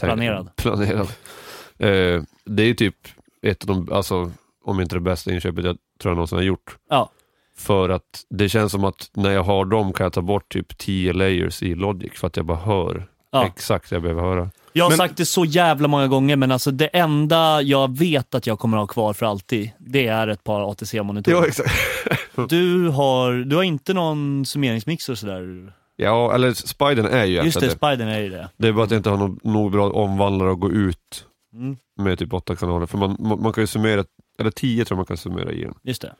Planerad. 0.00 0.56
planerad. 0.56 1.08
Eh, 1.78 2.22
det 2.44 2.62
är 2.62 2.66
ju 2.66 2.74
typ 2.74 2.96
ett 3.42 3.68
av 3.70 3.76
de, 3.76 3.92
alltså 3.92 4.30
om 4.64 4.80
inte 4.80 4.96
det 4.96 5.00
bästa 5.00 5.32
inköpet 5.32 5.64
jag 5.64 5.76
tror 6.02 6.10
jag 6.10 6.16
någonsin 6.16 6.38
har 6.38 6.42
gjort. 6.44 6.76
Ja. 6.90 7.10
För 7.56 7.88
att 7.88 8.24
det 8.28 8.48
känns 8.48 8.72
som 8.72 8.84
att 8.84 9.10
när 9.12 9.30
jag 9.30 9.42
har 9.42 9.64
dem 9.64 9.92
kan 9.92 10.04
jag 10.04 10.12
ta 10.12 10.22
bort 10.22 10.52
typ 10.52 10.78
10 10.78 11.12
layers 11.12 11.62
i 11.62 11.74
Logic 11.74 12.12
för 12.14 12.26
att 12.26 12.36
jag 12.36 12.46
bara 12.46 12.58
hör 12.58 13.08
Ja. 13.30 13.46
exakt 13.46 13.90
det 13.90 13.96
jag 13.96 14.02
behöver 14.02 14.22
höra. 14.22 14.50
Jag 14.72 14.84
har 14.84 14.90
Men- 14.90 14.98
sagt 14.98 15.16
det 15.16 15.26
så 15.26 15.44
jävla 15.44 15.88
många 15.88 16.08
gånger, 16.08 16.36
men 16.36 16.52
alltså 16.52 16.70
det 16.70 16.86
enda 16.86 17.62
jag 17.62 17.98
vet 17.98 18.34
att 18.34 18.46
jag 18.46 18.58
kommer 18.58 18.76
ha 18.76 18.86
kvar 18.86 19.12
för 19.12 19.26
alltid, 19.26 19.70
det 19.78 20.06
är 20.06 20.28
ett 20.28 20.44
par 20.44 20.70
ATC-monitorer. 20.72 21.46
exakt. 21.48 21.70
Du 22.48 22.88
har, 22.88 23.32
du 23.44 23.56
har 23.56 23.62
inte 23.62 23.94
någon 23.94 24.46
summeringsmixer 24.46 25.12
och 25.12 25.18
sådär? 25.18 25.72
Ja, 25.96 26.34
eller 26.34 26.52
Spidern 26.52 27.06
är 27.06 27.24
ju 27.24 27.42
Just 27.42 27.60
det. 27.60 27.70
Spidern 27.70 28.08
är 28.08 28.20
ju 28.20 28.28
det. 28.28 28.48
Det 28.56 28.68
är 28.68 28.72
bara 28.72 28.84
att 28.84 28.90
jag 28.90 28.98
inte 28.98 29.10
har 29.10 29.16
någon 29.16 29.38
nog 29.42 29.72
bra 29.72 29.90
omvandlare 29.90 30.52
att 30.52 30.60
gå 30.60 30.70
ut 30.70 31.24
Mm. 31.54 31.76
med 31.98 32.18
typ 32.18 32.32
åtta 32.34 32.56
kanaler. 32.56 32.86
För 32.86 32.98
man, 32.98 33.16
man, 33.20 33.42
man 33.42 33.52
kan 33.52 33.62
ju 33.62 33.66
summera, 33.66 34.04
eller 34.38 34.50
10 34.50 34.84
tror 34.84 34.94
jag 34.96 34.98
man 34.98 35.06
kan 35.06 35.16
summera 35.16 35.52
i 35.52 35.64
den. 35.64 35.74
Just 35.82 36.02
det. 36.02 36.12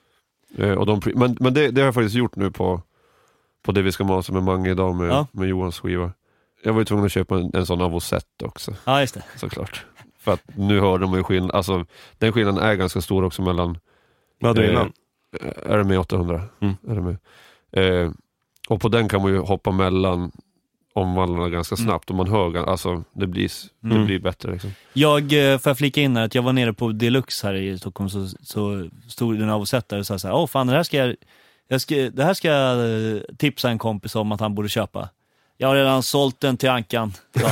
Eh, 0.67 0.73
och 0.79 0.87
de, 0.87 1.01
men 1.15 1.37
men 1.41 1.55
det, 1.55 1.71
det 1.71 1.81
har 1.81 1.87
jag 1.87 1.95
faktiskt 1.95 2.15
gjort 2.15 2.37
nu 2.37 2.51
på, 2.51 2.83
på 3.65 3.73
det 3.73 3.83
vi 3.83 3.93
ska 3.93 4.05
masa 4.05 4.33
med 4.33 4.43
Mange 4.43 4.71
idag 4.71 4.95
med, 4.95 5.09
Ja. 5.11 5.27
med 5.33 5.49
Johans 5.49 5.79
skiva. 5.81 6.13
Jag 6.65 6.73
var 6.73 6.81
ju 6.81 6.85
tvungen 6.85 7.05
att 7.07 7.13
köpa 7.13 7.37
en, 7.39 7.51
en 7.55 7.67
sån 7.67 7.81
Avocet 7.81 8.27
också 8.45 8.75
Ja, 8.85 9.01
just 9.01 9.15
det. 9.15 9.23
såklart. 9.37 9.87
För 10.19 10.33
att 10.33 10.43
nu 10.57 10.81
hör 10.81 10.99
de 10.99 11.15
ju 11.15 11.23
skillnad, 11.23 11.51
alltså 11.57 11.87
den 12.19 12.33
skillnaden 12.33 12.63
är 12.65 12.75
ganska 12.75 13.01
stor 13.01 13.25
också 13.25 13.43
mellan 13.43 13.79
Vad 14.41 14.49
hade 14.49 14.61
du 14.63 14.67
Eh, 14.67 14.73
innan? 14.73 14.93
RME 15.67 15.97
800. 15.99 16.43
Mm. 16.61 16.75
RME. 16.89 17.17
Eh, 17.73 18.11
Och 18.69 18.81
på 18.81 18.89
den 18.89 19.09
kan 19.09 19.23
man 19.23 19.31
ju 19.33 19.39
hoppa 19.39 19.71
mellan 19.71 20.33
omvandlarna 20.95 21.49
ganska 21.49 21.75
Mm. 21.75 21.87
snabbt 21.87 22.11
och 22.11 22.17
man 22.17 22.29
hör, 22.29 22.57
alltså 22.57 23.05
det 23.13 23.27
blir, 23.27 23.51
det 23.81 23.95
Mm. 23.95 24.07
blir 24.07 24.19
bättre 24.19 24.53
liksom. 24.53 24.71
Jag, 24.93 25.23
eh, 25.53 25.59
får 25.59 25.71
jag 25.71 25.79
flika 25.79 26.01
in 26.01 26.17
här, 26.17 26.25
att 26.25 26.35
jag 26.35 26.43
var 26.43 26.53
nere 26.53 26.73
på 26.73 26.93
Deluxe 26.93 27.47
här 27.47 27.55
i 27.55 27.79
Stockholm, 27.79 28.11
så, 28.11 28.29
så 28.43 28.89
stod 29.09 29.39
den 29.39 29.51
avsättare 29.51 30.01
och 30.01 30.07
sa 30.07 30.19
så 30.19 30.29
här, 30.29 30.35
åh 30.35 30.47
fan 30.47 30.67
det 30.67 30.73
här 30.73 30.83
ska 30.83 30.97
jag, 30.97 31.17
jag 31.69 31.81
ska, 31.81 31.95
det 31.95 32.25
här 32.25 32.35
ska 32.35 32.49
jag 32.49 32.79
eh, 33.15 33.21
tipsa 33.39 33.71
en 33.71 33.79
kompis 33.79 34.15
om 34.17 34.33
att 34.33 34.41
han 34.41 34.55
borde 34.55 34.69
köpa. 34.69 35.09
Jag 35.63 35.69
har 35.69 35.77
redan 35.77 36.03
sålt 36.03 36.41
den 36.41 36.57
till 36.57 36.69
Ankan. 36.71 37.13
Ja, 37.33 37.43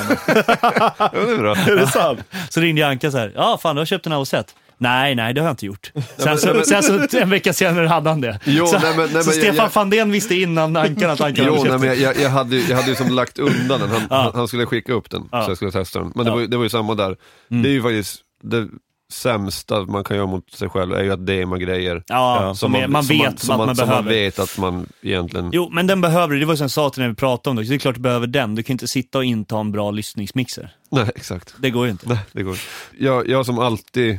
det 1.13 1.19
är 1.19 1.39
bra. 1.39 1.55
Är 1.69 1.77
det 1.77 1.87
sant? 1.87 2.21
Så 2.49 2.61
ringde 2.61 2.81
jag 2.81 2.91
Anka 2.91 3.11
så 3.11 3.19
här, 3.19 3.33
ja 3.35 3.59
fan 3.63 3.77
du 3.77 3.81
har 3.81 3.87
köpt 3.87 4.07
en 4.07 4.13
avsett. 4.13 4.55
Nej, 4.79 5.15
nej 5.15 5.35
det 5.35 5.41
har 5.41 5.49
jag 5.49 5.53
inte 5.53 5.67
gjort. 5.67 5.93
Sen 5.95 6.03
men- 6.25 6.39
så, 6.39 6.55
men- 6.55 6.65
sen 6.65 6.83
så 7.11 7.17
en 7.19 7.31
vecka 7.31 7.53
senare 7.53 7.87
hade 7.87 8.11
han 8.11 8.21
det. 8.21 8.41
Jo, 8.45 8.67
så 8.67 8.79
nej, 8.79 8.97
men- 8.97 9.11
nej, 9.13 9.23
så 9.25 9.31
men 9.31 9.39
Stefan 9.39 9.57
jag- 9.57 9.73
Fandén 9.73 10.11
visste 10.13 10.35
innan 10.35 10.77
Ankan 10.77 11.11
att 11.11 11.21
Ankan 11.21 11.45
Jo, 11.47 11.53
hade 11.57 11.63
nej, 11.63 11.71
köpt 11.71 11.81
men 11.81 11.91
den. 11.91 12.01
jag, 12.01 12.17
jag, 12.21 12.31
hade 12.31 12.57
ju 12.57 12.63
jag 12.69 12.77
hade 12.77 12.89
ju 12.89 12.95
som 12.95 13.09
lagt 13.15 13.39
undan 13.39 13.81
den, 13.81 13.89
han, 13.91 14.03
Ja. 14.11 14.31
han, 14.35 14.49
skulle 14.49 14.67
skicka 14.67 14.93
upp 14.93 15.11
den 15.11 15.29
Ja. 15.33 15.45
så 15.45 15.51
jag 15.51 15.57
skulle 15.57 15.71
testa 15.73 15.99
den. 15.99 16.13
Men 16.15 16.25
det, 16.25 16.31
var, 16.31 16.41
det 16.41 16.57
var 16.57 16.65
ju 16.65 16.71
samma 16.71 16.95
där. 16.95 17.17
Mm. 17.51 17.63
Det 17.63 17.69
är 17.69 17.73
ju 17.73 17.83
faktiskt 17.83 18.21
det 18.43 18.69
sämsta 19.13 19.81
man 19.85 20.05
kan 20.05 20.17
göra 20.17 20.27
mot 20.27 20.51
sig 20.53 20.69
själv, 20.69 20.93
är 20.93 21.03
ju 21.03 21.11
att 21.13 21.27
DMa 21.27 21.59
grejer. 21.59 22.03
Ja, 22.07 22.55
som 22.57 22.73
man, 22.73 22.93
man 22.93 23.05
vet 23.05 23.39
som 23.39 23.61
att 23.61 23.67
man, 23.67 23.77
som 23.77 23.87
behöver. 23.87 24.03
man 24.03 24.13
vet 24.13 24.39
att 24.39 24.59
man 24.59 24.87
egentligen... 25.03 25.51
Jo, 25.53 25.69
men 25.73 25.87
den 25.87 26.01
behöver 26.01 26.35
du. 26.35 26.41
Det 26.41 26.47
var 26.47 26.57
som 26.57 26.65
jag 26.65 26.71
sa 26.71 26.91
till 26.91 27.03
när 27.03 27.09
vi 27.09 27.15
pratade 27.15 27.51
om 27.51 27.57
det. 27.57 27.69
Det 27.69 27.75
är 27.75 27.79
klart 27.79 27.95
du 27.95 28.01
behöver 28.01 28.27
den. 28.27 28.55
Du 28.55 28.63
kan 28.63 28.75
inte 28.75 28.89
sitta 28.89 29.19
och 29.19 29.25
inte 29.25 29.55
ha 29.55 29.61
en 29.61 29.73
bra 29.73 29.91
lyssningsmixer. 29.91 30.75
Nej, 30.91 31.11
exakt. 31.15 31.55
Det 31.59 31.71
går 31.71 31.85
ju 31.87 31.91
inte. 31.93 32.09
Nej, 32.09 32.19
det 32.33 32.43
går 32.43 32.53
inte. 32.53 32.65
jag, 32.99 33.29
jag 33.29 33.37
har 33.37 33.45
som 33.45 33.59
alltid 33.59 34.19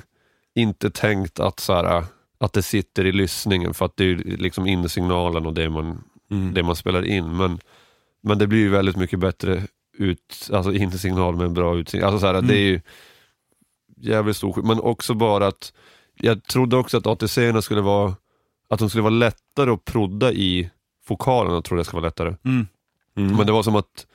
inte 0.55 0.89
tänkt 0.91 1.39
att, 1.39 1.59
så 1.59 1.73
här, 1.73 2.03
att 2.39 2.53
det 2.53 2.61
sitter 2.63 3.05
i 3.05 3.11
lyssningen 3.11 3.73
för 3.73 3.85
att 3.85 3.97
det 3.97 4.03
är 4.03 4.07
ju 4.07 4.37
liksom 4.37 4.67
insignalen 4.67 5.45
och 5.45 5.53
det 5.53 5.69
man, 5.69 6.03
Mm. 6.31 6.53
det 6.53 6.63
man 6.63 6.75
spelar 6.75 7.05
in. 7.05 7.37
Men, 7.37 7.59
men 8.23 8.37
det 8.37 8.47
blir 8.47 8.59
ju 8.59 8.69
väldigt 8.69 8.95
mycket 8.95 9.19
bättre 9.19 9.61
ut, 9.97 10.49
alltså 10.53 10.73
insignal 10.73 11.35
med 11.35 11.45
en 11.45 11.53
bra 11.53 11.75
utsignal. 11.77 12.07
Alltså 12.13 12.19
så 12.27 12.33
här, 12.33 12.41
Det 12.41 12.55
är 12.55 12.59
ju 12.61 12.81
jävligt 14.03 14.37
stor 14.37 14.53
skillnad. 14.53 14.77
Men 14.77 14.85
också 14.85 15.13
bara 15.13 15.47
att 15.47 15.73
jag 16.17 16.43
trodde 16.43 16.77
också 16.77 16.97
att 16.97 17.07
ATC 17.07 17.37
skulle 17.61 17.81
vara 17.81 18.15
att 18.69 18.79
de 18.79 18.89
skulle 18.89 19.01
vara 19.01 19.13
lättare 19.13 19.71
att 19.71 19.85
prodda 19.85 20.31
i 20.31 20.69
fokalerna, 21.05 21.61
trodde 21.61 21.79
jag 21.79 21.85
skulle 21.85 22.01
vara 22.01 22.07
lättare. 22.09 22.35
Mm. 22.45 22.67
Mm. 23.17 23.37
Men 23.37 23.45
det 23.45 23.51
var 23.51 23.63
som 23.63 23.75
att 23.75 24.07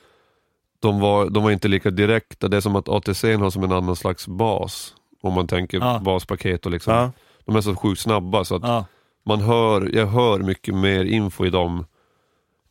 de 0.79 0.99
var, 0.99 1.29
de 1.29 1.43
var 1.43 1.51
inte 1.51 1.67
lika 1.67 1.89
direkta. 1.91 2.47
Det 2.47 2.57
är 2.57 2.61
som 2.61 2.75
att 2.75 2.89
ATC 2.89 3.23
har 3.23 3.49
som 3.49 3.63
en 3.63 3.71
annan 3.71 3.95
slags 3.95 4.27
bas. 4.27 4.93
Om 5.21 5.33
man 5.33 5.47
tänker 5.47 5.79
Ja. 5.79 5.99
baspaket 6.05 6.65
och 6.65 6.71
liksom. 6.71 6.93
Ja. 6.93 7.11
De 7.45 7.55
är 7.55 7.61
så 7.61 7.75
sjukt 7.75 8.01
snabba 8.01 8.45
så 8.45 8.55
att 8.55 8.61
Ja. 8.63 8.85
man 9.25 9.41
hör, 9.41 9.89
jag 9.95 10.07
hör 10.07 10.39
mycket 10.39 10.75
mer 10.75 11.05
info 11.05 11.45
i 11.45 11.49
dem 11.49 11.85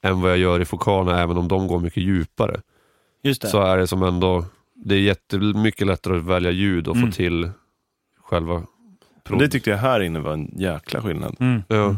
än 0.02 0.20
vad 0.20 0.30
jag 0.30 0.38
gör 0.38 0.60
i 0.60 0.64
fokalerna 0.64 1.20
även 1.22 1.36
om 1.36 1.48
de 1.48 1.66
går 1.68 1.80
mycket 1.80 2.02
djupare. 2.02 2.60
Just 3.22 3.42
det. 3.42 3.48
Så 3.48 3.60
är 3.60 3.76
det 3.78 3.86
som 3.86 4.02
ändå, 4.02 4.44
det 4.84 4.94
är 4.94 4.98
jättemycket 4.98 5.86
lättare 5.86 6.16
att 6.18 6.24
välja 6.24 6.50
ljud 6.50 6.88
och 6.88 6.96
Mm. 6.96 7.08
få 7.10 7.16
till 7.16 7.50
själva 8.24 8.54
Men 8.54 8.66
prod. 9.24 9.38
det 9.38 9.48
tyckte 9.48 9.70
jag 9.70 9.78
här 9.78 10.00
inne 10.00 10.18
var 10.18 10.32
en 10.32 10.54
jäkla 10.58 11.02
skillnad. 11.02 11.36
Mm. 11.40 11.62
ja. 11.68 11.96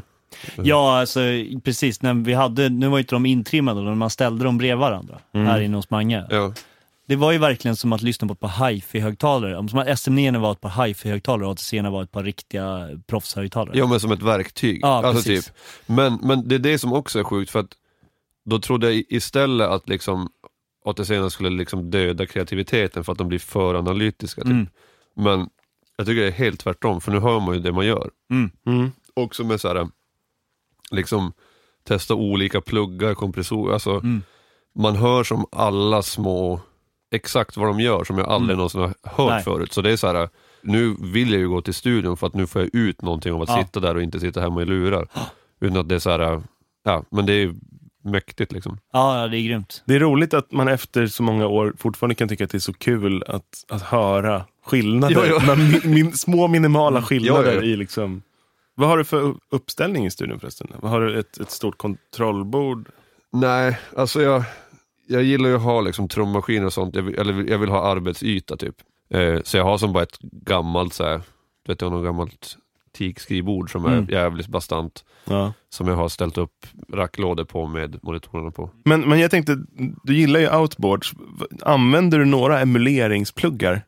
Ja, 0.57 0.99
alltså 1.01 1.21
precis. 1.65 2.03
När 2.03 2.15
vi 2.15 2.35
hade, 2.35 2.69
nu 2.69 2.89
var 2.89 2.99
ju 2.99 3.03
inte 3.03 3.15
de 3.15 3.27
intrimmade, 3.27 3.83
men 3.83 3.99
man 3.99 4.11
ställde 4.11 4.45
dem 4.45 4.59
bredvid 4.59 4.79
varandra 4.81 5.19
Mm. 5.35 5.47
här 5.47 5.61
inne 5.61 5.77
hos 5.77 5.91
Mange. 5.91 6.27
Ja. 6.31 6.53
Det 7.07 7.17
var 7.17 7.33
ju 7.33 7.39
verkligen 7.39 7.77
som 7.77 7.93
att 7.93 8.03
lyssna 8.03 8.27
på 8.29 8.33
ett 8.35 8.41
par 8.41 8.69
hifi-högtalare. 8.71 9.69
Som 9.69 9.79
att 9.79 9.87
SM9 9.89 10.39
var 10.39 10.53
ett 10.53 10.61
par 10.61 10.87
hifi-högtalare 10.87 11.47
och 11.47 11.53
ATC 11.53 11.81
var 11.83 12.03
ett 12.03 12.13
par 12.13 12.23
riktiga 12.25 12.89
proffshögtalare. 13.07 13.79
ja, 13.79 13.87
men 13.87 14.01
som 14.01 14.13
ett 14.13 14.23
verktyg. 14.23 14.79
Ja, 14.83 14.89
alltså, 15.07 15.13
precis. 15.29 15.45
typ. 15.47 15.55
men, 15.87 16.19
men 16.23 16.49
det 16.49 16.55
är 16.55 16.59
det 16.59 16.79
som 16.79 16.93
också 16.93 17.19
är 17.19 17.25
sjukt 17.25 17.51
för 17.51 17.61
att 17.61 17.73
då 18.45 18.59
trodde 18.59 18.93
jag 18.93 19.03
istället 19.09 19.69
att 19.69 19.89
liksom 19.89 20.29
ATC 20.85 21.31
skulle 21.31 21.51
liksom 21.51 21.91
döda 21.91 22.27
kreativiteten 22.27 23.05
för 23.05 23.13
att 23.13 23.19
de 23.19 23.29
blir 23.29 23.39
för 23.39 23.75
analytiska. 23.75 24.41
Typ. 24.43 24.51
Mm. 24.51 24.67
Men 25.17 25.49
jag 25.97 26.07
tycker 26.07 26.21
det 26.21 26.27
är 26.27 26.33
helt 26.33 26.61
tvärtom, 26.61 27.01
för 27.01 27.13
nu 27.13 27.19
hör 27.19 27.41
man 27.41 27.55
ju 27.55 27.61
det 27.61 27.73
man 27.73 27.87
gör. 27.87 28.11
Mm. 28.31 28.51
Mm. 28.67 28.91
Också 29.15 29.45
med 29.45 29.61
så 29.61 29.69
här, 29.69 29.89
liksom 30.91 31.33
testa 31.85 32.15
olika 32.15 32.61
pluggar, 32.61 33.15
kompressorer, 33.15 33.73
alltså 33.73 33.91
Mm. 33.91 34.23
man 34.75 34.97
hör 34.97 35.25
som 35.25 35.47
alla 35.53 36.03
små, 36.03 36.61
exakt 37.11 37.57
vad 37.57 37.69
de 37.69 37.81
gör 37.81 38.05
som 38.05 38.19
jag 38.19 38.29
aldrig 38.29 38.51
Mm. 38.55 38.57
någonsin 38.57 38.81
har 38.81 38.95
hört 39.03 39.31
Nej. 39.31 39.43
förut. 39.43 39.73
Så 39.73 39.83
det 39.83 39.91
är 39.93 39.97
så 39.97 40.07
här, 40.13 40.29
nu 40.63 40.97
vill 41.01 41.31
jag 41.33 41.41
ju 41.41 41.49
gå 41.49 41.61
till 41.63 41.75
studion 41.75 42.17
för 42.17 42.27
att 42.27 42.35
nu 42.35 42.47
får 42.47 42.63
jag 42.63 42.71
ut 42.75 43.03
någonting 43.03 43.33
av 43.33 43.43
att 43.43 43.49
Ja. 43.49 43.65
sitta 43.65 43.81
där 43.81 43.95
och 43.95 44.03
inte 44.03 44.21
sitta 44.21 44.41
hemma 44.41 44.63
i 44.63 44.65
lurar. 44.65 45.09
Utan 45.61 45.77
att 45.77 45.89
det 45.89 45.95
är 45.95 45.99
så 45.99 46.11
här, 46.11 46.43
ja 46.85 47.05
men 47.11 47.27
det 47.27 47.33
är 47.33 47.55
mäktigt 48.05 48.53
liksom. 48.53 48.79
Ja, 48.93 49.29
det 49.29 49.39
är 49.39 49.43
grymt. 49.43 49.83
Det 49.87 49.95
är 49.95 50.01
roligt 50.01 50.35
att 50.35 50.53
man 50.53 50.69
efter 50.69 51.07
så 51.07 51.23
många 51.23 51.47
år 51.47 51.75
fortfarande 51.79 52.15
kan 52.15 52.29
tycka 52.29 52.45
att 52.45 52.51
det 52.51 52.59
är 52.59 52.61
så 52.61 52.73
kul 52.73 53.25
att, 53.27 53.65
att 53.69 53.83
höra 53.83 54.45
skillnader. 54.65 55.27
Ja. 55.31 55.43
Men 55.47 55.71
min, 55.71 55.81
min, 55.85 56.13
små 56.13 56.49
minimala 56.49 57.03
skillnader 57.09 57.55
ja. 57.55 57.63
i 57.63 57.77
liksom... 57.77 58.23
Vad 58.75 58.89
har 58.89 58.99
du 58.99 59.05
för 59.05 59.35
uppställning 59.51 60.07
i 60.07 60.11
studion 60.11 60.41
förresten? 60.41 60.69
Vad 60.81 60.91
Har 60.91 61.01
du 61.01 61.19
ett, 61.19 61.39
ett 61.39 61.51
stort 61.51 61.79
kontrollbord? 61.79 62.89
Nej, 63.33 63.79
alltså 63.97 64.23
jag, 64.23 64.45
jag 65.09 65.23
gillar 65.23 65.49
ju 65.49 65.57
att 65.57 65.63
ha 65.63 65.81
liksom 65.81 66.09
trummaskiner 66.09 66.67
och 66.67 66.73
sånt, 66.73 66.95
jag 66.95 67.03
vill, 67.03 67.19
eller 67.19 67.51
jag 67.51 67.59
vill 67.59 67.69
ha 67.69 67.91
arbetsyta 67.91 68.57
typ. 68.57 68.75
Eh, 69.11 69.41
så 69.45 69.57
jag 69.57 69.65
har 69.65 69.79
som 69.79 69.93
bara 69.93 70.03
ett 70.03 70.19
gammalt, 70.21 70.95
så 70.95 71.05
här, 71.05 71.21
vet 71.67 71.81
jag, 71.81 71.93
något 71.93 72.05
gammalt 72.05 72.57
teakskrivbord 72.99 73.73
som 73.73 73.85
är 73.85 73.93
Mm. 73.93 74.07
jävligt 74.11 74.47
bastant. 74.49 75.05
Ja. 75.25 75.53
Som 75.69 75.89
jag 75.89 75.95
har 75.97 76.09
ställt 76.09 76.39
upp 76.39 76.67
racklådor 76.93 77.45
på 77.45 77.67
med 77.67 77.99
monitorerna 78.03 78.51
på. 78.51 78.71
Men, 78.85 79.01
men 79.01 79.19
jag 79.21 79.31
tänkte, 79.31 79.57
du 80.05 80.15
gillar 80.17 80.41
ju 80.41 80.57
outboards. 80.57 81.13
Använder 81.63 82.19
du 82.19 82.25
några 82.25 82.61
emuleringspluggar 82.61 83.83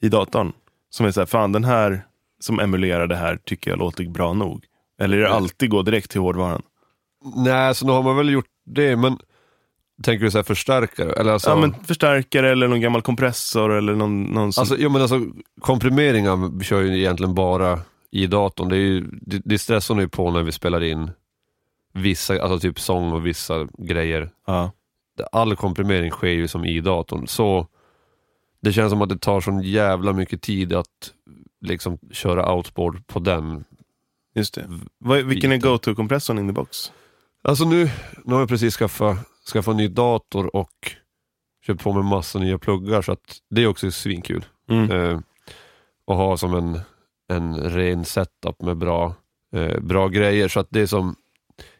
i 0.00 0.08
datorn? 0.08 0.52
Som 0.90 1.06
är 1.06 1.10
så 1.10 1.20
här, 1.20 1.26
fan 1.26 1.52
den 1.52 1.64
här 1.64 2.04
som 2.40 2.60
emulerar 2.60 3.06
det 3.06 3.16
här 3.16 3.36
tycker 3.44 3.70
jag 3.70 3.78
låter 3.78 4.04
bra 4.04 4.32
nog. 4.32 4.64
Eller 5.00 5.16
är 5.16 5.20
det 5.20 5.28
alltid 5.30 5.70
gå 5.70 5.82
direkt 5.82 6.10
till 6.10 6.20
hårdvaran? 6.20 6.62
Nej, 7.36 7.74
så 7.74 7.86
nu 7.86 7.92
har 7.92 8.02
man 8.02 8.16
väl 8.16 8.30
gjort 8.30 8.46
det, 8.66 8.96
men 8.96 9.18
tänker 10.02 10.24
du 10.24 10.30
så 10.30 10.38
här 10.38 10.42
förstärkare? 10.42 11.12
Eller 11.12 11.32
alltså, 11.32 11.50
Ja, 11.50 11.56
men 11.56 11.74
förstärkare 11.84 12.50
eller 12.50 12.68
någon 12.68 12.80
gammal 12.80 13.02
kompressor 13.02 13.72
eller 13.72 13.94
någon, 13.94 14.22
någon 14.22 14.52
som... 14.52 14.60
alltså, 14.62 14.76
jo, 14.78 14.90
men 14.90 15.02
alltså 15.02 15.20
komprimeringar 15.60 16.62
kör 16.64 16.80
ju 16.80 16.98
egentligen 16.98 17.34
bara 17.34 17.78
i 18.10 18.26
datorn. 18.26 18.68
Det, 18.68 18.76
är 18.76 18.80
ju, 18.80 19.00
det, 19.12 19.42
det 19.44 19.58
stressar 19.58 20.00
ju 20.00 20.08
på 20.08 20.30
när 20.30 20.42
vi 20.42 20.52
spelar 20.52 20.82
in 20.82 21.10
vissa, 21.92 22.42
alltså 22.42 22.60
typ 22.60 22.80
sång 22.80 23.12
och 23.12 23.26
vissa 23.26 23.68
grejer. 23.78 24.30
ja. 24.46 24.70
all 25.32 25.56
komprimering 25.56 26.10
sker 26.10 26.28
ju 26.28 26.48
som 26.48 26.64
i 26.64 26.80
datorn. 26.80 27.26
Så 27.26 27.66
det 28.60 28.72
känns 28.72 28.90
som 28.90 29.02
att 29.02 29.08
det 29.08 29.18
tar 29.18 29.40
sån 29.40 29.62
jävla 29.62 30.12
mycket 30.12 30.42
tid 30.42 30.72
att 30.72 31.12
liksom 31.60 31.98
köra 32.10 32.54
outboard 32.54 33.06
på 33.06 33.18
den. 33.18 33.64
Just 34.34 34.54
det. 34.54 34.68
Vilken 35.24 35.52
är 35.52 35.56
go-to-kompressorn 35.56 36.38
in 36.38 36.48
the 36.48 36.52
box? 36.52 36.92
Alltså 37.42 37.64
nu, 37.64 37.90
nu 38.24 38.34
har 38.34 38.40
jag 38.40 38.48
precis 38.48 38.76
skaffat, 38.76 39.18
skaffat 39.52 39.72
en 39.72 39.76
ny 39.76 39.88
dator 39.88 40.56
och 40.56 40.92
köpt 41.66 41.82
på 41.82 41.92
mig 41.92 42.02
massa 42.02 42.38
nya 42.38 42.58
pluggar 42.58 43.02
så 43.02 43.12
att 43.12 43.36
det 43.50 43.62
är 43.62 43.66
också 43.66 43.90
svinkul. 43.90 44.44
Mm. 44.70 44.90
Eh, 44.90 45.20
och 46.04 46.16
ha 46.16 46.36
som 46.36 46.54
en, 46.54 46.80
en 47.28 47.56
ren 47.70 48.04
setup 48.04 48.62
med 48.62 48.76
bra, 48.76 49.14
eh, 49.52 49.80
bra 49.80 50.08
grejer. 50.08 50.48
Så 50.48 50.60
att 50.60 50.66
det 50.70 50.80
är 50.80 50.86
som, 50.86 51.16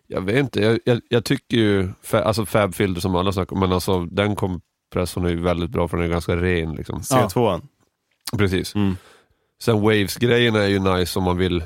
jag 0.07 0.21
vet 0.21 0.37
inte, 0.37 0.61
jag, 0.61 0.79
jag, 0.85 1.01
jag 1.09 1.25
tycker 1.25 1.57
ju, 1.57 1.89
alltså 2.13 2.47
Fabfilter 2.47 3.01
som 3.01 3.15
alla 3.17 3.33
snackar 3.33 3.57
om, 3.57 3.61
men 3.61 3.73
alltså 3.73 4.05
den 4.05 4.37
kompressorn 4.37 5.25
är 5.25 5.31
ju 5.31 5.41
väldigt 5.41 5.71
bra 5.71 5.89
för 5.89 5.97
den 5.97 6.07
är 6.07 6.11
ganska 6.11 6.37
ren. 6.37 6.75
Liksom. 6.75 6.99
C2an. 7.01 7.63
Precis. 8.39 8.75
Mm. 8.75 8.97
Sen 9.63 9.81
Waves-grejerna 9.81 10.59
är 10.63 10.69
ju 10.69 10.79
nice 10.79 11.19
om 11.19 11.25
man 11.25 11.37
vill, 11.37 11.65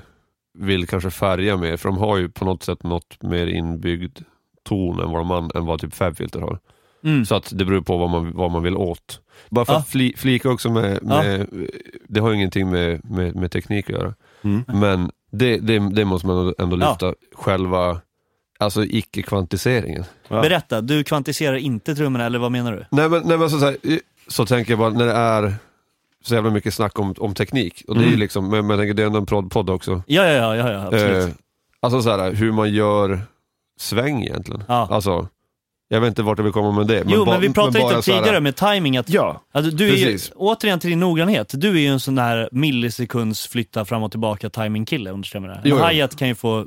vill 0.58 0.86
kanske 0.86 1.10
färga 1.10 1.56
mer, 1.56 1.76
för 1.76 1.88
de 1.88 1.98
har 1.98 2.16
ju 2.16 2.28
på 2.28 2.44
något 2.44 2.62
sätt 2.62 2.82
något 2.82 3.22
mer 3.22 3.46
inbyggd 3.46 4.18
ton 4.64 5.00
än 5.00 5.10
vad, 5.10 5.20
de, 5.20 5.30
an- 5.30 5.50
än 5.54 5.66
vad 5.66 5.80
typ 5.80 5.94
Fabfilter 5.94 6.40
har. 6.40 6.58
Mm. 7.04 7.24
Så 7.24 7.34
att 7.34 7.52
det 7.54 7.64
beror 7.64 7.80
på 7.80 7.96
vad 7.98 8.10
man, 8.10 8.32
vad 8.34 8.50
man 8.50 8.62
vill 8.62 8.76
åt. 8.76 9.20
Bara 9.50 9.64
för 9.64 9.72
Ja. 9.72 9.78
att 9.78 9.88
fli, 9.88 10.14
flika 10.16 10.50
också 10.50 10.70
med, 10.70 11.02
med 11.02 11.46
det 12.08 12.20
har 12.20 12.28
ju 12.30 12.34
ingenting 12.36 12.70
med, 12.70 13.10
med, 13.10 13.36
med 13.36 13.50
teknik 13.50 13.90
att 13.90 13.96
göra. 13.96 14.14
Mm. 14.44 14.64
Men 14.66 15.10
det, 15.32 15.58
det, 15.58 15.78
det 15.78 16.04
måste 16.04 16.26
man 16.26 16.54
ändå- 16.58 16.76
lyfta, 16.76 17.14
själva 17.34 18.00
alltså 18.58 18.84
icke-kvantiseringen. 18.84 20.04
Berätta, 20.28 20.80
du 20.80 21.04
kvantiserar 21.04 21.56
inte 21.56 21.94
trummorna, 21.94 22.24
eller 22.26 22.38
vad 22.38 22.52
menar 22.52 22.72
du? 22.72 22.84
Nej 22.90 23.08
men, 23.08 23.22
nej, 23.24 23.38
men 23.38 23.50
så, 23.50 23.58
så, 23.58 23.64
här, 23.64 23.76
så 24.28 24.46
tänker 24.46 24.72
jag 24.72 24.78
bara 24.78 24.90
när 24.90 25.06
det 25.06 25.12
är 25.12 25.54
så 26.24 26.34
jävla 26.34 26.50
mycket 26.50 26.74
snack 26.74 26.98
om, 26.98 27.14
om 27.18 27.34
teknik, 27.34 27.84
och 27.88 27.94
det 27.94 28.00
är 28.02 28.06
Mm. 28.06 28.18
liksom, 28.18 28.48
men, 28.50 28.66
men 28.66 28.96
det 28.96 29.02
är 29.02 29.06
ändå 29.06 29.18
en 29.38 29.48
podd 29.48 29.70
också. 29.70 30.02
Ja, 30.06 30.24
ja, 30.24 30.32
ja, 30.32 30.56
ja, 30.56 30.72
ja 30.72 30.82
absolut. 30.86 31.28
Eh, 31.28 31.34
alltså 31.80 32.02
så 32.02 32.10
här, 32.10 32.32
hur 32.32 32.52
man 32.52 32.72
gör 32.72 33.20
sväng 33.78 34.22
egentligen. 34.22 34.64
Ja. 34.68 34.88
Alltså, 34.90 35.28
jag 35.92 36.00
vet 36.00 36.08
inte 36.08 36.22
vart 36.22 36.38
jag 36.38 36.44
vill 36.44 36.52
komma 36.52 36.72
med 36.72 36.86
det. 36.86 37.04
jo, 37.06 37.24
ba- 37.24 37.32
men 37.32 37.40
vi 37.40 37.52
pratade 37.52 37.78
bara 37.78 37.84
lite 37.88 37.96
om 37.96 38.02
så 38.02 38.12
här- 38.12 38.18
tidigare 38.20 38.40
med 38.40 38.56
timing 38.56 38.96
att 38.96 39.10
Ja, 39.10 39.42
Alltså, 39.52 39.70
du 39.70 39.88
är 39.88 39.96
ju, 39.96 40.18
återigen 40.34 40.78
till 40.78 40.90
din 40.90 41.00
noggrannhet, 41.00 41.52
du 41.54 41.68
är 41.68 41.80
ju 41.80 41.86
en 41.86 42.00
sån 42.00 42.14
där 42.14 42.48
millisekunds 42.52 43.46
flytta 43.48 43.84
fram 43.84 44.02
och 44.02 44.10
tillbaka 44.10 44.50
timing-kille 44.50 45.10
om 45.10 45.20
du 45.22 45.28
stämmer 45.28 45.48
det. 45.48 45.60
Jo, 45.64 45.76
En 45.76 45.82
jo. 45.82 45.88
hi-hat 45.88 46.16
kan 46.16 46.28
ju 46.28 46.34
få 46.34 46.66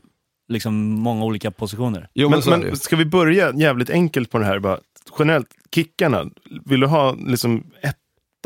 liksom 0.49 0.75
många 0.89 1.25
olika 1.25 1.51
positioner. 1.51 2.07
Jo, 2.13 2.29
men, 2.29 2.41
Men, 2.47 2.59
men 2.59 2.75
ska 2.77 2.95
vi 2.95 3.05
börja 3.05 3.53
jävligt 3.55 3.89
enkelt 3.89 4.29
på 4.31 4.37
det 4.37 4.45
här? 4.45 4.59
Bara, 4.59 4.79
generellt, 5.19 5.47
kickarna, 5.75 6.25
vill 6.65 6.79
du 6.79 6.87
ha 6.87 7.15
liksom 7.27 7.63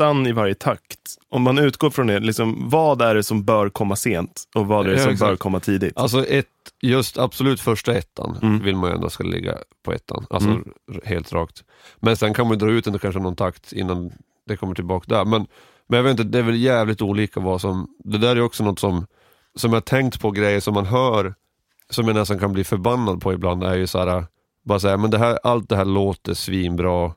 ettan 0.00 0.26
i 0.26 0.32
varje 0.32 0.54
takt? 0.54 0.98
Om 1.30 1.42
man 1.42 1.58
utgår 1.58 1.90
från 1.90 2.06
det, 2.06 2.20
liksom, 2.20 2.68
vad 2.70 3.02
är 3.02 3.14
det 3.14 3.22
som 3.22 3.44
bör 3.44 3.68
komma 3.68 3.96
sent 3.96 4.42
och 4.54 4.66
vad 4.66 4.86
är 4.86 4.90
det 4.90 4.96
Ja, 4.96 5.02
som 5.02 5.12
exakt. 5.12 5.30
bör 5.30 5.36
komma 5.36 5.60
tidigt? 5.60 5.96
Alltså 5.96 6.26
ett, 6.26 6.46
just 6.82 7.18
absolut 7.18 7.60
första 7.60 7.94
ettan 7.94 8.36
Mm. 8.42 8.62
vill 8.62 8.76
man 8.76 8.90
ju 8.90 8.94
ändå 8.96 9.10
ska 9.10 9.24
ligga 9.24 9.58
på 9.84 9.92
ettan. 9.92 10.26
Alltså 10.30 10.48
Mm. 10.50 10.64
helt 11.04 11.32
rakt. 11.32 11.64
Men 12.00 12.16
sen 12.16 12.34
kan 12.34 12.48
man 12.48 12.58
dra 12.58 12.70
ut 12.70 12.84
den 12.84 12.98
kanske 12.98 13.20
någon 13.20 13.36
takt 13.36 13.72
innan 13.72 14.10
det 14.46 14.56
kommer 14.56 14.74
tillbaka 14.74 15.04
där. 15.14 15.24
Men, 15.24 15.46
men 15.88 15.96
jag 15.96 16.04
vet 16.04 16.10
inte, 16.10 16.22
det 16.24 16.38
är 16.38 16.42
väl 16.42 16.60
jävligt 16.62 17.02
olika 17.02 17.40
vad 17.40 17.60
som, 17.60 17.88
det 18.04 18.18
där 18.18 18.36
är 18.36 18.40
också 18.42 18.64
något 18.64 18.78
som, 18.78 19.06
som 19.54 19.72
jag 19.72 19.84
tänkt 19.84 20.20
på 20.20 20.30
grejer 20.30 20.60
som 20.60 20.74
man 20.74 20.86
hör, 20.86 21.34
som 21.90 22.06
jag 22.06 22.14
nästan 22.16 22.38
kan 22.38 22.52
bli 22.52 22.64
förbannad 22.64 23.20
på 23.22 23.32
ibland, 23.32 23.64
är 23.64 23.74
ju 23.76 23.86
såhär, 23.86 24.24
bara 24.64 24.80
säga, 24.80 24.96
men 24.96 25.10
det 25.10 25.18
här, 25.18 25.38
allt 25.42 25.68
det 25.68 25.76
här 25.76 25.84
låter 25.84 26.34
svinbra, 26.34 27.12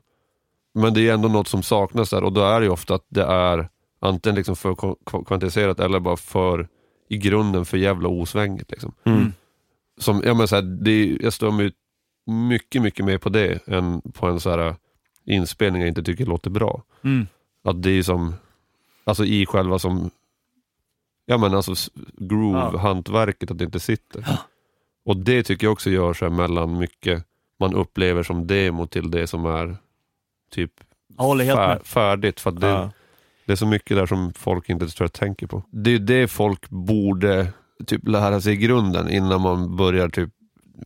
men 0.74 0.94
det 0.94 1.08
är 1.08 1.14
ändå 1.14 1.28
något 1.28 1.48
som 1.48 1.62
saknas 1.62 2.10
där 2.10 2.24
och 2.24 2.32
då 2.32 2.40
är 2.40 2.60
det 2.60 2.66
ju 2.66 2.72
ofta 2.72 2.94
att 2.94 3.06
det 3.08 3.24
är 3.24 3.68
antingen 4.00 4.36
liksom 4.36 4.56
för 4.56 4.70
kva- 4.70 5.24
kvantiserat 5.24 5.80
eller 5.80 6.00
bara 6.00 6.16
för 6.16 6.68
i 7.08 7.16
grunden 7.16 7.64
för 7.64 7.76
jävla 7.76 8.08
osvängigt. 8.08 8.70
Liksom. 8.70 8.92
Mm. 9.04 9.32
Som, 9.98 10.22
ja, 10.24 10.34
men 10.34 10.48
så 10.48 10.54
här, 10.54 10.62
det, 10.62 11.18
jag 11.20 11.32
står 11.32 11.50
mig 11.50 11.72
mycket, 12.26 12.82
mycket 12.82 13.04
mer 13.04 13.18
på 13.18 13.28
det 13.28 13.68
än 13.68 14.00
på 14.00 14.26
en 14.26 14.40
så 14.40 14.50
här, 14.50 14.76
inspelning 15.26 15.82
jag 15.82 15.88
inte 15.88 16.02
tycker 16.02 16.26
låter 16.26 16.50
bra. 16.50 16.82
Mm. 17.04 17.26
Att 17.64 17.82
det 17.82 17.90
är 17.90 18.02
som, 18.02 18.34
alltså 19.04 19.24
i 19.24 19.46
själva 19.46 19.78
som, 19.78 20.10
ja 21.26 21.38
men 21.38 21.54
alltså 21.54 21.90
groove-hantverket, 22.18 23.50
att 23.50 23.58
det 23.58 23.64
inte 23.64 23.80
sitter. 23.80 24.26
Och 25.04 25.16
det 25.16 25.42
tycker 25.42 25.66
jag 25.66 25.72
också 25.72 25.90
gör 25.90 26.14
sig 26.14 26.30
mellan 26.30 26.78
mycket 26.78 27.24
man 27.60 27.74
upplever 27.74 28.22
som 28.22 28.46
demo 28.46 28.86
till 28.86 29.10
det 29.10 29.26
som 29.26 29.46
är 29.46 29.76
typ 30.54 30.72
med. 31.68 31.86
färdigt. 31.86 32.40
För 32.40 32.50
det, 32.50 32.66
Ja. 32.66 32.90
det 33.46 33.52
är 33.52 33.56
så 33.56 33.66
mycket 33.66 33.96
där 33.96 34.06
som 34.06 34.32
folk 34.32 34.68
inte 34.68 34.86
tror 34.88 35.04
jag 35.04 35.12
tänker 35.12 35.46
på. 35.46 35.62
Det 35.70 35.90
är 35.94 35.98
det 35.98 36.28
folk 36.28 36.70
borde 36.70 37.46
typ 37.86 38.08
lära 38.08 38.40
sig 38.40 38.52
i 38.52 38.56
grunden 38.56 39.10
innan 39.10 39.40
man 39.40 39.76
börjar, 39.76 40.08
typ 40.08 40.30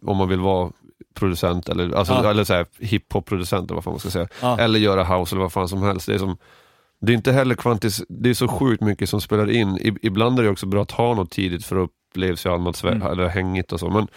om 0.02 0.16
man 0.16 0.28
vill 0.28 0.40
vara 0.40 0.72
producent 1.14 1.68
eller, 1.68 1.94
alltså, 1.94 2.12
Ja. 2.12 2.30
eller 2.30 2.44
så 2.44 2.54
här, 2.54 2.66
hiphop-producent 2.78 3.70
eller 3.70 3.74
vad 3.74 3.84
fan 3.84 3.92
man 3.92 4.00
ska 4.00 4.10
säga. 4.10 4.28
Ja. 4.42 4.58
Eller 4.58 4.78
göra 4.78 5.04
house 5.18 5.34
eller 5.34 5.42
vad 5.42 5.52
fan 5.52 5.68
som 5.68 5.82
helst. 5.82 6.06
Det 6.06 6.14
är, 6.14 6.18
som, 6.18 6.36
det 7.00 7.12
är 7.12 7.16
inte 7.16 7.32
heller 7.32 7.54
kvantis, 7.54 8.02
det 8.08 8.30
är 8.30 8.34
så 8.34 8.48
sjukt 8.48 8.82
mycket 8.82 9.08
som 9.08 9.20
spelar 9.20 9.50
in. 9.50 9.76
I, 9.78 9.96
ibland 10.02 10.38
är 10.38 10.42
det 10.42 10.48
också 10.50 10.66
bra 10.66 10.82
att 10.82 10.90
ha 10.90 11.14
något 11.14 11.30
tidigt 11.30 11.64
för 11.64 11.76
att 11.84 11.90
uppleva 12.10 12.36
sig 12.36 12.52
annat 12.52 12.74
svä- 12.76 12.92
Mm. 12.92 13.06
eller 13.12 13.26
hängigt 13.28 13.72
och 13.72 13.80
så. 13.80 13.90
Men, 13.90 14.08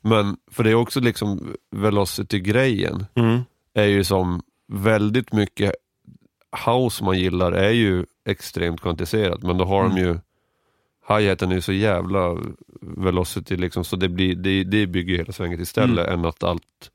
men 0.00 0.36
för 0.50 0.64
det 0.64 0.70
är 0.70 0.74
också 0.74 1.00
liksom 1.00 1.54
velocity-grejen 1.76 3.06
Mm. 3.14 3.40
är 3.74 3.84
ju 3.84 4.04
som 4.04 4.42
väldigt 4.70 5.32
mycket 5.32 5.72
house 6.66 7.04
man 7.04 7.18
gillar 7.18 7.52
är 7.52 7.70
ju 7.70 8.06
extremt 8.26 8.80
kvantiserat 8.80 9.42
men 9.42 9.58
då 9.58 9.64
har 9.64 9.82
de 9.82 9.96
ju 9.98 10.18
hi-haten 11.08 11.50
är 11.50 11.54
ju 11.54 11.60
så 11.60 11.72
jävla 11.72 12.36
velocity 12.80 13.56
liksom 13.56 13.84
så 13.84 13.96
det, 13.96 14.08
blir, 14.08 14.34
det, 14.34 14.64
det 14.64 14.86
bygger 14.86 15.16
hela 15.16 15.32
svänget 15.32 15.60
istället 15.60 16.08
än 16.08 16.24
att 16.24 16.42
allt, 16.42 16.90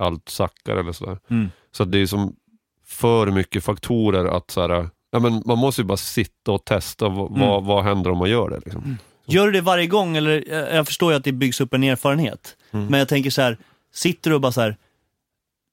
allt 0.00 0.28
sackar 0.28 0.76
eller 0.76 0.92
sådär. 0.92 1.18
Mm. 1.30 1.48
Så 1.72 1.84
det 1.84 1.98
är 1.98 2.06
som 2.06 2.36
för 2.84 3.30
mycket 3.30 3.64
faktorer 3.64 4.24
att 4.24 4.50
så 4.50 4.60
här, 4.60 4.88
ja, 5.10 5.18
men 5.18 5.42
man 5.46 5.58
måste 5.58 5.80
ju 5.80 5.86
bara 5.86 5.96
sitta 5.96 6.52
och 6.52 6.64
testa 6.64 7.08
vad, 7.08 7.30
Mm. 7.30 7.40
vad, 7.40 7.64
vad 7.64 7.84
händer 7.84 8.10
om 8.10 8.18
man 8.18 8.30
gör 8.30 8.50
det. 8.50 8.60
Liksom. 8.64 8.98
Gör 9.26 9.46
du 9.46 9.52
det 9.52 9.60
varje 9.60 9.86
gång? 9.86 10.16
Eller, 10.16 10.44
jag 10.48 10.74
jag 10.74 10.86
förstår 10.86 11.12
ju 11.12 11.16
att 11.16 11.24
det 11.24 11.32
byggs 11.32 11.60
upp 11.60 11.74
en 11.74 11.82
erfarenhet. 11.84 12.56
Mm. 12.70 12.86
Men 12.86 12.98
jag 12.98 13.08
tänker 13.08 13.30
så 13.30 13.42
här, 13.42 13.58
sitter 13.92 14.30
du 14.30 14.34
och 14.34 14.40
bara 14.40 14.52
så 14.52 14.60
här, 14.60 14.76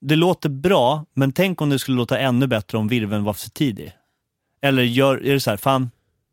det 0.08 0.16
låter 0.16 0.48
bra, 0.48 1.04
men 1.14 1.32
tänk 1.32 1.60
om 1.60 1.70
det 1.70 1.78
skulle 1.78 1.96
låta 1.96 2.18
ännu 2.18 2.46
bättre 2.46 2.78
om 2.78 2.88
virveln 2.88 3.24
var 3.24 3.32
för 3.32 3.50
tidig. 3.50 3.92
Eller 4.62 4.82
gör, 4.82 5.16
är 5.26 5.32
det 5.32 5.40
så 5.40 5.50
här, 5.50 5.56
fan, 5.56 5.90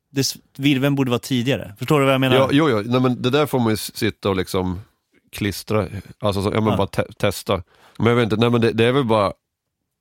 det, 0.10 0.36
virveln 0.58 0.96
borde 0.96 1.10
vara 1.12 1.20
tidigare. 1.20 1.76
Förstår 1.80 2.00
du 2.00 2.06
vad 2.06 2.14
jag 2.14 2.22
menar? 2.22 2.36
Ja, 2.36 2.50
jo, 2.52 2.70
jo. 2.70 2.82
Nej, 2.86 3.02
men 3.02 3.22
det 3.22 3.30
där 3.30 3.46
får 3.46 3.60
man 3.60 3.70
ju 3.70 3.78
sitta 3.78 4.30
och 4.30 4.36
liksom 4.36 4.80
klistra, 5.32 5.88
alltså 6.20 6.42
så, 6.44 6.50
ja, 6.54 6.62
men 6.62 6.70
Ja. 6.72 6.78
bara 6.78 6.88
te- 6.88 7.14
testa. 7.18 7.64
Men 7.98 8.08
jag 8.08 8.16
vet 8.16 8.24
inte, 8.24 8.36
nej, 8.36 8.50
men 8.50 8.62
det, 8.62 8.72
det 8.72 8.86
är 8.86 8.92
väl 8.92 9.06
bara, 9.06 9.34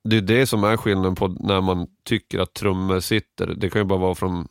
det 0.04 0.16
är 0.16 0.20
det 0.20 0.46
som 0.46 0.64
är 0.64 0.76
skillnaden 0.76 1.14
på 1.14 1.28
när 1.28 1.60
man 1.60 1.86
tycker 2.04 2.38
att 2.38 2.54
trummor 2.54 3.00
sitter. 3.00 3.46
Det 3.46 3.70
kan 3.70 3.80
ju 3.80 3.84
bara 3.84 3.98
vara 3.98 4.14
från 4.14 4.48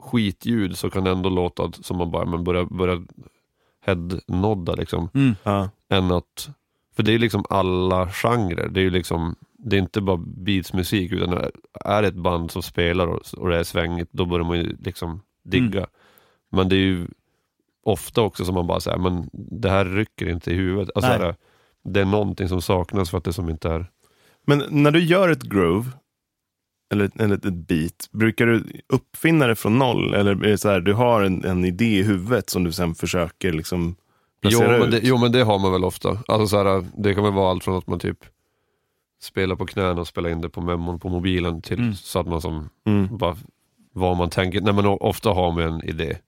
skitljud 0.00 0.78
så 0.78 0.90
kan 0.90 1.04
det 1.04 1.10
ändå 1.10 1.28
låta 1.28 1.72
som 1.82 1.96
man 1.96 2.10
bara 2.10 2.24
men 2.24 2.44
börjar, 2.44 2.64
börjar 2.64 3.02
headnodda 3.86 4.74
liksom. 4.74 5.10
Mm. 5.14 5.36
Ja. 5.42 5.70
Än 5.90 6.10
att, 6.12 6.48
för 6.98 7.02
det 7.02 7.12
är 7.12 7.18
liksom 7.18 7.44
alla 7.48 8.10
genrer. 8.10 8.68
Det 8.68 8.80
är 8.80 8.82
ju 8.82 8.90
liksom, 8.90 9.36
det 9.58 9.76
är 9.76 9.80
inte 9.80 10.00
bara 10.00 10.16
beatsmusik 10.16 11.12
utan 11.12 11.32
är 11.84 12.02
det 12.02 12.08
ett 12.08 12.14
band 12.14 12.50
som 12.50 12.62
spelar 12.62 13.06
och, 13.06 13.48
det 13.48 13.56
är 13.56 13.64
svängigt, 13.64 14.08
då 14.12 14.26
börjar 14.26 14.46
man 14.46 14.58
ju 14.58 14.76
liksom 14.80 15.22
digga. 15.44 15.86
Men 16.50 16.68
det 16.68 16.76
är 16.76 16.80
ju 16.80 17.06
ofta 17.82 18.22
också 18.22 18.44
som 18.44 18.54
man 18.54 18.66
bara 18.66 18.80
säger, 18.80 18.98
men 18.98 19.30
det 19.32 19.70
här 19.70 19.84
rycker 19.84 20.28
inte 20.28 20.50
i 20.50 20.54
huvudet. 20.54 20.90
Alltså, 20.94 21.10
Nej. 21.10 21.20
är 21.20 21.26
det, 21.26 21.36
det 21.84 22.00
är 22.00 22.04
någonting 22.04 22.48
som 22.48 22.62
saknas 22.62 23.10
för 23.10 23.18
att 23.18 23.24
det 23.24 23.32
som 23.32 23.48
inte 23.48 23.68
är... 23.68 23.86
Men 24.46 24.62
när 24.70 24.90
du 24.90 25.00
gör 25.00 25.28
ett 25.28 25.42
groove, 25.42 25.90
eller, 26.92 27.10
eller 27.18 27.34
ett 27.34 27.54
beat, 27.54 28.08
brukar 28.12 28.46
du 28.46 28.64
uppfinna 28.88 29.46
det 29.46 29.56
från 29.56 29.78
noll? 29.78 30.14
Eller 30.14 30.30
är 30.30 30.50
det 30.50 30.58
så 30.58 30.68
här, 30.68 30.80
du 30.80 30.92
har 30.92 31.22
en, 31.22 31.44
en 31.44 31.64
idé 31.64 31.98
i 31.98 32.02
huvudet 32.02 32.50
som 32.50 32.64
du 32.64 32.72
sen 32.72 32.94
försöker 32.94 33.52
liksom 33.52 33.96
Jo 34.42 34.60
men, 34.60 34.90
det, 34.90 35.00
jo 35.02 35.18
men 35.18 35.32
det 35.32 35.42
har 35.42 35.58
man 35.58 35.72
väl 35.72 35.84
ofta. 35.84 36.18
Alltså, 36.28 36.46
så 36.46 36.56
här, 36.64 36.84
det 36.96 37.14
kan 37.14 37.24
väl 37.24 37.32
vara 37.32 37.50
allt 37.50 37.64
från 37.64 37.78
att 37.78 37.86
man 37.86 37.98
typ 37.98 38.18
spelar 39.20 39.56
på 39.56 39.66
knäna 39.66 40.00
och 40.00 40.08
spelar 40.08 40.30
in 40.30 40.40
det 40.40 40.48
på 40.48 40.60
memon 40.60 40.98
på 41.00 41.08
mobilen 41.08 41.62
till 41.62 41.78
Mm. 41.78 41.94
så 41.94 42.18
att 42.18 42.26
man 42.26 42.40
som 42.40 42.68
Mm. 42.86 43.16
bara 43.18 43.36
vad 43.92 44.16
man 44.16 44.30
tänker. 44.30 44.60
Nej 44.60 44.72
men 44.74 44.86
ofta 44.86 45.30
har 45.30 45.52
man 45.52 45.62
en 45.62 45.84
idé 45.84 46.18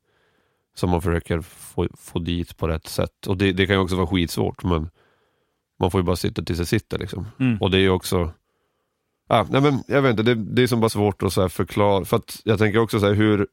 som 0.74 0.91
man 0.91 1.03
försöker 1.03 1.41
få, 1.41 1.89
få 1.99 2.19
dit 2.19 2.57
på 2.57 2.69
rätt 2.69 2.87
sätt. 2.87 3.27
Och 3.27 3.37
det, 3.37 3.53
det 3.53 3.66
kan 3.66 3.77
ju 3.77 3.82
också 3.82 3.97
vara 3.97 4.07
skitsvårt 4.07 4.65
men 4.65 4.91
man 5.81 5.91
får 5.91 6.01
ju 6.01 6.05
bara 6.05 6.16
sitta 6.16 6.43
tills 6.43 6.59
det 6.59 6.66
sitter 6.66 6.99
liksom. 6.99 7.27
Mm. 7.41 7.59
Och 7.61 7.70
det 7.70 7.77
är 7.77 7.81
ju 7.81 7.91
också, 7.91 8.31
ah, 9.28 9.45
nej 9.51 9.61
men 9.61 9.82
jag 9.89 10.03
vet 10.03 10.11
inte, 10.11 10.23
det, 10.23 10.35
det 10.35 10.62
är 10.62 10.66
som 10.66 10.81
bara 10.81 10.89
svårt 10.89 11.23
att 11.23 11.32
så 11.32 11.49
förklara. 11.49 12.05
För 12.05 12.16
att 12.16 12.41
jag 12.45 12.59
tänker 12.59 12.78
också 12.78 13.01
så 13.01 13.07
här 13.07 13.15
hur, 13.15 13.47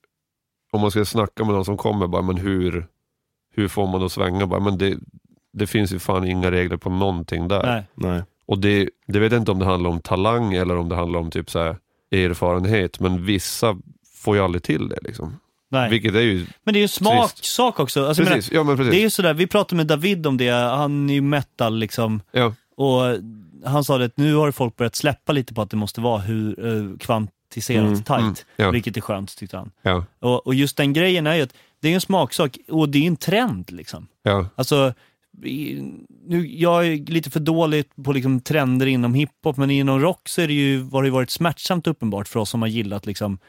om 0.71 0.81
man 0.81 0.91
ska 0.91 1.05
snacka 1.05 1.45
med 1.45 1.53
någon 1.55 1.65
som 1.65 1.77
kommer, 1.77 2.07
bara, 2.07 2.21
men 2.21 2.37
hur, 2.37 2.87
hur 3.57 3.67
får 3.67 3.87
man 3.87 4.03
att 4.03 4.11
svänga? 4.11 4.47
Bara, 4.47 4.59
men 4.59 4.77
det, 4.77 4.97
det 5.53 5.67
finns 5.67 5.93
ju 5.93 5.99
fan 5.99 6.27
inga 6.27 6.51
regler 6.51 6.77
på 6.77 6.89
någonting 6.89 7.47
där. 7.47 7.63
Nej. 7.63 7.83
Nej. 8.11 8.23
Och 8.45 8.59
det, 8.59 8.89
det 9.07 9.19
vet 9.19 9.31
jag 9.31 9.41
inte 9.41 9.51
om 9.51 9.59
det 9.59 9.65
handlar 9.65 9.89
om 9.89 9.99
talang 9.99 10.53
eller 10.53 10.77
om 10.77 10.89
det 10.89 10.95
handlar 10.95 11.19
om 11.19 11.31
typ 11.31 11.49
så 11.49 11.59
här 11.59 11.77
erfarenhet, 12.11 12.99
men 12.99 13.25
vissa 13.25 13.77
får 14.15 14.35
ju 14.35 14.43
aldrig 14.43 14.63
till 14.63 14.89
det. 14.89 14.97
Liksom. 15.01 15.39
Nej. 15.69 15.89
Vilket 15.89 16.15
är 16.15 16.21
ju, 16.21 16.45
Men 16.63 16.73
det 16.73 16.77
är 16.77 16.81
ju 16.81 16.83
en 16.83 16.89
smaksak 16.89 17.79
också. 17.79 18.05
Alltså, 18.07 18.21
jag 18.23 18.25
menar, 18.25 18.35
precis, 18.37 18.53
ja 18.53 18.63
men 18.63 18.77
precis. 18.77 18.91
det 18.91 18.99
är 18.99 19.01
ju 19.01 19.09
sådär, 19.09 19.33
vi 19.33 19.47
pratade 19.47 19.75
med 19.75 19.87
David 19.87 20.27
om 20.27 20.37
det, 20.37 20.49
han 20.49 21.09
är 21.09 21.13
ju 21.13 21.21
metal 21.21 21.77
liksom. 21.77 22.21
ja, 22.31 22.53
Och 22.77 23.01
han 23.65 23.83
sa 23.83 23.97
det 23.97 24.05
att 24.05 24.17
nu 24.17 24.35
har 24.35 24.51
folk 24.51 24.75
börjat 24.75 24.95
släppa 24.95 25.33
lite 25.33 25.53
på 25.53 25.61
att 25.61 25.69
det 25.69 25.77
måste 25.77 26.01
vara 26.01 26.21
hur 26.21 26.67
eh, 26.67 26.97
kvantiserat 27.49 27.85
Mm, 27.87 28.03
tight. 28.03 28.19
mm, 28.19 28.35
ja. 28.55 28.71
Vilket 28.71 28.97
är 28.97 29.01
skönt 29.01 29.37
tyckte 29.37 29.57
han. 29.57 29.71
ja, 29.81 30.05
Och, 30.19 30.47
och 30.47 30.55
just 30.55 30.77
den 30.77 30.93
grejen 30.93 31.27
är 31.27 31.35
ju 31.35 31.41
att 31.41 31.53
det 31.81 31.89
är 31.89 31.93
en 31.93 32.01
smaksak 32.01 32.57
och 32.67 32.89
det 32.89 32.97
är 33.03 33.07
en 33.07 33.15
trend 33.17 33.71
liksom. 33.71 34.07
ja, 34.23 34.47
Alltså, 34.55 34.93
nu, 36.27 36.47
jag 36.47 36.87
är 36.87 36.97
lite 37.11 37.29
för 37.29 37.39
dålig 37.39 37.85
på 38.03 38.11
liksom 38.13 38.39
trender 38.41 38.85
inom 38.85 39.13
hiphop, 39.13 39.57
men 39.57 39.71
inom 39.71 39.99
rock 39.99 40.29
så 40.29 40.41
är 40.41 40.47
det 40.47 40.53
ju, 40.53 40.83
har 40.91 41.03
det 41.03 41.09
varit 41.09 41.29
smärtsamt 41.29 41.87
uppenbart 41.87 42.27
för 42.27 42.39
oss 42.39 42.49
som 42.49 42.61
har 42.61 42.69
gillat 42.69 43.05
liksom 43.05 43.39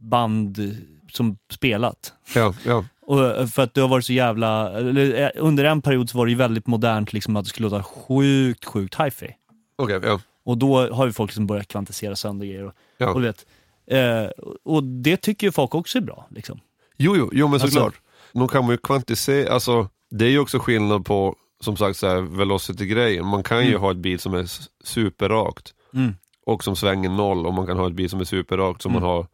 band 0.00 0.76
som 1.12 1.36
spelat. 1.52 2.12
ja, 2.34 2.54
ja, 2.66 2.84
Och 3.02 3.50
för 3.50 3.62
att 3.62 3.74
det 3.74 3.80
har 3.80 3.88
varit 3.88 4.04
så 4.04 4.12
jävla, 4.12 4.80
eh, 4.80 5.30
under 5.36 5.64
en 5.64 5.82
period 5.82 6.10
så 6.10 6.18
var 6.18 6.26
det 6.26 6.30
ju 6.32 6.38
väldigt 6.38 6.66
modernt 6.66 7.12
liksom 7.12 7.36
att 7.36 7.44
det 7.44 7.48
skulle 7.48 7.68
låta 7.68 7.82
sjukt, 7.82 8.64
sjukt 8.64 9.00
hi-fi. 9.00 9.34
okej, 9.76 10.00
ja, 10.02 10.20
Och 10.44 10.58
då 10.58 10.90
har 10.94 11.06
ju 11.06 11.12
folk 11.12 11.30
liksom 11.30 11.46
börjat 11.46 11.68
kvantisera 11.68 12.16
sönder 12.16 12.46
grejer. 12.46 12.64
Och, 12.64 12.72
ja. 12.98 13.08
och, 13.12 13.20
du 13.20 13.26
vet, 13.26 13.46
eh, 13.90 14.30
och 14.64 14.84
det 14.84 15.16
tycker 15.16 15.46
ju 15.46 15.52
folk 15.52 15.74
också 15.74 15.98
är 15.98 16.02
bra. 16.02 16.26
Liksom. 16.30 16.60
Jo, 16.96 17.16
jo, 17.16 17.30
jo 17.32 17.46
men 17.46 17.54
Alltså- 17.54 17.68
såklart. 17.68 17.94
Nog 18.32 18.50
kan 18.50 18.62
man 18.64 18.70
ju 18.70 18.76
kvantisera, 18.78 19.52
alltså 19.54 19.88
det 20.10 20.24
är 20.24 20.28
ju 20.30 20.38
också 20.38 20.58
skillnad 20.58 21.04
på, 21.04 21.36
som 21.60 21.76
sagt, 21.76 21.96
så 21.98 22.08
här, 22.08 22.20
velocity-grejen. 22.20 23.26
Man 23.26 23.42
kan 23.42 23.62
ju 23.64 23.68
Mm. 23.68 23.80
ha 23.80 23.90
ett 23.90 23.96
beat 23.96 24.20
som 24.20 24.34
är 24.34 24.46
superrakt 24.84 25.74
Mm. 25.94 26.14
och 26.46 26.64
som 26.64 26.76
svänger 26.76 27.08
noll 27.10 27.46
och 27.46 27.54
man 27.54 27.66
kan 27.66 27.76
ha 27.78 27.86
ett 27.86 27.94
beat 27.94 28.10
som 28.10 28.20
är 28.20 28.24
superrakt 28.24 28.82
som 28.82 28.92
Mm. 28.92 29.02
man 29.02 29.10
har, 29.10 29.26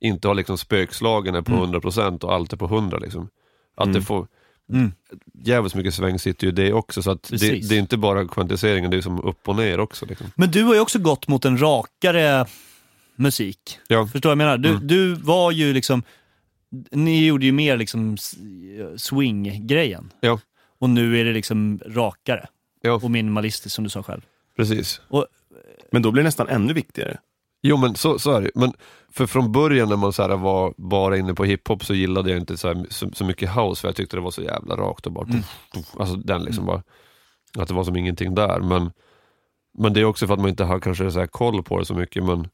inte 0.00 0.28
har 0.28 0.34
liksom 0.34 0.58
spökslagen 0.58 1.34
är 1.34 1.42
på 1.42 1.52
Mm. 1.52 1.60
100% 1.64 2.24
och 2.24 2.32
allt 2.34 2.52
är 2.52 2.56
på 2.56 2.66
100 2.66 2.98
liksom. 2.98 3.28
Att 3.76 3.84
Mm. 3.86 3.94
det 3.94 4.02
får, 4.02 4.26
Mm. 4.72 4.92
jävligt 5.44 5.74
mycket 5.74 5.94
sväng 5.94 6.18
sitter 6.18 6.46
ju 6.46 6.52
det 6.52 6.72
också 6.72 7.02
så 7.02 7.10
att 7.10 7.22
det, 7.22 7.68
det 7.68 7.74
är 7.74 7.78
inte 7.78 7.96
bara 7.96 8.28
kvantiseringen, 8.28 8.90
det 8.90 8.96
är 8.96 9.00
som 9.00 9.20
upp 9.24 9.48
och 9.48 9.56
ner 9.56 9.80
också. 9.80 10.06
Liksom. 10.06 10.26
Men 10.36 10.50
du 10.50 10.62
har 10.62 10.74
ju 10.74 10.80
också 10.80 10.98
gått 10.98 11.28
mot 11.28 11.44
en 11.44 11.58
rakare 11.60 12.46
musik. 13.16 13.78
Ja. 13.88 14.06
Förstår 14.06 14.20
du 14.20 14.36
vad 14.36 14.46
jag 14.46 14.56
menar? 14.56 14.58
Du, 14.58 14.68
Mm. 14.68 14.86
du 14.86 15.14
var 15.14 15.50
ju 15.50 15.72
liksom, 15.72 16.02
ni 16.90 17.26
gjorde 17.26 17.46
ju 17.46 17.52
mer 17.52 17.76
liksom 17.76 18.16
swing-grejen. 18.96 20.12
Ja. 20.20 20.40
Och 20.78 20.90
nu 20.90 21.20
är 21.20 21.24
det 21.24 21.32
liksom 21.32 21.80
rakare 21.86 22.46
Ja, 22.82 22.92
och 22.92 23.10
minimalistiskt 23.10 23.74
som 23.74 23.84
du 23.84 23.90
sa 23.90 24.02
själv. 24.02 24.20
precis. 24.56 25.00
Men 25.92 26.02
då 26.02 26.10
blir 26.10 26.22
det 26.22 26.26
nästan 26.26 26.48
ännu 26.48 26.72
viktigare. 26.72 27.18
Jo 27.62 27.76
men 27.76 27.94
så, 27.94 28.18
så 28.18 28.30
är 28.32 28.40
det 28.42 28.50
Men 28.54 28.72
för 29.12 29.26
från 29.26 29.52
början 29.52 29.88
när 29.88 29.96
man 29.96 30.12
så 30.12 30.22
här 30.22 30.36
var 30.36 30.74
bara 30.76 31.18
inne 31.18 31.34
på 31.34 31.44
hiphop 31.44 31.84
så 31.84 31.94
gillade 31.94 32.30
jag 32.30 32.38
inte 32.40 32.56
så, 32.56 32.68
här, 32.68 32.86
så, 32.90 33.10
så 33.12 33.24
mycket 33.24 33.50
house 33.56 33.80
för 33.80 33.88
jag 33.88 33.96
tyckte 33.96 34.16
det 34.16 34.20
var 34.20 34.30
så 34.30 34.42
jävla 34.42 34.76
rakt 34.76 35.06
och 35.06 35.12
bara 35.12 35.24
Mm. 35.26 35.42
Alltså 35.98 36.16
den 36.16 36.42
liksom 36.44 36.66
bara 36.66 36.82
Att 37.58 37.68
det 37.68 37.74
var 37.74 37.84
som 37.84 37.96
ingenting 37.96 38.34
där 38.34 38.60
men 38.60 38.90
Men 39.78 39.92
det 39.92 40.00
är 40.00 40.04
också 40.04 40.26
för 40.26 40.34
att 40.34 40.40
man 40.40 40.48
inte 40.48 40.64
har 40.64 40.80
kanske 40.80 41.10
så 41.10 41.18
här 41.18 41.26
koll 41.26 41.62
på 41.62 41.78
det 41.78 41.84
så 41.84 41.94
mycket 41.94 42.24
men 42.24 42.48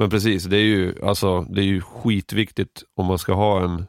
Men 0.00 0.10
precis, 0.10 0.44
det 0.44 0.56
är 0.56 0.62
ju 0.64 0.94
alltså 1.04 1.40
det 1.42 1.60
är 1.60 1.64
ju 1.64 1.80
skitviktigt 1.80 2.82
om 2.96 3.06
man 3.06 3.18
ska 3.18 3.32
ha 3.34 3.64
en 3.64 3.86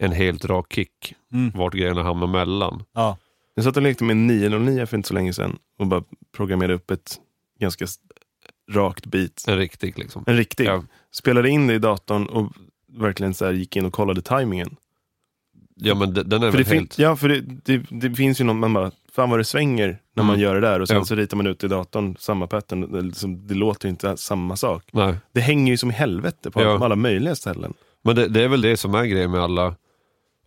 En 0.00 0.12
helt 0.12 0.44
rak 0.44 0.72
kick 0.72 1.14
Mm. 1.32 1.50
vart 1.54 1.74
grejerna 1.74 2.02
hamnar 2.02 2.26
mellan. 2.26 2.82
Ja. 2.94 3.16
Jag 3.54 3.64
satt 3.64 3.76
och 3.76 3.82
lekte 3.82 4.04
med 4.04 4.16
909 4.16 4.86
för 4.86 4.96
inte 4.96 5.08
så 5.08 5.14
länge 5.14 5.32
sedan 5.32 5.58
och 5.78 5.86
bara 5.86 6.02
programmerade 6.36 6.74
upp 6.74 6.90
ett 6.90 7.20
ganska 7.60 7.86
rakt 8.70 9.06
beat. 9.06 9.44
En 9.48 9.56
riktig 9.58 9.98
liksom. 9.98 10.24
En 10.26 10.36
riktig. 10.36 10.64
Ja. 10.66 10.84
Spelade 11.12 11.50
in 11.50 11.66
det 11.66 11.74
i 11.74 11.78
datorn 11.78 12.26
och 12.26 12.52
verkligen 12.92 13.34
så 13.34 13.44
här 13.44 13.52
gick 13.52 13.76
in 13.76 13.84
och 13.86 13.92
kollade 13.92 14.22
tajmingen. 14.22 14.76
Ja 15.74 15.94
men 15.94 16.14
de- 16.14 16.22
den 16.22 16.42
är 16.42 16.50
För 16.50 16.58
väl 16.58 16.66
helt... 16.66 16.98
ja, 16.98 17.16
för 17.16 17.28
det, 17.28 17.40
det, 17.40 17.86
det 17.90 18.14
finns 18.14 18.40
ju 18.40 18.44
någon, 18.44 18.58
man 18.58 18.72
bara, 18.72 18.90
fan 19.12 19.30
vad 19.30 19.40
det 19.40 19.44
svänger 19.44 19.98
när 20.18 20.24
man 20.24 20.34
Mm. 20.34 20.40
gör 20.42 20.54
det 20.54 20.60
där 20.60 20.80
och 20.80 20.88
sen 20.88 20.96
Ja. 20.96 21.04
så 21.04 21.14
ritar 21.14 21.36
man 21.36 21.46
ut 21.46 21.64
i 21.64 21.68
datorn 21.68 22.16
samma 22.18 22.46
pattern. 22.46 22.92
Det, 22.92 23.00
liksom, 23.02 23.46
det 23.46 23.54
låter 23.54 23.86
ju 23.88 23.90
inte 23.90 24.16
samma 24.16 24.56
sak. 24.56 24.84
Nej. 24.92 25.14
Det 25.32 25.40
hänger 25.40 25.72
ju 25.72 25.76
som 25.76 25.90
i 25.90 25.94
helvete 25.94 26.50
på 26.50 26.62
Ja. 26.62 26.84
alla 26.84 26.96
möjliga 26.96 27.34
ställen. 27.34 27.74
Men 28.02 28.16
det, 28.16 28.28
det 28.28 28.42
är 28.44 28.48
väl 28.48 28.60
det 28.60 28.76
som 28.76 28.94
är 28.94 29.04
grejen 29.04 29.30
med 29.30 29.40
alla, 29.40 29.74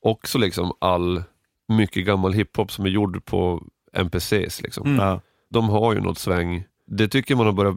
också 0.02 0.38
liksom 0.38 0.72
all 0.80 1.24
mycket 1.68 2.06
gammal 2.06 2.34
hiphop 2.34 2.72
som 2.72 2.86
är 2.86 2.90
gjord 2.90 3.26
på 3.26 3.64
NPCs. 3.94 4.62
Liksom. 4.62 4.88
Mm. 4.88 5.06
Ja. 5.08 5.22
De 5.50 5.70
har 5.70 5.94
ju 5.94 6.02
något 6.02 6.18
sväng. 6.18 6.64
Det 6.88 7.08
tycker 7.08 7.36
man 7.36 7.46
har 7.46 7.54
börjat 7.54 7.76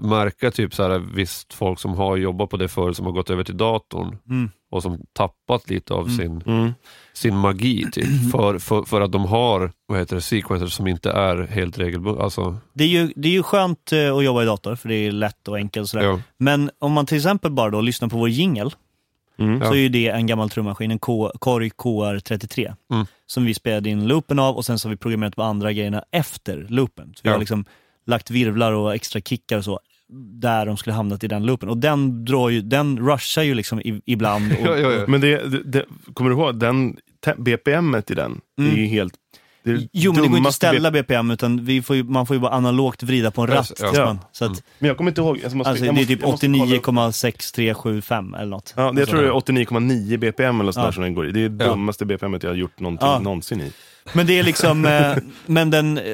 märka, 0.00 0.50
typ 0.50 0.74
så 0.74 0.82
här, 0.82 0.98
visst 0.98 1.54
folk 1.54 1.78
som 1.80 1.94
har 1.94 2.16
jobbat 2.16 2.50
på 2.50 2.56
det 2.56 2.68
förr 2.68 2.92
som 2.92 3.06
har 3.06 3.12
gått 3.12 3.30
över 3.30 3.44
till 3.44 3.56
datorn 3.56 4.18
Mm. 4.28 4.50
och 4.70 4.82
som 4.82 5.06
tappat 5.12 5.70
lite 5.70 5.94
av 5.94 6.04
Mm. 6.06 6.16
sin, 6.16 6.42
Mm. 6.46 6.72
Sin 7.20 7.36
magi 7.36 7.86
typ. 7.92 8.30
För, 8.32 8.58
för, 8.58 8.82
för 8.82 9.00
att 9.00 9.12
de 9.12 9.24
har 9.24 9.72
vad 9.86 9.98
heter 9.98 10.14
det, 10.16 10.22
sequencers 10.22 10.72
som 10.72 10.86
inte 10.86 11.10
är 11.10 11.46
helt 11.46 11.78
regelbundna. 11.78 12.22
Alltså, 12.22 12.56
Det 12.72 12.84
är 12.84 12.88
ju, 12.88 13.12
det 13.16 13.28
är 13.28 13.32
ju 13.32 13.42
skönt 13.42 13.92
eh, 13.92 14.16
att 14.16 14.24
jobba 14.24 14.42
i 14.42 14.46
dator, 14.46 14.76
för 14.76 14.88
det 14.88 14.94
är 14.94 15.12
lätt 15.12 15.48
och 15.48 15.56
enkelt. 15.56 15.88
Sådär. 15.88 16.04
ja, 16.04 16.20
Men 16.38 16.70
om 16.78 16.92
man 16.92 17.06
till 17.06 17.16
exempel 17.16 17.50
bara 17.50 17.70
då 17.70 17.80
lyssnar 17.80 18.08
på 18.08 18.16
vår 18.18 18.28
jingel, 18.28 18.70
Mm. 19.38 19.60
Ja. 19.60 19.66
så 19.68 19.74
är 19.74 19.78
ju 19.78 19.88
det 19.88 20.08
en 20.08 20.26
gammal 20.26 20.50
trummaskin, 20.50 20.90
en 20.90 20.98
K- 20.98 21.32
Korg 21.38 21.68
KR33, 21.70 22.74
Mm. 22.92 23.06
som 23.26 23.44
vi 23.44 23.54
spelade 23.54 23.90
in 23.90 24.06
loopen 24.08 24.38
av 24.38 24.56
och 24.56 24.64
sen 24.64 24.78
så 24.78 24.88
har 24.88 24.90
vi 24.90 24.96
programmerat 24.96 25.36
på 25.36 25.42
andra 25.42 25.72
grejerna 25.72 26.04
efter 26.10 26.66
loopen. 26.68 27.12
Så 27.14 27.20
vi 27.22 27.28
Ja. 27.28 27.34
har 27.34 27.38
liksom 27.38 27.64
lagt 28.06 28.30
virvlar 28.30 28.72
och 28.72 28.94
extra 28.94 29.20
kickar 29.20 29.58
och 29.58 29.64
så 29.64 29.80
där 30.40 30.66
de 30.66 30.76
skulle 30.76 30.94
hamnat 30.94 31.24
i 31.24 31.28
den 31.28 31.46
loopen. 31.46 31.68
Och 31.68 31.78
den, 31.78 32.24
drar 32.24 32.48
ju, 32.48 32.60
den 32.62 32.98
rushar 32.98 33.42
ju 33.42 33.54
liksom 33.54 33.80
i, 33.80 34.02
ibland. 34.06 34.52
Och, 34.52 34.58
Ja, 34.66 34.76
ja, 34.76 34.92
ja. 34.92 35.04
Men 35.08 35.20
det, 35.20 35.48
det, 35.50 35.62
det, 35.64 35.84
kommer 36.14 36.30
du 36.30 36.36
ihåg, 36.36 36.58
den 36.58 36.96
BPMet 37.36 38.10
i 38.10 38.14
den, 38.14 38.40
Mm. 38.58 38.72
är 38.72 38.76
ju 38.76 38.86
helt... 38.86 39.12
Det 39.62 39.88
Jo, 39.92 40.12
men 40.12 40.22
det 40.22 40.28
går 40.28 40.36
inte 40.38 40.48
att 40.48 40.54
ställa 40.54 40.90
BPM, 40.90 41.30
utan 41.30 41.64
vi 41.64 41.82
får 41.82 41.96
ju, 41.96 42.04
man 42.04 42.26
får 42.26 42.36
ju 42.36 42.40
bara 42.40 42.52
analogt 42.52 43.02
vrida 43.02 43.30
på 43.30 43.42
en 43.42 43.48
Ja, 43.50 43.54
ratt. 43.56 43.72
ja. 43.80 43.90
Ja. 43.94 44.04
man, 44.04 44.18
så 44.32 44.44
att, 44.44 44.52
B- 44.52 44.58
Men 44.78 44.88
jag 44.88 44.96
kommer 44.96 45.10
inte 45.10 45.20
ihåg. 45.20 45.40
Jag 45.42 45.54
måste, 45.54 45.70
alltså, 45.70 45.84
jag 45.84 45.94
det 45.94 46.00
är 46.00 46.04
typ 46.06 46.20
jag 46.20 46.30
måste 46.30 46.46
kolla 46.46 46.76
upp. 46.76 46.86
89,6375 46.86 48.36
eller 48.36 48.46
något. 48.50 48.74
Ja, 48.76 48.92
det, 48.92 49.00
jag 49.00 49.08
tror 49.08 49.22
det 49.22 49.28
är 49.28 49.32
89,9 49.32 50.16
BPM 50.16 50.60
eller 50.60 50.72
sådär 50.72 50.86
Ja. 50.86 50.92
som 50.92 51.02
den 51.02 51.14
går 51.14 51.26
i. 51.28 51.32
Det 51.32 51.40
är 51.44 51.48
det 51.48 51.64
Ja. 51.64 51.70
dummaste 51.70 52.04
BPMet 52.06 52.42
jag 52.42 52.50
har 52.50 52.56
gjort 52.56 52.80
någonting, 52.80 53.08
Ja. 53.08 53.18
någonsin 53.18 53.60
i. 53.60 53.72
Men 54.12 54.26
det 54.26 54.38
är 54.38 54.42
liksom, 54.42 54.84
eh, 54.86 55.16
men 55.46 55.70
den, 55.70 55.98
eh, 55.98 56.04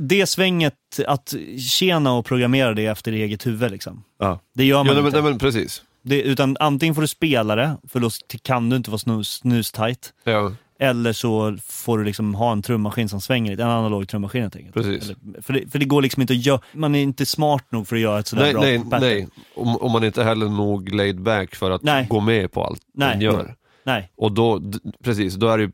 det 0.00 0.26
svänget, 0.26 0.74
att 1.06 1.34
tjäna 1.70 2.12
och 2.12 2.26
programmera 2.26 2.74
det 2.74 2.86
efter 2.86 3.12
eget 3.12 3.46
huvud 3.46 3.70
liksom. 3.70 4.04
Ja. 4.18 4.40
Det 4.54 4.64
gör 4.64 4.76
ja 4.78 4.84
man 4.84 4.96
men, 4.96 5.06
inte. 5.06 5.20
nej, 5.22 5.30
men 5.30 5.38
precis. 5.38 5.82
Det, 6.04 6.22
utan 6.22 6.56
antingen 6.60 6.94
får 6.94 7.02
du 7.02 7.08
spela 7.08 7.56
det, 7.56 7.76
för 7.88 8.00
då 8.00 8.10
kan 8.42 8.70
du 8.70 8.76
inte 8.76 8.90
vara 8.90 8.98
snus, 8.98 9.28
snustajt. 9.28 10.12
Ja, 10.24 10.52
Eller 10.78 11.12
så 11.12 11.56
får 11.68 11.98
du 11.98 12.04
liksom 12.04 12.34
ha 12.34 12.52
en 12.52 12.62
trummaskin 12.62 13.08
som 13.08 13.20
svänger 13.20 13.50
lite, 13.50 13.62
en 13.62 13.68
analog 13.68 14.08
trummaskin 14.08 14.42
helt 14.42 14.56
enkelt. 14.56 14.74
Precis. 14.74 15.04
Eller, 15.04 15.42
för, 15.42 15.52
det, 15.52 15.70
för 15.70 15.78
det 15.78 15.84
går 15.84 16.02
liksom 16.02 16.20
inte 16.20 16.32
att 16.32 16.46
göra, 16.46 16.60
man 16.72 16.94
är 16.94 17.02
inte 17.02 17.26
smart 17.26 17.64
nog 17.70 17.88
för 17.88 17.96
att 17.96 18.02
göra 18.02 18.18
ett 18.18 18.26
sådär 18.26 18.42
nej, 18.42 18.52
bra 18.52 18.62
nej, 18.62 18.78
pattern. 18.78 19.00
nej. 19.00 19.28
Om, 19.56 19.76
om 19.76 19.92
man 19.92 20.04
inte 20.04 20.24
heller 20.24 20.48
nog 20.48 20.94
laid 20.94 21.20
back 21.20 21.54
för 21.54 21.70
att 21.70 21.82
Nej. 21.82 22.06
gå 22.10 22.20
med 22.20 22.52
på 22.52 22.64
allt 22.64 22.82
Nej. 22.94 23.08
man 23.08 23.20
gör. 23.20 23.54
Nej. 23.84 24.12
Och 24.16 24.32
då, 24.32 24.62
precis, 25.04 25.34
då 25.34 25.48
är 25.48 25.58
det 25.58 25.70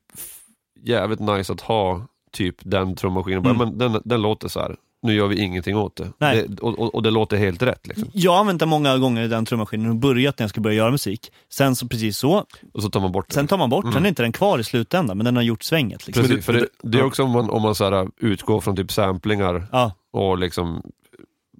jävligt 0.82 1.20
nice 1.20 1.52
att 1.52 1.60
ha 1.60 2.06
typ 2.32 2.56
den 2.60 2.96
trummaskinen. 2.96 3.46
Mm. 3.46 3.56
Men 3.56 3.78
den, 3.78 4.02
den 4.04 4.22
låter 4.22 4.48
så 4.48 4.60
här. 4.60 4.76
Nu 5.02 5.14
gör 5.14 5.26
vi 5.26 5.40
ingenting 5.42 5.76
åt 5.76 5.96
det. 5.96 6.12
Nej. 6.18 6.46
det 6.48 6.60
och, 6.60 6.78
och, 6.78 6.94
och 6.94 7.02
det 7.02 7.10
låter 7.10 7.36
helt 7.36 7.62
rätt. 7.62 7.86
Liksom. 7.86 8.08
Jag 8.12 8.32
har 8.32 8.38
använt 8.40 8.60
den 8.60 8.68
många 8.68 8.98
gånger, 8.98 9.28
den 9.28 9.44
trummaskinen, 9.44 9.90
och 9.90 9.96
börjat 9.96 10.38
när 10.38 10.44
jag 10.44 10.50
ska 10.50 10.60
börja 10.60 10.76
göra 10.76 10.90
musik. 10.90 11.32
Sen 11.52 11.76
så 11.76 11.88
precis 11.88 12.18
så, 12.18 12.44
Och 12.72 12.82
så 12.82 12.90
tar 12.90 13.00
man 13.00 13.12
bort 13.12 13.28
det. 13.28 13.34
sen 13.34 13.46
tar 13.46 13.58
man 13.58 13.70
bort, 13.70 13.84
Mm. 13.84 13.94
sen 13.94 14.04
är 14.04 14.08
inte 14.08 14.22
den 14.22 14.32
kvar 14.32 14.58
i 14.58 14.64
slutändan, 14.64 15.16
men 15.16 15.24
den 15.24 15.36
har 15.36 15.42
gjort 15.42 15.62
svänget. 15.62 16.06
Liksom. 16.06 16.24
Precis, 16.24 16.44
för 16.46 16.52
det- 16.52 16.66
det, 16.82 16.98
är 16.98 17.02
ja. 17.02 17.06
också 17.06 17.22
om 17.24 17.30
man, 17.30 17.50
om 17.50 17.62
man 17.62 17.74
så 17.74 17.84
här, 17.90 18.08
utgår 18.20 18.60
från 18.60 18.76
typ 18.76 18.92
samplingar 18.92 19.66
Ja, 19.72 19.92
och 20.10 20.38
liksom 20.38 20.82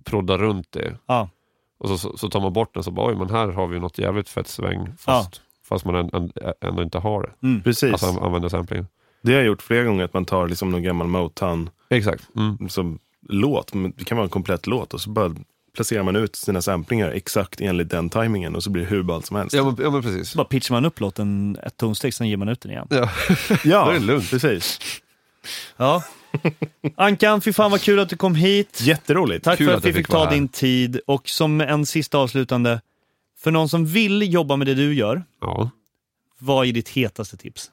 proddar 0.05 0.39
runt 0.39 0.73
det. 0.73 0.97
ja, 1.07 1.29
Och 1.79 1.89
så, 1.89 1.99
så, 1.99 2.17
så 2.17 2.29
tar 2.29 2.41
man 2.41 2.53
bort 2.53 2.75
den 2.75 2.83
så 2.83 2.91
bara, 2.91 3.07
oj 3.11 3.15
men 3.17 3.31
här 3.31 3.49
har 3.49 3.67
vi 3.67 3.81
något 3.81 3.99
jävligt 3.99 4.29
fett 4.29 4.49
sväng. 4.49 4.89
Fast, 4.99 5.41
fast 5.69 5.85
man 5.85 5.95
än- 5.95 6.11
än- 6.13 6.33
ändå 6.61 6.83
inte 6.83 6.99
har 6.99 7.23
det. 7.23 7.47
mm. 7.47 7.63
Precis. 7.63 7.93
Alltså 7.93 8.07
an- 8.07 8.19
använder 8.19 8.49
samplingen. 8.49 8.87
Det 9.23 9.33
har 9.33 9.39
jag 9.39 9.47
gjort 9.47 9.63
flera 9.63 9.85
gånger, 9.85 10.05
att 10.05 10.15
man 10.15 10.25
tar 10.25 10.49
liksom 10.49 10.71
någon 10.71 10.83
gammal 10.83 11.07
Motown 11.07 11.71
Exakt. 11.91 12.29
Mm. 12.37 12.69
som 12.69 12.99
låt, 13.33 13.73
det 13.97 14.05
kan 14.05 14.17
vara 14.17 14.25
en 14.25 14.31
komplett 14.31 14.67
låt 14.67 14.95
och 14.95 15.01
så 15.01 15.11
bara 15.11 15.35
placerar 15.75 16.03
man 16.03 16.17
ut 16.17 16.37
sina 16.37 16.63
samplingar 16.63 17.11
exakt 17.11 17.61
enligt 17.61 17.91
den 17.91 18.11
tajmingen 18.11 18.57
och 18.57 18.63
så 18.63 18.71
blir 18.71 18.83
det 18.83 18.89
hur 18.89 19.03
ballt 19.03 19.27
som 19.27 19.37
helst. 19.37 19.55
Ja, 19.55 19.65
men, 19.65 19.77
ja 19.85 19.91
men 19.91 20.03
precis. 20.03 20.31
Så 20.31 20.37
bara 20.37 20.45
pitchar 20.45 20.75
man 20.75 20.85
upp 20.85 21.01
låten 21.01 21.59
ett 21.63 21.77
tonsteg, 21.77 22.15
sen 22.15 22.29
ger 22.29 22.37
man 22.37 22.49
ut 22.49 22.61
den 22.61 22.71
igen. 22.71 22.87
Ja. 22.91 23.11
ja 23.65 23.85
Då 23.85 23.91
är 23.91 23.95
det 23.95 24.01
lugnt. 24.01 24.31
precis. 24.31 24.79
Ja. 25.77 26.05
Ankan, 26.97 27.41
fy 27.41 27.53
fan 27.53 27.71
vad 27.71 27.81
kul 27.81 27.99
att 27.99 28.09
du 28.09 28.17
kom 28.17 28.35
hit. 28.35 28.81
Jätteroligt. 28.81 29.45
Tack 29.45 29.59
Kul 29.59 29.67
för 29.67 29.73
att 29.73 29.79
att 29.79 29.85
vi 29.85 29.93
fick 29.93 29.97
fick 29.97 30.09
ta 30.09 30.25
här. 30.25 30.33
din 30.33 30.49
tid. 30.49 31.01
Och 31.07 31.29
som 31.29 31.61
en 31.61 31.87
sista 31.87 32.19
avslutande, 32.19 32.81
för 33.39 33.51
någon 33.51 33.69
som 33.69 33.87
vill 33.87 34.33
jobba 34.33 34.57
med 34.57 34.67
det 34.67 34.75
du 34.75 34.95
gör, 34.95 35.23
ja. 35.41 35.71
vad 36.39 36.67
är 36.67 36.73
ditt 36.73 36.89
hetaste 36.89 37.37
tips? 37.37 37.71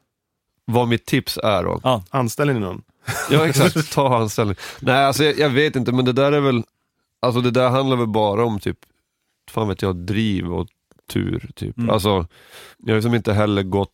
Vad 0.65 0.87
mitt 0.87 1.05
tips 1.05 1.37
är 1.43 1.63
då? 1.63 1.79
Ja. 1.83 2.03
Anställer 2.09 2.53
ni 2.53 2.59
någon? 2.59 2.83
Ja 3.31 3.47
exakt, 3.47 3.91
ta 3.93 4.17
anställning. 4.17 4.55
Nej 4.79 5.05
alltså 5.05 5.23
jag, 5.23 5.39
jag 5.39 5.49
vet 5.49 5.75
inte 5.75 5.91
men 5.91 6.05
det 6.05 6.13
där 6.13 6.31
är 6.31 6.39
väl, 6.39 6.63
alltså 7.21 7.41
det 7.41 7.51
där 7.51 7.69
handlar 7.69 7.97
väl 7.97 8.07
bara 8.07 8.45
om 8.45 8.59
typ, 8.59 8.77
fan 9.51 9.67
vet 9.67 9.81
jag, 9.81 9.95
driv 9.95 10.53
och 10.53 10.67
tur 11.09 11.49
typ. 11.55 11.77
Mm. 11.77 11.89
Alltså, 11.89 12.27
jag 12.77 12.89
har 12.89 12.95
liksom 12.95 13.15
inte 13.15 13.33
heller 13.33 13.63
gått, 13.63 13.91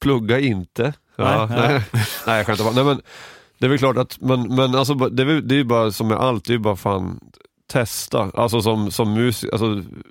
plugga 0.00 0.40
inte. 0.40 0.92
Ja, 1.16 1.46
Nej, 1.46 1.58
nej, 1.58 1.68
nej. 1.68 1.82
nej. 2.26 2.36
jag 2.36 2.46
skämtar 2.46 2.64
bara. 2.64 2.74
Nej 2.74 2.84
men, 2.84 3.02
det 3.58 3.66
är 3.66 3.70
väl 3.70 3.78
klart 3.78 3.96
att, 3.96 4.20
men, 4.20 4.54
men 4.54 4.74
alltså 4.74 4.94
det 4.94 5.22
är, 5.22 5.26
det 5.40 5.54
är 5.54 5.56
ju 5.56 5.64
bara 5.64 5.90
som 5.92 6.08
med 6.08 6.16
allt, 6.18 6.44
det 6.44 6.50
är 6.50 6.54
ju 6.54 6.58
bara 6.62 6.76
fan 6.76 7.20
testa. 7.66 8.30
Alltså 8.34 8.62
som, 8.62 8.90
som 8.90 9.14
musiker, 9.14 9.52
alltså, 9.52 9.66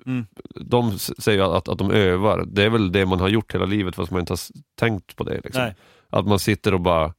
Mm. 0.05 0.25
de 0.55 0.99
säger 0.99 1.57
att, 1.57 1.67
att 1.67 1.77
de 1.77 1.91
övar, 1.91 2.43
det 2.47 2.63
är 2.63 2.69
väl 2.69 2.91
det 2.91 3.05
man 3.05 3.19
har 3.19 3.27
gjort 3.29 3.53
hela 3.55 3.65
livet 3.65 3.95
fast 3.95 4.11
man 4.11 4.19
inte 4.19 4.33
har 4.33 4.39
tänkt 4.79 5.15
på 5.15 5.23
det. 5.23 5.41
Liksom. 5.43 5.71
Att 6.09 6.27
man 6.27 6.39
sitter 6.39 6.73
och 6.73 6.81
bara 6.81 7.13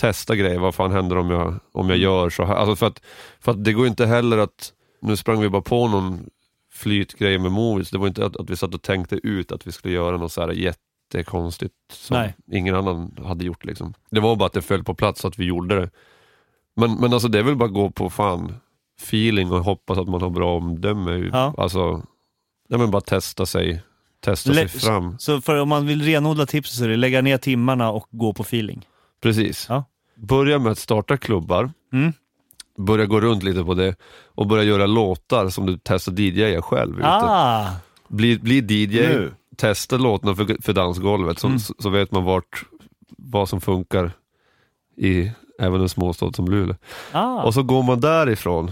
testar 0.00 0.34
grejer, 0.34 0.58
vad 0.58 0.74
fan 0.74 0.92
händer 0.92 1.16
om 1.18 1.30
jag, 1.30 1.60
om 1.72 1.88
jag 1.88 1.98
gör 1.98 2.30
så 2.30 2.44
här? 2.44 2.54
Alltså 2.54 2.76
för, 2.76 2.86
att, 2.86 3.02
för 3.40 3.52
att 3.52 3.64
det 3.64 3.72
går 3.72 3.86
inte 3.86 4.06
heller 4.06 4.38
att, 4.38 4.72
nu 5.02 5.16
sprang 5.16 5.40
vi 5.40 5.48
bara 5.48 5.62
på 5.62 5.88
någon 5.88 6.26
flytgrej 6.72 7.38
med 7.38 7.52
movies, 7.52 7.90
det 7.90 7.98
var 7.98 8.06
inte 8.06 8.26
att, 8.26 8.36
att 8.36 8.50
vi 8.50 8.56
satt 8.56 8.74
och 8.74 8.82
tänkte 8.82 9.16
ut 9.22 9.52
att 9.52 9.66
vi 9.66 9.72
skulle 9.72 9.94
göra 9.94 10.16
något 10.16 10.32
så 10.32 10.40
här 10.40 10.48
jättekonstigt 10.48 11.74
som 11.92 12.16
Nej. 12.16 12.34
ingen 12.52 12.74
annan 12.74 13.16
hade 13.24 13.44
gjort. 13.44 13.64
Liksom. 13.64 13.94
Det 14.10 14.20
var 14.20 14.36
bara 14.36 14.46
att 14.46 14.52
det 14.52 14.62
föll 14.62 14.84
på 14.84 14.94
plats 14.94 15.24
att 15.24 15.38
vi 15.38 15.44
gjorde 15.44 15.80
det. 15.80 15.90
Men, 16.76 16.94
men 16.94 17.12
alltså 17.12 17.28
det 17.28 17.38
är 17.38 17.42
väl 17.42 17.56
bara 17.56 17.64
att 17.64 17.74
gå 17.74 17.90
på 17.90 18.10
fan 18.10 18.54
feeling 19.02 19.52
och 19.52 19.64
hoppas 19.64 19.98
att 19.98 20.08
man 20.08 20.22
har 20.22 20.30
bra 20.30 20.56
omdöme. 20.56 21.30
Ja. 21.32 21.54
Alltså, 21.56 22.02
nej 22.68 22.78
men 22.78 22.90
bara 22.90 23.00
testa 23.00 23.46
sig, 23.46 23.82
testa 24.20 24.50
Lä- 24.50 24.68
sig 24.68 24.80
fram. 24.80 25.18
Så 25.18 25.40
för 25.40 25.60
om 25.60 25.68
man 25.68 25.86
vill 25.86 26.02
renodla 26.02 26.46
tipset 26.46 26.76
så 26.76 26.84
är 26.84 26.88
det 26.88 26.96
lägga 26.96 27.22
ner 27.22 27.38
timmarna 27.38 27.90
och 27.90 28.08
gå 28.10 28.32
på 28.32 28.42
feeling. 28.42 28.86
Precis. 29.22 29.66
Ja. 29.68 29.84
Börja 30.14 30.58
med 30.58 30.72
att 30.72 30.78
starta 30.78 31.16
klubbar, 31.16 31.70
Mm. 31.92 32.12
börja 32.78 33.06
gå 33.06 33.20
runt 33.20 33.42
lite 33.42 33.64
på 33.64 33.74
det 33.74 33.94
och 34.34 34.46
börja 34.46 34.62
göra 34.64 34.86
låtar 34.86 35.48
som 35.48 35.66
du 35.66 35.78
testar 35.82 36.12
DJa 36.20 36.62
själv. 36.62 36.98
Ute. 36.98 37.06
Ah, 37.08 37.66
Bli, 38.08 38.38
bli 38.38 38.58
DJ, 38.58 39.00
Nu. 39.00 39.32
testa 39.56 39.96
låtarna 39.96 40.34
för, 40.34 40.62
för 40.62 40.72
dansgolvet 40.72 41.38
så, 41.38 41.46
Mm. 41.46 41.58
så, 41.58 41.74
så 41.78 41.90
vet 41.90 42.12
man 42.12 42.24
vart, 42.24 42.64
vad 43.18 43.48
som 43.48 43.60
funkar 43.60 44.10
i 44.96 45.30
även 45.60 45.80
en 45.80 45.88
småstad 45.88 46.32
som 46.32 46.48
Luleå. 46.48 46.76
ah. 47.12 47.42
Och 47.42 47.54
så 47.54 47.62
går 47.62 47.82
man 47.82 48.00
därifrån. 48.00 48.70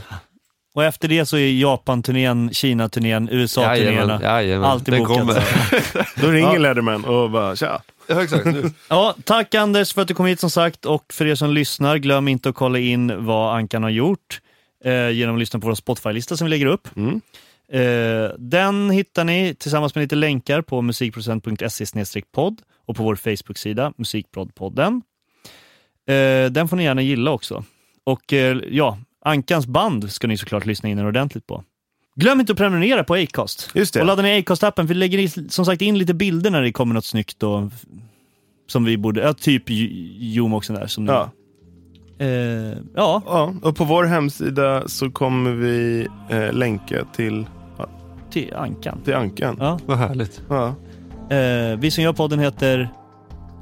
Och 0.75 0.85
efter 0.85 1.09
det 1.09 1.27
så 1.27 1.37
är 1.37 1.53
Japan-turnén, 1.61 2.51
Kina-turnén, 2.53 3.29
USA-turnéerna. 3.33 4.23
jajamän, 4.23 4.65
Allt 4.71 4.89
är 4.89 4.93
den 4.93 5.01
bokat. 5.05 5.17
kommer. 5.19 5.43
Då 6.21 6.29
ringer 6.31 6.53
Ja. 6.53 6.59
Leatherman 6.59 7.05
och 7.05 7.31
bara 7.31 7.57
tja. 7.57 7.81
Ja, 8.09 8.23
exakt. 8.23 8.45
Nu. 8.45 8.71
Ja, 8.89 9.15
tack 9.25 9.55
Anders 9.55 9.95
för 9.95 10.03
att 10.03 10.09
du 10.09 10.15
kom 10.15 10.27
hit 10.27 10.41
som 10.41 10.51
sagt 10.51 10.85
och 10.85 11.13
för 11.13 11.27
er 11.27 11.35
som 11.35 11.51
lyssnar, 11.51 11.97
glöm 11.97 12.29
inte 12.29 12.49
att 12.49 12.55
kolla 12.55 12.79
in 12.79 13.25
vad 13.25 13.57
Ankan 13.57 13.83
har 13.83 13.91
gjort 13.91 14.41
eh, 14.85 15.11
genom 15.11 15.35
att 15.35 15.41
lyssna 15.41 15.61
på 15.61 15.67
vår 15.67 15.75
Spotify-lista 15.75 16.37
som 16.37 16.45
vi 16.45 16.51
lägger 16.51 16.67
upp. 16.67 16.89
Mm. 16.97 17.21
Eh, 17.69 18.31
den 18.39 18.91
hittar 18.91 19.25
ni 19.25 19.55
tillsammans 19.55 19.95
med 19.95 20.03
lite 20.03 20.17
länkar 20.17 20.63
på 20.63 20.83
musikproducent.se 20.83 22.23
podd 22.33 22.63
och 22.87 22.97
på 22.97 23.03
vår 23.03 23.17
Facebook-sida 23.17 23.93
Musikproddpodden. 23.97 25.03
Eh, 26.09 26.51
den 26.51 26.69
får 26.69 26.77
ni 26.77 26.85
gärna 26.85 27.03
gilla 27.03 27.31
också. 27.31 27.65
Och 28.05 28.33
eh, 28.33 28.59
ja, 28.71 28.99
Ankans 29.25 29.67
band 29.67 30.13
ska 30.13 30.27
ni 30.27 30.37
såklart 30.37 30.67
lyssna 30.67 30.89
in 30.89 30.99
ordentligt 30.99 31.47
på. 31.47 31.65
Glöm 32.19 32.41
inte 32.41 32.53
att 32.53 32.59
prenumerera 32.59 33.05
på 33.05 33.15
Acast. 33.15 33.71
Just 33.75 33.95
det. 33.95 34.01
Och 34.01 34.07
ladda 34.07 34.23
ner 34.23 34.43
Acast-appen, 34.43 34.77
för 34.77 34.85
vi 34.85 34.95
lägger 34.95 35.51
som 35.51 35.65
sagt 35.65 35.83
in 35.83 35.99
lite 35.99 36.15
bilder 36.15 36.51
när 36.51 36.63
det 36.63 36.73
kommer 36.73 36.95
något 36.95 37.05
snyggt 37.05 37.43
och 37.43 37.63
som 38.69 38.85
vi 38.85 38.97
borde, 38.99 39.21
ja, 39.21 39.33
typ 39.35 39.63
Jomoxen 40.19 40.77
där. 40.77 40.87
Som 40.87 41.07
Ja. 41.07 41.31
Eh, 42.19 42.29
ja, 42.95 43.23
Ja, 43.27 43.55
och 43.63 43.77
på 43.77 43.85
vår 43.85 44.05
hemsida 44.05 44.89
så 44.89 45.11
kommer 45.11 45.51
vi 45.51 46.07
eh, 46.29 46.53
länka 46.53 47.05
till, 47.17 47.47
till 48.31 48.55
Ankan. 48.55 49.01
till 49.05 49.15
Ankan. 49.15 49.57
Ja. 49.61 49.79
Vad 49.87 49.99
härligt. 49.99 50.43
Ja. 50.49 50.67
Eh, 51.37 51.79
vi 51.79 51.91
som 51.91 52.05
gör 52.05 52.13
podden 52.13 52.39
heter 52.39 52.89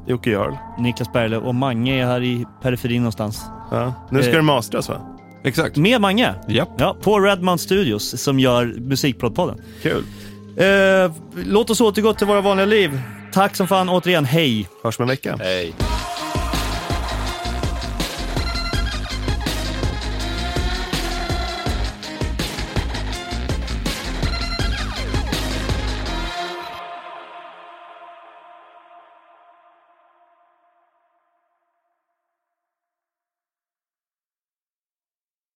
Jocke 0.06 0.31
Jarl. 0.31 0.55
Niklas 0.78 1.12
Berglöf 1.12 1.43
och 1.44 1.55
Mange 1.55 2.02
är 2.02 2.06
här 2.06 2.22
i 2.22 2.44
periferin 2.62 3.02
någonstans. 3.02 3.44
Ja. 3.70 3.93
Nu 4.10 4.22
ska 4.22 4.31
Eh. 4.31 4.36
det 4.36 4.43
mastras 4.43 4.89
va? 4.89 5.13
Exakt. 5.44 5.76
Med 5.76 6.00
Mange! 6.00 6.34
Japp. 6.48 6.68
Ja, 6.78 6.96
på 7.00 7.20
Redmount 7.20 7.60
Studios 7.60 8.22
som 8.22 8.40
gör 8.40 8.64
Musikprodpodden. 8.64 9.60
Kul. 9.82 10.04
Eh, 10.56 11.12
låt 11.46 11.70
oss 11.70 11.80
återgå 11.80 12.14
till 12.14 12.26
våra 12.26 12.40
vanliga 12.40 12.66
liv. 12.66 13.00
Tack 13.32 13.56
som 13.56 13.68
fan 13.68 13.88
återigen, 13.88 14.24
hej! 14.24 14.68
Hörs 14.82 14.98
om 14.98 15.02
en 15.02 15.08
vecka. 15.08 15.36
Hej. 15.40 15.74